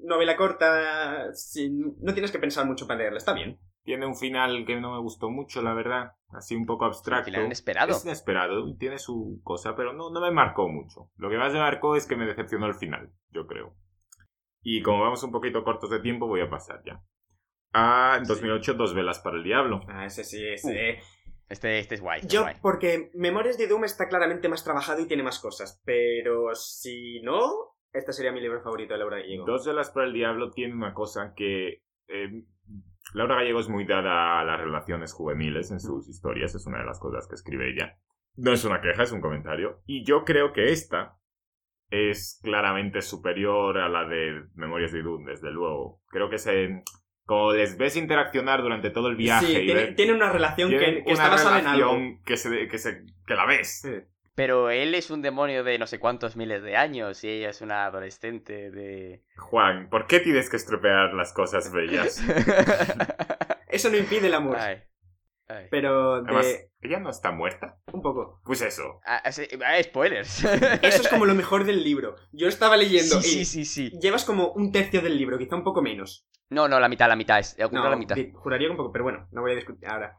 novela 0.02 0.36
corta. 0.36 1.32
sin- 1.34 1.96
no 2.00 2.12
tienes 2.12 2.30
que 2.30 2.38
pensar 2.38 2.66
mucho 2.66 2.86
para 2.86 2.98
leerla, 3.00 3.18
está 3.18 3.32
bien. 3.32 3.58
Tiene 3.82 4.06
un 4.06 4.16
final 4.16 4.64
que 4.66 4.80
no 4.80 4.94
me 4.94 5.00
gustó 5.00 5.28
mucho, 5.30 5.60
la 5.60 5.74
verdad. 5.74 6.12
Así 6.28 6.54
un 6.56 6.64
poco 6.66 6.84
abstracto. 6.86 7.26
final 7.26 7.44
inesperado. 7.46 7.92
Es 7.92 8.04
inesperado 8.04 8.76
tiene 8.78 8.98
su 8.98 9.40
cosa, 9.44 9.74
pero 9.76 9.92
no, 9.92 10.10
no 10.10 10.20
me 10.20 10.30
marcó 10.30 10.68
mucho. 10.68 11.10
Lo 11.16 11.28
que 11.28 11.36
más 11.36 11.52
me 11.52 11.58
marcó 11.58 11.94
es 11.96 12.06
que 12.06 12.16
me 12.16 12.24
decepcionó 12.26 12.66
el 12.66 12.74
final, 12.74 13.10
yo 13.30 13.46
creo. 13.46 13.76
Y 14.62 14.80
como 14.82 15.02
vamos 15.02 15.22
un 15.22 15.32
poquito 15.32 15.62
cortos 15.64 15.90
de 15.90 16.00
tiempo, 16.00 16.26
voy 16.26 16.40
a 16.40 16.48
pasar 16.48 16.80
ya. 16.86 17.02
Ah, 17.74 18.14
en 18.18 18.24
2008, 18.24 18.74
Dos 18.74 18.94
Velas 18.94 19.18
para 19.18 19.36
el 19.36 19.44
Diablo. 19.44 19.80
Ah, 19.88 20.06
ese 20.06 20.24
sí, 20.24 20.42
Uh. 20.62 20.68
Este, 21.48 21.78
este 21.78 21.96
es 21.96 22.00
guay. 22.00 22.20
este 22.20 22.26
es 22.28 22.32
Yo, 22.32 22.42
guay. 22.42 22.54
porque 22.62 23.10
Memorias 23.14 23.58
de 23.58 23.66
Doom 23.66 23.84
está 23.84 24.08
claramente 24.08 24.48
más 24.48 24.64
trabajado 24.64 25.00
y 25.02 25.06
tiene 25.06 25.22
más 25.22 25.38
cosas, 25.38 25.80
pero 25.84 26.54
si 26.54 27.20
no, 27.22 27.76
este 27.92 28.12
sería 28.12 28.32
mi 28.32 28.40
libro 28.40 28.62
favorito 28.62 28.94
de 28.94 28.98
Laura 28.98 29.18
Gallego. 29.18 29.44
Dos 29.46 29.66
Velas 29.66 29.90
para 29.90 30.06
el 30.06 30.12
Diablo 30.12 30.50
tiene 30.50 30.74
una 30.74 30.94
cosa 30.94 31.32
que... 31.36 31.82
eh, 32.08 32.44
Laura 33.12 33.36
Gallego 33.36 33.60
es 33.60 33.68
muy 33.68 33.84
dada 33.84 34.40
a 34.40 34.44
las 34.44 34.58
relaciones 34.58 35.12
juveniles 35.12 35.70
en 35.70 35.78
sus 35.78 36.08
historias, 36.08 36.54
es 36.54 36.66
una 36.66 36.78
de 36.78 36.86
las 36.86 36.98
cosas 36.98 37.28
que 37.28 37.34
escribe 37.34 37.70
ella. 37.70 37.98
No 38.36 38.52
es 38.52 38.64
una 38.64 38.80
queja, 38.80 39.02
es 39.02 39.12
un 39.12 39.20
comentario. 39.20 39.82
Y 39.86 40.04
yo 40.04 40.24
creo 40.24 40.52
que 40.52 40.72
esta 40.72 41.18
es 41.90 42.40
claramente 42.42 43.02
superior 43.02 43.78
a 43.78 43.88
la 43.88 44.08
de 44.08 44.46
Memorias 44.54 44.90
de 44.90 45.02
Doom, 45.02 45.24
desde 45.26 45.50
luego. 45.52 46.00
Creo 46.08 46.28
que 46.30 46.38
se... 46.38 46.82
Como 47.26 47.52
les 47.52 47.76
ves 47.78 47.96
interaccionar 47.96 48.60
durante 48.62 48.90
todo 48.90 49.08
el 49.08 49.16
viaje 49.16 49.46
sí, 49.46 49.52
y 49.52 49.64
tiene, 49.66 49.74
ver- 49.74 49.96
tiene 49.96 50.12
una 50.12 50.30
relación 50.30 50.70
que, 50.70 50.78
tienen 50.78 51.04
que 51.04 51.12
está 51.12 51.24
una 51.24 51.30
basada 51.36 51.58
en 51.58 51.66
algo. 51.66 51.92
relación 51.92 52.22
que, 52.24 52.36
se, 52.36 52.68
que, 52.68 52.78
se, 52.78 53.02
que 53.26 53.34
la 53.34 53.46
ves. 53.46 53.80
Sí. 53.82 53.92
Pero 54.34 54.68
él 54.70 54.94
es 54.96 55.10
un 55.10 55.22
demonio 55.22 55.62
de 55.64 55.78
no 55.78 55.86
sé 55.86 55.98
cuántos 56.00 56.36
miles 56.36 56.62
de 56.62 56.76
años 56.76 57.22
y 57.24 57.28
ella 57.28 57.50
es 57.50 57.60
una 57.60 57.84
adolescente 57.86 58.70
de... 58.72 59.22
Juan, 59.36 59.88
¿por 59.88 60.06
qué 60.08 60.18
tienes 60.20 60.50
que 60.50 60.56
estropear 60.56 61.14
las 61.14 61.32
cosas 61.32 61.72
bellas? 61.72 62.20
Eso 63.68 63.90
no 63.90 63.96
impide 63.96 64.26
el 64.26 64.34
amor. 64.34 64.56
Ay, 64.58 64.82
ay. 65.48 65.66
Pero 65.70 66.22
de... 66.22 66.28
Además, 66.28 66.46
ella 66.80 67.00
no 67.00 67.10
está 67.10 67.32
muerta. 67.32 67.78
Un 67.92 68.02
poco. 68.02 68.40
Pues 68.44 68.60
eso. 68.62 69.00
Ah, 69.06 69.22
ah, 69.24 69.32
sí, 69.32 69.46
ah, 69.64 69.82
spoilers. 69.82 70.44
Eso 70.82 71.02
es 71.02 71.08
como 71.08 71.24
lo 71.26 71.34
mejor 71.34 71.64
del 71.64 71.82
libro. 71.82 72.16
Yo 72.32 72.48
estaba 72.48 72.76
leyendo 72.76 73.20
Sí, 73.22 73.40
y 73.40 73.44
sí, 73.44 73.64
sí, 73.64 73.90
sí. 73.90 73.98
llevas 74.00 74.24
como 74.24 74.48
un 74.52 74.72
tercio 74.72 75.00
del 75.00 75.16
libro, 75.16 75.38
quizá 75.38 75.56
un 75.56 75.64
poco 75.64 75.80
menos. 75.82 76.26
No, 76.50 76.68
no, 76.68 76.78
la 76.78 76.88
mitad, 76.88 77.08
la 77.08 77.16
mitad. 77.16 77.38
Es, 77.38 77.56
No, 77.72 77.88
la 77.88 77.96
mitad. 77.96 78.16
juraría 78.34 78.68
que 78.68 78.72
un 78.72 78.76
poco, 78.76 78.92
pero 78.92 79.04
bueno, 79.04 79.28
no 79.32 79.40
voy 79.40 79.52
a 79.52 79.56
discutir 79.56 79.88
ahora. 79.88 80.16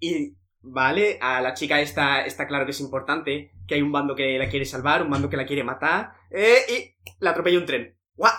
Y, 0.00 0.34
vale, 0.60 1.18
a 1.20 1.40
la 1.40 1.54
chica 1.54 1.80
esta 1.80 2.24
está 2.24 2.46
claro 2.46 2.64
que 2.64 2.72
es 2.72 2.80
importante, 2.80 3.52
que 3.66 3.74
hay 3.76 3.82
un 3.82 3.92
bando 3.92 4.14
que 4.14 4.38
la 4.38 4.48
quiere 4.48 4.64
salvar, 4.64 5.02
un 5.02 5.10
bando 5.10 5.30
que 5.30 5.36
la 5.36 5.46
quiere 5.46 5.62
matar, 5.64 6.12
eh, 6.30 6.58
y 6.68 6.96
la 7.20 7.30
atropella 7.30 7.58
un 7.58 7.66
tren. 7.66 7.96
¡Guau! 8.14 8.32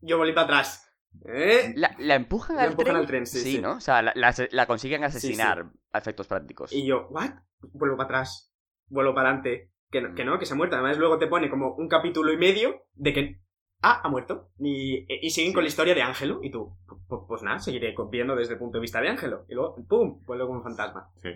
Yo 0.00 0.18
volví 0.18 0.32
para 0.32 0.44
atrás. 0.46 0.91
¿Eh? 1.26 1.72
La, 1.76 1.94
la 1.98 2.14
empujan, 2.16 2.56
La 2.56 2.62
al, 2.64 2.70
empujan 2.70 2.92
tren? 2.92 2.96
al 2.96 3.06
tren, 3.06 3.26
sí, 3.26 3.38
sí. 3.40 3.60
¿no? 3.60 3.76
O 3.76 3.80
sea, 3.80 4.02
la, 4.02 4.12
la- 4.16 4.34
la 4.50 4.66
consiguen 4.66 5.04
asesinar 5.04 5.70
a 5.92 5.98
efectos 5.98 6.26
prácticos. 6.26 6.72
Y 6.72 6.86
yo, 6.86 7.06
¿what? 7.10 7.30
Vuelvo 7.72 7.96
para 7.96 8.06
atrás, 8.06 8.52
vuelvo 8.88 9.14
para 9.14 9.28
adelante. 9.30 9.70
Que 9.90 10.00
no, 10.00 10.14
que 10.14 10.24
no, 10.24 10.38
que 10.38 10.46
se 10.46 10.54
ha 10.54 10.56
muerto. 10.56 10.76
Además, 10.76 10.96
luego 10.98 11.18
te 11.18 11.26
pone 11.26 11.50
como 11.50 11.74
un 11.74 11.86
capítulo 11.88 12.32
y 12.32 12.36
medio 12.38 12.86
de 12.94 13.12
que. 13.12 13.40
Ah, 13.82 14.00
ha 14.04 14.08
muerto. 14.08 14.48
Y, 14.58 15.04
y 15.08 15.30
siguen 15.30 15.50
Sí. 15.50 15.54
con 15.54 15.64
la 15.64 15.68
historia 15.68 15.94
de 15.94 16.02
Ángelo. 16.02 16.40
Y 16.42 16.50
tú, 16.50 16.76
pues, 17.08 17.20
pues 17.28 17.42
nada, 17.42 17.58
seguiré 17.58 17.94
viendo 18.10 18.34
desde 18.34 18.54
el 18.54 18.58
punto 18.58 18.78
de 18.78 18.82
vista 18.82 19.00
de 19.00 19.08
Ángelo. 19.08 19.44
Y 19.48 19.54
luego, 19.54 19.76
¡pum! 19.88 20.22
Vuelve 20.24 20.46
como 20.46 20.58
un 20.58 20.64
fantasma. 20.64 21.10
Sí. 21.20 21.28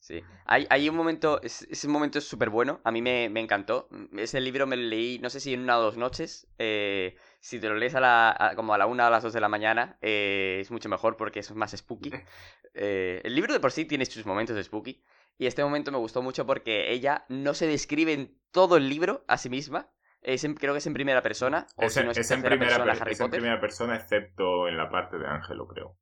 Sí. 0.00 0.20
Hay, 0.46 0.66
hay 0.70 0.88
un 0.88 0.96
momento, 0.96 1.40
es- 1.42 1.62
ese 1.70 1.86
momento 1.88 2.18
es 2.18 2.24
súper 2.26 2.50
bueno, 2.50 2.80
a 2.84 2.90
mí 2.90 3.00
me, 3.00 3.28
me 3.30 3.40
encantó. 3.40 3.88
Ese 4.16 4.40
libro 4.40 4.66
me 4.66 4.76
lo 4.76 4.82
leí, 4.82 5.18
no 5.20 5.30
sé 5.30 5.40
si 5.40 5.54
en 5.54 5.60
una 5.60 5.78
o 5.78 5.82
dos 5.82 5.96
noches. 5.96 6.46
eh, 6.58 7.16
si 7.44 7.60
te 7.60 7.68
lo 7.68 7.74
lees 7.74 7.94
a 7.94 8.00
la, 8.00 8.34
a- 8.38 8.54
como 8.56 8.72
a 8.72 8.78
la 8.78 8.86
una 8.86 9.04
o 9.04 9.06
a 9.08 9.10
las 9.10 9.22
dos 9.22 9.34
de 9.34 9.40
la 9.40 9.50
mañana, 9.50 9.98
eh, 10.00 10.58
es 10.62 10.70
mucho 10.70 10.88
mejor 10.88 11.18
porque 11.18 11.40
es 11.40 11.54
más 11.54 11.72
spooky. 11.72 12.10
Eh, 12.72 13.20
el 13.22 13.34
libro 13.34 13.52
de 13.52 13.60
por 13.60 13.70
sí 13.70 13.84
tiene 13.84 14.06
sus 14.06 14.24
momentos 14.24 14.56
de 14.56 14.64
spooky. 14.64 15.02
Y 15.36 15.44
este 15.46 15.62
momento 15.62 15.92
me 15.92 15.98
gustó 15.98 16.22
mucho 16.22 16.46
porque 16.46 16.90
ella 16.90 17.26
no 17.28 17.52
se 17.52 17.66
describe 17.66 18.14
en 18.14 18.38
todo 18.50 18.78
el 18.78 18.88
libro 18.88 19.24
a 19.28 19.36
sí 19.36 19.50
misma. 19.50 19.90
Es 20.22 20.44
en- 20.44 20.54
creo 20.54 20.72
que 20.72 20.78
es 20.78 20.86
en 20.86 20.94
primera 20.94 21.20
persona. 21.20 21.66
O 21.76 21.82
Es, 21.84 21.92
si 21.92 22.00
en- 22.00 22.06
no 22.06 22.12
es, 22.12 22.18
es 22.18 22.30
en 22.30 22.42
primera, 22.42 22.70
persona, 22.76 22.92
per- 22.92 23.02
Harry 23.02 23.12
es 23.12 23.20
en 23.20 23.26
Potter. 23.26 23.40
primera 23.40 23.60
persona, 23.60 23.96
excepto 23.96 24.66
en 24.68 24.78
la 24.78 24.88
parte 24.88 25.18
de 25.18 25.26
Ángelo, 25.26 25.66
creo. 25.68 25.98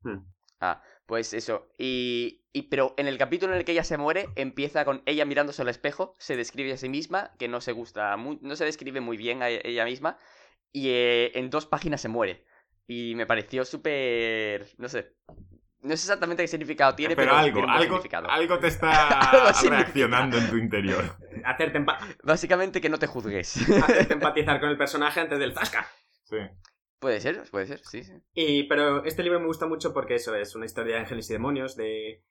Pues 1.06 1.34
eso. 1.34 1.68
Y, 1.76 2.44
y 2.52 2.62
pero 2.70 2.94
en 2.96 3.08
el 3.08 3.18
capítulo 3.18 3.52
en 3.52 3.58
el 3.58 3.64
que 3.64 3.72
ella 3.72 3.82
se 3.84 3.98
muere, 3.98 4.28
empieza 4.36 4.84
con 4.84 5.02
ella 5.06 5.24
mirándose 5.24 5.60
al 5.62 5.68
espejo, 5.68 6.14
se 6.18 6.36
describe 6.36 6.72
a 6.72 6.76
sí 6.76 6.88
misma, 6.88 7.32
que 7.38 7.48
no 7.48 7.60
se 7.60 7.72
gusta, 7.72 8.16
no 8.16 8.56
se 8.56 8.64
describe 8.64 9.00
muy 9.00 9.16
bien 9.16 9.42
a 9.42 9.48
ella 9.50 9.84
misma, 9.84 10.18
y 10.72 10.88
eh, 10.88 11.38
en 11.38 11.50
dos 11.50 11.66
páginas 11.66 12.00
se 12.00 12.08
muere. 12.08 12.44
Y 12.86 13.14
me 13.14 13.26
pareció 13.26 13.64
súper, 13.64 14.66
no 14.78 14.88
sé, 14.88 15.14
no 15.82 15.88
sé 15.88 15.94
exactamente 15.94 16.42
qué 16.42 16.48
significado 16.48 16.94
tiene, 16.94 17.16
pero, 17.16 17.30
pero 17.30 17.38
algo, 17.38 17.52
tiene 17.52 17.60
un 17.60 17.66
buen 17.66 17.76
algo, 17.82 17.94
significado. 17.96 18.30
algo 18.30 18.58
te 18.58 18.66
está 18.68 19.52
reaccionando 19.68 20.38
en 20.38 20.50
tu 20.50 20.56
interior. 20.56 21.04
Hacerte, 21.44 21.84
Básicamente 22.22 22.80
que 22.80 22.88
no 22.88 22.98
te 22.98 23.06
juzgues. 23.06 23.56
hacerte 23.82 24.14
empatizar 24.14 24.60
con 24.60 24.70
el 24.70 24.76
personaje 24.78 25.20
antes 25.20 25.38
del 25.38 25.54
zasca. 25.54 25.86
Sí. 26.24 26.36
puede 26.98 27.20
ser, 27.20 27.42
puede 27.50 27.66
ser, 27.66 27.80
sí, 27.80 28.04
sí. 28.04 28.12
Y, 28.32 28.62
pero 28.64 29.04
este 29.04 29.22
libro 29.22 29.40
me 29.40 29.46
gusta 29.46 29.66
mucho 29.66 29.92
porque 29.92 30.14
eso 30.14 30.34
es 30.36 30.54
una 30.54 30.66
historia 30.66 30.94
de 30.94 31.00
ángeles 31.00 31.28
y 31.30 31.32
demonios, 31.32 31.76
de, 31.76 32.22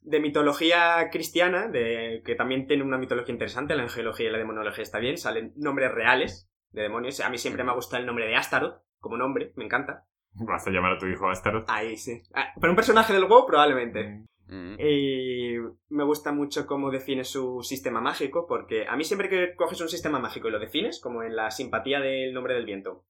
de 0.00 0.20
mitología 0.20 1.08
cristiana, 1.10 1.68
de, 1.68 2.22
que 2.24 2.34
también 2.34 2.66
tiene 2.66 2.82
una 2.82 2.98
mitología 2.98 3.32
interesante. 3.32 3.74
La 3.74 3.84
angelología 3.84 4.28
y 4.28 4.32
la 4.32 4.38
demonología 4.38 4.82
está 4.82 4.98
bien, 4.98 5.16
salen 5.16 5.52
nombres 5.56 5.90
reales 5.92 6.50
de 6.70 6.82
demonios. 6.82 7.20
A 7.20 7.30
mí 7.30 7.38
siempre 7.38 7.64
me 7.64 7.70
ha 7.70 7.74
gustado 7.74 8.00
el 8.00 8.06
nombre 8.06 8.26
de 8.26 8.36
Astaroth 8.36 8.82
como 9.00 9.16
nombre, 9.16 9.52
me 9.56 9.64
encanta. 9.64 10.06
Vas 10.34 10.66
a 10.66 10.70
llamar 10.70 10.92
a 10.92 10.98
tu 10.98 11.06
hijo 11.06 11.28
Astaroth. 11.28 11.68
Ahí 11.68 11.96
sí. 11.96 12.22
Ah, 12.34 12.52
pero 12.60 12.72
un 12.72 12.76
personaje 12.76 13.12
del 13.12 13.26
WoW 13.26 13.46
probablemente. 13.46 14.24
Mm. 14.46 14.76
Y 14.78 15.56
me 15.90 16.04
gusta 16.04 16.32
mucho 16.32 16.66
cómo 16.66 16.90
define 16.90 17.24
su 17.24 17.62
sistema 17.62 18.00
mágico, 18.00 18.46
porque 18.46 18.86
a 18.86 18.96
mí 18.96 19.04
siempre 19.04 19.28
que 19.28 19.54
coges 19.54 19.80
un 19.80 19.88
sistema 19.88 20.18
mágico 20.18 20.48
y 20.48 20.52
lo 20.52 20.58
defines, 20.58 21.00
como 21.00 21.22
en 21.22 21.36
la 21.36 21.50
simpatía 21.50 22.00
del 22.00 22.32
nombre 22.32 22.54
del 22.54 22.64
viento, 22.64 23.04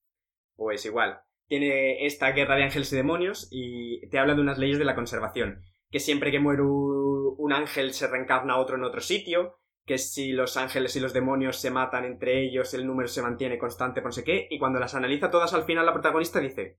pues 0.55 0.85
igual, 0.85 1.21
tiene 1.47 2.05
esta 2.05 2.31
guerra 2.31 2.57
de 2.57 2.63
ángeles 2.63 2.91
y 2.91 2.97
demonios 2.97 3.47
y 3.51 4.07
te 4.09 4.19
habla 4.19 4.35
de 4.35 4.41
unas 4.41 4.57
leyes 4.57 4.79
de 4.79 4.85
la 4.85 4.95
conservación, 4.95 5.63
que 5.89 6.01
siempre 6.01 6.31
que 6.31 6.41
muere 6.41 6.63
un 6.63 7.53
ángel 7.53 7.93
se 7.93 8.07
reencarna 8.07 8.57
otro 8.57 8.75
en 8.75 8.83
otro 8.83 8.99
sitio, 8.99 9.59
que 9.89 9.97
si 9.97 10.31
los 10.33 10.55
ángeles 10.55 10.95
y 10.95 10.99
los 10.99 11.13
demonios 11.13 11.57
se 11.59 11.71
matan 11.71 12.05
entre 12.05 12.43
ellos, 12.43 12.75
el 12.75 12.85
número 12.85 13.07
se 13.09 13.23
mantiene 13.23 13.57
constante, 13.57 14.01
por 14.01 14.09
no 14.09 14.11
sé 14.13 14.23
qué, 14.23 14.47
y 14.51 14.59
cuando 14.59 14.79
las 14.79 14.93
analiza 14.93 15.31
todas 15.31 15.55
al 15.55 15.63
final 15.63 15.83
la 15.87 15.93
protagonista 15.93 16.39
dice, 16.39 16.77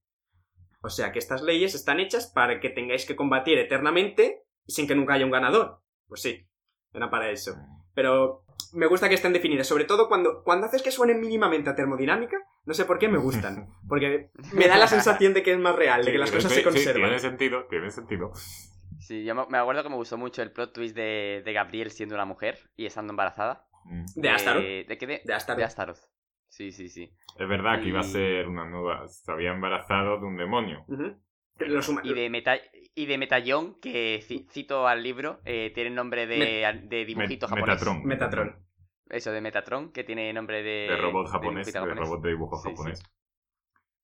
o 0.80 0.88
sea 0.88 1.10
que 1.10 1.18
estas 1.18 1.42
leyes 1.42 1.74
están 1.74 1.98
hechas 1.98 2.28
para 2.32 2.60
que 2.60 2.70
tengáis 2.70 3.06
que 3.06 3.16
combatir 3.16 3.58
eternamente 3.58 4.44
y 4.64 4.72
sin 4.72 4.86
que 4.86 4.94
nunca 4.94 5.14
haya 5.14 5.24
un 5.24 5.32
ganador. 5.32 5.80
Pues 6.06 6.22
sí, 6.22 6.46
era 6.92 7.10
para 7.10 7.30
eso. 7.30 7.56
Pero 7.94 8.44
me 8.72 8.86
gusta 8.86 9.08
que 9.08 9.16
estén 9.16 9.32
definidas, 9.32 9.66
sobre 9.66 9.86
todo 9.86 10.06
cuando, 10.08 10.44
cuando 10.44 10.68
haces 10.68 10.82
que 10.82 10.92
suenen 10.92 11.20
mínimamente 11.20 11.68
a 11.68 11.74
termodinámica, 11.74 12.36
no 12.64 12.74
sé 12.74 12.84
por 12.84 13.00
qué 13.00 13.08
me 13.08 13.18
gustan. 13.18 13.70
Porque 13.88 14.30
me 14.52 14.68
da 14.68 14.78
la 14.78 14.86
sensación 14.86 15.34
de 15.34 15.42
que 15.42 15.52
es 15.52 15.58
más 15.58 15.74
real, 15.74 16.04
de 16.04 16.12
que 16.12 16.18
las 16.18 16.30
Sí, 16.30 16.36
cosas 16.36 16.52
sí, 16.52 16.54
se 16.54 16.60
sí, 16.60 16.64
conservan. 16.64 17.02
tiene 17.02 17.18
sentido, 17.18 17.66
tiene 17.68 17.90
sentido. 17.90 18.30
Sí, 19.10 19.24
yo 19.24 19.34
me 19.34 19.58
acuerdo 19.58 19.82
que 19.82 19.88
me 19.88 19.96
gustó 19.96 20.16
mucho 20.16 20.40
el 20.40 20.52
plot 20.52 20.72
twist 20.72 20.94
de, 20.94 21.42
de 21.44 21.52
Gabriel 21.52 21.90
siendo 21.90 22.14
una 22.14 22.24
mujer 22.24 22.58
y 22.76 22.86
estando 22.86 23.10
embarazada. 23.12 23.66
Mm. 23.84 24.04
¿De 24.14 24.30
Astaroth? 24.30 24.62
Eh, 24.64 24.84
¿De 24.88 24.98
qué? 24.98 25.06
De, 25.08 25.20
De 25.24 25.34
Astaroth. 25.34 25.58
de 25.58 25.64
Astaroth. 25.64 25.98
Sí, 26.48 26.70
sí, 26.70 26.88
sí. 26.88 27.12
Es 27.36 27.48
verdad 27.48 27.80
que 27.82 27.88
iba 27.88 27.98
a 27.98 28.04
ser 28.04 28.46
una 28.46 28.64
nueva. 28.70 29.08
Se 29.08 29.32
había 29.32 29.50
embarazado 29.50 30.20
de 30.20 30.26
un 30.26 30.36
demonio. 30.36 30.84
Los 31.58 31.88
huma- 31.88 32.02
Y 32.04 32.14
de, 32.14 32.30
meta 32.30 32.56
y 32.94 33.06
de 33.06 33.18
Metallón, 33.18 33.80
que 33.80 34.20
ci- 34.22 34.48
cito 34.48 34.86
al 34.86 35.02
libro, 35.02 35.40
eh, 35.44 35.72
tiene 35.74 35.90
nombre 35.90 36.28
de, 36.28 36.80
de 36.84 37.04
dibujito 37.04 37.46
Met- 37.48 37.50
japonés. 37.50 37.66
Metatron. 37.66 38.04
Metatron. 38.04 38.66
Eso, 39.08 39.32
de 39.32 39.40
Metatron, 39.40 39.92
que 39.92 40.04
tiene 40.04 40.32
nombre 40.32 40.62
de... 40.62 40.86
De 40.88 40.96
robot 40.96 41.26
japonés, 41.26 41.66
dibujito 41.66 41.84
de 41.84 41.94
robot 42.00 42.22
de 42.22 42.28
dibujo 42.30 42.56
Sí, 42.58 42.68
sí. 42.68 42.76
japonés. 42.76 43.02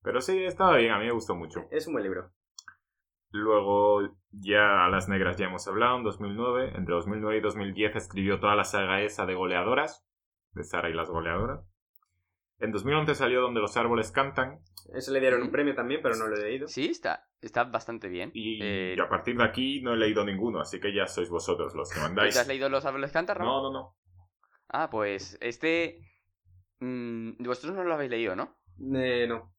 Pero 0.02 0.20
sí, 0.20 0.44
estaba 0.44 0.76
bien, 0.78 0.90
a 0.90 0.98
mí 0.98 1.04
me 1.06 1.12
gustó 1.12 1.36
mucho. 1.36 1.68
Es 1.70 1.86
un 1.86 1.92
buen 1.92 2.02
libro. 2.02 2.32
Luego, 3.36 4.00
ya 4.30 4.84
a 4.86 4.88
las 4.88 5.08
negras 5.08 5.36
ya 5.36 5.46
hemos 5.46 5.66
hablado, 5.68 5.98
en 5.98 6.04
2009. 6.04 6.72
Entre 6.76 6.94
2009 6.94 7.38
y 7.38 7.40
2010 7.40 7.96
escribió 7.96 8.40
toda 8.40 8.54
la 8.56 8.64
saga 8.64 9.02
esa 9.02 9.26
de 9.26 9.34
goleadoras, 9.34 10.04
de 10.52 10.64
Sara 10.64 10.88
y 10.88 10.94
las 10.94 11.10
goleadoras. 11.10 11.60
En 12.58 12.72
2011 12.72 13.14
salió 13.14 13.42
Donde 13.42 13.60
los 13.60 13.76
árboles 13.76 14.10
cantan. 14.10 14.60
Eso 14.94 15.12
le 15.12 15.20
dieron 15.20 15.42
un 15.42 15.50
premio 15.50 15.74
también, 15.74 16.00
pero 16.02 16.16
no 16.16 16.26
lo 16.28 16.36
he 16.36 16.42
leído. 16.42 16.66
Sí, 16.68 16.86
está, 16.86 17.26
está 17.42 17.64
bastante 17.64 18.08
bien. 18.08 18.30
Y, 18.32 18.62
Eh, 18.62 18.94
y 18.96 19.00
a 19.00 19.08
partir 19.08 19.36
de 19.36 19.44
aquí 19.44 19.82
no 19.82 19.92
he 19.92 19.96
leído 19.98 20.24
ninguno, 20.24 20.60
así 20.60 20.80
que 20.80 20.94
ya 20.94 21.06
sois 21.06 21.28
vosotros 21.28 21.74
los 21.74 21.90
que 21.90 21.96
¿tú 21.96 22.02
mandáis. 22.06 22.34
te 22.34 22.40
has 22.40 22.48
leído 22.48 22.68
Los 22.70 22.86
Árboles 22.86 23.12
Cantan, 23.12 23.36
Ramón? 23.36 23.62
No, 23.62 23.70
no, 23.70 23.78
no. 23.78 23.96
Ah, 24.68 24.88
pues 24.90 25.36
este... 25.42 25.98
mm, 26.80 27.42
vosotros 27.44 27.74
no 27.74 27.84
lo 27.84 27.92
habéis 27.94 28.10
leído, 28.10 28.34
¿no? 28.34 28.56
Eh, 28.94 29.26
no. 29.28 29.52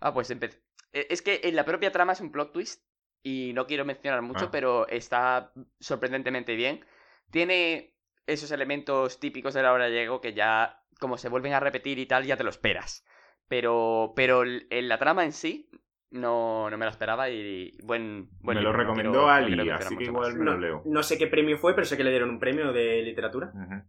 Ah, 0.00 0.14
pues 0.14 0.30
empecé. 0.30 0.62
Es 0.92 1.22
que 1.22 1.40
en 1.44 1.56
la 1.56 1.64
propia 1.64 1.90
trama 1.92 2.12
es 2.12 2.20
un 2.20 2.30
plot 2.32 2.52
twist 2.52 2.84
y 3.22 3.52
no 3.54 3.66
quiero 3.66 3.84
mencionar 3.84 4.22
mucho, 4.22 4.46
Ah. 4.46 4.50
pero 4.50 4.88
está 4.88 5.52
sorprendentemente 5.78 6.54
bien. 6.56 6.84
Tiene 7.30 7.94
esos 8.26 8.50
elementos 8.50 9.20
típicos 9.20 9.54
de 9.54 9.62
la 9.62 9.72
hora 9.72 9.88
llego 9.88 10.20
que 10.20 10.34
ya, 10.34 10.82
como 10.98 11.18
se 11.18 11.28
vuelven 11.28 11.52
a 11.52 11.60
repetir 11.60 11.98
y 11.98 12.06
tal, 12.06 12.24
ya 12.24 12.36
te 12.36 12.44
lo 12.44 12.50
esperas. 12.50 13.04
Pero, 13.48 14.12
pero 14.14 14.44
en 14.44 14.88
la 14.88 14.98
trama 14.98 15.24
en 15.24 15.32
sí 15.32 15.68
no, 16.10 16.70
no 16.70 16.78
me 16.78 16.84
lo 16.84 16.90
esperaba 16.90 17.28
y 17.30 17.76
buen, 17.82 18.28
buen 18.40 18.56
me 18.58 18.62
lo 18.62 18.72
no 18.72 18.78
recomendó 18.78 19.10
quiero- 19.12 19.26
no 19.26 19.30
Ali, 19.32 19.46
quiero 19.48 19.64
mencionar 19.64 19.86
así 19.86 19.96
que 19.96 20.04
igual 20.04 20.34
me 20.36 20.44
No, 20.44 20.52
lo 20.52 20.58
leo. 20.58 20.82
no 20.86 21.02
sé 21.02 21.18
qué 21.18 21.26
premio 21.26 21.58
fue, 21.58 21.74
pero 21.74 21.84
sé 21.84 21.96
que 21.96 22.04
le 22.04 22.10
dieron 22.10 22.30
un 22.30 22.38
premio 22.38 22.72
de 22.72 23.02
literatura. 23.02 23.50
Ujú. 23.54 23.82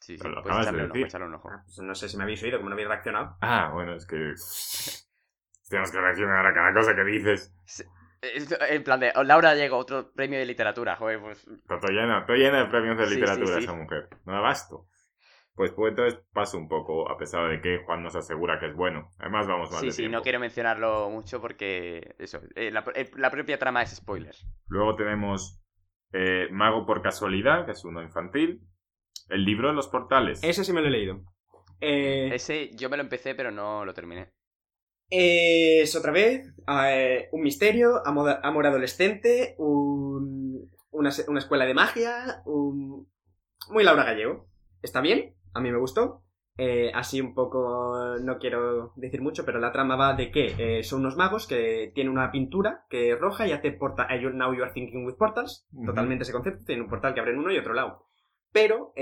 Sí, 0.00 0.18
sí, 0.18 0.28
lo 0.28 0.42
pues 0.42 0.66
de 0.66 0.72
un 0.72 0.90
ojo, 0.90 1.24
un 1.26 1.34
ojo. 1.34 1.48
Ah, 1.52 1.62
pues 1.64 1.78
no 1.78 1.94
sé 1.94 2.08
si 2.08 2.16
me 2.16 2.24
habéis 2.24 2.42
oído, 2.42 2.58
como 2.58 2.70
no 2.70 2.74
habéis 2.74 2.88
reaccionado. 2.88 3.36
Ah, 3.40 3.70
bueno, 3.72 3.94
es 3.94 4.04
que. 4.06 4.34
Tenemos 5.70 5.90
que 5.92 6.00
reaccionar 6.00 6.44
a 6.46 6.52
cada 6.54 6.74
cosa 6.74 6.94
que 6.96 7.04
dices. 7.04 7.54
En 8.22 8.84
plan 8.84 9.00
de, 9.00 9.12
oh, 9.16 9.24
Laura 9.24 9.54
llegó 9.54 9.76
otro 9.78 10.12
premio 10.12 10.38
de 10.38 10.46
literatura, 10.46 10.96
joder, 10.96 11.20
pues 11.20 11.38
Está 11.46 11.80
todo 11.80 11.90
llena, 11.90 12.20
está 12.20 12.34
llena 12.34 12.64
de 12.64 12.70
premios 12.70 12.96
de 12.96 13.06
literatura 13.10 13.46
sí, 13.48 13.58
sí. 13.58 13.64
esa 13.64 13.74
mujer. 13.74 14.08
No 14.24 14.32
da 14.32 14.40
basto. 14.40 14.86
Pues, 15.54 15.70
pues 15.72 15.90
entonces 15.90 16.18
paso 16.32 16.56
un 16.56 16.68
poco, 16.68 17.10
a 17.10 17.18
pesar 17.18 17.50
de 17.50 17.60
que 17.60 17.82
Juan 17.84 18.02
nos 18.02 18.16
asegura 18.16 18.58
que 18.58 18.66
es 18.68 18.74
bueno. 18.74 19.10
Además, 19.18 19.46
vamos 19.46 19.70
mal 19.70 19.80
Sí, 19.80 19.86
de 19.86 19.92
sí, 19.92 20.02
tiempo. 20.02 20.16
no 20.18 20.22
quiero 20.22 20.40
mencionarlo 20.40 21.10
mucho 21.10 21.40
porque 21.40 22.14
eso, 22.18 22.40
eh, 22.54 22.70
la, 22.70 22.84
eh, 22.94 23.10
la 23.16 23.30
propia 23.30 23.58
trama 23.58 23.82
es 23.82 23.90
spoiler. 23.96 24.34
Luego 24.68 24.94
tenemos 24.96 25.60
eh, 26.12 26.48
Mago 26.50 26.86
por 26.86 27.02
casualidad, 27.02 27.66
que 27.66 27.72
es 27.72 27.84
uno 27.84 28.02
infantil. 28.02 28.62
El 29.28 29.44
libro 29.44 29.68
de 29.68 29.74
los 29.74 29.88
portales. 29.88 30.42
Ese 30.42 30.64
sí 30.64 30.72
me 30.72 30.80
lo 30.80 30.88
he 30.88 30.90
leído. 30.90 31.20
Eh, 31.80 32.30
Ese 32.32 32.70
yo 32.74 32.88
me 32.88 32.96
lo 32.96 33.02
empecé 33.02 33.34
pero 33.34 33.50
no 33.50 33.84
lo 33.84 33.92
terminé. 33.92 34.32
Es 35.14 35.94
otra 35.94 36.10
vez 36.10 36.54
eh, 36.66 37.28
un 37.32 37.42
misterio, 37.42 38.00
amor, 38.06 38.38
amor 38.42 38.66
adolescente, 38.66 39.54
un- 39.58 40.70
una, 40.90 41.10
una 41.28 41.38
escuela 41.38 41.66
de 41.66 41.74
magia, 41.74 42.42
un... 42.46 43.08
Muy 43.68 43.84
Laura 43.84 44.04
Gallego. 44.04 44.48
Está 44.80 45.02
bien, 45.02 45.36
a 45.52 45.60
mí 45.60 45.70
me 45.70 45.78
gustó. 45.78 46.24
Eh, 46.56 46.90
así 46.94 47.20
un 47.20 47.34
poco, 47.34 48.16
no 48.22 48.38
quiero 48.38 48.92
decir 48.96 49.20
mucho, 49.20 49.44
pero 49.44 49.58
la 49.60 49.70
trama 49.72 49.96
va 49.96 50.14
de 50.14 50.30
que 50.30 50.54
eh, 50.78 50.82
son 50.82 51.00
unos 51.00 51.16
magos 51.16 51.46
que 51.46 51.92
tienen 51.94 52.10
una 52.12 52.30
pintura 52.30 52.86
que 52.88 53.12
es 53.12 53.18
roja 53.20 53.46
y 53.46 53.52
hace 53.52 53.72
portal. 53.72 54.06
Now 54.34 54.54
you 54.54 54.62
are 54.62 54.72
thinking 54.72 55.04
with 55.04 55.16
portals. 55.16 55.66
Totalmente 55.84 56.22
ese 56.22 56.32
concepto. 56.32 56.64
Tiene 56.64 56.82
un 56.82 56.88
portal 56.88 57.12
que 57.12 57.20
abre 57.20 57.32
en 57.32 57.38
uno 57.38 57.52
y 57.52 57.58
otro 57.58 57.74
lado. 57.74 58.06
Pero 58.50 58.92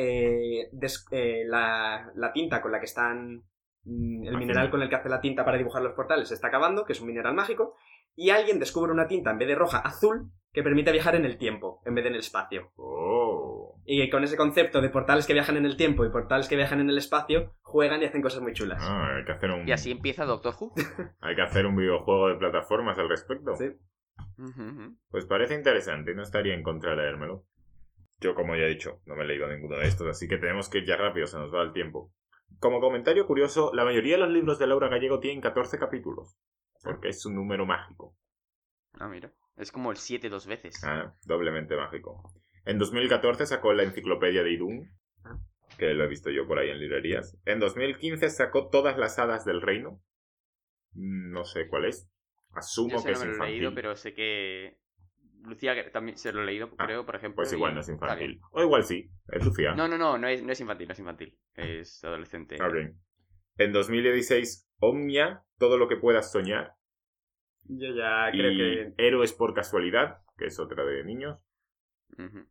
la, 1.46 2.10
la 2.16 2.32
tinta 2.32 2.60
con 2.62 2.72
la 2.72 2.80
que 2.80 2.86
están. 2.86 3.44
Mm, 3.84 4.26
El 4.26 4.36
mineral 4.36 4.70
con 4.70 4.82
el 4.82 4.88
que 4.88 4.96
hace 4.96 5.08
la 5.08 5.20
tinta 5.20 5.44
para 5.44 5.58
dibujar 5.58 5.82
los 5.82 5.94
portales 5.94 6.28
se 6.28 6.34
está 6.34 6.48
acabando, 6.48 6.84
que 6.84 6.92
es 6.92 7.00
un 7.00 7.08
mineral 7.08 7.34
mágico. 7.34 7.76
Y 8.16 8.30
alguien 8.30 8.58
descubre 8.58 8.92
una 8.92 9.06
tinta 9.06 9.30
en 9.30 9.38
vez 9.38 9.48
de 9.48 9.54
roja, 9.54 9.78
azul, 9.78 10.30
que 10.52 10.62
permite 10.62 10.92
viajar 10.92 11.14
en 11.14 11.24
el 11.24 11.38
tiempo, 11.38 11.80
en 11.86 11.94
vez 11.94 12.04
de 12.04 12.08
en 12.08 12.14
el 12.14 12.20
espacio. 12.20 12.72
Oh. 12.76 13.80
Y 13.84 14.08
con 14.10 14.24
ese 14.24 14.36
concepto 14.36 14.80
de 14.80 14.90
portales 14.90 15.26
que 15.26 15.32
viajan 15.32 15.56
en 15.56 15.64
el 15.64 15.76
tiempo 15.76 16.04
y 16.04 16.10
portales 16.10 16.48
que 16.48 16.56
viajan 16.56 16.80
en 16.80 16.90
el 16.90 16.98
espacio, 16.98 17.54
juegan 17.62 18.02
y 18.02 18.04
hacen 18.04 18.22
cosas 18.22 18.42
muy 18.42 18.52
chulas. 18.52 18.82
Ah, 18.82 19.16
hay 19.16 19.24
que 19.24 19.32
hacer 19.32 19.50
un 19.50 19.68
Y 19.68 19.72
así 19.72 19.90
empieza 19.90 20.24
Doctor 20.24 20.54
Who. 20.58 20.72
hay 21.20 21.34
que 21.34 21.42
hacer 21.42 21.66
un 21.66 21.76
videojuego 21.76 22.28
de 22.28 22.36
plataformas 22.36 22.98
al 22.98 23.08
respecto. 23.08 23.54
Sí. 23.56 23.70
Pues 25.10 25.26
parece 25.26 25.54
interesante, 25.54 26.14
no 26.14 26.22
estaría 26.22 26.54
en 26.54 26.62
contra 26.62 26.90
de 26.90 26.96
leérmelo. 26.96 27.44
Yo, 28.20 28.34
como 28.34 28.54
ya 28.54 28.64
he 28.64 28.68
dicho, 28.68 29.00
no 29.06 29.16
me 29.16 29.24
he 29.24 29.26
leído 29.26 29.48
ninguno 29.48 29.78
de 29.78 29.86
estos, 29.86 30.06
así 30.06 30.28
que 30.28 30.36
tenemos 30.36 30.68
que 30.68 30.78
ir 30.78 30.86
ya 30.86 30.96
rápido, 30.96 31.26
se 31.26 31.38
nos 31.38 31.52
va 31.52 31.62
el 31.62 31.72
tiempo. 31.72 32.12
Como 32.58 32.80
comentario 32.80 33.26
curioso, 33.26 33.70
la 33.74 33.84
mayoría 33.84 34.16
de 34.16 34.22
los 34.22 34.30
libros 34.30 34.58
de 34.58 34.66
Laura 34.66 34.88
Gallego 34.88 35.20
tienen 35.20 35.40
14 35.40 35.78
capítulos, 35.78 36.36
porque 36.82 37.08
es 37.08 37.24
un 37.24 37.34
número 37.34 37.64
mágico. 37.66 38.16
Ah, 38.94 39.08
mira. 39.08 39.32
Es 39.56 39.72
como 39.72 39.90
el 39.90 39.96
7 39.98 40.28
dos 40.28 40.46
veces. 40.46 40.82
Ah, 40.84 41.14
doblemente 41.24 41.76
mágico. 41.76 42.22
En 42.64 42.78
2014 42.78 43.46
sacó 43.46 43.72
la 43.72 43.82
enciclopedia 43.84 44.42
de 44.42 44.52
Idun, 44.52 44.90
Ah. 45.24 45.38
que 45.78 45.92
lo 45.94 46.04
he 46.04 46.08
visto 46.08 46.30
yo 46.30 46.46
por 46.46 46.58
ahí 46.58 46.70
en 46.70 46.78
librerías. 46.80 47.36
En 47.44 47.60
2015 47.60 48.28
sacó 48.30 48.68
todas 48.68 48.98
las 48.98 49.18
hadas 49.18 49.44
del 49.44 49.60
reino. 49.62 50.02
Mm, 50.92 51.32
No 51.32 51.44
sé 51.44 51.68
cuál 51.68 51.84
es. 51.86 52.08
Asumo 52.52 52.90
Yo 52.92 52.98
sé 52.98 53.04
que 53.04 53.12
no 53.12 53.16
es 53.16 53.20
me 53.20 53.24
lo 53.26 53.30
he 53.30 53.34
infantil. 53.36 53.54
leído, 53.58 53.74
pero 53.74 53.96
sé 53.96 54.12
que. 54.14 54.78
Lucía 55.44 55.74
que 55.74 55.90
también 55.90 56.16
se 56.16 56.32
lo 56.32 56.42
he 56.42 56.46
leído, 56.46 56.70
Ah, 56.78 56.86
creo, 56.86 57.04
por 57.04 57.16
ejemplo. 57.16 57.36
Pues 57.36 57.52
y 57.52 57.56
igual 57.56 57.74
no 57.74 57.80
es 57.80 57.88
está 57.88 58.06
infantil. 58.06 58.40
O 58.52 58.62
igual 58.62 58.84
sí, 58.84 59.10
es 59.28 59.44
Lucía. 59.44 59.74
No, 59.74 59.88
no, 59.88 59.96
no, 59.96 60.18
no 60.18 60.28
es, 60.28 60.42
no 60.42 60.52
es 60.52 60.60
infantil, 60.60 60.88
no 60.88 60.92
es 60.92 60.98
infantil. 60.98 61.38
Es 61.54 62.04
adolescente. 62.04 62.56
Ah, 62.60 62.68
bien. 62.68 63.00
En 63.56 63.72
2016, 63.72 64.70
Omnia, 64.78 65.44
todo 65.58 65.78
lo 65.78 65.88
que 65.88 65.96
puedas 65.96 66.30
soñar. 66.32 66.74
Yo 67.64 67.94
ya 67.94 68.30
y 68.32 68.38
creo 68.38 68.50
que. 68.96 69.06
Héroes 69.06 69.32
por 69.32 69.54
casualidad, 69.54 70.18
que 70.36 70.46
es 70.46 70.58
otra 70.58 70.84
de 70.84 71.04
niños. 71.04 71.38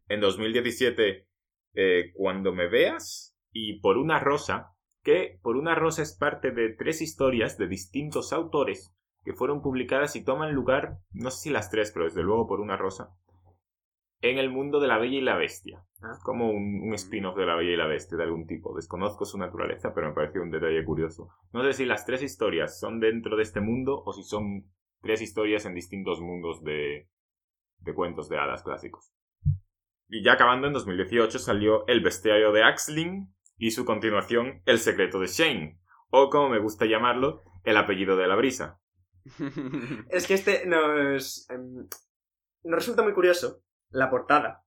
En 0.07 0.21
2017, 0.21 1.27
eh, 1.73 2.11
Cuando 2.13 2.53
me 2.53 2.67
veas. 2.67 3.35
Y 3.51 3.79
Por 3.79 3.97
una 3.97 4.19
rosa, 4.19 4.75
que 5.03 5.39
Por 5.41 5.57
una 5.57 5.73
rosa 5.73 6.03
es 6.03 6.15
parte 6.15 6.51
de 6.51 6.69
tres 6.69 7.01
historias 7.01 7.57
de 7.57 7.67
distintos 7.67 8.31
autores 8.31 8.95
que 9.30 9.36
fueron 9.36 9.61
publicadas 9.61 10.15
y 10.15 10.23
toman 10.23 10.55
lugar, 10.55 10.97
no 11.11 11.30
sé 11.30 11.38
si 11.38 11.49
las 11.51 11.69
tres, 11.69 11.91
pero 11.91 12.05
desde 12.05 12.23
luego 12.23 12.47
Por 12.47 12.61
una 12.61 12.77
rosa, 12.77 13.15
en 14.21 14.39
el 14.39 14.49
mundo 14.49 14.80
de 14.80 14.88
la 14.88 14.97
Bella 14.97 15.19
y 15.19 15.21
la 15.21 15.38
Bestia. 15.38 15.86
Ah. 16.01 16.13
Es 16.13 16.23
como 16.23 16.49
un, 16.49 16.82
un 16.82 16.95
spin-off 16.95 17.38
de 17.38 17.45
la 17.45 17.55
Bella 17.55 17.73
y 17.73 17.77
la 17.77 17.86
Bestia 17.86 18.17
de 18.17 18.23
algún 18.23 18.47
tipo. 18.47 18.75
Desconozco 18.75 19.25
su 19.25 19.38
naturaleza, 19.38 19.93
pero 19.93 20.07
me 20.07 20.15
pareció 20.15 20.41
un 20.41 20.49
detalle 20.49 20.84
curioso. 20.84 21.30
No 21.53 21.63
sé 21.63 21.73
si 21.73 21.86
las 21.86 22.07
tres 22.07 22.23
historias 22.23 22.80
son 22.80 22.99
dentro 22.99 23.38
de 23.38 23.43
este 23.43 23.61
mundo 23.61 24.01
o 24.03 24.13
si 24.13 24.23
son 24.23 24.65
tres 25.03 25.21
historias 25.21 25.63
en 25.67 25.75
distintos 25.75 26.21
mundos 26.21 26.63
de, 26.63 27.07
de 27.82 27.93
cuentos 27.93 28.30
de 28.30 28.39
hadas 28.39 28.63
clásicos. 28.63 29.13
Y 30.07 30.23
ya 30.23 30.34
acabando 30.34 30.65
en 30.65 30.73
2018 30.73 31.38
salió 31.38 31.86
El 31.86 32.01
bestiario 32.01 32.51
de 32.51 32.63
Axling 32.63 33.32
y 33.59 33.69
su 33.69 33.86
continuación 33.86 34.63
El 34.65 34.80
secreto 34.80 35.19
de 35.19 35.27
Shane, 35.27 35.80
o 36.09 36.32
como 36.32 36.49
me 36.49 36.57
gusta 36.57 36.88
llamarlo, 36.88 37.43
El 37.63 37.77
apellido 37.77 38.17
de 38.17 38.25
la 38.25 38.36
brisa. 38.36 38.80
Es 40.09 40.28
que 40.28 40.34
este 40.34 40.65
nos. 40.65 41.49
em, 41.49 41.88
nos 42.63 42.76
resulta 42.76 43.03
muy 43.03 43.13
curioso 43.13 43.61
la 43.89 44.09
portada. 44.09 44.65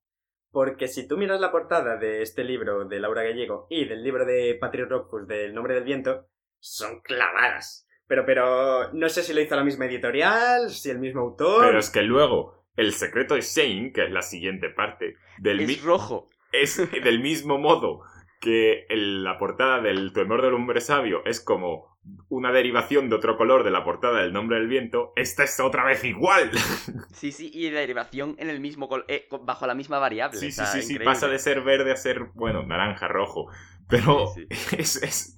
Porque 0.51 0.87
si 0.89 1.09
tú 1.09 1.17
miras 1.17 1.41
la 1.41 1.51
portada 1.51 1.97
de 1.97 2.21
este 2.23 2.45
libro 2.45 2.85
de 2.87 3.01
Laura 3.01 3.23
Gallego 3.23 3.67
y 3.71 3.87
del 3.87 4.03
libro 4.03 4.27
de 4.27 4.57
Patrick 4.61 4.89
Rothfuss 4.89 5.27
del 5.27 5.55
Nombre 5.55 5.75
del 5.75 5.85
Viento, 5.85 6.27
son 6.59 7.01
clavadas. 7.01 7.89
Pero, 8.07 8.27
pero, 8.27 8.93
no 8.93 9.09
sé 9.09 9.23
si 9.23 9.33
lo 9.33 9.41
hizo 9.41 9.57
la 9.57 9.65
misma 9.65 9.87
editorial, 9.87 10.69
si 10.71 10.91
el 10.91 10.99
mismo 10.99 11.23
autor. 11.23 11.65
Pero 11.65 11.79
es 11.79 11.89
que 11.91 12.03
luego, 12.03 12.61
El 12.77 12.93
secreto 12.95 13.35
de 13.35 13.43
Shane, 13.43 13.93
que 13.93 14.05
es 14.07 14.11
la 14.11 14.23
siguiente 14.23 14.69
parte, 14.71 15.17
del 15.39 15.59
mi- 15.67 15.73
es 15.75 15.83
rojo. 15.83 16.29
es 16.53 16.77
del 17.03 17.21
mismo 17.21 17.59
modo 17.59 18.01
que 18.41 18.87
el- 18.89 19.23
la 19.25 19.39
portada 19.39 19.81
del 19.83 20.13
Temor 20.15 20.41
del 20.43 20.55
Hombre 20.55 20.81
Sabio 20.81 21.23
es 21.27 21.43
como 21.43 21.92
una 22.29 22.51
derivación 22.53 23.09
de 23.09 23.17
otro 23.17 23.37
color 23.37 23.63
de 23.65 23.71
la 23.71 23.85
portada 23.85 24.23
del 24.23 24.33
Nombre 24.33 24.59
del 24.59 24.69
Viento, 24.69 25.13
esta 25.17 25.45
es 25.45 25.59
otra 25.61 25.85
vez 25.85 26.05
igual. 26.05 26.51
Sí, 27.15 27.31
sí, 27.31 27.51
y 27.55 27.71
la 27.71 27.81
derivación 27.81 28.35
en 28.39 28.49
el 28.51 28.59
mismo 28.59 28.89
eh, 29.07 29.29
bajo 29.43 29.67
la 29.67 29.75
misma 29.75 29.99
variable. 29.99 30.41
Sí, 30.41 30.51
sí, 30.51 30.65
sí, 30.67 30.83
sí, 30.83 30.99
pasa 30.99 31.29
de 31.29 31.39
ser 31.39 31.63
verde 31.63 31.93
a 31.93 31.97
ser, 31.97 32.25
bueno, 32.35 32.65
naranja, 32.65 33.07
rojo. 33.07 33.47
Pero 33.89 34.27
Sí, 34.35 34.47
Es, 34.77 35.03
es, 35.03 35.37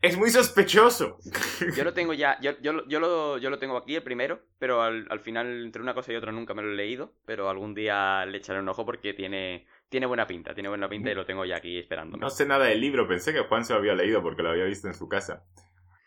es 0.00 0.16
muy 0.16 0.30
sospechoso. 0.30 1.18
Yo 1.76 1.84
lo 1.84 1.92
tengo 1.94 2.14
ya, 2.14 2.38
yo, 2.40 2.52
yo, 2.62 2.72
lo- 2.72 2.88
yo, 2.88 3.00
lo, 3.00 3.38
yo 3.38 3.50
lo 3.50 3.58
tengo 3.58 3.76
aquí, 3.76 3.96
el 3.96 4.02
primero, 4.02 4.40
pero 4.58 4.80
al, 4.82 5.06
al 5.10 5.20
final, 5.20 5.64
entre 5.64 5.82
una 5.82 5.92
cosa 5.92 6.12
y 6.12 6.16
otra, 6.16 6.32
nunca 6.32 6.54
me 6.54 6.62
lo 6.62 6.70
he 6.72 6.76
leído, 6.76 7.12
pero 7.26 7.50
algún 7.50 7.74
día 7.74 8.24
le 8.24 8.38
echaré 8.38 8.60
un 8.60 8.68
ojo 8.68 8.86
porque 8.86 9.12
tiene, 9.12 9.66
tiene 9.88 10.06
buena 10.06 10.26
pinta, 10.26 10.54
tiene 10.54 10.68
buena 10.68 10.88
pinta 10.88 11.10
y 11.10 11.14
lo 11.14 11.26
tengo 11.26 11.44
ya 11.44 11.56
aquí 11.56 11.78
esperándome. 11.78 12.22
No 12.22 12.30
sé 12.30 12.46
nada 12.46 12.66
del 12.66 12.80
libro, 12.80 13.06
pensé 13.08 13.32
que 13.32 13.40
Juan 13.40 13.64
se 13.64 13.72
lo 13.72 13.80
había 13.80 13.94
leído 13.94 14.22
porque 14.22 14.42
lo 14.42 14.50
había 14.50 14.64
visto 14.64 14.86
en 14.86 14.94
su 14.94 15.08
casa. 15.08 15.44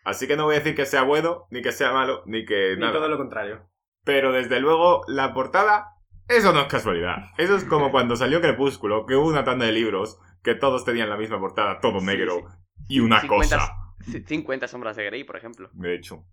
Así 0.03 0.27
que 0.27 0.35
no 0.35 0.45
voy 0.45 0.55
a 0.55 0.59
decir 0.59 0.75
que 0.75 0.85
sea 0.85 1.03
bueno, 1.03 1.45
ni 1.51 1.61
que 1.61 1.71
sea 1.71 1.91
malo, 1.93 2.23
ni 2.25 2.45
que 2.45 2.73
Ni 2.75 2.81
nada. 2.81 2.93
todo 2.93 3.07
lo 3.07 3.17
contrario. 3.17 3.69
Pero 4.03 4.31
desde 4.31 4.59
luego, 4.59 5.01
la 5.07 5.33
portada, 5.33 5.87
eso 6.27 6.53
no 6.53 6.61
es 6.61 6.67
casualidad. 6.67 7.17
Eso 7.37 7.55
es 7.55 7.63
como 7.65 7.91
cuando 7.91 8.15
salió 8.15 8.41
Crepúsculo, 8.41 9.05
que 9.05 9.15
hubo 9.15 9.27
una 9.27 9.43
tanda 9.43 9.65
de 9.65 9.71
libros 9.73 10.17
que 10.43 10.55
todos 10.55 10.85
tenían 10.85 11.09
la 11.09 11.17
misma 11.17 11.39
portada, 11.39 11.79
todo 11.79 11.99
Sí, 11.99 12.05
negro 12.07 12.47
y 12.87 12.99
una 12.99 13.21
50 13.21 13.57
cosa. 13.57 13.73
C- 14.11 14.23
50 14.25 14.67
sombras 14.67 14.95
de 14.95 15.05
Grey, 15.05 15.23
por 15.23 15.37
ejemplo. 15.37 15.69
De 15.73 15.93
hecho. 15.93 16.25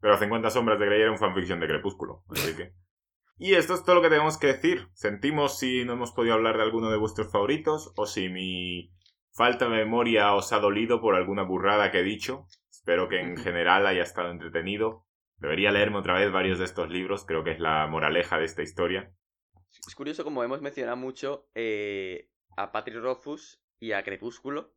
Pero 0.00 0.16
50 0.16 0.50
sombras 0.50 0.78
de 0.78 0.86
Grey 0.86 1.00
era 1.02 1.10
un 1.10 1.18
fanfiction 1.18 1.58
de 1.60 1.66
Crepúsculo, 1.66 2.22
así 2.30 2.54
que... 2.56 2.72
Y 3.36 3.54
esto 3.54 3.74
es 3.74 3.82
todo 3.82 3.96
lo 3.96 4.02
que 4.02 4.10
tenemos 4.10 4.38
que 4.38 4.46
decir. 4.46 4.86
Sentimos 4.92 5.58
si 5.58 5.84
no 5.84 5.94
hemos 5.94 6.12
podido 6.12 6.34
hablar 6.34 6.56
de 6.56 6.62
alguno 6.62 6.88
de 6.90 6.96
vuestros 6.98 7.32
favoritos 7.32 7.92
o 7.96 8.06
si 8.06 8.28
mi 8.28 8.92
falta 9.32 9.64
de 9.64 9.72
memoria 9.72 10.32
os 10.34 10.52
ha 10.52 10.60
dolido 10.60 11.00
por 11.00 11.16
alguna 11.16 11.42
burrada 11.42 11.90
que 11.90 11.98
he 11.98 12.04
dicho. 12.04 12.46
Espero 12.84 13.08
que 13.08 13.18
en 13.18 13.36
general 13.38 13.86
haya 13.86 14.02
estado 14.02 14.30
entretenido. 14.30 15.06
Debería 15.38 15.72
leerme 15.72 15.96
otra 15.98 16.14
vez 16.18 16.30
varios 16.30 16.58
de 16.58 16.66
estos 16.66 16.90
libros, 16.90 17.24
creo 17.24 17.42
que 17.42 17.52
es 17.52 17.58
la 17.60 17.86
moraleja 17.86 18.38
de 18.38 18.44
esta 18.44 18.62
historia. 18.62 19.10
Es 19.88 19.94
curioso 19.94 20.22
como 20.22 20.44
hemos 20.44 20.60
mencionado 20.60 20.96
mucho 20.98 21.48
eh, 21.54 22.28
a 22.58 22.72
Patrick 22.72 22.98
Rothfuss 22.98 23.60
y 23.80 23.92
a 23.92 24.02
Crepúsculo 24.04 24.74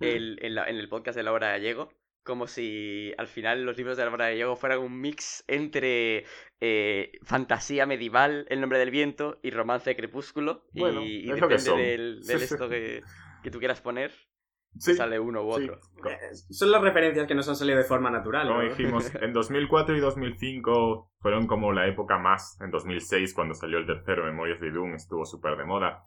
el- 0.00 0.38
en, 0.42 0.54
la- 0.54 0.64
en 0.70 0.76
el 0.76 0.88
podcast 0.88 1.16
de 1.16 1.22
Laura 1.22 1.50
Gallego, 1.50 1.92
como 2.24 2.46
si 2.46 3.12
al 3.18 3.26
final 3.28 3.62
los 3.64 3.76
libros 3.76 3.98
de 3.98 4.04
Laura 4.06 4.30
Gallego 4.30 4.56
fueran 4.56 4.78
un 4.80 4.98
mix 4.98 5.44
entre 5.46 6.24
eh, 6.60 7.12
fantasía 7.22 7.84
medieval, 7.86 8.46
El 8.48 8.60
nombre 8.62 8.78
del 8.78 8.90
viento, 8.90 9.38
y 9.42 9.50
romance 9.50 9.90
de 9.90 9.96
Crepúsculo. 9.96 10.64
y- 10.72 10.80
Bueno, 10.80 11.02
depende 11.02 11.76
del, 11.76 12.20
del 12.26 12.42
esto 12.42 12.68
que, 12.70 13.02
que 13.42 13.50
tú 13.50 13.58
quieras 13.58 13.80
poner, 13.82 14.12
Sí, 14.78 14.94
sale 14.94 15.18
uno 15.18 15.42
u 15.42 15.50
otro. 15.50 15.74
Eh, 16.08 16.34
Son 16.50 16.70
las 16.70 16.80
referencias 16.80 17.26
que 17.26 17.34
nos 17.34 17.48
han 17.48 17.56
salido 17.56 17.78
de 17.78 17.84
forma 17.84 18.10
natural. 18.10 18.48
Como 18.48 18.62
¿no? 18.62 18.68
dijimos, 18.68 19.12
en 19.20 19.32
2004 19.32 19.96
y 19.96 20.00
2005 20.00 21.10
fueron 21.18 21.46
como 21.46 21.72
la 21.72 21.86
época 21.86 22.18
más. 22.18 22.58
En 22.60 22.70
2006, 22.70 23.34
cuando 23.34 23.54
salió 23.54 23.78
el 23.78 23.86
tercero, 23.86 24.24
Memorias 24.24 24.60
de 24.60 24.70
Doom, 24.70 24.94
estuvo 24.94 25.24
súper 25.24 25.56
de 25.56 25.64
moda. 25.64 26.04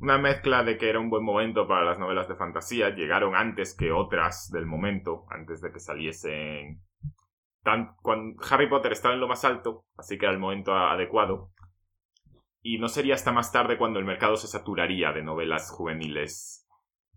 Una 0.00 0.16
mezcla 0.16 0.64
de 0.64 0.78
que 0.78 0.88
era 0.88 0.98
un 0.98 1.10
buen 1.10 1.24
momento 1.24 1.68
para 1.68 1.84
las 1.84 1.98
novelas 1.98 2.26
de 2.26 2.36
fantasía. 2.36 2.90
Llegaron 2.90 3.36
antes 3.36 3.76
que 3.76 3.92
otras 3.92 4.50
del 4.50 4.66
momento, 4.66 5.26
antes 5.28 5.60
de 5.60 5.70
que 5.70 5.78
saliesen. 5.78 6.82
Tan, 7.62 7.94
cuando 8.00 8.42
Harry 8.50 8.68
Potter 8.68 8.92
estaba 8.92 9.12
en 9.12 9.20
lo 9.20 9.28
más 9.28 9.44
alto, 9.44 9.84
así 9.98 10.16
que 10.16 10.24
era 10.24 10.32
el 10.32 10.40
momento 10.40 10.72
adecuado. 10.72 11.50
Y 12.62 12.78
no 12.78 12.88
sería 12.88 13.14
hasta 13.14 13.32
más 13.32 13.52
tarde 13.52 13.76
cuando 13.76 13.98
el 13.98 14.06
mercado 14.06 14.36
se 14.36 14.48
saturaría 14.48 15.12
de 15.12 15.22
novelas 15.22 15.70
juveniles 15.70 16.59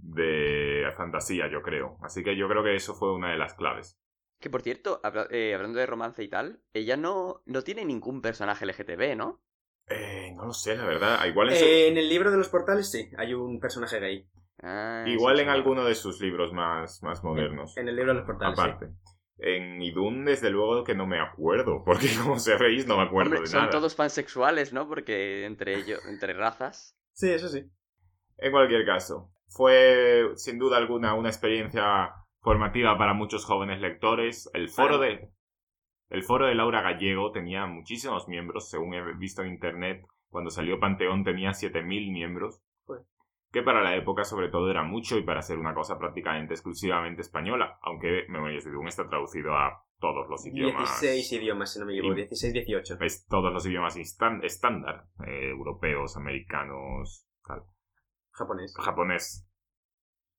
de 0.03 0.85
fantasía, 0.95 1.49
yo 1.49 1.61
creo. 1.61 1.97
Así 2.01 2.23
que 2.23 2.35
yo 2.35 2.47
creo 2.47 2.63
que 2.63 2.75
eso 2.75 2.93
fue 2.93 3.13
una 3.13 3.31
de 3.31 3.37
las 3.37 3.53
claves. 3.53 3.97
Que 4.39 4.49
por 4.49 4.61
cierto, 4.61 4.99
habla- 5.03 5.27
eh, 5.31 5.53
hablando 5.55 5.79
de 5.79 5.85
romance 5.85 6.21
y 6.23 6.27
tal, 6.27 6.61
ella 6.73 6.97
no, 6.97 7.41
no 7.45 7.61
tiene 7.63 7.85
ningún 7.85 8.21
personaje 8.21 8.65
LGTB, 8.65 9.15
¿no? 9.15 9.41
Eh, 9.87 10.31
no 10.35 10.45
lo 10.45 10.53
sé, 10.53 10.75
la 10.75 10.85
verdad. 10.85 11.25
Igual 11.25 11.49
en, 11.49 11.55
su- 11.55 11.65
Eh, 11.65 11.87
en 11.87 11.97
el 11.97 12.09
libro 12.09 12.31
de 12.31 12.37
los 12.37 12.49
portales 12.49 12.91
sí, 12.91 13.09
hay 13.17 13.33
un 13.33 13.59
personaje 13.59 13.99
gay. 13.99 14.29
Ah, 14.61 15.03
igual 15.07 15.39
en 15.39 15.49
alguno 15.49 15.83
de 15.83 15.95
sus 15.95 16.21
libros 16.21 16.53
más, 16.53 17.01
más 17.03 17.23
modernos. 17.23 17.75
En 17.77 17.87
el 17.89 17.95
libro 17.95 18.13
de 18.13 18.19
los 18.19 18.25
portales, 18.27 18.57
aparte. 18.59 18.89
En 19.37 19.81
Idun, 19.81 20.23
desde 20.25 20.49
luego 20.51 20.83
que 20.83 20.95
no 20.95 21.05
me 21.07 21.19
acuerdo. 21.19 21.83
Porque 21.85 22.07
como 22.21 22.39
sabéis, 22.39 22.85
no 22.87 22.97
me 22.97 23.03
acuerdo 23.03 23.31
Hombre, 23.31 23.41
de 23.41 23.47
son 23.47 23.59
nada. 23.61 23.71
todos 23.71 23.95
pansexuales, 23.95 24.71
¿no? 24.73 24.87
Porque 24.87 25.45
entre 25.45 25.75
ellos, 25.75 25.99
entre 26.07 26.33
razas. 26.33 26.95
Sí, 27.13 27.29
eso 27.31 27.49
sí. 27.49 27.69
En 28.37 28.51
cualquier 28.51 28.85
caso, 28.85 29.32
fue 29.55 30.31
sin 30.35 30.57
duda 30.59 30.77
alguna 30.77 31.13
una 31.13 31.29
experiencia 31.29 32.13
formativa 32.41 32.97
para 32.97 33.13
muchos 33.13 33.45
jóvenes 33.45 33.79
lectores. 33.79 34.49
El 34.53 34.69
foro 34.69 34.97
de 34.97 35.29
el 36.09 36.23
foro 36.23 36.45
de 36.45 36.53
Laura 36.53 36.81
Gallego 36.81 37.31
tenía 37.31 37.65
muchísimos 37.65 38.27
miembros, 38.27 38.69
según 38.69 38.93
he 38.93 39.13
visto 39.15 39.41
en 39.41 39.49
internet. 39.49 40.05
Cuando 40.29 40.51
salió 40.51 40.79
Panteón 40.79 41.23
tenía 41.23 41.51
7.000 41.51 42.11
miembros. 42.11 42.61
Que 43.51 43.63
para 43.63 43.83
la 43.83 43.95
época, 43.95 44.23
sobre 44.23 44.49
todo, 44.49 44.69
era 44.69 44.83
mucho 44.83 45.17
y 45.17 45.23
para 45.23 45.43
ser 45.43 45.59
una 45.59 45.75
cosa 45.75 45.97
prácticamente 45.99 46.53
exclusivamente 46.53 47.21
española. 47.21 47.77
Aunque 47.81 48.25
Memorias 48.29 48.63
de 48.63 48.71
Doom 48.71 48.87
está 48.87 49.07
traducido 49.07 49.55
a 49.55 49.83
todos 49.99 50.27
los 50.29 50.45
idiomas. 50.45 51.01
16 51.01 51.33
idiomas, 51.33 51.73
si 51.73 51.79
no 51.79 51.85
me 51.85 51.93
equivoco. 51.93 52.15
16, 52.15 52.53
18. 52.53 52.97
Es 53.01 53.25
todos 53.27 53.53
los 53.53 53.65
idiomas 53.65 53.95
estándar. 53.97 55.05
Eh, 55.25 55.49
europeos, 55.49 56.17
americanos, 56.17 57.27
tal. 57.43 57.63
Japonés. 58.33 58.73
Japonés. 58.77 59.47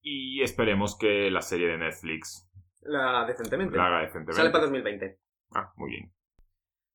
Y 0.00 0.42
esperemos 0.42 0.98
que 0.98 1.30
la 1.30 1.40
serie 1.40 1.68
de 1.68 1.78
Netflix 1.78 2.48
la 2.84 3.08
haga 3.08 3.26
decentemente. 3.26 3.76
La 3.76 3.86
haga 3.86 4.00
decentemente. 4.00 4.34
Sale 4.34 4.50
para 4.50 4.64
2020. 4.64 5.18
Ah, 5.54 5.72
muy 5.76 5.90
bien. 5.90 6.12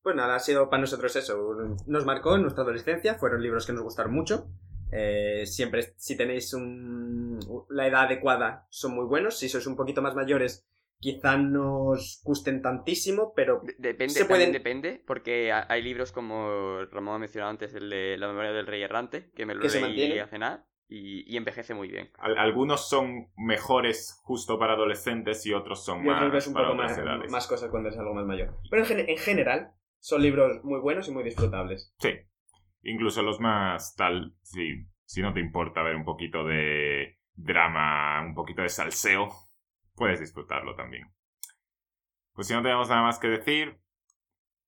Pues 0.01 0.15
nada, 0.15 0.35
ha 0.35 0.39
sido 0.39 0.69
para 0.69 0.81
nosotros 0.81 1.15
eso. 1.15 1.55
Nos 1.88 2.05
marcó 2.05 2.35
en 2.35 2.43
nuestra 2.43 2.63
adolescencia. 2.63 3.15
Fueron 3.15 3.41
libros 3.41 3.65
que 3.65 3.73
nos 3.73 3.84
gustaron 3.84 4.13
mucho. 4.13 4.47
Eh, 4.91 5.45
siempre, 5.45 5.93
si 5.97 6.17
tenéis 6.17 6.53
un, 6.53 7.39
la 7.69 7.88
edad 7.88 8.03
adecuada, 8.03 8.67
son 8.69 8.95
muy 8.95 9.05
buenos. 9.05 9.38
Si 9.38 9.49
sois 9.49 9.67
un 9.67 9.76
poquito 9.76 10.01
más 10.01 10.15
mayores, 10.15 10.67
quizá 10.99 11.38
nos 11.38 12.21
gusten 12.23 12.61
tantísimo, 12.61 13.34
pero 13.35 13.61
depende, 13.77 14.13
se 14.13 14.26
pueden... 14.26 14.51
depende, 14.51 15.03
porque 15.05 15.51
hay 15.51 15.81
libros 15.81 16.11
como 16.11 16.85
Ramón 16.85 17.15
ha 17.15 17.19
mencionado 17.19 17.51
antes, 17.51 17.73
el 17.76 17.89
de 17.89 18.17
La 18.17 18.27
memoria 18.27 18.51
del 18.51 18.67
rey 18.67 18.81
errante, 18.81 19.31
que 19.35 19.45
me 19.45 19.53
lo 19.53 19.61
leí 19.61 20.17
a 20.17 20.27
cenar 20.27 20.69
y, 20.90 21.38
envejece 21.38 21.74
muy 21.74 21.88
bien. 21.88 22.10
algunos 22.18 22.90
son 22.90 23.32
mejores 23.38 24.20
justo 24.24 24.57
para 24.57 24.74
adolescentes 24.74 25.45
y 25.45 25.53
otros 25.53 25.86
son 25.86 26.03
más 26.03 26.48
un 26.48 26.53
poco 26.53 26.74
más, 26.74 26.99
más 27.30 27.48
cosas 27.48 27.70
cuando 27.70 27.90
eres 27.90 27.99
algo 27.99 28.16
más 28.16 28.26
mayor. 28.26 28.57
Pero 28.70 28.84
en 28.86 29.18
general 29.18 29.72
son 29.99 30.24
libros 30.24 30.64
muy 30.64 30.80
buenos 30.80 31.07
y 31.07 31.11
muy 31.11 31.24
disfrutables. 31.24 31.94
Sí, 31.99 32.10
Incluso 32.84 33.22
los 33.22 33.40
más 33.40 33.95
tal, 33.95 34.36
si, 34.41 34.88
si 35.06 35.22
no 35.22 35.34
te 35.34 35.41
importa 35.41 35.84
ver 35.84 35.95
un 35.95 36.06
poquito 36.06 36.45
de 36.45 37.20
drama, 37.34 38.22
un 38.22 38.34
poquito 38.34 38.61
de 38.61 38.70
salseo, 38.70 39.30
puedes 39.95 40.20
disfrutarlo 40.20 40.76
también. 40.76 41.11
Pues 42.34 42.48
si 42.48 42.53
no 42.53 42.61
tenemos 42.61 42.90
nada 42.90 43.02
más 43.02 43.20
que 43.20 43.28
decir, 43.28 43.82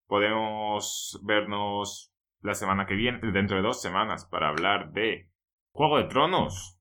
podemos 0.08 1.22
vernos 1.24 2.14
la 2.42 2.54
semana 2.54 2.86
que 2.86 2.96
viene, 2.96 3.20
dentro 3.32 3.56
de 3.56 3.64
dos 3.64 3.82
semanas, 3.82 4.26
para 4.26 4.50
hablar 4.50 4.92
de 4.92 5.31
Juego 5.72 5.98
de 5.98 6.06
Tronos. 6.06 6.80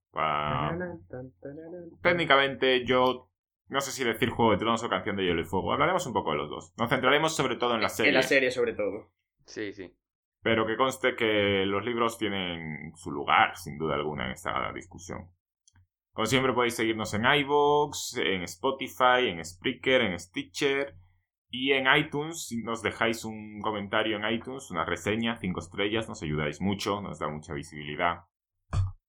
Técnicamente 2.03 2.85
yo 2.85 3.31
no 3.71 3.81
sé 3.81 3.93
si 3.93 4.03
decir 4.03 4.31
Juego 4.31 4.51
de 4.51 4.59
Tronos 4.59 4.83
o 4.83 4.89
Canción 4.89 5.17
de 5.17 5.25
Hielo 5.25 5.41
y 5.41 5.45
Fuego. 5.45 5.73
Hablaremos 5.73 6.05
un 6.07 6.13
poco 6.13 6.33
de 6.33 6.39
los 6.39 6.51
dos. 6.51 6.75
Nos 6.77 6.91
centraremos 6.91 7.37
sobre 7.37 7.57
todo 7.57 7.77
en 7.77 7.83
la 7.83 7.89
serie. 7.89 8.11
En 8.11 8.17
la 8.17 8.23
serie 8.23 8.51
sobre 8.51 8.75
todo. 8.75 9.13
Sí, 9.47 9.73
sí. 9.73 9.95
Pero 10.43 10.67
que 10.67 10.77
conste 10.77 11.15
que 11.15 11.65
los 11.67 11.85
libros 11.85 12.19
tienen 12.19 12.93
su 12.97 13.13
lugar, 13.13 13.57
sin 13.57 13.79
duda 13.79 13.95
alguna, 13.95 14.27
en 14.27 14.33
esta 14.33 14.73
discusión. 14.73 15.31
Como 16.13 16.27
siempre 16.27 16.53
podéis 16.53 16.75
seguirnos 16.75 17.15
en 17.15 17.25
iVoox, 17.25 18.17
en 18.17 18.43
Spotify, 18.43 19.29
en 19.29 19.45
Spreaker, 19.45 20.01
en 20.01 20.19
Stitcher 20.19 20.97
y 21.49 21.73
en 21.73 21.87
iTunes. 21.95 22.49
Si 22.49 22.63
nos 22.63 22.83
dejáis 22.83 23.25
un 23.25 23.61
comentario 23.61 24.17
en 24.17 24.35
iTunes, 24.35 24.71
una 24.73 24.85
reseña, 24.85 25.37
cinco 25.37 25.61
estrellas, 25.61 26.09
nos 26.09 26.23
ayudáis 26.23 26.61
mucho, 26.61 27.01
nos 27.01 27.21
da 27.21 27.29
mucha 27.29 27.55
visibilidad. 27.55 28.25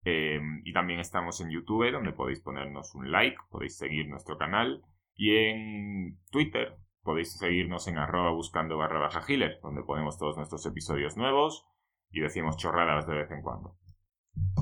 Em, 0.05 0.63
y 0.65 0.73
también 0.73 1.01
estamos 1.01 1.41
en 1.41 1.51
YouTube, 1.51 1.93
donde 1.93 2.13
podéis 2.13 2.41
ponernos 2.41 2.95
un 2.95 3.11
like, 3.11 3.37
podéis 3.51 3.77
seguir 3.77 4.09
nuestro 4.09 4.39
canal. 4.39 4.83
Y 5.15 5.37
en 5.37 6.19
Twitter, 6.31 6.79
Podéis 7.03 7.39
seguirnos 7.39 7.89
en 7.89 7.97
arroba 7.97 8.31
buscando 8.31 8.77
barra 8.77 9.01
baja 9.01 9.23
healer, 9.27 9.59
donde 9.63 9.83
ponemos 9.83 10.19
todos 10.19 10.37
nuestros 10.37 10.67
episodios 10.67 11.17
nuevos 11.17 11.67
y 12.11 12.21
decimos 12.21 12.59
chorradas 12.59 13.07
de 13.07 13.15
vez 13.15 13.31
en 13.31 13.43
cuando. 13.43 13.77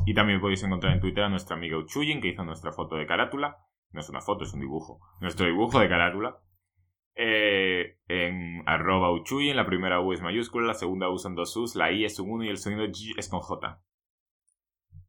Y 0.06 0.14
también 0.14 0.40
podéis 0.40 0.62
encontrar 0.62 0.94
en 0.94 1.00
Twitter 1.00 1.24
a 1.24 1.28
nuestra 1.28 1.56
amiga 1.56 1.78
Uchuyin, 1.78 2.20
que 2.20 2.28
hizo 2.28 2.44
nuestra 2.44 2.72
foto 2.72 2.96
de 2.96 3.06
carátula. 3.06 3.56
No 3.90 4.00
es 4.00 4.08
una 4.08 4.20
foto, 4.20 4.44
es 4.44 4.54
un 4.54 4.60
dibujo. 4.60 5.00
Nuestro 5.20 5.46
dibujo 5.46 5.80
de 5.80 5.88
carátula. 5.88 6.38
Eh, 7.16 7.98
en 8.06 8.62
arroba 8.66 9.12
Uchuyin, 9.12 9.56
la 9.56 9.66
primera 9.66 10.00
U 10.00 10.12
es 10.12 10.22
mayúscula, 10.22 10.68
la 10.68 10.74
segunda 10.74 11.10
U 11.10 11.18
son 11.18 11.34
dos 11.34 11.56
U's, 11.56 11.74
la 11.74 11.90
I 11.90 12.04
es 12.04 12.20
un 12.20 12.30
1 12.30 12.44
y 12.44 12.48
el 12.48 12.58
sonido 12.58 12.84
G 12.84 13.14
es 13.18 13.28
con 13.28 13.40
J. 13.40 13.82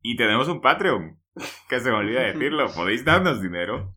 Y 0.02 0.16
tenemos 0.16 0.48
un 0.48 0.62
Patreon, 0.62 1.20
que 1.68 1.80
se 1.80 1.90
me 1.90 1.98
olvida 1.98 2.22
decirlo. 2.22 2.68
Podéis 2.76 3.04
darnos 3.06 3.42
dinero 3.42 3.96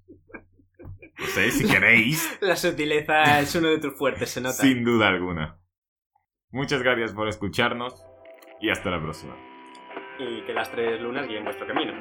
no 1.18 1.28
sé, 1.28 1.50
si 1.50 1.66
queréis. 1.66 2.38
La 2.40 2.56
sutileza 2.56 3.40
es 3.40 3.54
uno 3.54 3.68
de 3.68 3.78
tus 3.78 3.96
fuertes, 3.96 4.30
se 4.30 4.40
nota. 4.40 4.54
Sin 4.54 4.84
duda 4.84 5.08
alguna. 5.08 5.58
Muchas 6.50 6.82
gracias 6.82 7.12
por 7.12 7.28
escucharnos 7.28 8.06
y 8.60 8.70
hasta 8.70 8.90
la 8.90 9.00
próxima. 9.00 9.34
Y 10.18 10.42
que 10.42 10.52
las 10.52 10.70
tres 10.70 11.00
lunas 11.00 11.26
guíen 11.26 11.44
vuestro 11.44 11.66
camino. 11.66 11.92